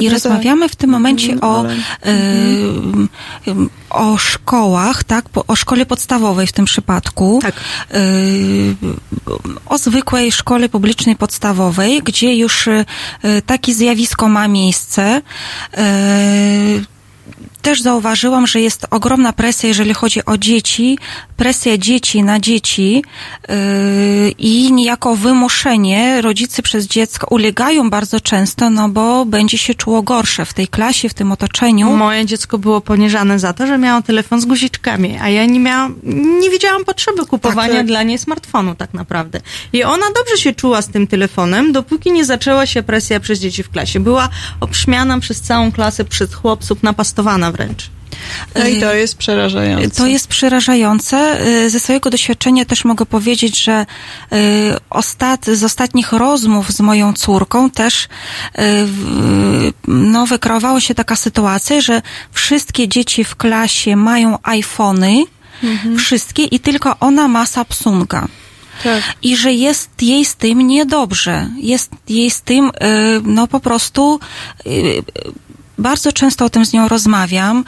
I 0.01 0.09
rozmawiamy 0.09 0.69
w 0.69 0.75
tym 0.75 0.89
momencie 0.89 1.41
o, 1.41 1.63
ym, 2.07 3.09
ym, 3.47 3.69
o 3.89 4.17
szkołach, 4.17 5.03
tak? 5.03 5.29
Po- 5.29 5.45
O 5.47 5.55
szkole 5.55 5.85
podstawowej 5.85 6.47
w 6.47 6.51
tym 6.51 6.65
przypadku. 6.65 7.39
Tak. 7.41 7.55
o 9.65 9.77
zwykłej 9.77 10.31
szkole 10.31 10.69
publicznej 10.69 11.15
podstawowej, 11.15 12.01
gdzie 12.03 12.35
już 12.35 12.67
y, 12.67 12.85
takie 13.45 13.73
zjawisko 13.73 14.27
ma 14.27 14.47
miejsce. 14.47 15.21
Y, 15.77 15.79
też 17.61 17.81
zauważyłam, 17.81 18.47
że 18.47 18.61
jest 18.61 18.87
ogromna 18.91 19.33
presja, 19.33 19.69
jeżeli 19.69 19.93
chodzi 19.93 20.25
o 20.25 20.37
dzieci, 20.37 20.97
presja 21.37 21.77
dzieci 21.77 22.23
na 22.23 22.39
dzieci 22.39 23.03
yy, 23.49 23.55
i 24.37 24.73
niejako 24.73 25.15
wymuszenie 25.15 26.21
rodzicy 26.21 26.61
przez 26.61 26.87
dziecko 26.87 27.27
ulegają 27.29 27.89
bardzo 27.89 28.19
często, 28.19 28.69
no 28.69 28.89
bo 28.89 29.25
będzie 29.25 29.57
się 29.57 29.75
czuło 29.75 30.01
gorsze 30.01 30.45
w 30.45 30.53
tej 30.53 30.67
klasie, 30.67 31.09
w 31.09 31.13
tym 31.13 31.31
otoczeniu. 31.31 31.91
Moje 31.91 32.25
dziecko 32.25 32.57
było 32.57 32.81
poniżane 32.81 33.39
za 33.39 33.53
to, 33.53 33.67
że 33.67 33.77
miało 33.77 34.01
telefon 34.01 34.41
z 34.41 34.45
guziczkami, 34.45 35.17
a 35.21 35.29
ja 35.29 35.45
nie 35.45 35.59
miałam, 35.59 35.95
nie 36.41 36.49
widziałam 36.49 36.85
potrzeby 36.85 37.25
kupowania 37.25 37.73
Tak. 37.73 37.85
dla 37.85 38.03
niej 38.03 38.17
smartfonu 38.17 38.75
tak 38.75 38.93
naprawdę. 38.93 39.41
I 39.73 39.83
ona 39.83 40.05
dobrze 40.15 40.37
się 40.37 40.53
czuła 40.53 40.81
z 40.81 40.87
tym 40.87 41.07
telefonem, 41.07 41.71
dopóki 41.71 42.11
nie 42.11 42.25
zaczęła 42.25 42.65
się 42.65 42.83
presja 42.83 43.19
przez 43.19 43.39
dzieci 43.39 43.63
w 43.63 43.69
klasie. 43.69 43.99
Była 43.99 44.29
obśmiana 44.59 45.19
przez 45.19 45.41
całą 45.41 45.71
klasę, 45.71 46.05
przez 46.05 46.33
chłopców, 46.33 46.83
napastowana 46.83 47.48
wręcz. 47.51 47.89
No 48.55 48.67
i 48.67 48.79
to 48.79 48.93
jest 48.93 49.17
przerażające. 49.17 49.89
To 49.89 50.07
jest 50.07 50.27
przerażające. 50.27 51.47
Y, 51.47 51.69
Ze 51.69 51.79
swojego 51.79 52.09
doświadczenia 52.09 52.65
też 52.65 52.85
mogę 52.85 53.05
powiedzieć, 53.05 53.63
że 53.63 53.85
y, 54.33 54.35
ostat, 54.89 55.45
z 55.45 55.63
ostatnich 55.63 56.11
rozmów 56.11 56.71
z 56.71 56.79
moją 56.79 57.13
córką 57.13 57.69
też 57.69 58.03
y, 58.03 58.09
no, 59.87 60.25
wykreowała 60.25 60.81
się 60.81 60.95
taka 60.95 61.15
sytuacja, 61.15 61.81
że 61.81 62.01
wszystkie 62.31 62.87
dzieci 62.87 63.23
w 63.23 63.35
klasie 63.35 63.95
mają 63.95 64.37
iPhony, 64.43 65.23
wszystkie 65.97 66.43
i 66.43 66.59
tylko 66.59 66.95
ona 66.99 67.27
ma 67.27 67.45
Samsunga. 67.45 68.27
Tak. 68.83 69.03
I 69.21 69.37
że 69.37 69.53
jest 69.53 69.89
jej 70.01 70.25
z 70.25 70.35
tym 70.35 70.67
niedobrze. 70.67 71.49
Jest 71.57 71.91
jej 72.09 72.31
z 72.31 72.41
tym, 72.41 72.67
y, 72.67 72.71
no 73.23 73.47
po 73.47 73.59
prostu. 73.59 74.19
Bardzo 75.79 76.11
często 76.11 76.45
o 76.45 76.49
tym 76.49 76.65
z 76.65 76.73
nią 76.73 76.87
rozmawiam, 76.87 77.63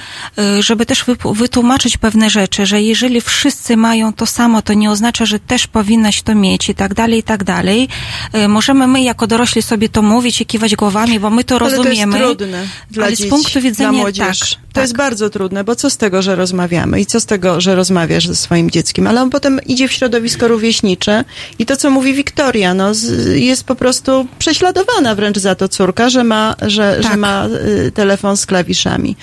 y, 0.60 0.64
żeby 0.64 0.86
też 0.86 1.06
wytłumaczyć 1.36 1.98
pewne 1.98 2.30
rzeczy, 2.30 2.66
że 2.66 2.82
jeżeli 2.82 3.22
wszyscy 3.22 3.78
mają 3.78 4.14
to 4.14 4.26
samo, 4.26 4.62
to 4.62 4.74
nie 4.74 4.92
oznacza, 4.92 5.26
że 5.26 5.40
też 5.40 5.68
powinnaś 5.68 6.22
to 6.22 6.36
mieć 6.36 6.70
i 6.70 6.76
tak 6.76 6.94
dalej, 6.94 7.20
i 7.20 7.24
tak 7.24 7.44
dalej. 7.44 7.88
Y, 8.36 8.48
Możemy 8.48 8.88
my 8.88 9.02
jako 9.02 9.28
dorośli 9.28 9.62
sobie 9.62 9.90
to 9.90 10.02
mówić 10.02 10.42
i 10.42 10.46
kiwać 10.46 10.76
głowami, 10.76 11.20
bo 11.20 11.30
my 11.30 11.44
to 11.44 11.60
rozumiemy. 11.60 12.16
Ale 12.16 12.24
to 12.24 12.28
jest 12.30 12.38
trudne 12.40 12.68
dla 12.92 13.06
ale 13.06 13.16
dzieci, 13.16 13.30
z 13.30 13.32
punktu 13.32 13.62
widzenia 13.62 13.90
dla 13.90 14.00
młodzieży. 14.00 14.56
tak. 14.56 14.62
To 14.74 14.82
jest 14.82 14.96
bardzo 14.98 15.30
trudne, 15.30 15.64
bo 15.64 15.76
co 15.76 15.90
z 15.90 15.98
tego, 15.98 16.22
że 16.22 16.36
rozmawiamy 16.36 17.00
i 17.02 17.06
co 17.06 17.20
z 17.20 17.26
tego, 17.26 17.62
że 17.62 17.76
rozmawiasz 17.76 18.28
ze 18.28 18.36
swoim 18.36 18.72
dzieckiem, 18.72 19.08
ale 19.08 19.22
on 19.22 19.30
potem 19.30 19.60
idzie 19.66 19.88
w 19.88 19.92
środowisko 19.92 20.48
rówieśnicze 20.48 21.24
i 21.60 21.66
to, 21.66 21.78
co 21.78 21.90
mówi 21.90 22.14
Wiktoria, 22.14 22.74
no, 22.74 22.92
jest 23.36 23.64
po 23.64 23.76
prostu 23.76 24.28
prześladowana 24.40 25.16
wręcz 25.16 25.38
za 25.38 25.56
to 25.56 25.68
córka, 25.70 26.10
że 26.10 26.24
ma, 26.24 26.56
że, 26.62 27.04
że 27.04 27.10
Tak. 27.10 27.18
ma 27.18 27.46
y, 27.46 27.92
telefon 28.02 28.38
z 28.38 28.46
klawiszami. 28.46 29.16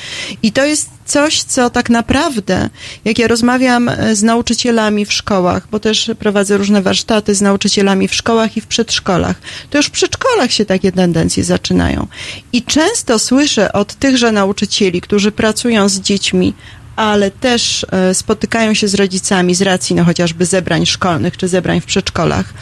I 0.42 0.52
to 0.52 0.64
jest 0.64 0.90
coś, 1.06 1.42
co 1.42 1.70
tak 1.70 1.90
naprawdę, 1.90 2.70
jak 3.04 3.18
ja 3.18 3.26
rozmawiam 3.28 3.88
e, 3.88 4.16
z 4.16 4.22
nauczycielami 4.22 5.06
w 5.06 5.12
szkołach, 5.12 5.68
bo 5.70 5.80
też 5.80 6.10
prowadzę 6.18 6.56
różne 6.56 6.82
warsztaty 6.82 7.34
z 7.34 7.40
nauczycielami 7.40 8.08
w 8.08 8.14
szkołach 8.14 8.56
i 8.56 8.60
w 8.60 8.66
przedszkolach, 8.66 9.36
to 9.70 9.78
już 9.78 9.86
w 9.86 9.90
przedszkolach 9.90 10.52
się 10.52 10.64
takie 10.64 10.92
tendencje 10.92 11.44
zaczynają. 11.44 12.06
I 12.52 12.62
często 12.62 13.18
słyszę 13.18 13.72
od 13.72 13.94
tychże 13.94 14.32
nauczycieli, 14.32 15.00
którzy 15.00 15.32
pracują 15.32 15.88
z 15.88 16.00
dziećmi, 16.00 16.54
ale 16.96 17.30
też 17.30 17.86
e, 17.90 18.14
spotykają 18.14 18.74
się 18.74 18.88
z 18.88 18.94
rodzicami 18.94 19.54
z 19.54 19.62
racji 19.62 19.96
no, 19.96 20.04
chociażby 20.04 20.46
zebrań 20.46 20.86
szkolnych 20.86 21.36
czy 21.36 21.48
zebrań 21.48 21.80
w 21.80 21.86
przedszkolach, 21.86 22.54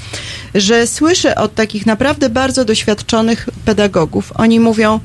że 0.55 0.87
słyszę 0.87 1.35
od 1.35 1.55
takich 1.55 1.87
naprawdę 1.87 2.29
bardzo 2.29 2.65
doświadczonych 2.65 3.49
pedagogów, 3.65 4.33
oni 4.35 4.61
mówią, 4.61 5.01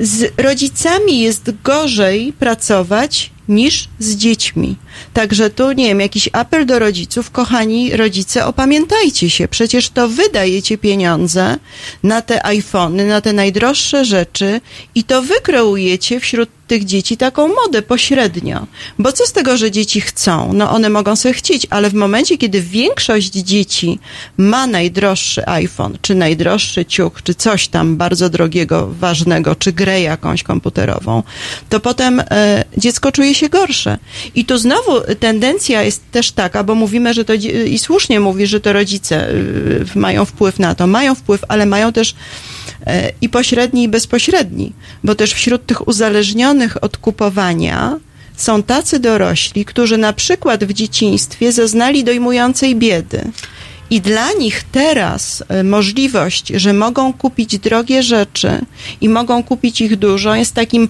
z 0.00 0.40
rodzicami 0.40 1.20
jest 1.20 1.50
gorzej 1.62 2.32
pracować 2.32 3.30
niż 3.48 3.88
z 3.98 4.16
dziećmi. 4.16 4.76
Także 5.12 5.50
tu, 5.50 5.72
nie 5.72 5.86
wiem, 5.86 6.00
jakiś 6.00 6.28
apel 6.32 6.66
do 6.66 6.78
rodziców. 6.78 7.30
Kochani 7.30 7.96
rodzice, 7.96 8.46
opamiętajcie 8.46 9.30
się. 9.30 9.48
Przecież 9.48 9.90
to 9.90 10.08
wy 10.08 10.22
dajecie 10.32 10.78
pieniądze 10.78 11.58
na 12.02 12.22
te 12.22 12.46
iPhony, 12.46 13.06
na 13.06 13.20
te 13.20 13.32
najdroższe 13.32 14.04
rzeczy 14.04 14.60
i 14.94 15.04
to 15.04 15.22
wy 15.22 15.34
kreujecie 15.42 16.20
wśród 16.20 16.48
tych 16.70 16.84
dzieci 16.84 17.16
taką 17.16 17.48
modę 17.48 17.82
pośrednio. 17.82 18.66
Bo 18.98 19.12
co 19.12 19.26
z 19.26 19.32
tego, 19.32 19.56
że 19.56 19.70
dzieci 19.70 20.00
chcą? 20.00 20.52
No 20.52 20.70
one 20.70 20.88
mogą 20.90 21.16
sobie 21.16 21.34
chcieć, 21.34 21.66
ale 21.70 21.90
w 21.90 21.94
momencie, 21.94 22.38
kiedy 22.38 22.62
większość 22.62 23.32
dzieci 23.32 23.98
ma 24.36 24.66
najdroższy 24.66 25.48
iPhone, 25.48 25.98
czy 26.02 26.14
najdroższy 26.14 26.84
ciuch, 26.84 27.22
czy 27.22 27.34
coś 27.34 27.68
tam 27.68 27.96
bardzo 27.96 28.28
drogiego, 28.28 28.88
ważnego, 29.00 29.54
czy 29.54 29.72
grę 29.72 30.00
jakąś 30.00 30.42
komputerową, 30.42 31.22
to 31.68 31.80
potem 31.80 32.22
e, 32.30 32.64
dziecko 32.76 33.12
czuje 33.12 33.29
się 33.34 33.48
gorsze. 33.48 33.98
I 34.34 34.44
tu 34.44 34.58
znowu 34.58 35.00
tendencja 35.20 35.82
jest 35.82 36.10
też 36.10 36.32
taka, 36.32 36.64
bo 36.64 36.74
mówimy, 36.74 37.14
że 37.14 37.24
to 37.24 37.34
i 37.66 37.78
słusznie 37.78 38.20
mówi, 38.20 38.46
że 38.46 38.60
to 38.60 38.72
rodzice 38.72 39.30
y, 39.30 39.84
mają 39.94 40.24
wpływ 40.24 40.58
na 40.58 40.74
to. 40.74 40.86
Mają 40.86 41.14
wpływ, 41.14 41.44
ale 41.48 41.66
mają 41.66 41.92
też 41.92 42.14
e, 42.86 43.12
i 43.20 43.28
pośredni, 43.28 43.82
i 43.82 43.88
bezpośredni, 43.88 44.72
bo 45.04 45.14
też 45.14 45.32
wśród 45.32 45.66
tych 45.66 45.88
uzależnionych 45.88 46.84
od 46.84 46.96
kupowania 46.96 48.00
są 48.36 48.62
tacy 48.62 48.98
dorośli, 48.98 49.64
którzy 49.64 49.98
na 49.98 50.12
przykład 50.12 50.64
w 50.64 50.72
dzieciństwie 50.72 51.52
zaznali 51.52 52.04
dojmującej 52.04 52.76
biedy. 52.76 53.24
I 53.90 54.00
dla 54.00 54.32
nich 54.32 54.64
teraz 54.72 55.44
e, 55.48 55.64
możliwość, 55.64 56.48
że 56.48 56.72
mogą 56.72 57.12
kupić 57.12 57.58
drogie 57.58 58.02
rzeczy 58.02 58.64
i 59.00 59.08
mogą 59.08 59.42
kupić 59.42 59.80
ich 59.80 59.96
dużo, 59.96 60.34
jest 60.34 60.54
takim 60.54 60.88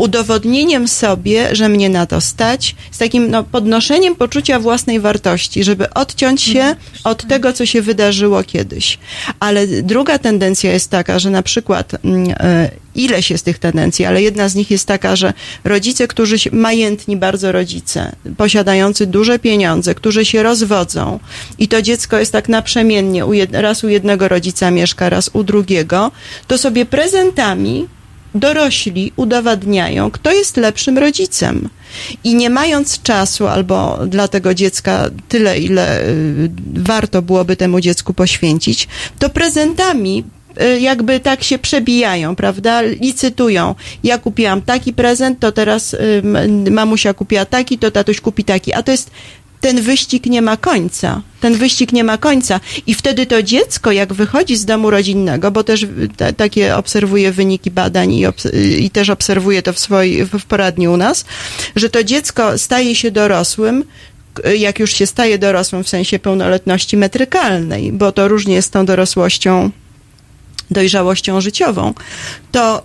udowodnieniem 0.00 0.88
sobie, 0.88 1.54
że 1.54 1.68
mnie 1.68 1.88
na 1.88 2.06
to 2.06 2.20
stać, 2.20 2.74
z 2.90 2.98
takim 2.98 3.30
no, 3.30 3.44
podnoszeniem 3.44 4.16
poczucia 4.16 4.58
własnej 4.58 5.00
wartości, 5.00 5.64
żeby 5.64 5.90
odciąć 5.94 6.42
się 6.42 6.76
od 7.04 7.26
tego, 7.28 7.52
co 7.52 7.66
się 7.66 7.82
wydarzyło 7.82 8.44
kiedyś. 8.44 8.98
Ale 9.40 9.66
druga 9.66 10.18
tendencja 10.18 10.72
jest 10.72 10.90
taka, 10.90 11.18
że 11.18 11.30
na 11.30 11.42
przykład 11.42 11.92
mm, 12.04 12.34
e, 12.40 12.70
ileś 12.94 13.30
jest 13.30 13.44
tych 13.44 13.58
tendencji, 13.58 14.04
ale 14.04 14.22
jedna 14.22 14.48
z 14.48 14.54
nich 14.54 14.70
jest 14.70 14.86
taka, 14.86 15.16
że 15.16 15.32
rodzice, 15.64 16.08
którzy 16.08 16.38
się, 16.38 16.50
majętni 16.50 17.16
bardzo 17.16 17.52
rodzice, 17.52 18.12
posiadający 18.36 19.06
duże 19.06 19.38
pieniądze, 19.38 19.94
którzy 19.94 20.24
się 20.24 20.42
rozwodzą 20.42 21.20
i 21.58 21.68
to 21.68 21.82
dziecko 21.82 22.18
jest 22.18 22.32
tak 22.32 22.48
naprzemiennie, 22.48 23.24
raz 23.52 23.84
u 23.84 23.88
jednego 23.88 24.28
rodzica 24.28 24.70
mieszka, 24.70 25.08
raz 25.08 25.30
u 25.32 25.44
drugiego, 25.44 26.10
to 26.46 26.58
sobie 26.58 26.86
prezentami 26.86 27.88
dorośli 28.34 29.12
udowadniają, 29.16 30.10
kto 30.10 30.32
jest 30.32 30.56
lepszym 30.56 30.98
rodzicem. 30.98 31.68
I 32.24 32.34
nie 32.34 32.50
mając 32.50 33.02
czasu 33.02 33.46
albo 33.46 34.06
dla 34.06 34.28
tego 34.28 34.54
dziecka 34.54 35.10
tyle, 35.28 35.58
ile 35.58 36.02
y, 36.02 36.50
warto 36.74 37.22
byłoby 37.22 37.56
temu 37.56 37.80
dziecku 37.80 38.14
poświęcić, 38.14 38.88
to 39.18 39.28
prezentami 39.28 40.24
y, 40.62 40.80
jakby 40.80 41.20
tak 41.20 41.42
się 41.42 41.58
przebijają, 41.58 42.36
prawda? 42.36 42.82
Licytują. 42.82 43.74
Ja 44.04 44.18
kupiłam 44.18 44.62
taki 44.62 44.92
prezent, 44.92 45.38
to 45.38 45.52
teraz 45.52 45.96
mamusia 46.70 47.14
kupiła 47.14 47.44
taki, 47.44 47.78
to 47.78 47.90
tatuś 47.90 48.20
kupi 48.20 48.44
taki. 48.44 48.72
A 48.72 48.82
to 48.82 48.92
jest 48.92 49.10
ten 49.60 49.80
wyścig 49.82 50.26
nie 50.26 50.42
ma 50.42 50.56
końca. 50.56 51.22
Ten 51.40 51.54
wyścig 51.54 51.92
nie 51.92 52.04
ma 52.04 52.18
końca. 52.18 52.60
I 52.86 52.94
wtedy 52.94 53.26
to 53.26 53.42
dziecko, 53.42 53.92
jak 53.92 54.12
wychodzi 54.12 54.56
z 54.56 54.64
domu 54.64 54.90
rodzinnego, 54.90 55.50
bo 55.50 55.64
też 55.64 55.86
ta, 56.16 56.32
takie 56.32 56.76
obserwuję 56.76 57.32
wyniki 57.32 57.70
badań 57.70 58.12
i, 58.12 58.26
obs- 58.26 58.78
i 58.78 58.90
też 58.90 59.10
obserwuję 59.10 59.62
to 59.62 59.72
w 59.72 59.78
swojej, 59.78 60.24
w 60.24 60.44
poradni 60.44 60.88
u 60.88 60.96
nas, 60.96 61.24
że 61.76 61.90
to 61.90 62.04
dziecko 62.04 62.58
staje 62.58 62.94
się 62.94 63.10
dorosłym, 63.10 63.84
jak 64.58 64.78
już 64.78 64.92
się 64.92 65.06
staje 65.06 65.38
dorosłym 65.38 65.84
w 65.84 65.88
sensie 65.88 66.18
pełnoletności 66.18 66.96
metrykalnej, 66.96 67.92
bo 67.92 68.12
to 68.12 68.28
różnie 68.28 68.54
jest 68.54 68.68
z 68.68 68.70
tą 68.70 68.86
dorosłością 68.86 69.70
dojrzałością 70.70 71.40
życiową, 71.40 71.94
to 72.52 72.82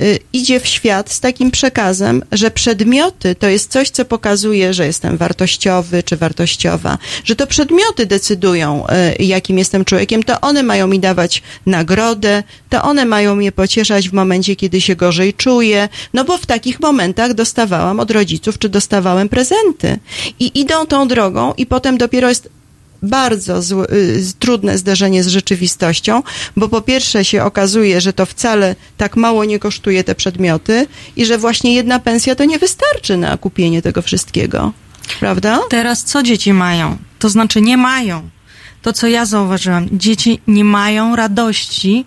y, 0.00 0.04
y, 0.04 0.18
idzie 0.32 0.60
w 0.60 0.66
świat 0.66 1.12
z 1.12 1.20
takim 1.20 1.50
przekazem, 1.50 2.22
że 2.32 2.50
przedmioty 2.50 3.34
to 3.34 3.48
jest 3.48 3.72
coś, 3.72 3.90
co 3.90 4.04
pokazuje, 4.04 4.74
że 4.74 4.86
jestem 4.86 5.16
wartościowy 5.16 6.02
czy 6.02 6.16
wartościowa, 6.16 6.98
że 7.24 7.36
to 7.36 7.46
przedmioty 7.46 8.06
decydują, 8.06 8.86
y, 9.18 9.24
jakim 9.24 9.58
jestem 9.58 9.84
człowiekiem, 9.84 10.22
to 10.22 10.40
one 10.40 10.62
mają 10.62 10.86
mi 10.86 11.00
dawać 11.00 11.42
nagrodę, 11.66 12.42
to 12.70 12.82
one 12.82 13.04
mają 13.04 13.36
mnie 13.36 13.52
pocieszać 13.52 14.08
w 14.08 14.12
momencie, 14.12 14.56
kiedy 14.56 14.80
się 14.80 14.96
gorzej 14.96 15.34
czuję, 15.34 15.88
no 16.14 16.24
bo 16.24 16.38
w 16.38 16.46
takich 16.46 16.80
momentach 16.80 17.34
dostawałam 17.34 18.00
od 18.00 18.10
rodziców, 18.10 18.58
czy 18.58 18.68
dostawałem 18.68 19.28
prezenty. 19.28 19.98
I 20.40 20.60
idą 20.60 20.86
tą 20.86 21.08
drogą 21.08 21.54
i 21.56 21.66
potem 21.66 21.98
dopiero 21.98 22.28
jest 22.28 22.48
bardzo 23.02 23.60
y, 23.92 24.22
trudne 24.38 24.78
zderzenie 24.78 25.24
z 25.24 25.28
rzeczywistością, 25.28 26.22
bo 26.56 26.68
po 26.68 26.80
pierwsze 26.80 27.24
się 27.24 27.44
okazuje, 27.44 28.00
że 28.00 28.12
to 28.12 28.26
wcale 28.26 28.76
tak 28.96 29.16
mało 29.16 29.44
nie 29.44 29.58
kosztuje 29.58 30.04
te 30.04 30.14
przedmioty 30.14 30.86
i 31.16 31.26
że 31.26 31.38
właśnie 31.38 31.74
jedna 31.74 31.98
pensja 31.98 32.34
to 32.34 32.44
nie 32.44 32.58
wystarczy 32.58 33.16
na 33.16 33.36
kupienie 33.36 33.82
tego 33.82 34.02
wszystkiego. 34.02 34.72
Prawda? 35.20 35.60
Teraz 35.70 36.04
co 36.04 36.22
dzieci 36.22 36.52
mają? 36.52 36.96
To 37.18 37.28
znaczy 37.28 37.60
nie 37.60 37.76
mają. 37.76 38.28
To, 38.82 38.92
co 38.92 39.06
ja 39.06 39.24
zauważyłam, 39.24 39.88
dzieci 39.92 40.40
nie 40.46 40.64
mają 40.64 41.16
radości 41.16 42.04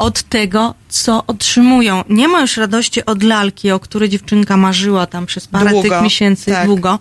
od 0.00 0.22
tego, 0.22 0.74
co 0.88 1.24
otrzymują. 1.26 2.04
Nie 2.08 2.28
ma 2.28 2.40
już 2.40 2.56
radości 2.56 3.04
od 3.04 3.22
lalki, 3.22 3.70
o 3.70 3.80
której 3.80 4.08
dziewczynka 4.08 4.56
marzyła 4.56 5.06
tam 5.06 5.26
przez 5.26 5.46
parę 5.46 5.70
Długo, 5.70 5.88
tych 5.88 6.02
miesięcy, 6.02 6.50
tak. 6.50 6.66
długo. 6.66 6.98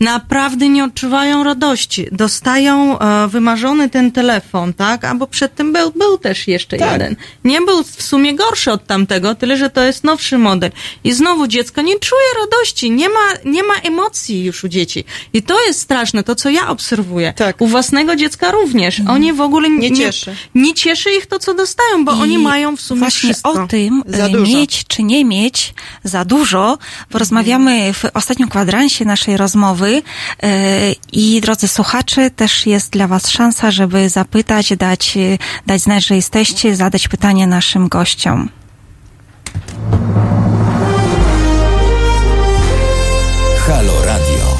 Naprawdę 0.00 0.68
nie 0.68 0.84
odczuwają 0.84 1.44
radości. 1.44 2.06
Dostają 2.12 2.98
e, 2.98 3.28
wymarzony 3.28 3.90
ten 3.90 4.12
telefon, 4.12 4.74
tak? 4.74 5.04
Albo 5.04 5.26
przed 5.26 5.54
tym 5.54 5.72
był, 5.72 5.90
był 5.90 6.18
też 6.18 6.48
jeszcze 6.48 6.76
Tak. 6.76 6.92
jeden. 6.92 7.16
Nie 7.44 7.60
był 7.60 7.82
w 7.84 8.02
sumie 8.02 8.34
gorszy 8.34 8.72
od 8.72 8.86
tamtego, 8.86 9.34
tyle 9.34 9.56
że 9.56 9.70
to 9.70 9.82
jest 9.82 10.04
nowszy 10.04 10.38
model. 10.38 10.70
I 11.04 11.12
znowu 11.12 11.46
dziecko 11.46 11.82
nie 11.82 11.98
czuje 11.98 12.26
radości, 12.40 12.90
nie 12.90 13.08
ma, 13.08 13.26
nie 13.44 13.62
ma 13.62 13.74
emocji 13.74 14.44
już 14.44 14.64
u 14.64 14.68
dzieci. 14.68 15.04
I 15.32 15.42
to 15.42 15.66
jest 15.66 15.80
straszne, 15.80 16.22
to 16.24 16.34
co 16.34 16.50
ja 16.50 16.68
obserwuję. 16.68 17.34
U 17.58 17.66
własnego 17.66 18.16
dziecka 18.16 18.50
również. 18.50 19.02
Oni 19.08 19.32
w 19.32 19.40
ogóle 19.40 19.70
Nie 19.70 19.90
nie, 19.90 19.96
cieszy. 19.96 20.36
nie 20.54 20.74
cieszy 20.74 21.10
ich 21.12 21.26
to, 21.26 21.38
co 21.38 21.54
dostają, 21.54 22.04
bo 22.04 22.12
I 22.12 22.20
oni 22.20 22.37
mają 22.42 22.76
w 22.76 22.80
sumie 22.80 22.98
właśnie 22.98 23.28
wszystko. 23.28 23.52
o 23.52 23.66
tym, 23.66 24.02
e, 24.12 24.30
mieć 24.30 24.84
czy 24.88 25.02
nie 25.02 25.24
mieć 25.24 25.74
za 26.04 26.24
dużo, 26.24 26.78
porozmawiamy 27.10 27.92
w 27.92 28.04
ostatnim 28.14 28.48
kwadransie 28.48 29.04
naszej 29.04 29.36
rozmowy 29.36 30.02
e, 30.42 30.92
i 31.12 31.40
drodzy 31.40 31.68
słuchacze, 31.68 32.30
też 32.30 32.66
jest 32.66 32.90
dla 32.90 33.06
Was 33.06 33.30
szansa, 33.30 33.70
żeby 33.70 34.08
zapytać, 34.08 34.76
dać, 34.76 35.16
e, 35.16 35.38
dać 35.66 35.80
znać, 35.80 36.06
że 36.06 36.16
jesteście, 36.16 36.76
zadać 36.76 37.08
pytania 37.08 37.46
naszym 37.46 37.88
gościom. 37.88 38.48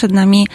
Przed 0.00 0.12
nami 0.12 0.48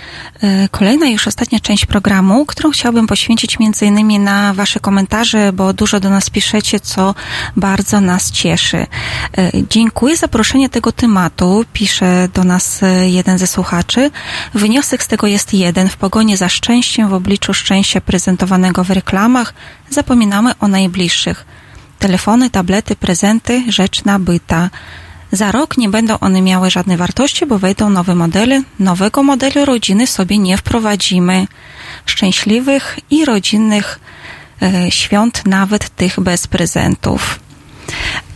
e, 0.44 0.70
kolejna 0.70 1.08
już 1.08 1.28
ostatnia 1.28 1.60
część 1.60 1.86
programu, 1.86 2.46
którą 2.46 2.72
chciałbym 2.72 3.08
poświęcić 3.08 3.60
między 3.60 3.86
innymi 3.86 4.20
na 4.20 4.54
Wasze 4.54 4.80
komentarze, 4.80 5.54
bo 5.54 5.74
dużo 5.74 6.00
do 6.00 6.10
nas 6.10 6.30
piszecie, 6.30 6.80
co 6.80 7.16
bardzo 7.56 8.02
nas 8.02 8.32
cieszy. 8.32 8.78
E, 8.78 9.52
Dziękuję 9.70 10.18
za 10.18 10.28
proszenie 10.28 10.70
tego 10.70 10.92
tematu, 10.92 11.66
pisze 11.74 12.28
do 12.34 12.44
nas 12.44 12.84
e, 12.84 13.10
jeden 13.10 13.38
ze 13.38 13.48
słuchaczy. 13.48 14.12
Wniosek 14.54 15.04
z 15.04 15.08
tego 15.08 15.28
jest 15.28 15.54
jeden. 15.54 15.90
W 15.90 15.98
pogoni 15.98 16.38
za 16.38 16.50
szczęściem, 16.50 17.10
w 17.10 17.14
obliczu 17.14 17.54
szczęścia 17.54 18.02
prezentowanego 18.02 18.84
w 18.84 18.90
reklamach, 18.92 19.54
zapominamy 19.90 20.52
o 20.60 20.68
najbliższych. 20.68 21.46
Telefony, 22.00 22.50
tablety, 22.50 22.96
prezenty, 22.96 23.64
rzecz 23.70 24.06
nabyta. 24.06 24.70
Za 25.36 25.52
rok 25.52 25.78
nie 25.78 25.90
będą 25.90 26.20
one 26.20 26.42
miały 26.42 26.70
żadnej 26.72 26.98
wartości, 26.98 27.46
bo 27.46 27.60
wejdą 27.60 27.90
nowe 27.90 28.16
modele. 28.16 28.64
Nowego 28.80 29.24
modelu 29.24 29.66
rodziny 29.66 30.08
sobie 30.08 30.38
nie 30.38 30.58
wprowadzimy. 30.58 31.48
Szczęśliwych 32.06 33.00
i 33.12 33.26
rodzinnych 33.26 34.00
e, 34.62 34.92
świąt, 34.92 35.46
nawet 35.46 35.90
tych 35.90 36.20
bez 36.20 36.48
prezentów. 36.48 37.40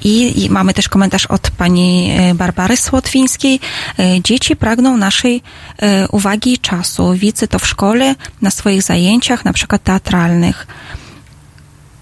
I, 0.03 0.43
I 0.43 0.49
mamy 0.49 0.73
też 0.73 0.89
komentarz 0.89 1.25
od 1.25 1.51
pani 1.51 2.11
e, 2.17 2.35
Barbary 2.35 2.77
Słotwińskiej. 2.77 3.59
E, 3.99 4.21
Dzieci 4.21 4.55
pragną 4.55 4.97
naszej 4.97 5.41
e, 5.77 6.07
uwagi 6.07 6.53
i 6.53 6.57
czasu. 6.57 7.13
Widzę 7.13 7.47
to 7.47 7.59
w 7.59 7.67
szkole, 7.67 8.15
na 8.41 8.51
swoich 8.51 8.81
zajęciach, 8.81 9.45
na 9.45 9.53
przykład 9.53 9.83
teatralnych. 9.83 10.67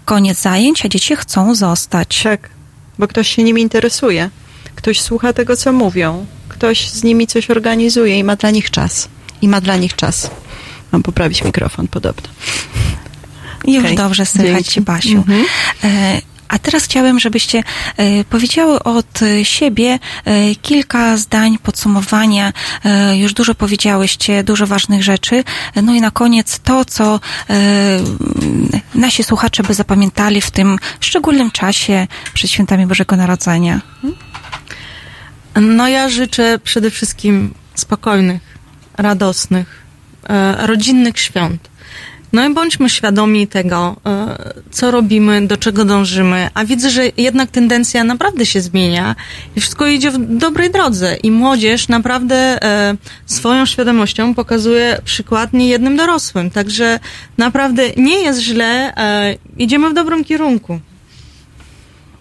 Koniec 0.06 0.42
zajęć, 0.42 0.86
a 0.86 0.90
dzieci 0.90 1.16
chcą 1.16 1.56
zostać. 1.56 2.24
Tak, 2.24 2.50
bo 3.00 3.08
ktoś 3.08 3.36
się 3.36 3.44
nimi 3.44 3.62
interesuje. 3.62 4.30
Ktoś 4.88 5.02
słucha 5.02 5.34
tego, 5.34 5.58
co 5.58 5.74
mówią. 5.74 6.26
Ktoś 6.50 6.90
z 6.90 7.04
nimi 7.04 7.28
coś 7.28 7.50
organizuje 7.50 8.20
i 8.20 8.24
ma 8.24 8.36
dla 8.36 8.52
nich 8.52 8.72
czas. 8.72 9.10
I 9.42 9.48
ma 9.48 9.62
dla 9.62 9.78
nich 9.78 9.96
czas. 9.96 10.30
Mam 10.92 11.04
poprawić 11.04 11.44
mikrofon 11.44 11.88
podobno. 11.88 12.30
Już 13.68 13.84
Okej, 13.84 13.98
dobrze 13.98 14.26
słychać. 14.26 14.68
Cię, 14.68 14.82
Basiu. 14.82 15.18
Mhm. 15.18 15.46
E, 15.84 16.22
A 16.48 16.60
teraz 16.60 16.84
chciałem, 16.84 17.20
żebyście 17.20 17.64
e, 17.98 18.24
powiedziały 18.24 18.84
od 18.84 19.22
e, 19.22 19.46
siebie 19.46 20.00
kilka 20.62 21.18
zdań 21.18 21.58
podsumowania. 21.58 22.54
Już 23.16 23.34
dużo 23.34 23.56
powiedziałyście, 23.56 24.44
dużo 24.44 24.68
ważnych 24.68 25.04
rzeczy. 25.04 25.44
No 25.84 25.94
i 25.96 26.02
na 26.02 26.12
koniec 26.12 26.60
to, 26.60 26.86
co 26.86 27.20
nasi 28.96 29.24
słuchacze 29.24 29.64
by 29.64 29.74
zapamiętali 29.74 30.42
w 30.42 30.52
tym 30.52 30.80
szczególnym 31.00 31.52
czasie 31.52 32.08
przed 32.34 32.52
świętami 32.52 32.86
Bożego 32.86 33.16
Narodzenia. 33.16 33.82
No 35.62 35.88
ja 35.88 36.10
życzę 36.10 36.60
przede 36.64 36.92
wszystkim 36.92 37.54
spokojnych, 37.76 38.42
radosnych, 38.98 39.82
e, 40.30 40.68
rodzinnych 40.68 41.20
świąt. 41.20 41.70
No 42.34 42.50
i 42.50 42.54
bądźmy 42.54 42.90
świadomi 42.90 43.48
tego, 43.48 43.96
e, 44.06 44.38
co 44.72 44.92
robimy, 44.92 45.48
do 45.48 45.58
czego 45.58 45.86
dążymy, 45.86 46.50
a 46.54 46.66
widzę, 46.66 46.90
że 46.90 47.04
jednak 47.18 47.52
tendencja 47.52 48.04
naprawdę 48.04 48.46
się 48.46 48.62
zmienia 48.62 49.16
i 49.56 49.62
wszystko 49.62 49.88
idzie 49.88 50.12
w 50.12 50.38
dobrej 50.38 50.72
drodze 50.72 51.16
i 51.16 51.32
młodzież 51.32 51.88
naprawdę 51.88 52.64
e, 52.64 52.96
swoją 53.26 53.66
świadomością 53.66 54.34
pokazuje 54.34 55.02
przykład 55.04 55.54
niejednym 55.54 55.98
dorosłym, 55.98 56.52
także 56.52 57.00
naprawdę 57.38 57.84
nie 57.98 58.20
jest 58.20 58.40
źle, 58.40 58.94
idziemy 59.58 59.90
w 59.90 59.94
dobrym 59.94 60.24
kierunku. 60.24 60.80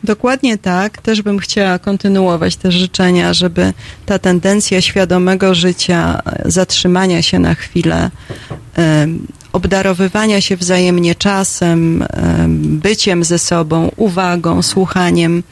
Dokładnie 0.06 0.58
tak. 0.58 1.02
Też 1.02 1.22
bym 1.22 1.38
chciała 1.38 1.78
kontynuować 1.78 2.56
te 2.56 2.72
życzenia, 2.72 3.34
żeby 3.34 3.72
ta 4.06 4.18
tendencja 4.18 4.80
świadomego 4.80 5.54
życia, 5.54 6.22
e, 6.26 6.50
zatrzymania 6.50 7.22
się 7.22 7.38
na 7.38 7.54
chwilę, 7.54 8.10
obdarowywania 9.52 10.40
się 10.40 10.56
wzajemnie 10.56 11.14
czasem, 11.14 12.04
em, 12.10 12.78
byciem 12.78 13.24
ze 13.24 13.38
sobą, 13.38 13.90
uwagą, 13.96 14.62
słuchaniem, 14.62 15.42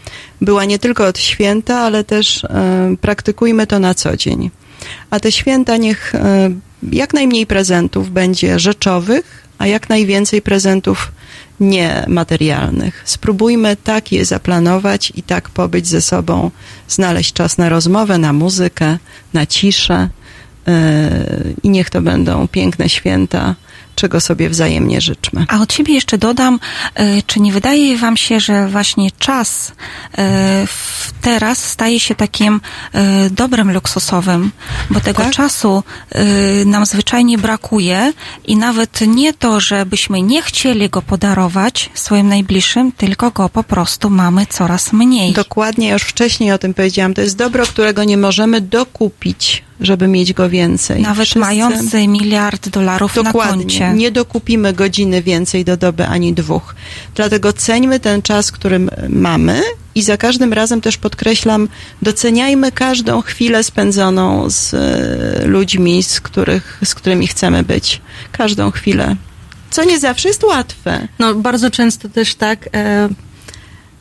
była 0.40 0.64
nie 0.64 0.78
tylko 0.78 1.06
od 1.06 1.18
święta, 1.18 1.78
ale 1.78 2.04
też 2.04 2.46
praktykujmy 3.00 3.66
to 3.66 3.78
na 3.78 3.94
co 3.94 4.16
dzień. 4.16 4.50
A 5.10 5.20
te 5.20 5.32
święta 5.32 5.76
niech 5.76 6.12
jak 6.92 7.14
najmniej 7.14 7.46
prezentów 7.46 8.10
będzie 8.10 8.58
rzeczowych, 8.58 9.48
a 9.58 9.66
jak 9.66 9.88
najwięcej 9.88 10.42
prezentów 10.42 11.12
niematerialnych. 11.60 13.02
Spróbujmy 13.04 13.76
tak 13.76 14.12
je 14.12 14.24
zaplanować 14.24 15.12
i 15.16 15.22
tak 15.22 15.48
pobyć 15.50 15.86
ze 15.86 16.00
sobą, 16.00 16.50
znaleźć 16.88 17.32
czas 17.32 17.58
na 17.58 17.68
rozmowę, 17.68 18.18
na 18.18 18.32
muzykę, 18.32 18.98
na 19.32 19.46
ciszę 19.46 20.08
yy, 20.66 20.74
i 21.62 21.70
niech 21.70 21.90
to 21.90 22.02
będą 22.02 22.48
piękne 22.48 22.88
święta, 22.88 23.54
czego 23.94 24.20
sobie 24.20 24.48
wzajemnie 24.50 25.00
życzmy. 25.00 25.46
A 25.48 25.60
od 25.60 25.72
siebie 25.72 25.94
jeszcze 25.94 26.18
dodam, 26.18 26.60
e, 26.94 27.22
czy 27.22 27.40
nie 27.40 27.52
wydaje 27.52 27.98
Wam 27.98 28.16
się, 28.16 28.40
że 28.40 28.68
właśnie 28.68 29.10
czas 29.18 29.72
e, 30.18 30.66
teraz 31.20 31.64
staje 31.64 32.00
się 32.00 32.14
takim 32.14 32.60
e, 32.92 33.30
dobrem 33.30 33.72
luksusowym, 33.72 34.50
bo 34.90 35.00
tego 35.00 35.22
Tak. 35.22 35.32
czasu 35.32 35.82
nam 36.66 36.86
zwyczajnie 36.86 37.38
brakuje 37.38 38.12
i 38.44 38.56
nawet 38.56 39.00
nie 39.00 39.32
to, 39.32 39.60
żebyśmy 39.60 40.22
nie 40.22 40.42
chcieli 40.42 40.88
go 40.90 41.02
podarować 41.02 41.90
swoim 41.94 42.28
najbliższym, 42.28 42.92
tylko 42.92 43.30
go 43.30 43.48
po 43.48 43.64
prostu 43.64 44.10
mamy 44.10 44.46
coraz 44.46 44.92
mniej. 44.92 45.32
Dokładnie, 45.32 45.88
już 45.90 46.02
wcześniej 46.02 46.52
o 46.52 46.58
tym 46.58 46.74
powiedziałam, 46.74 47.14
to 47.14 47.20
jest 47.20 47.36
dobro, 47.36 47.66
którego 47.66 48.04
nie 48.04 48.16
możemy 48.16 48.60
dokupić, 48.60 49.62
żeby 49.80 50.08
mieć 50.08 50.32
go 50.32 50.48
więcej. 50.50 51.02
Nawet 51.02 51.24
Wszyscy- 51.24 51.38
mający 51.38 52.08
miliard 52.08 52.68
dolarów 52.68 53.16
na 53.16 53.22
Dokładnie. 53.22 53.62
koncie. 53.64 53.92
Nie 53.94 54.10
dokupimy 54.10 54.72
godziny 54.72 55.22
więcej 55.22 55.64
do 55.64 55.76
doby 55.76 56.06
ani 56.06 56.32
dwóch. 56.32 56.74
Dlatego 57.14 57.52
ceńmy 57.52 58.00
ten 58.00 58.22
czas, 58.22 58.52
który 58.52 58.76
m- 58.76 58.90
mamy 59.08 59.60
i 59.94 60.02
za 60.02 60.16
każdym 60.16 60.52
razem 60.52 60.80
też 60.80 60.96
podkreślam, 60.96 61.68
doceniajmy 62.02 62.72
każdą 62.72 63.22
chwilę 63.22 63.64
spędzoną 63.64 64.50
z 64.50 64.74
e, 64.74 65.46
ludźmi, 65.46 66.02
z, 66.02 66.20
których, 66.20 66.78
z 66.84 66.94
którymi 66.94 67.26
chcemy 67.26 67.62
być. 67.62 68.00
Każdą 68.32 68.70
chwilę. 68.70 69.16
Co 69.70 69.84
nie 69.84 69.98
zawsze 69.98 70.28
jest 70.28 70.44
łatwe. 70.44 71.08
No, 71.18 71.34
bardzo 71.34 71.70
często 71.70 72.08
też 72.08 72.34
tak 72.34 72.68
e, 72.74 73.08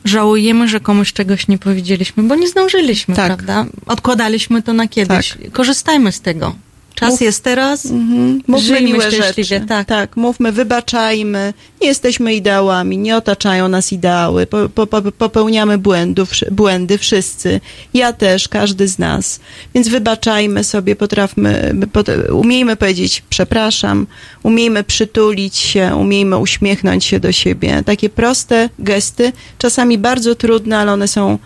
żałujemy, 0.04 0.68
że 0.68 0.80
komuś 0.80 1.12
czegoś 1.12 1.48
nie 1.48 1.58
powiedzieliśmy, 1.58 2.22
bo 2.22 2.34
nie 2.34 2.48
zdążyliśmy, 2.48 3.16
Tak. 3.16 3.26
prawda? 3.26 3.66
Odkładaliśmy 3.86 4.62
to 4.62 4.72
na 4.72 4.88
kiedyś. 4.88 5.38
Korzystajmy 5.52 6.12
z 6.12 6.20
tego. 6.20 6.54
Czas 6.94 7.10
Mów- 7.10 7.20
jest 7.20 7.44
teraz. 7.44 7.86
Mhm. 7.86 8.42
Mówmy 8.46 8.66
Żyjmy 8.66 8.92
miłe 8.92 9.10
szczęśliwie, 9.10 9.44
rzeczy. 9.44 9.66
tak. 9.66 9.86
tak, 9.88 10.16
mówmy, 10.16 10.52
wybaczajmy. 10.52 11.54
Nie 11.80 11.88
jesteśmy 11.88 12.34
ideałami, 12.34 12.98
nie 12.98 13.16
otaczają 13.16 13.68
nas 13.68 13.92
ideały. 13.92 14.46
Po, 14.46 14.68
po, 14.68 14.86
po, 14.86 15.02
popełniamy 15.02 15.78
błędów, 15.78 16.30
błędy 16.50 16.98
wszyscy. 16.98 17.60
Ja 17.94 18.12
też, 18.12 18.48
każdy 18.48 18.88
z 18.88 18.98
nas. 18.98 19.40
Więc 19.74 19.88
wybaczajmy 19.88 20.64
sobie, 20.64 20.96
potrafmy, 20.96 21.74
pot, 21.92 22.06
umiejmy 22.32 22.76
powiedzieć 22.76 23.22
przepraszam, 23.28 24.06
umiejmy 24.42 24.84
przytulić 24.84 25.56
się, 25.56 25.96
umiejmy 25.96 26.38
uśmiechnąć 26.38 27.04
się 27.04 27.20
do 27.20 27.32
siebie. 27.32 27.82
Takie 27.86 28.08
proste 28.10 28.68
gesty, 28.78 29.32
czasami 29.58 29.98
bardzo 29.98 30.34
trudne, 30.34 30.78
ale 30.78 30.92
one 30.92 31.08
są 31.08 31.38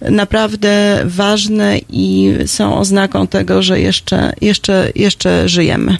naprawdę 0.00 1.02
ważne 1.04 1.78
i 1.88 2.34
są 2.46 2.78
oznaką 2.78 3.26
tego, 3.26 3.62
że 3.62 3.80
jeszcze, 3.80 4.32
jeszcze, 4.40 4.92
jeszcze 4.94 5.48
żyjemy. 5.48 5.96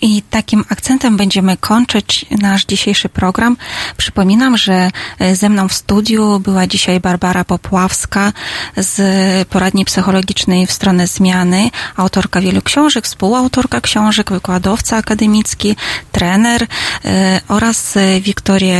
I 0.00 0.22
takim 0.22 0.64
akcentem 0.68 1.16
będziemy 1.16 1.56
kończyć 1.56 2.26
nasz 2.30 2.64
dzisiejszy 2.64 3.08
program. 3.08 3.56
Przypominam, 3.96 4.56
że 4.56 4.90
e, 5.18 5.36
ze 5.36 5.48
mną 5.48 5.68
w 5.68 5.72
studiu 5.72 6.40
była 6.40 6.66
dzisiaj 6.66 7.00
Barbara 7.00 7.44
Popławska 7.44 8.32
z 8.76 9.48
poradni 9.48 9.84
psychologicznej 9.84 10.66
w 10.66 10.72
stronę 10.72 11.06
zmiany, 11.06 11.70
autorka 11.96 12.40
wielu 12.40 12.62
książek, 12.62 13.04
współautorka 13.04 13.80
książek, 13.80 14.30
wykładowca 14.30 14.96
akademicki, 14.96 15.76
trener 16.12 16.66
e, 17.04 17.40
oraz 17.48 17.96
e, 17.96 18.20
Wiktoria 18.20 18.76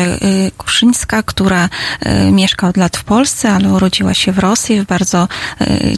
Kuszyńska, 0.57 1.23
która 1.23 1.69
mieszka 2.33 2.69
od 2.69 2.77
lat 2.77 2.97
w 2.97 3.05
Polsce, 3.05 3.53
ale 3.53 3.69
urodziła 3.69 4.15
się 4.15 4.33
w 4.33 4.39
Rosji, 4.39 4.81
w 4.81 4.85
bardzo 4.85 5.29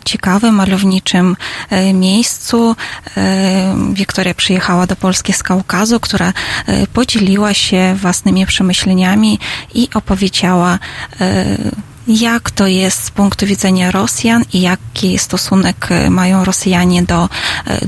ciekawym, 0.05 0.55
malowniczym 0.55 1.37
miejscu. 1.95 2.77
Wiktoria 3.93 4.35
przyjechała 4.35 4.78
do 4.87 4.97
Polski 4.97 5.33
z 5.33 5.43
Kaukazu, 5.43 6.01
która 6.01 6.33
e, 6.67 6.87
podzieliła 6.87 7.55
się 7.55 7.97
własnymi 8.01 8.47
przemyśleniami 8.47 9.39
i 9.75 9.89
opowiedziała, 9.95 10.79
e, 11.21 11.59
jak 12.09 12.51
to 12.51 12.67
jest 12.67 13.05
z 13.05 13.11
punktu 13.11 13.47
widzenia 13.47 13.91
Rosjan 13.91 14.45
i 14.53 14.61
jaki 14.61 15.19
stosunek 15.19 15.87
e, 15.91 16.11
mają 16.11 16.45
Rosjanie 16.45 17.03
do 17.03 17.29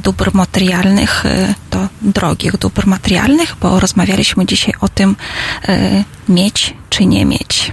dóbr 0.03 0.31
materialnych, 0.35 1.25
do 1.71 1.89
drogich 2.03 2.57
dóbr 2.57 2.87
materialnych, 2.87 3.57
bo 3.61 3.81
rozmawialiśmy 3.81 4.47
dzisiaj 4.47 4.75
o 4.81 4.89
tym 4.89 5.17
mieć 6.29 6.75
czy 6.91 7.07
nie 7.07 7.25
mieć. 7.25 7.73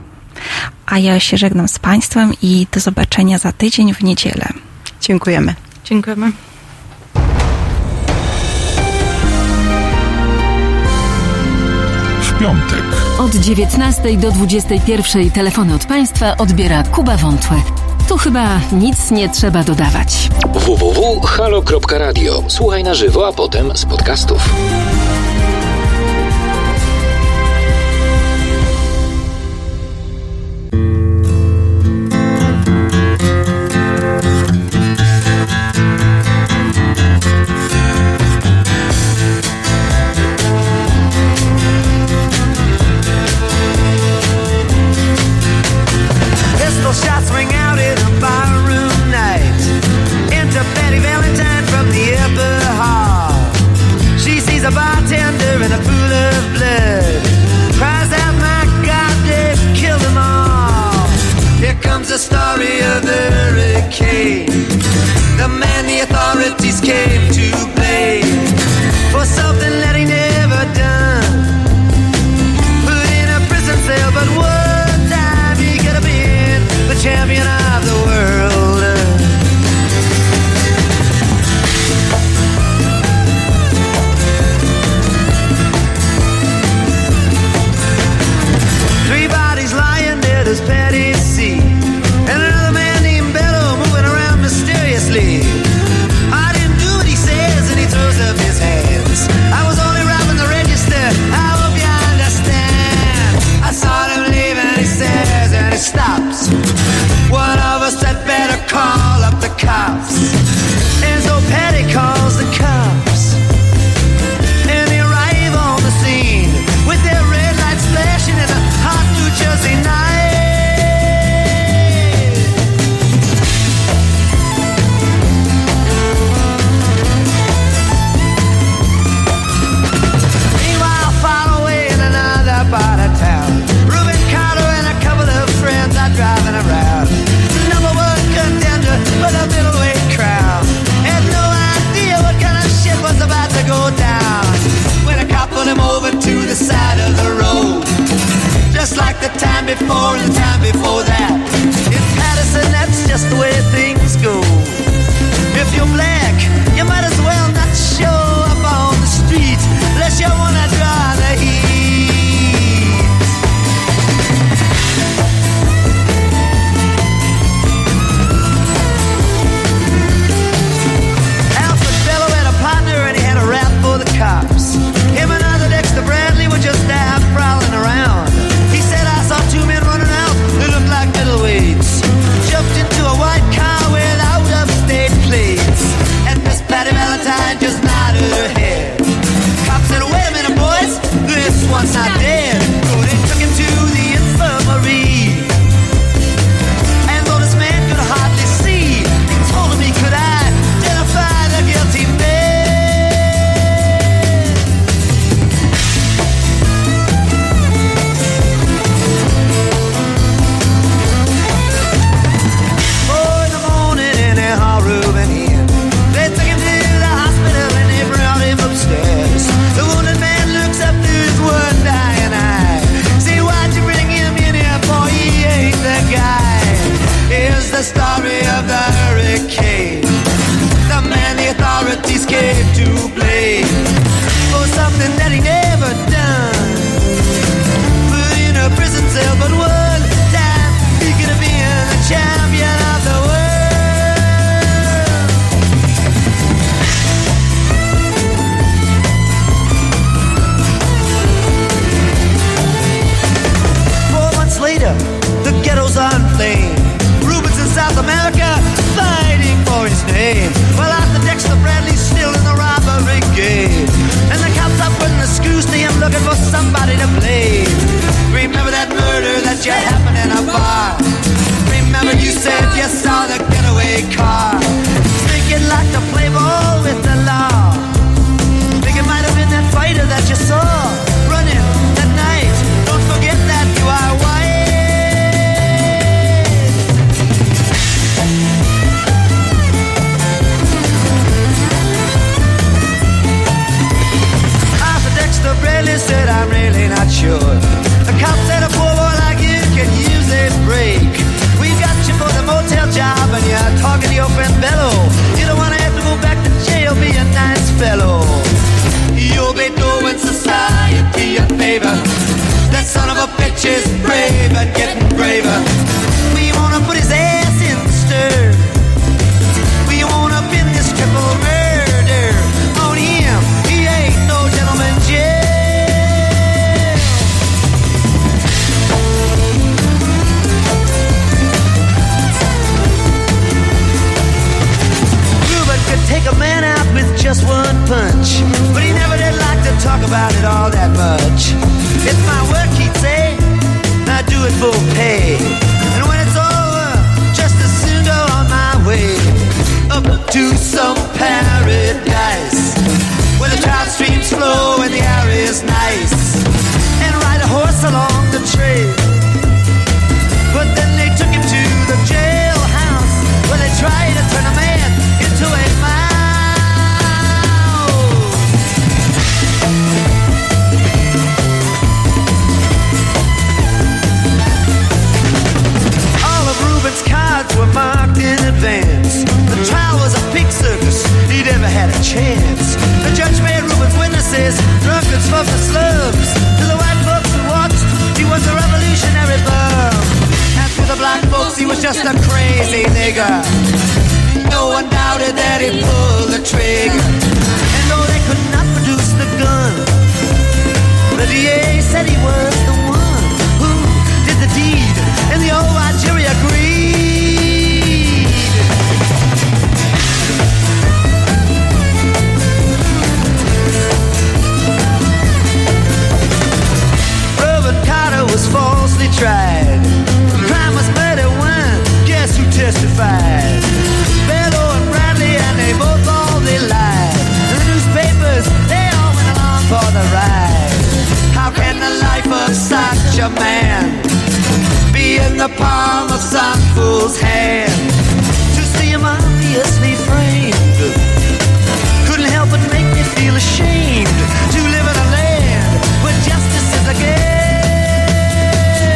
A 0.85 0.99
ja 0.99 1.19
się 1.19 1.38
żegnam 1.38 1.68
z 1.68 1.80
Państwem 1.80 2.34
i 2.41 2.68
do 2.72 2.80
zobaczenia 2.80 3.38
za 3.38 3.52
tydzień 3.52 3.94
w 3.94 4.03
niedzielę. 4.03 4.48
Dziękujemy. 5.02 5.56
Dziękujemy. 5.85 6.31
piątek. 12.39 12.84
Od 13.19 13.35
19 13.35 14.18
do 14.18 14.31
21 14.31 15.31
telefony 15.31 15.76
od 15.76 15.85
państwa 15.85 16.38
odbiera 16.38 16.84
Kuba 16.84 17.18
Wątłe. 17.18 17.57
Tu 18.07 18.18
chyba 18.18 18.59
nic 18.72 19.11
nie 19.11 19.30
trzeba 19.30 19.64
dodawać. 19.64 20.30
www.halo.radio. 20.53 22.43
Słuchaj 22.47 22.84
na 22.84 22.93
żywo, 22.93 23.27
a 23.27 23.34
potem 23.34 23.77
z 23.77 23.85
podcastów. 23.85 24.49